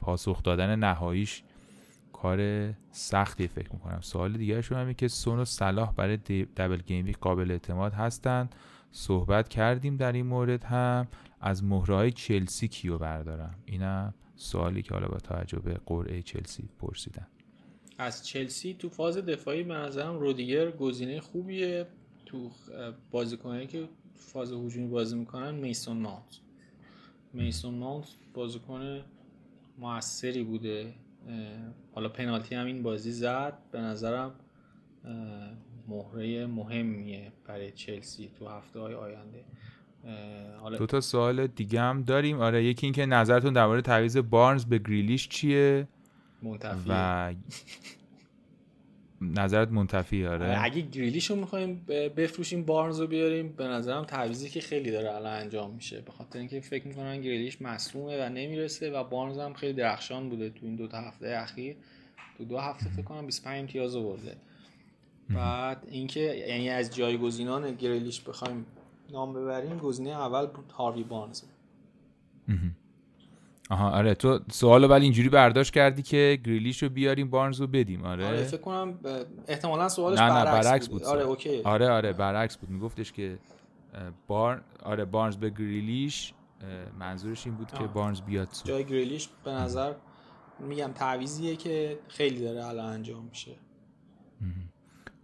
پاسخ 0.00 0.42
دادن 0.42 0.76
نهاییش 0.78 1.42
کار 2.12 2.72
سختی 2.90 3.48
فکر 3.48 3.72
می‌کنم. 3.72 4.00
سوال 4.00 4.32
دیگه 4.32 4.62
شما 4.62 4.78
همین 4.78 4.94
که 4.94 5.08
سون 5.08 5.38
و 5.38 5.44
صلاح 5.44 5.94
برای 5.94 6.16
دبل 6.56 6.76
گیم 6.76 7.12
قابل 7.20 7.50
اعتماد 7.50 7.92
هستند 7.92 8.54
صحبت 8.90 9.48
کردیم 9.48 9.96
در 9.96 10.12
این 10.12 10.26
مورد 10.26 10.64
هم. 10.64 11.08
از 11.44 11.64
مهرهای 11.64 12.10
چلسی 12.10 12.68
کیو 12.68 12.98
بردارم؟ 12.98 13.54
اینم 13.66 14.14
سوالی 14.36 14.82
که 14.82 14.94
حالا 14.94 15.08
با 15.08 15.18
توجه 15.18 15.58
به 15.58 15.80
قرعه 15.86 16.22
چلسی 16.22 16.68
پرسیدن. 16.78 17.26
از 17.98 18.26
چلسی 18.26 18.74
تو 18.74 18.88
فاز 18.88 19.16
دفاعی 19.16 19.62
به 19.62 19.74
نظرم 19.74 20.18
رودیگر 20.18 20.70
گزینه 20.70 21.20
خوبیه. 21.20 21.86
تو 22.26 22.50
بازیکنایی 23.10 23.66
که 23.66 23.88
فاز 24.22 24.52
هجومی 24.52 24.88
بازی 24.88 25.16
می‌کنن 25.16 25.54
میسون 25.54 25.96
ماونت 25.96 26.40
میسون 27.32 27.74
ماونت 27.74 28.06
بازیکن 28.34 29.00
موثری 29.78 30.42
بوده. 30.42 30.94
حالا 31.94 32.08
پنالتی 32.08 32.54
هم 32.54 32.66
این 32.66 32.82
بازی 32.82 33.12
زد. 33.12 33.58
به 33.72 33.80
نظرم 33.80 34.32
مهره 35.88 36.46
مهمیه 36.46 37.32
برای 37.46 37.72
چلسی 37.72 38.30
تو 38.38 38.48
هفته 38.48 38.80
های 38.80 38.94
آینده 38.94 39.44
حالا 40.60 40.78
دو 40.78 40.86
تا 40.86 41.00
سوال 41.00 41.46
دیگه 41.46 41.80
هم 41.80 42.02
داریم. 42.02 42.40
آره 42.40 42.64
یکی 42.64 42.86
اینکه 42.86 43.06
نظرتون 43.06 43.52
درباره 43.52 43.82
تعویض 43.82 44.16
بارنز 44.16 44.64
به 44.64 44.78
گریلیش 44.78 45.28
چیه؟ 45.28 45.88
منتفی 46.42 46.84
و 46.88 47.34
نظرت 49.22 49.70
منتفی 49.70 50.26
آره؟ 50.26 50.64
اگه 50.64 50.80
گریلیش 50.80 51.30
رو 51.30 51.36
می‌خوایم 51.36 51.84
بفروشیم 52.16 52.64
بارنز 52.64 53.00
رو 53.00 53.06
بیاریم 53.06 53.52
به 53.52 53.64
نظرم 53.64 54.04
تعویزی 54.04 54.48
که 54.48 54.60
خیلی 54.60 54.90
داره 54.90 55.14
الان 55.14 55.40
انجام 55.40 55.74
میشه. 55.74 56.00
به 56.00 56.12
خاطر 56.12 56.38
اینکه 56.38 56.60
فکر 56.60 56.88
می‌کنن 56.88 57.20
گریلیش 57.20 57.62
مصومه 57.62 58.26
و 58.26 58.28
نمی‌رسه 58.28 58.90
و 58.90 59.04
بارنز 59.04 59.38
هم 59.38 59.54
خیلی 59.54 59.72
درخشان 59.72 60.28
بوده 60.28 60.50
تو 60.50 60.66
این 60.66 60.76
دو 60.76 60.86
تا 60.86 61.00
هفته 61.00 61.28
اخیر. 61.28 61.76
تو 62.38 62.44
دو 62.44 62.58
هفته 62.58 62.90
فکر 62.90 63.02
کنم 63.02 63.26
25 63.26 63.60
امتیاز 63.60 63.96
آورده. 63.96 64.36
بعد 65.30 65.86
اینکه 65.90 66.20
یعنی 66.20 66.70
از 66.70 66.96
جایگزینان 66.96 67.74
گریلیش 67.74 68.20
بخوایم 68.20 68.66
نام 69.12 69.32
ببریم 69.32 69.78
گزینه 69.78 70.10
اول 70.10 70.46
بود 70.46 70.72
هاروی 70.72 71.02
بارنز. 71.02 71.42
آها 73.72 73.90
آره. 73.90 74.14
تو 74.14 74.40
سوالو 74.50 74.88
ولی 74.88 75.04
اینجوری 75.04 75.28
برداشت 75.28 75.72
کردی 75.74 76.02
که 76.02 76.38
گریلیش 76.44 76.82
رو 76.82 76.88
بیاریم 76.88 77.30
بارنز 77.30 77.60
رو 77.60 77.66
بدیم. 77.66 78.04
آره. 78.04 78.26
آره 78.26 78.42
فکر 78.42 78.60
کنم 78.60 78.98
احتمالا 79.48 79.88
سوالش 79.88 80.18
نه 80.18 80.28
برعکس, 80.28 80.46
نه 80.46 80.62
برعکس 80.62 80.88
بود, 80.88 81.02
بود, 81.02 81.08
آره 81.08 81.22
اوکی. 81.22 81.62
آره 81.62 81.90
آره 81.90 82.12
برعکس 82.12 82.56
بود. 82.56 82.70
میگفتش 82.70 83.12
که 83.12 83.38
بار 84.26 84.62
آره 84.82 85.04
بارنز 85.04 85.36
به 85.36 85.50
گریلیش 85.50 86.34
منظورش 86.98 87.46
این 87.46 87.54
بود 87.54 87.70
که 87.72 87.84
بارنز 87.84 88.20
بیاد 88.20 88.48
سو. 88.52 88.68
جای 88.68 88.84
گریلیش 88.84 89.28
به 89.44 89.50
نظر 89.50 89.92
میگم 90.60 90.90
تعویزیه 90.94 91.56
که 91.56 91.98
خیلی 92.08 92.40
داره 92.40 92.66
الان 92.66 92.86
انجام 92.86 93.24
میشه. 93.24 93.52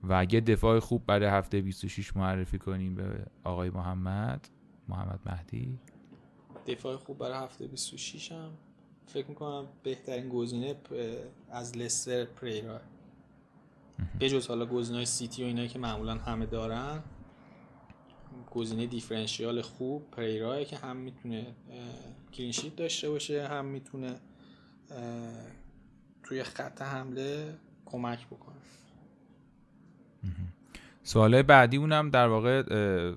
و 0.03 0.13
اگه 0.15 0.41
دفاع 0.41 0.79
خوب 0.79 1.07
برای 1.07 1.29
هفته 1.29 1.61
26 1.61 2.17
معرفی 2.17 2.59
کنیم 2.59 2.95
به 2.95 3.05
آقای 3.45 3.71
محمد 3.71 4.49
محمد 4.89 5.21
مهدی. 5.27 5.79
دفاع 6.69 6.97
خوب 6.97 7.19
برای 7.19 7.39
هفته 7.39 7.67
26 7.67 8.33
هم 8.33 8.51
فکر 9.07 9.27
می‌کنم 9.27 9.69
بهترین 9.83 10.29
گزینه 10.29 10.77
از 11.51 11.77
لستر 11.77 12.25
پریرا. 12.25 12.81
به 14.19 14.29
جز 14.29 14.47
حالا 14.47 14.67
گزینه 14.67 15.05
سیتی 15.05 15.43
و 15.43 15.47
اینایی 15.47 15.69
که 15.69 15.79
معمولا 15.79 16.15
همه 16.15 16.47
دارن 16.47 17.03
گزینه 18.51 18.87
differential 18.87 19.63
خوب 19.63 20.11
پریرا 20.11 20.65
که 20.65 20.77
هم 20.77 20.97
می‌تونه 20.97 21.55
clean 22.33 22.55
sheet 22.55 22.77
داشته 22.77 23.11
باشه 23.11 23.49
هم 23.49 23.65
می‌تونه 23.65 24.21
توی 26.23 26.43
خط 26.43 26.83
حمله 26.83 27.59
کمک 27.87 28.27
بکنه. 28.27 28.57
سوال 31.09 31.43
بعدی 31.43 31.77
اونم 31.77 32.11
در 32.11 32.29
واقع 32.29 32.63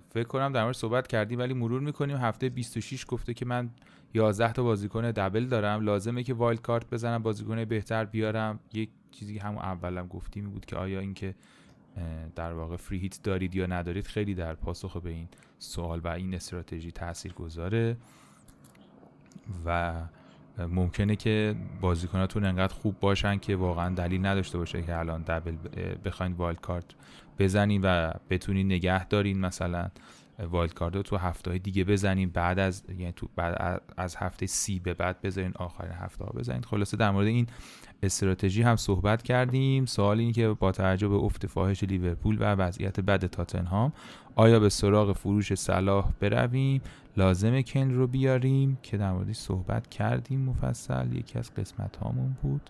فکر 0.09 0.27
کنم 0.27 0.51
در 0.53 0.63
مورد 0.63 0.75
صحبت 0.75 1.07
کردیم 1.07 1.39
ولی 1.39 1.53
مرور 1.53 1.81
می‌کنیم. 1.81 2.17
هفته 2.17 2.49
26 2.49 3.05
گفته 3.07 3.33
که 3.33 3.45
من 3.45 3.69
11 4.13 4.53
تا 4.53 4.63
بازیکن 4.63 5.11
دبل 5.11 5.45
دارم. 5.45 5.81
لازمه 5.81 6.23
که 6.23 6.33
وایلد 6.33 6.61
کارت 6.61 6.89
بزنم 6.89 7.23
بازیکن 7.23 7.65
بهتر 7.65 8.05
بیارم. 8.05 8.59
یک 8.73 8.89
چیزی 9.11 9.37
همون 9.37 9.61
اولم 9.61 10.07
گفتیم 10.07 10.49
بود 10.49 10.65
که 10.65 10.75
آیا 10.75 10.99
اینکه 10.99 11.35
در 12.35 12.53
واقع 12.53 12.75
فری 12.75 12.99
هیت 12.99 13.19
دارید 13.23 13.55
یا 13.55 13.65
ندارید 13.65 14.07
خیلی 14.07 14.33
در 14.33 14.53
پاسخ 14.53 14.97
به 14.97 15.09
این 15.09 15.27
سوال 15.59 15.99
و 15.99 16.07
این 16.07 16.35
استراتژی 16.35 16.91
تاثیر 16.91 17.33
گذاره. 17.33 17.97
و 19.65 19.93
ممکنه 20.57 21.15
که 21.15 21.55
بازیکناتون 21.81 22.45
انقدر 22.45 22.73
خوب 22.73 22.99
باشن 22.99 23.37
که 23.37 23.55
واقعا 23.55 23.95
دلیل 23.95 24.25
نداشته 24.25 24.57
باشه 24.57 24.81
که 24.81 24.97
الان 24.97 25.21
دبل 25.21 25.55
بخواین 26.05 26.33
wildcard 26.33 26.85
بزنین 27.41 27.81
و 27.81 28.11
بتونین 28.29 28.65
نگه 28.65 29.05
دارین 29.05 29.39
مثلا 29.39 29.89
wildcard 30.39 30.97
تو 30.97 31.17
هفته 31.17 31.51
های 31.51 31.59
دیگه 31.59 31.83
بزنین 31.83 32.29
بعد 32.29 32.59
از 32.59 32.83
یعنی 32.97 33.11
تو 33.11 33.27
بعد 33.35 33.81
از 33.97 34.15
هفته 34.15 34.45
سی 34.45 34.79
به 34.79 34.93
بعد 34.93 35.21
بذارین 35.21 35.51
آخرین 35.55 35.91
هفته 35.91 36.25
ها 36.25 36.31
بزنین. 36.31 36.61
خلاصه 36.61 36.97
در 36.97 37.11
مورد 37.11 37.27
این 37.27 37.47
استراتژی 38.03 38.61
هم 38.61 38.75
صحبت 38.75 39.23
کردیم. 39.23 39.85
سوال 39.85 40.19
این 40.19 40.31
که 40.31 40.47
با 40.47 40.71
توجه 40.71 41.07
به 41.07 41.15
افت 41.15 41.47
فاحش 41.47 41.83
لیورپول 41.83 42.37
و 42.39 42.43
وضعیت 42.43 42.99
بد 42.99 43.25
تاتنهام 43.25 43.93
آیا 44.35 44.59
به 44.59 44.69
سراغ 44.69 45.13
فروش 45.13 45.53
صلاح 45.53 46.11
برویم؟ 46.19 46.81
لازمه 47.17 47.63
کین 47.63 47.91
رو 47.91 48.07
بیاریم؟ 48.07 48.77
که 48.83 48.97
در 48.97 49.11
موردش 49.11 49.35
صحبت 49.35 49.89
کردیم 49.89 50.39
مفصل. 50.39 51.15
یکی 51.15 51.39
از 51.39 51.53
قسمت 51.53 51.95
هامون 51.95 52.37
بود. 52.41 52.69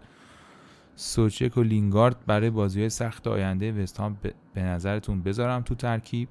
سوچک 1.03 1.57
و 1.57 1.63
لینگارد 1.63 2.25
برای 2.25 2.49
بازی 2.49 2.89
سخت 2.89 3.27
آینده 3.27 3.71
وستهام 3.71 4.19
به 4.53 4.61
نظرتون 4.61 5.23
بذارم 5.23 5.61
تو 5.61 5.75
ترکیب؟ 5.75 6.29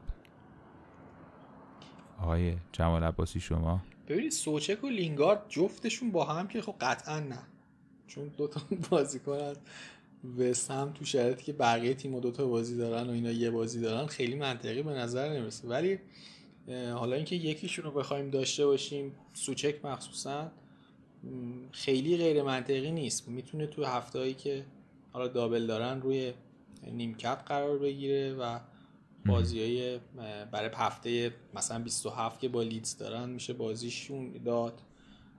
آقای 2.23 2.57
جمال 2.73 3.05
عباسی 3.05 3.41
شما؟ 3.41 3.83
ببینید 4.09 4.33
سوچک 4.33 4.85
و 4.85 4.89
لینگارد 4.89 5.43
جفتشون 5.49 6.11
با 6.11 6.25
هم 6.25 6.49
که 6.49 6.63
خب 6.63 6.75
قطعا 6.81 7.21
نه. 7.21 7.39
چون 8.07 8.29
دو 8.29 8.49
تا 8.49 8.61
بازیکن 8.91 9.53
وستهم 10.39 10.93
تو 10.93 11.05
شرایطی 11.05 11.45
که 11.45 11.53
بقیه 11.53 11.95
تیم 11.95 12.21
دو 12.21 12.31
تا 12.31 12.47
بازی 12.47 12.77
دارن 12.77 13.07
و 13.07 13.11
اینا 13.11 13.31
یه 13.31 13.51
بازی 13.51 13.81
دارن 13.81 14.07
خیلی 14.07 14.35
منطقی 14.35 14.83
به 14.83 14.91
نظر 14.91 15.29
نمی‌رسه. 15.29 15.69
ولی 15.69 15.99
حالا 16.95 17.17
اینکه 17.17 17.37
یکیشون 17.37 17.85
رو 17.85 17.91
بخوایم 17.91 18.31
داشته 18.31 18.67
باشیم 18.67 19.13
سوچک 19.33 19.85
مخصوصا 19.85 20.53
خیلی 21.73 22.17
غیر 22.17 22.43
منطقی 22.43 22.91
نیست. 22.91 23.29
می‌تونه 23.29 23.67
تو 23.67 23.85
هفتهایی 23.85 24.35
که 24.35 24.65
حالا 25.13 25.29
دابل 25.29 25.67
دارن 25.67 26.01
روی 26.01 26.33
نیمکت 26.93 27.43
قرار 27.47 27.79
بگیره 27.79 28.35
و 28.35 28.59
بازی 29.27 29.61
های 29.61 30.01
برای 30.53 30.71
هفته 30.75 31.35
مثلا 31.55 31.79
27 31.79 32.41
که 32.41 32.49
با 32.49 32.63
لیدز 32.63 32.97
دارن 32.97 33.29
میشه 33.31 33.53
بازیشون 33.53 34.33
داد 34.45 34.81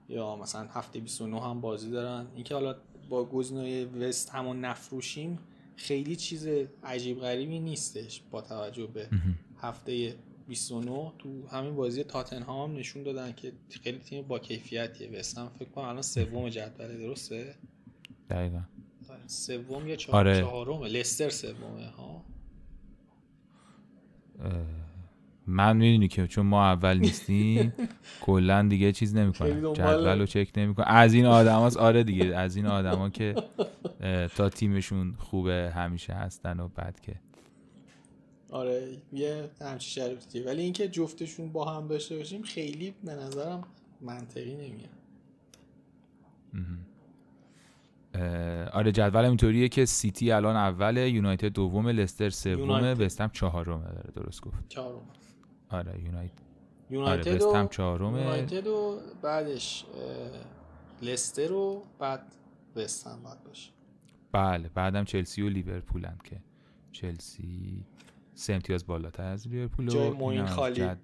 یا 0.10 0.36
مثلا 0.36 0.68
هفته 0.68 0.99
29 0.99 1.41
هم 1.41 1.62
بازی 1.62 1.91
دارن. 1.91 2.28
اینکه 2.36 2.53
حالا 2.53 2.76
با 3.10 3.26
گزینه 3.26 3.86
وست 3.86 4.30
همون 4.30 4.66
نفروشیم 4.66 5.40
خیلی 5.76 6.16
چیز 6.16 6.48
عجیب 6.84 7.20
غریبی 7.20 7.60
نیستش 7.60 8.22
با 8.32 8.41
توجه 8.41 8.88
به 8.88 9.10
هفته 9.58 10.16
29 10.52 11.11
تو 11.19 11.48
همین 11.48 11.76
بازی 11.76 12.03
تاتنهام 12.03 12.76
نشون 12.76 13.03
دادن 13.03 13.32
که 13.32 13.53
خیلی 13.84 13.98
تیم 13.98 14.28
با 14.28 14.40
کیفیتیه. 14.40 15.19
وستهم 15.19 15.49
فکر 15.60 15.69
کنم 15.69 15.86
الان 15.86 16.02
سوم 16.02 16.49
جدوله 16.49 16.98
درسته؟ 16.98 17.56
دقیقا. 18.30 18.61
سوم 19.28 19.88
یا 19.88 19.95
چهار 19.95 20.28
آره. 20.28 20.41
چهارم 20.41 20.84
لستر 20.84 21.30
سومه 21.30 21.86
ها؟ 21.98 22.26
من 25.48 25.78
می‌دونی 25.78 26.07
که 26.07 26.28
چون 26.28 26.45
ما 26.45 26.65
اول 26.65 26.98
نیستیم 26.98 27.73
کلا 28.26 28.68
دیگه 28.68 28.91
چیز 28.91 29.15
نمی‌کنه. 29.15 29.61
جدول 29.61 30.19
رو 30.19 30.26
چک 30.26 30.49
نمی‌کنه. 30.57 30.86
از 30.88 31.14
این 31.14 31.26
آدم 31.26 31.60
آره 31.80 32.03
دیگه. 32.03 32.36
از 32.36 32.56
این 32.56 32.65
آدما 32.65 33.10
که 33.10 33.36
تا 34.36 34.49
تیمشون 34.49 35.14
خوبه 35.14 35.72
همیشه 35.76 36.14
هستن 36.14 36.60
و 36.60 36.68
بعد 36.68 36.99
که 36.99 37.15
آره 38.52 38.98
یه 39.14 39.49
همچی 39.61 39.90
شرایطیه. 39.90 40.45
ولی 40.45 40.61
اینکه 40.61 40.88
جفتشون 40.88 41.52
با 41.52 41.65
هم 41.65 41.88
داشته 41.88 42.18
باشیم 42.18 42.41
خیلی 42.41 42.95
به 43.03 43.15
نظرم 43.15 43.64
منطقی 44.02 44.56
نمیاد. 44.56 44.90
آره 48.73 48.91
جدول 48.91 49.26
اینطوریه 49.26 49.69
که 49.69 49.86
سیتی 49.86 50.32
الان 50.32 50.56
اوله 50.56 51.10
یونایتد 51.10 51.45
دوم 51.45 51.88
لستر 51.88 52.30
سومه 52.30 52.94
وستهم 52.94 53.30
چهارمه 53.30 53.86
داره 53.86 54.11
درست 54.15 54.41
گفت 54.41 54.68
چهارم 54.69 55.02
آره 55.69 56.03
یونایتد 56.03 56.41
یونایتد 56.90 57.28
آره 57.28 57.36
وستهم 57.36 57.68
چهارمه. 57.68 58.22
یونایتد 58.22 58.68
و 58.68 58.99
بعدش 59.22 59.86
لستر 61.02 61.52
و 61.52 61.84
بعد 61.99 62.36
وستهم 62.76 63.23
بعد 63.23 63.44
باشه. 63.44 63.72
بله 64.32 64.69
بعدم 64.73 65.03
چلسی 65.03 65.41
و 65.41 65.49
لیورپولن 65.49 66.18
که 66.23 66.38
چلسی 66.91 67.86
سه 68.42 68.54
امتیاز 68.54 68.88
بالاتر 68.88 69.24
از 69.24 69.48
لیورپول 69.48 69.88
جای 69.88 70.10
موین 70.10 70.46
خالی. 70.46 70.76
جد... 70.76 70.98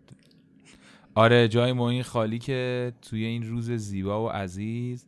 آره 1.15 1.47
جای 1.47 1.73
موین 1.73 2.03
خالی 2.03 2.39
که 2.39 2.93
توی 3.01 3.25
این 3.25 3.47
روز 3.47 3.71
زیبا 3.71 4.25
و 4.25 4.29
عزیز 4.29 5.05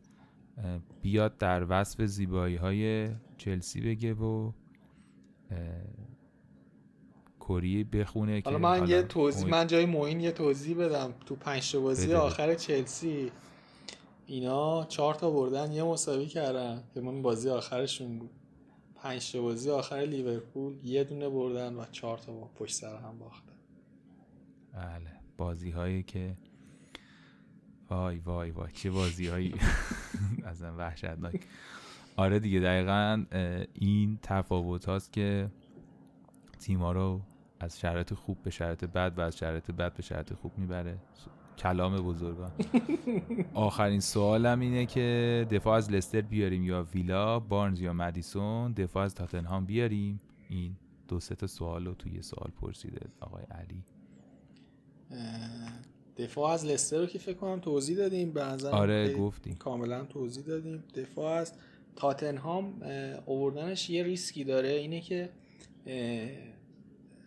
بیاد 1.02 1.38
در 1.38 1.66
وصف 1.68 2.04
زیبایی 2.04 2.56
های 2.56 3.10
چلسی 3.38 3.80
بگه 3.80 4.14
و 4.14 4.52
کوری 7.38 7.84
بخونه 7.84 8.42
حالا 8.44 8.58
من 8.58 8.88
یه 8.88 9.02
توضیح 9.02 9.48
من 9.48 9.66
جای 9.66 9.86
موین 9.86 10.20
یه 10.20 10.32
توضیح 10.32 10.76
بدم 10.76 11.14
تو 11.26 11.34
پنج 11.36 11.76
بازی 11.76 12.14
آخر 12.14 12.54
چلسی. 12.54 13.32
اینا 14.26 14.84
چهار 14.84 15.14
تا 15.14 15.30
بردن 15.30 15.72
یه 15.72 15.82
مساوی 15.82 16.26
کردن. 16.26 16.82
که 16.94 17.00
من 17.00 17.22
بازی 17.22 17.48
آخرشون 17.48 18.18
بود. 18.18 18.30
پنج 19.02 19.36
بازی 19.36 19.70
آخر 19.70 19.96
لیورپول 19.96 20.84
یه 20.84 21.04
دونه 21.04 21.28
بردن 21.28 21.74
و 21.74 21.84
چهار 21.92 22.18
تا 22.18 22.32
با 22.32 22.50
پشت 22.54 22.74
سر 22.74 22.96
هم 22.96 23.18
باختن. 23.18 23.52
بله. 24.72 25.10
بازی 25.36 25.70
هایی 25.70 26.02
که 26.02 26.36
وای 27.90 28.18
وای 28.18 28.50
وای. 28.50 28.72
چه 28.72 28.90
بازی 28.90 29.26
هایی 29.28 29.54
اصلا 30.44 30.76
وحشتناک. 30.76 31.40
آره 32.16 32.38
دیگه 32.38 32.60
دقیقا 32.60 33.24
این 33.74 34.18
تفاوت 34.22 34.84
هاست 34.84 35.12
که 35.12 35.50
تیما 36.58 36.92
رو 36.92 37.20
از 37.60 37.80
شرایط 37.80 38.14
خوب 38.14 38.42
به 38.42 38.50
شرایط 38.50 38.84
بد 38.84 39.14
و 39.16 39.20
از 39.20 39.36
شرایط 39.38 39.70
بد 39.70 39.94
به 39.94 40.02
شرایط 40.02 40.32
خوب 40.32 40.58
می‌بره. 40.58 40.98
کلام 41.60 41.96
بزرگان. 41.96 42.50
آخرین 43.54 44.00
سوالم 44.00 44.60
اینه 44.60 44.86
که 44.86 45.46
دفاع 45.50 45.76
از 45.76 45.92
لستر 45.92 46.20
بیاریم 46.20 46.64
یا 46.64 46.86
ویلا 46.94 47.38
بارنز 47.40 47.80
یا 47.80 47.92
مدیسون؟ 47.92 48.72
دفاع 48.72 49.04
از 49.04 49.14
تاتنهام 49.14 49.66
بیاریم؟ 49.66 50.20
این 50.48 50.76
دو 51.08 51.20
سه 51.20 51.34
تا 51.34 51.46
سوال 51.46 51.86
رو 51.86 51.94
توی 51.94 52.22
سوال 52.22 52.50
پرسیده 52.60 53.00
آقای 53.20 53.42
علی. 53.50 53.84
دفاع 56.16 56.52
از 56.52 56.64
لستر 56.64 56.98
رو 56.98 57.06
که 57.06 57.18
فکر 57.18 57.36
کنم 57.36 57.60
توضیح 57.60 57.96
دادیم 57.96 58.38
نظر 58.38 58.70
آره 58.70 59.14
گفتیم. 59.14 59.54
کاملا 59.54 60.04
توضیح 60.04 60.44
دادیم. 60.44 60.84
دفاع 60.94 61.40
از 61.40 61.52
تاتنهام 61.96 62.82
اووردنش 63.26 63.90
یه 63.90 64.02
ریسکی 64.02 64.44
داره 64.44 64.68
اینه 64.68 65.00
که 65.00 65.30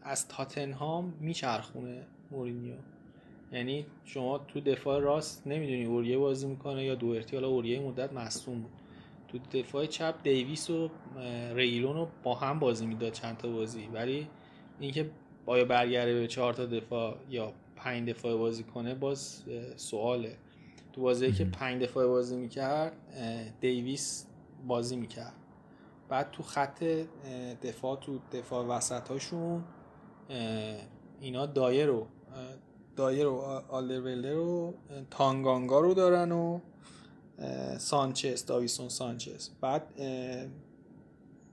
از 0.01 0.27
تاتنهام 0.27 1.13
میچرخونه 1.19 2.07
مورینیو. 2.31 2.75
یعنی 3.53 3.85
شما 4.03 4.37
تو 4.37 4.59
دفاع 4.59 4.99
راست 4.99 5.47
نمی‌دونی 5.47 5.85
اوریه 5.85 6.17
بازی 6.17 6.47
می‌کنه 6.47 6.85
یا 6.85 6.95
دوئرتی 6.95 7.35
حالا 7.35 7.47
اوریه 7.47 7.79
مدت 7.79 8.13
مصدوم 8.13 8.61
بود. 8.61 8.71
تو 9.27 9.37
دفاع 9.59 9.85
چپ 9.85 10.15
دیویس 10.23 10.69
و 10.69 10.89
ریلون 11.53 11.95
رو 11.95 12.07
با 12.23 12.35
هم 12.35 12.59
بازی 12.59 12.85
می‌داد 12.85 13.11
چند 13.11 13.37
تا 13.37 13.51
بازی. 13.51 13.89
ولی 13.93 14.27
اینکه 14.79 15.11
آیا 15.45 15.65
برگرده 15.65 16.13
به 16.13 16.27
چهار 16.27 16.53
تا 16.53 16.65
دفاع 16.65 17.17
یا 17.29 17.53
پنج 17.75 18.09
دفاع 18.09 18.37
بازی 18.37 18.63
کنه 18.63 18.95
باز 18.95 19.43
سواله. 19.75 20.37
تو 20.93 21.01
بازی 21.01 21.31
که 21.31 21.45
پنج 21.45 21.83
دفاع 21.83 22.07
بازی 22.07 22.37
می‌کرد 22.37 22.93
دیویس 23.61 24.27
بازی 24.67 24.95
می‌کرد. 24.95 25.35
بعد 26.09 26.31
تو 26.31 26.43
خط 26.43 26.83
دفاع 27.63 27.99
تو 27.99 28.19
دفاع 28.31 28.65
وسط 28.65 29.07
هاشون 29.07 29.63
اینا 31.21 31.45
دایر 31.45 31.85
رو 31.85 32.07
دایر 32.95 33.27
و 33.27 33.37
آلدرولر 33.69 34.33
رو 34.33 34.73
تانگانگا 35.09 35.79
رو 35.79 35.93
دارن 35.93 36.31
و 36.31 36.59
سانچز 37.77 38.45
داویسون 38.45 38.89
سانچز. 38.89 39.49
بعد 39.61 39.87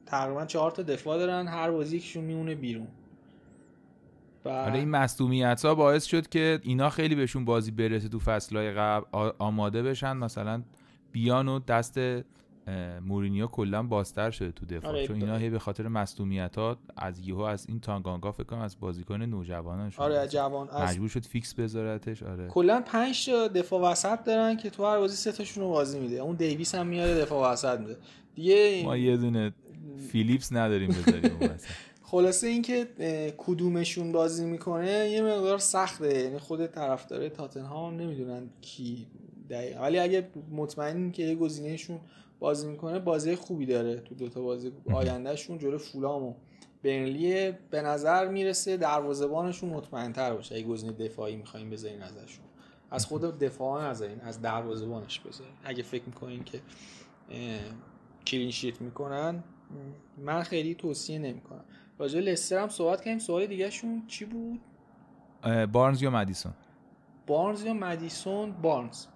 تقریبا 0.07 0.47
چهار 0.47 0.71
تا 0.71 0.83
دفاع 0.83 1.19
دارن 1.19 1.49
هر 1.49 1.71
بازی 1.71 1.97
یکشون 1.97 2.25
میمونه 2.25 2.55
بیرون. 2.55 2.89
آره 4.45 4.75
این 4.75 4.89
مصدومیت 4.89 5.65
ها 5.65 5.75
باعث 5.75 6.05
شد 6.05 6.29
که 6.29 6.61
اینا 6.63 6.91
خیلی 6.91 7.15
بهشون 7.15 7.45
بازی 7.45 7.71
برسه 7.71 8.09
تو 8.09 8.19
فصلهای 8.19 8.73
قبل 8.73 9.31
آماده 9.39 9.83
بشن 9.83 10.13
مثلا 10.13 10.63
بیان 11.13 11.49
و 11.49 11.59
دست 11.59 11.99
مورینیو 13.03 13.47
کلا 13.47 13.83
بازتر 13.83 14.31
شده 14.31 14.53
تو 14.53 14.67
دفاع. 14.67 14.91
آره 14.91 15.07
چون 15.07 15.17
اینا 15.17 15.37
هی 15.37 15.51
به 15.51 15.59
خاطر 15.59 15.89
مصدومیت 15.89 16.57
ها 16.57 16.77
از 16.97 17.19
یهو 17.19 17.41
از 17.41 17.67
این 17.69 17.81
تانگانگا 17.81 18.33
فکر 18.33 18.45
کنم 18.45 18.59
از 18.59 18.81
بازیکن 18.81 19.23
نوجوانان 19.23 19.91
شد 19.91 20.01
آره 20.01 20.29
جوان 20.29 20.69
مجبور 20.83 21.09
شد 21.09 21.25
فیکس 21.25 21.55
بذارتش 21.55 22.23
آره. 22.23 22.49
کلا 22.49 22.81
5 22.87 23.27
تا 23.27 23.49
دفاع 23.49 23.91
وسط 23.91 24.25
دارن 24.25 24.57
که 24.57 24.71
تو 24.71 24.85
هر 24.85 24.99
بازی 24.99 25.17
سه 25.17 25.33
تاشون 25.33 25.65
رو 25.65 25.71
بازی 25.71 26.01
میده. 26.01 26.17
اون 26.17 26.37
دیویس 26.37 26.75
هم 26.75 26.87
میاره 26.87 27.15
دفاع 27.15 27.53
وسط 27.53 27.81
میده. 27.81 27.97
دیگه 28.35 28.83
ما 28.85 28.97
یه 28.97 29.17
دونه 29.17 29.53
فیلیپس 30.13 30.53
نداریم 30.53 30.89
بذاریم 30.89 31.51
خلاصه 32.03 32.47
اینکه 32.47 32.87
کدومشون 33.39 34.13
بازی 34.13 34.45
می‌کنه 34.45 35.11
یه 35.11 35.23
مقدار 35.23 35.59
سخته. 35.59 36.19
یعنی 36.19 36.39
خود 36.39 36.67
طرفدار 36.67 37.29
تاتنهام 37.29 37.97
نمی‌دونن 37.97 38.51
کی 38.61 39.07
دقیقا. 39.51 39.81
ولی 39.81 39.99
اگه 39.99 40.29
مطمئنین 40.51 41.13
که 41.13 41.23
یه 41.23 41.35
گزینهشون 41.35 42.01
بازی 42.41 42.69
می‌کنه 42.69 42.99
بازی 42.99 43.35
خوبی 43.35 43.67
داره 43.67 44.01
تو 44.01 44.15
دوتا 44.15 44.43
بازی 44.43 44.73
آیندهشون. 44.93 45.59
جلو 45.59 45.79
فولام 45.79 46.23
و 46.23 46.35
برنلی 46.83 47.53
به 47.71 47.83
نظر 47.83 48.29
می‌رسه 48.29 48.77
دروازه‌بانشون 48.77 49.71
مطمئن 49.71 50.13
تر 50.13 50.35
باشه. 50.35 50.55
اگه 50.55 50.65
گزینه 50.65 50.93
دفاعی 50.93 51.37
می‌خوایم 51.37 51.71
بذارین 51.71 52.03
ازشون. 52.03 52.45
از 52.91 53.07
خود 53.07 53.23
دفاع 53.23 53.85
نذارین 53.85 54.21
از 54.21 54.43
دروازه‌بانش 54.43 55.21
بذارین. 55.21 55.55
اگه 55.65 55.83
فکر 55.83 56.03
می‌کنین 56.07 56.45
که 56.45 56.61
کلین 58.27 58.51
شیت 58.51 58.81
می‌کنن 58.81 59.45
من 60.19 60.43
خیلی 60.43 60.75
توصیه 60.75 61.19
نمی‌کنم. 61.19 61.65
راجع 61.99 62.21
لستر 62.21 62.59
هم 62.59 62.69
صحبت 62.69 62.99
کردیم. 63.01 63.19
سوال 63.19 63.47
دیگه 63.47 63.71
شون 63.71 64.03
چی 64.07 64.25
بود؟ 64.25 64.61
بارنز 65.73 66.03
یا 66.03 66.11
مدیسون؟ 66.11 66.53
بارنز 67.27 67.65
یا 67.65 67.75
مدیسون؟ 67.75 68.53
بارنز. 68.53 69.07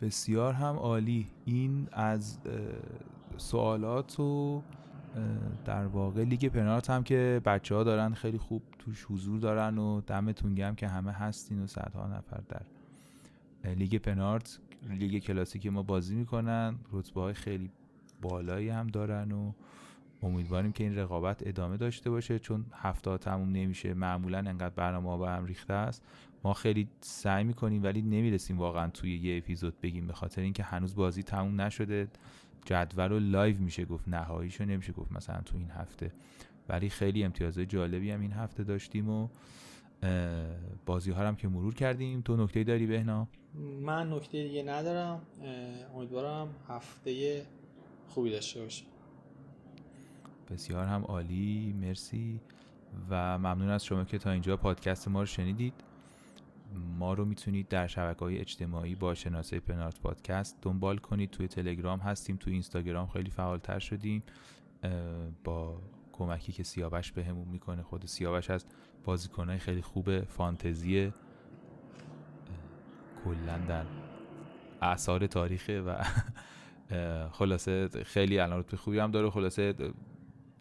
بسیار 0.00 0.52
هم 0.52 0.76
عالی. 0.76 1.26
این 1.44 1.88
از 1.92 2.38
سوالات 3.36 4.20
و 4.20 4.62
در 5.64 5.86
واقع 5.86 6.24
لیگ 6.24 6.48
پنارت 6.48 6.90
هم 6.90 7.02
که 7.02 7.40
بچه 7.44 7.74
ها 7.74 7.84
دارن 7.84 8.14
خیلی 8.14 8.38
خوب 8.38 8.62
توش 8.78 9.04
حضور 9.04 9.40
دارن 9.40 9.78
و 9.78 10.00
دمتون 10.00 10.54
گم 10.54 10.74
که 10.74 10.88
همه 10.88 11.12
هستین 11.12 11.62
و 11.62 11.66
صدها 11.66 12.06
نفر 12.06 12.40
در 12.48 12.62
لیگ 13.74 13.96
پنارت. 13.96 14.58
لیگ 14.90 15.22
کلاسیک 15.22 15.66
ما 15.66 15.82
بازی 15.82 16.14
می‌کنن. 16.14 16.74
رتبه 16.92 17.20
های 17.20 17.34
خیلی 17.34 17.70
بالایی 18.22 18.68
هم 18.68 18.86
دارن 18.86 19.32
و 19.32 19.52
امیدواریم 20.22 20.72
که 20.72 20.84
این 20.84 20.96
رقابت 20.96 21.46
ادامه 21.46 21.76
داشته 21.76 22.10
باشه 22.10 22.38
چون 22.38 22.66
هفته 22.72 23.18
تموم 23.18 23.48
نمیشه. 23.52 23.94
معمولا 23.94 24.38
انقدر 24.38 24.74
برنامه 24.74 25.18
به 25.18 25.30
هم 25.30 25.44
ریخته 25.44 25.72
است. 25.72 26.02
ما 26.44 26.54
خیلی 26.54 26.88
سعی 27.00 27.44
می‌کنیم 27.44 27.82
ولی 27.82 28.02
نمی‌رسیم 28.02 28.58
واقعا 28.58 28.90
توی 28.90 29.16
یه 29.16 29.38
اپیزود 29.38 29.80
بگیم 29.80 30.06
به 30.06 30.12
خاطر 30.12 30.42
اینکه 30.42 30.62
هنوز 30.62 30.94
بازی 30.94 31.22
تموم 31.22 31.60
نشده. 31.60 32.08
جدول 32.64 33.12
و 33.12 33.18
live 33.18 33.58
میشه 33.58 33.84
گفت 33.84 34.08
نهاییشو 34.08 34.64
نمیشه 34.64 34.92
گفت 34.92 35.12
مثلا 35.12 35.40
تو 35.40 35.56
این 35.56 35.70
هفته. 35.70 36.12
ولی 36.68 36.88
خیلی 36.88 37.24
امتیازهای 37.24 37.66
جالبی 37.66 38.10
هم 38.10 38.20
این 38.20 38.32
هفته 38.32 38.64
داشتیم 38.64 39.08
و 39.08 39.28
بازی 40.86 41.10
ها 41.10 41.28
هم 41.28 41.36
که 41.36 41.48
مرور 41.48 41.74
کردیم. 41.74 42.20
تو 42.20 42.36
نکته 42.36 42.64
داری 42.64 42.86
بهنا؟ 42.86 43.28
من 43.82 44.12
نکته 44.12 44.42
دیگه 44.42 44.62
ندارم. 44.62 45.22
امیدوارم 45.94 46.48
هفته 46.68 47.42
خوبی 48.08 48.30
داشته 48.30 48.60
باشه 48.60 48.84
بسیار 50.50 50.86
هم 50.86 51.02
عالی 51.02 51.72
مرسی. 51.80 52.40
و 53.10 53.38
ممنون 53.38 53.68
از 53.68 53.84
شما 53.84 54.04
که 54.04 54.18
تا 54.18 54.30
اینجا 54.30 54.56
پادکست 54.56 55.08
ما 55.08 55.20
رو 55.20 55.26
شنیدید. 55.26 55.74
ما 56.98 57.14
رو 57.14 57.24
می‌تونید 57.24 57.68
در 57.68 57.86
شبکه 57.86 58.20
های 58.20 58.38
اجتماعی 58.38 58.94
با 58.94 59.14
شناسه 59.14 59.60
پنارت 59.60 60.00
پادکست 60.00 60.56
دنبال 60.62 60.98
کنید. 60.98 61.30
توی 61.30 61.48
تلگرام 61.48 61.98
هستیم 61.98 62.36
توی 62.36 62.52
اینستاگرام 62.52 63.08
خیلی 63.08 63.30
فعالتر 63.30 63.78
شدیم. 63.78 64.22
با 65.44 65.82
کمکی 66.12 66.52
که 66.52 66.62
سیاوش 66.62 67.12
بهمون 67.12 67.44
به 67.44 67.50
می‌کنه. 67.50 67.82
خود 67.82 68.06
سیاوش 68.06 68.50
از 68.50 68.64
بازیکنهای 69.04 69.58
خیلی 69.58 69.82
خوب 69.82 70.20
فانتزی 70.24 71.12
کلا 73.24 73.58
در 73.68 73.84
اعثار 74.82 75.26
تاریخه 75.26 75.80
و 75.80 76.02
خلاصه 77.38 77.88
خیلی 77.88 78.38
الان 78.38 78.64
به 78.70 78.76
خوبی 78.76 78.98
هم 78.98 79.10
داره. 79.10 79.30
خلاصه 79.30 79.74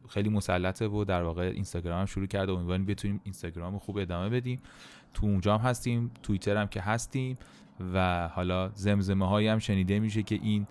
خیلی 0.10 0.30
مسلطه 0.30 0.88
و 0.88 1.04
در 1.04 1.24
واقع 1.24 1.42
اینستاگرام 1.42 2.00
هم 2.00 2.06
شروع 2.06 2.26
کرده 2.26 2.52
امیدواریم 2.52 2.86
بتونیم 2.86 3.22
اینستاگرام 3.24 3.80
خوب 3.80 3.98
ادامه 3.98 4.30
بدیم. 4.30 4.62
تو 5.14 5.26
اونجا 5.26 5.58
هم 5.58 5.70
هستیم 5.70 6.12
توییتر 6.24 6.58
هم 6.58 6.68
که 6.68 6.82
هستیم 6.82 7.38
و 7.94 8.28
حالا 8.28 8.70
زمزمه 8.70 9.28
هایی 9.28 9.48
هم 9.48 9.60
شنیده 9.60 10.00
میشه 10.00 10.24
که 10.24 10.36
این 10.36 10.68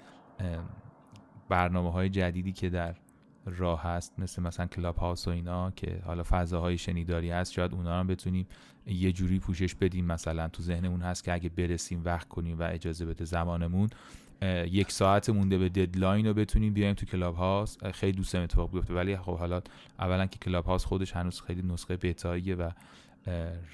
برنامه 1.49 1.93
های 1.93 2.09
جدیدی 2.09 2.53
که 2.53 2.71
در 2.71 2.95
راه 3.47 3.83
هست 3.83 4.19
مثل 4.19 4.43
مثلا 4.43 4.67
کلاب 4.67 4.97
هاوس 4.97 5.29
و 5.29 5.31
اینا 5.31 5.71
که 5.71 6.03
حالا 6.05 6.23
فضاهای 6.27 6.79
شنیداری 6.79 7.31
هست 7.31 7.53
شاید 7.53 7.75
اونا 7.75 8.01
هم 8.01 8.07
بتونیم 8.07 8.47
یه 8.87 9.13
جوری 9.13 9.39
پوشش 9.39 9.75
بدیم. 9.75 10.05
مثلا 10.05 10.49
تو 10.49 10.63
ذهنمون 10.63 11.03
هست 11.03 11.25
که 11.25 11.33
اگه 11.33 11.49
برسیم 11.49 12.03
وقت 12.05 12.29
کنیم 12.29 12.59
و 12.59 12.63
اجازه 12.63 13.07
بده 13.07 13.25
زمانمون 13.25 13.89
یک 14.43 14.93
ساعت 14.93 15.31
مونده 15.31 15.59
به 15.59 15.69
deadline 15.69 16.27
رو 16.27 16.35
بتونیم 16.35 16.73
بیایم 16.73 16.95
تو 16.95 17.07
کلاب 17.07 17.35
هاوس 17.37 17.85
خیلی 17.85 18.13
دوست 18.13 18.29
دارم 18.29 18.41
اتفاق 18.41 18.73
بیفته. 18.73 18.95
ولی 18.95 19.17
خب 19.17 19.37
حالا 19.37 19.63
اولا 19.99 20.27
که 20.27 20.39
کلاب 20.39 20.65
هاوس 20.65 20.85
خودش 20.85 21.13
هنوز 21.13 21.41
خیلی 21.41 21.63
نسخه 21.63 21.97
بتاییه 21.97 22.55
و 22.55 22.71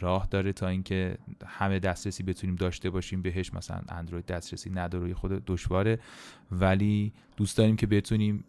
راه 0.01 0.28
داره 0.31 0.53
تا 0.53 0.69
اینکه 0.69 1.19
همه 1.47 1.78
دسترسی 1.78 2.23
بتونیم 2.23 2.57
داشته 2.57 2.91
باشیم. 2.91 3.23
بهش 3.23 3.55
مثلا 3.55 3.81
اندروید 3.89 4.27
دسترسی 4.27 4.70
نداره 4.70 5.15
خود 5.15 5.45
دشواره. 5.47 5.99
ولی 6.51 7.12
دوست 7.36 7.59
داریم 7.59 7.77
که 7.77 7.86
بتونیم 7.86 8.45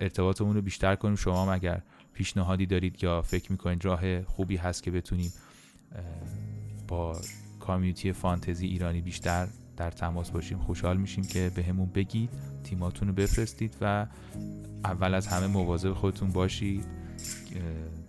ارتباطمون 0.00 0.54
رو 0.54 0.62
بیشتر 0.62 0.96
کنیم. 0.96 1.16
شما 1.16 1.42
هم 1.42 1.48
اگر 1.48 1.82
پیشنهادی 2.12 2.66
دارید 2.66 3.04
یا 3.04 3.22
فکر 3.22 3.52
می‌کنید 3.52 3.84
راه 3.84 4.22
خوبی 4.22 4.56
هست 4.56 4.82
که 4.82 4.90
بتونیم 4.90 5.32
با 6.88 7.20
کامیونیتی 7.60 8.12
فانتزی 8.12 8.66
ایرانی 8.66 9.00
بیشتر 9.00 9.48
در 9.82 9.90
تماس 9.90 10.30
باشیم 10.30 10.58
خوشحال 10.58 10.96
میشیم 10.96 11.24
که 11.24 11.50
به 11.54 11.62
همون 11.62 11.86
بگید 11.86 12.30
تیماتون 12.64 13.08
رو 13.08 13.14
بفرستید 13.14 13.76
و 13.80 14.06
اول 14.84 15.14
از 15.14 15.26
همه 15.26 15.46
مواظب 15.46 15.92
خودتون 15.92 16.30
باشید. 16.30 16.84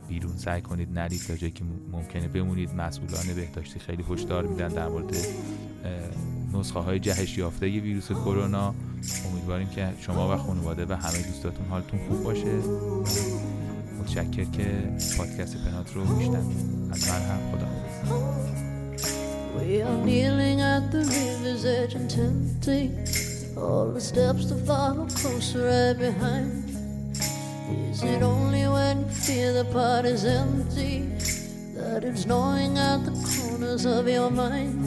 بیرون 0.10 0.38
سعی 0.38 0.62
کنید 0.62 1.00
نرید 1.00 1.22
تا 1.28 1.36
جایی 1.36 1.52
که 1.52 1.64
ممکنه 1.92 2.28
بمونید. 2.28 2.76
مسئولان 2.76 3.36
بهداشتی 3.36 3.80
خیلی 3.80 4.06
هشدار 4.10 4.46
میدن 4.46 4.68
در 4.68 4.88
مورد 4.88 5.16
نسخه 6.54 6.80
های 6.80 7.00
جهش 7.00 7.38
یافته 7.38 7.66
ویروس 7.66 8.12
کرونا. 8.12 8.76
امیدواریم 9.32 9.70
که 9.70 9.94
شما 10.00 10.34
و 10.34 10.38
خانواده 10.38 10.86
و 10.86 10.94
همه 10.94 11.22
دوستاتون 11.22 11.66
حالتون 11.66 12.00
خوب 12.08 12.24
باشه. 12.24 12.58
متشکر 14.00 14.44
که 14.44 14.90
پادکست 15.18 15.58
پنات 15.58 15.94
رو 15.94 16.16
میشنم 16.16 16.52
از 16.92 17.10
من 17.10 17.22
هم 17.22 17.52
خدا 17.52 17.68
We 19.56 19.84
are 19.84 19.98
kneeling 20.04 20.62
at 20.62 20.92
the 20.92 21.00
river's 21.00 21.64
edge 21.64 21.94
and 21.94 22.10
tempting 22.10 22.98
all 23.56 23.92
the 23.92 24.02
steps 24.02 24.46
to 24.46 24.56
follow 24.56 25.06
closer 25.06 25.68
right 25.68 25.94
behind. 25.94 26.70
Is 27.92 28.02
it 28.02 28.24
only 28.24 28.68
when 28.68 29.02
you 29.02 29.10
feel 29.10 29.54
the 29.54 29.66
pot 29.72 30.06
is 30.06 30.26
empty 30.26 31.08
that 31.76 32.04
it's 32.04 32.26
gnawing 32.26 32.80
at 32.80 33.06
the 33.06 33.12
corners 33.12 33.86
of 33.86 34.08
your 34.08 34.32
mind? 34.32 34.86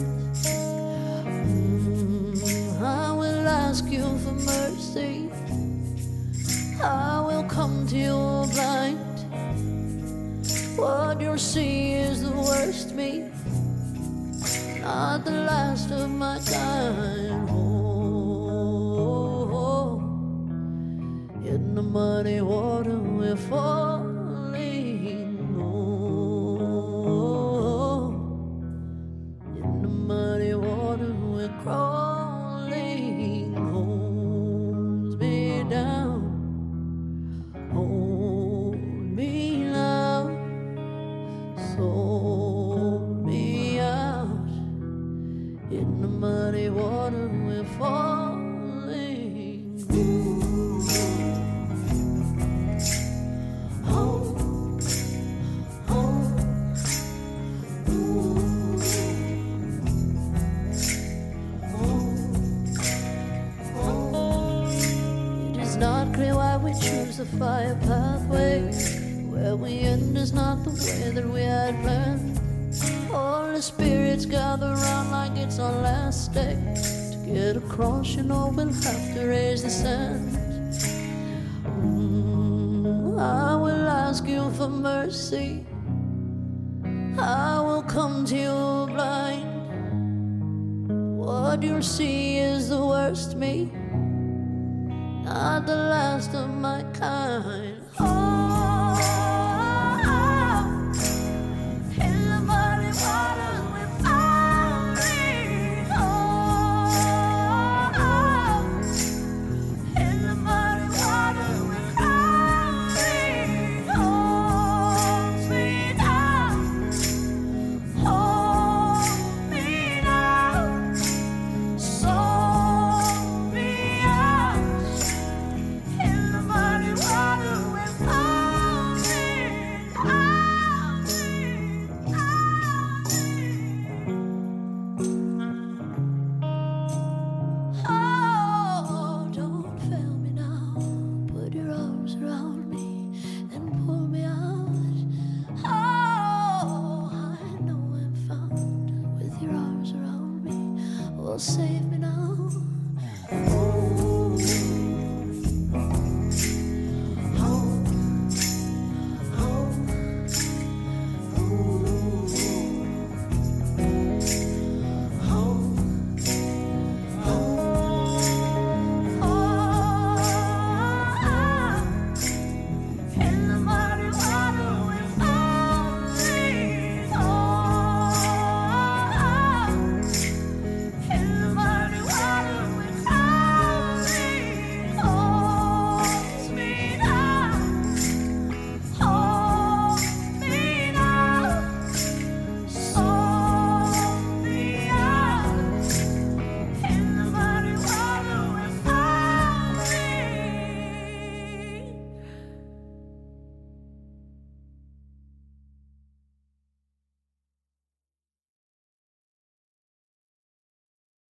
Mm, 1.23 2.81
I 2.81 3.11
will 3.13 3.47
ask 3.47 3.85
you 3.85 4.03
for 4.19 4.33
mercy. 4.33 5.29
I 6.83 7.21
will 7.21 7.43
come 7.45 7.87
to 7.87 7.95
your 7.95 8.45
blind. 8.47 8.99
What 10.75 11.21
you 11.21 11.37
see 11.37 11.93
is 11.93 12.21
the 12.21 12.31
worst 12.31 12.93
me 12.93 13.36
at 14.87 15.25
the 15.25 15.31
last 15.31 15.91
of 15.91 16.09
my 16.09 16.39
time 16.39 17.47
Oh, 18.79 19.99
In 21.43 21.75
the 21.75 21.83
muddy 21.83 22.39
water 22.41 22.97
we 22.97 23.35
fall. 23.35 23.76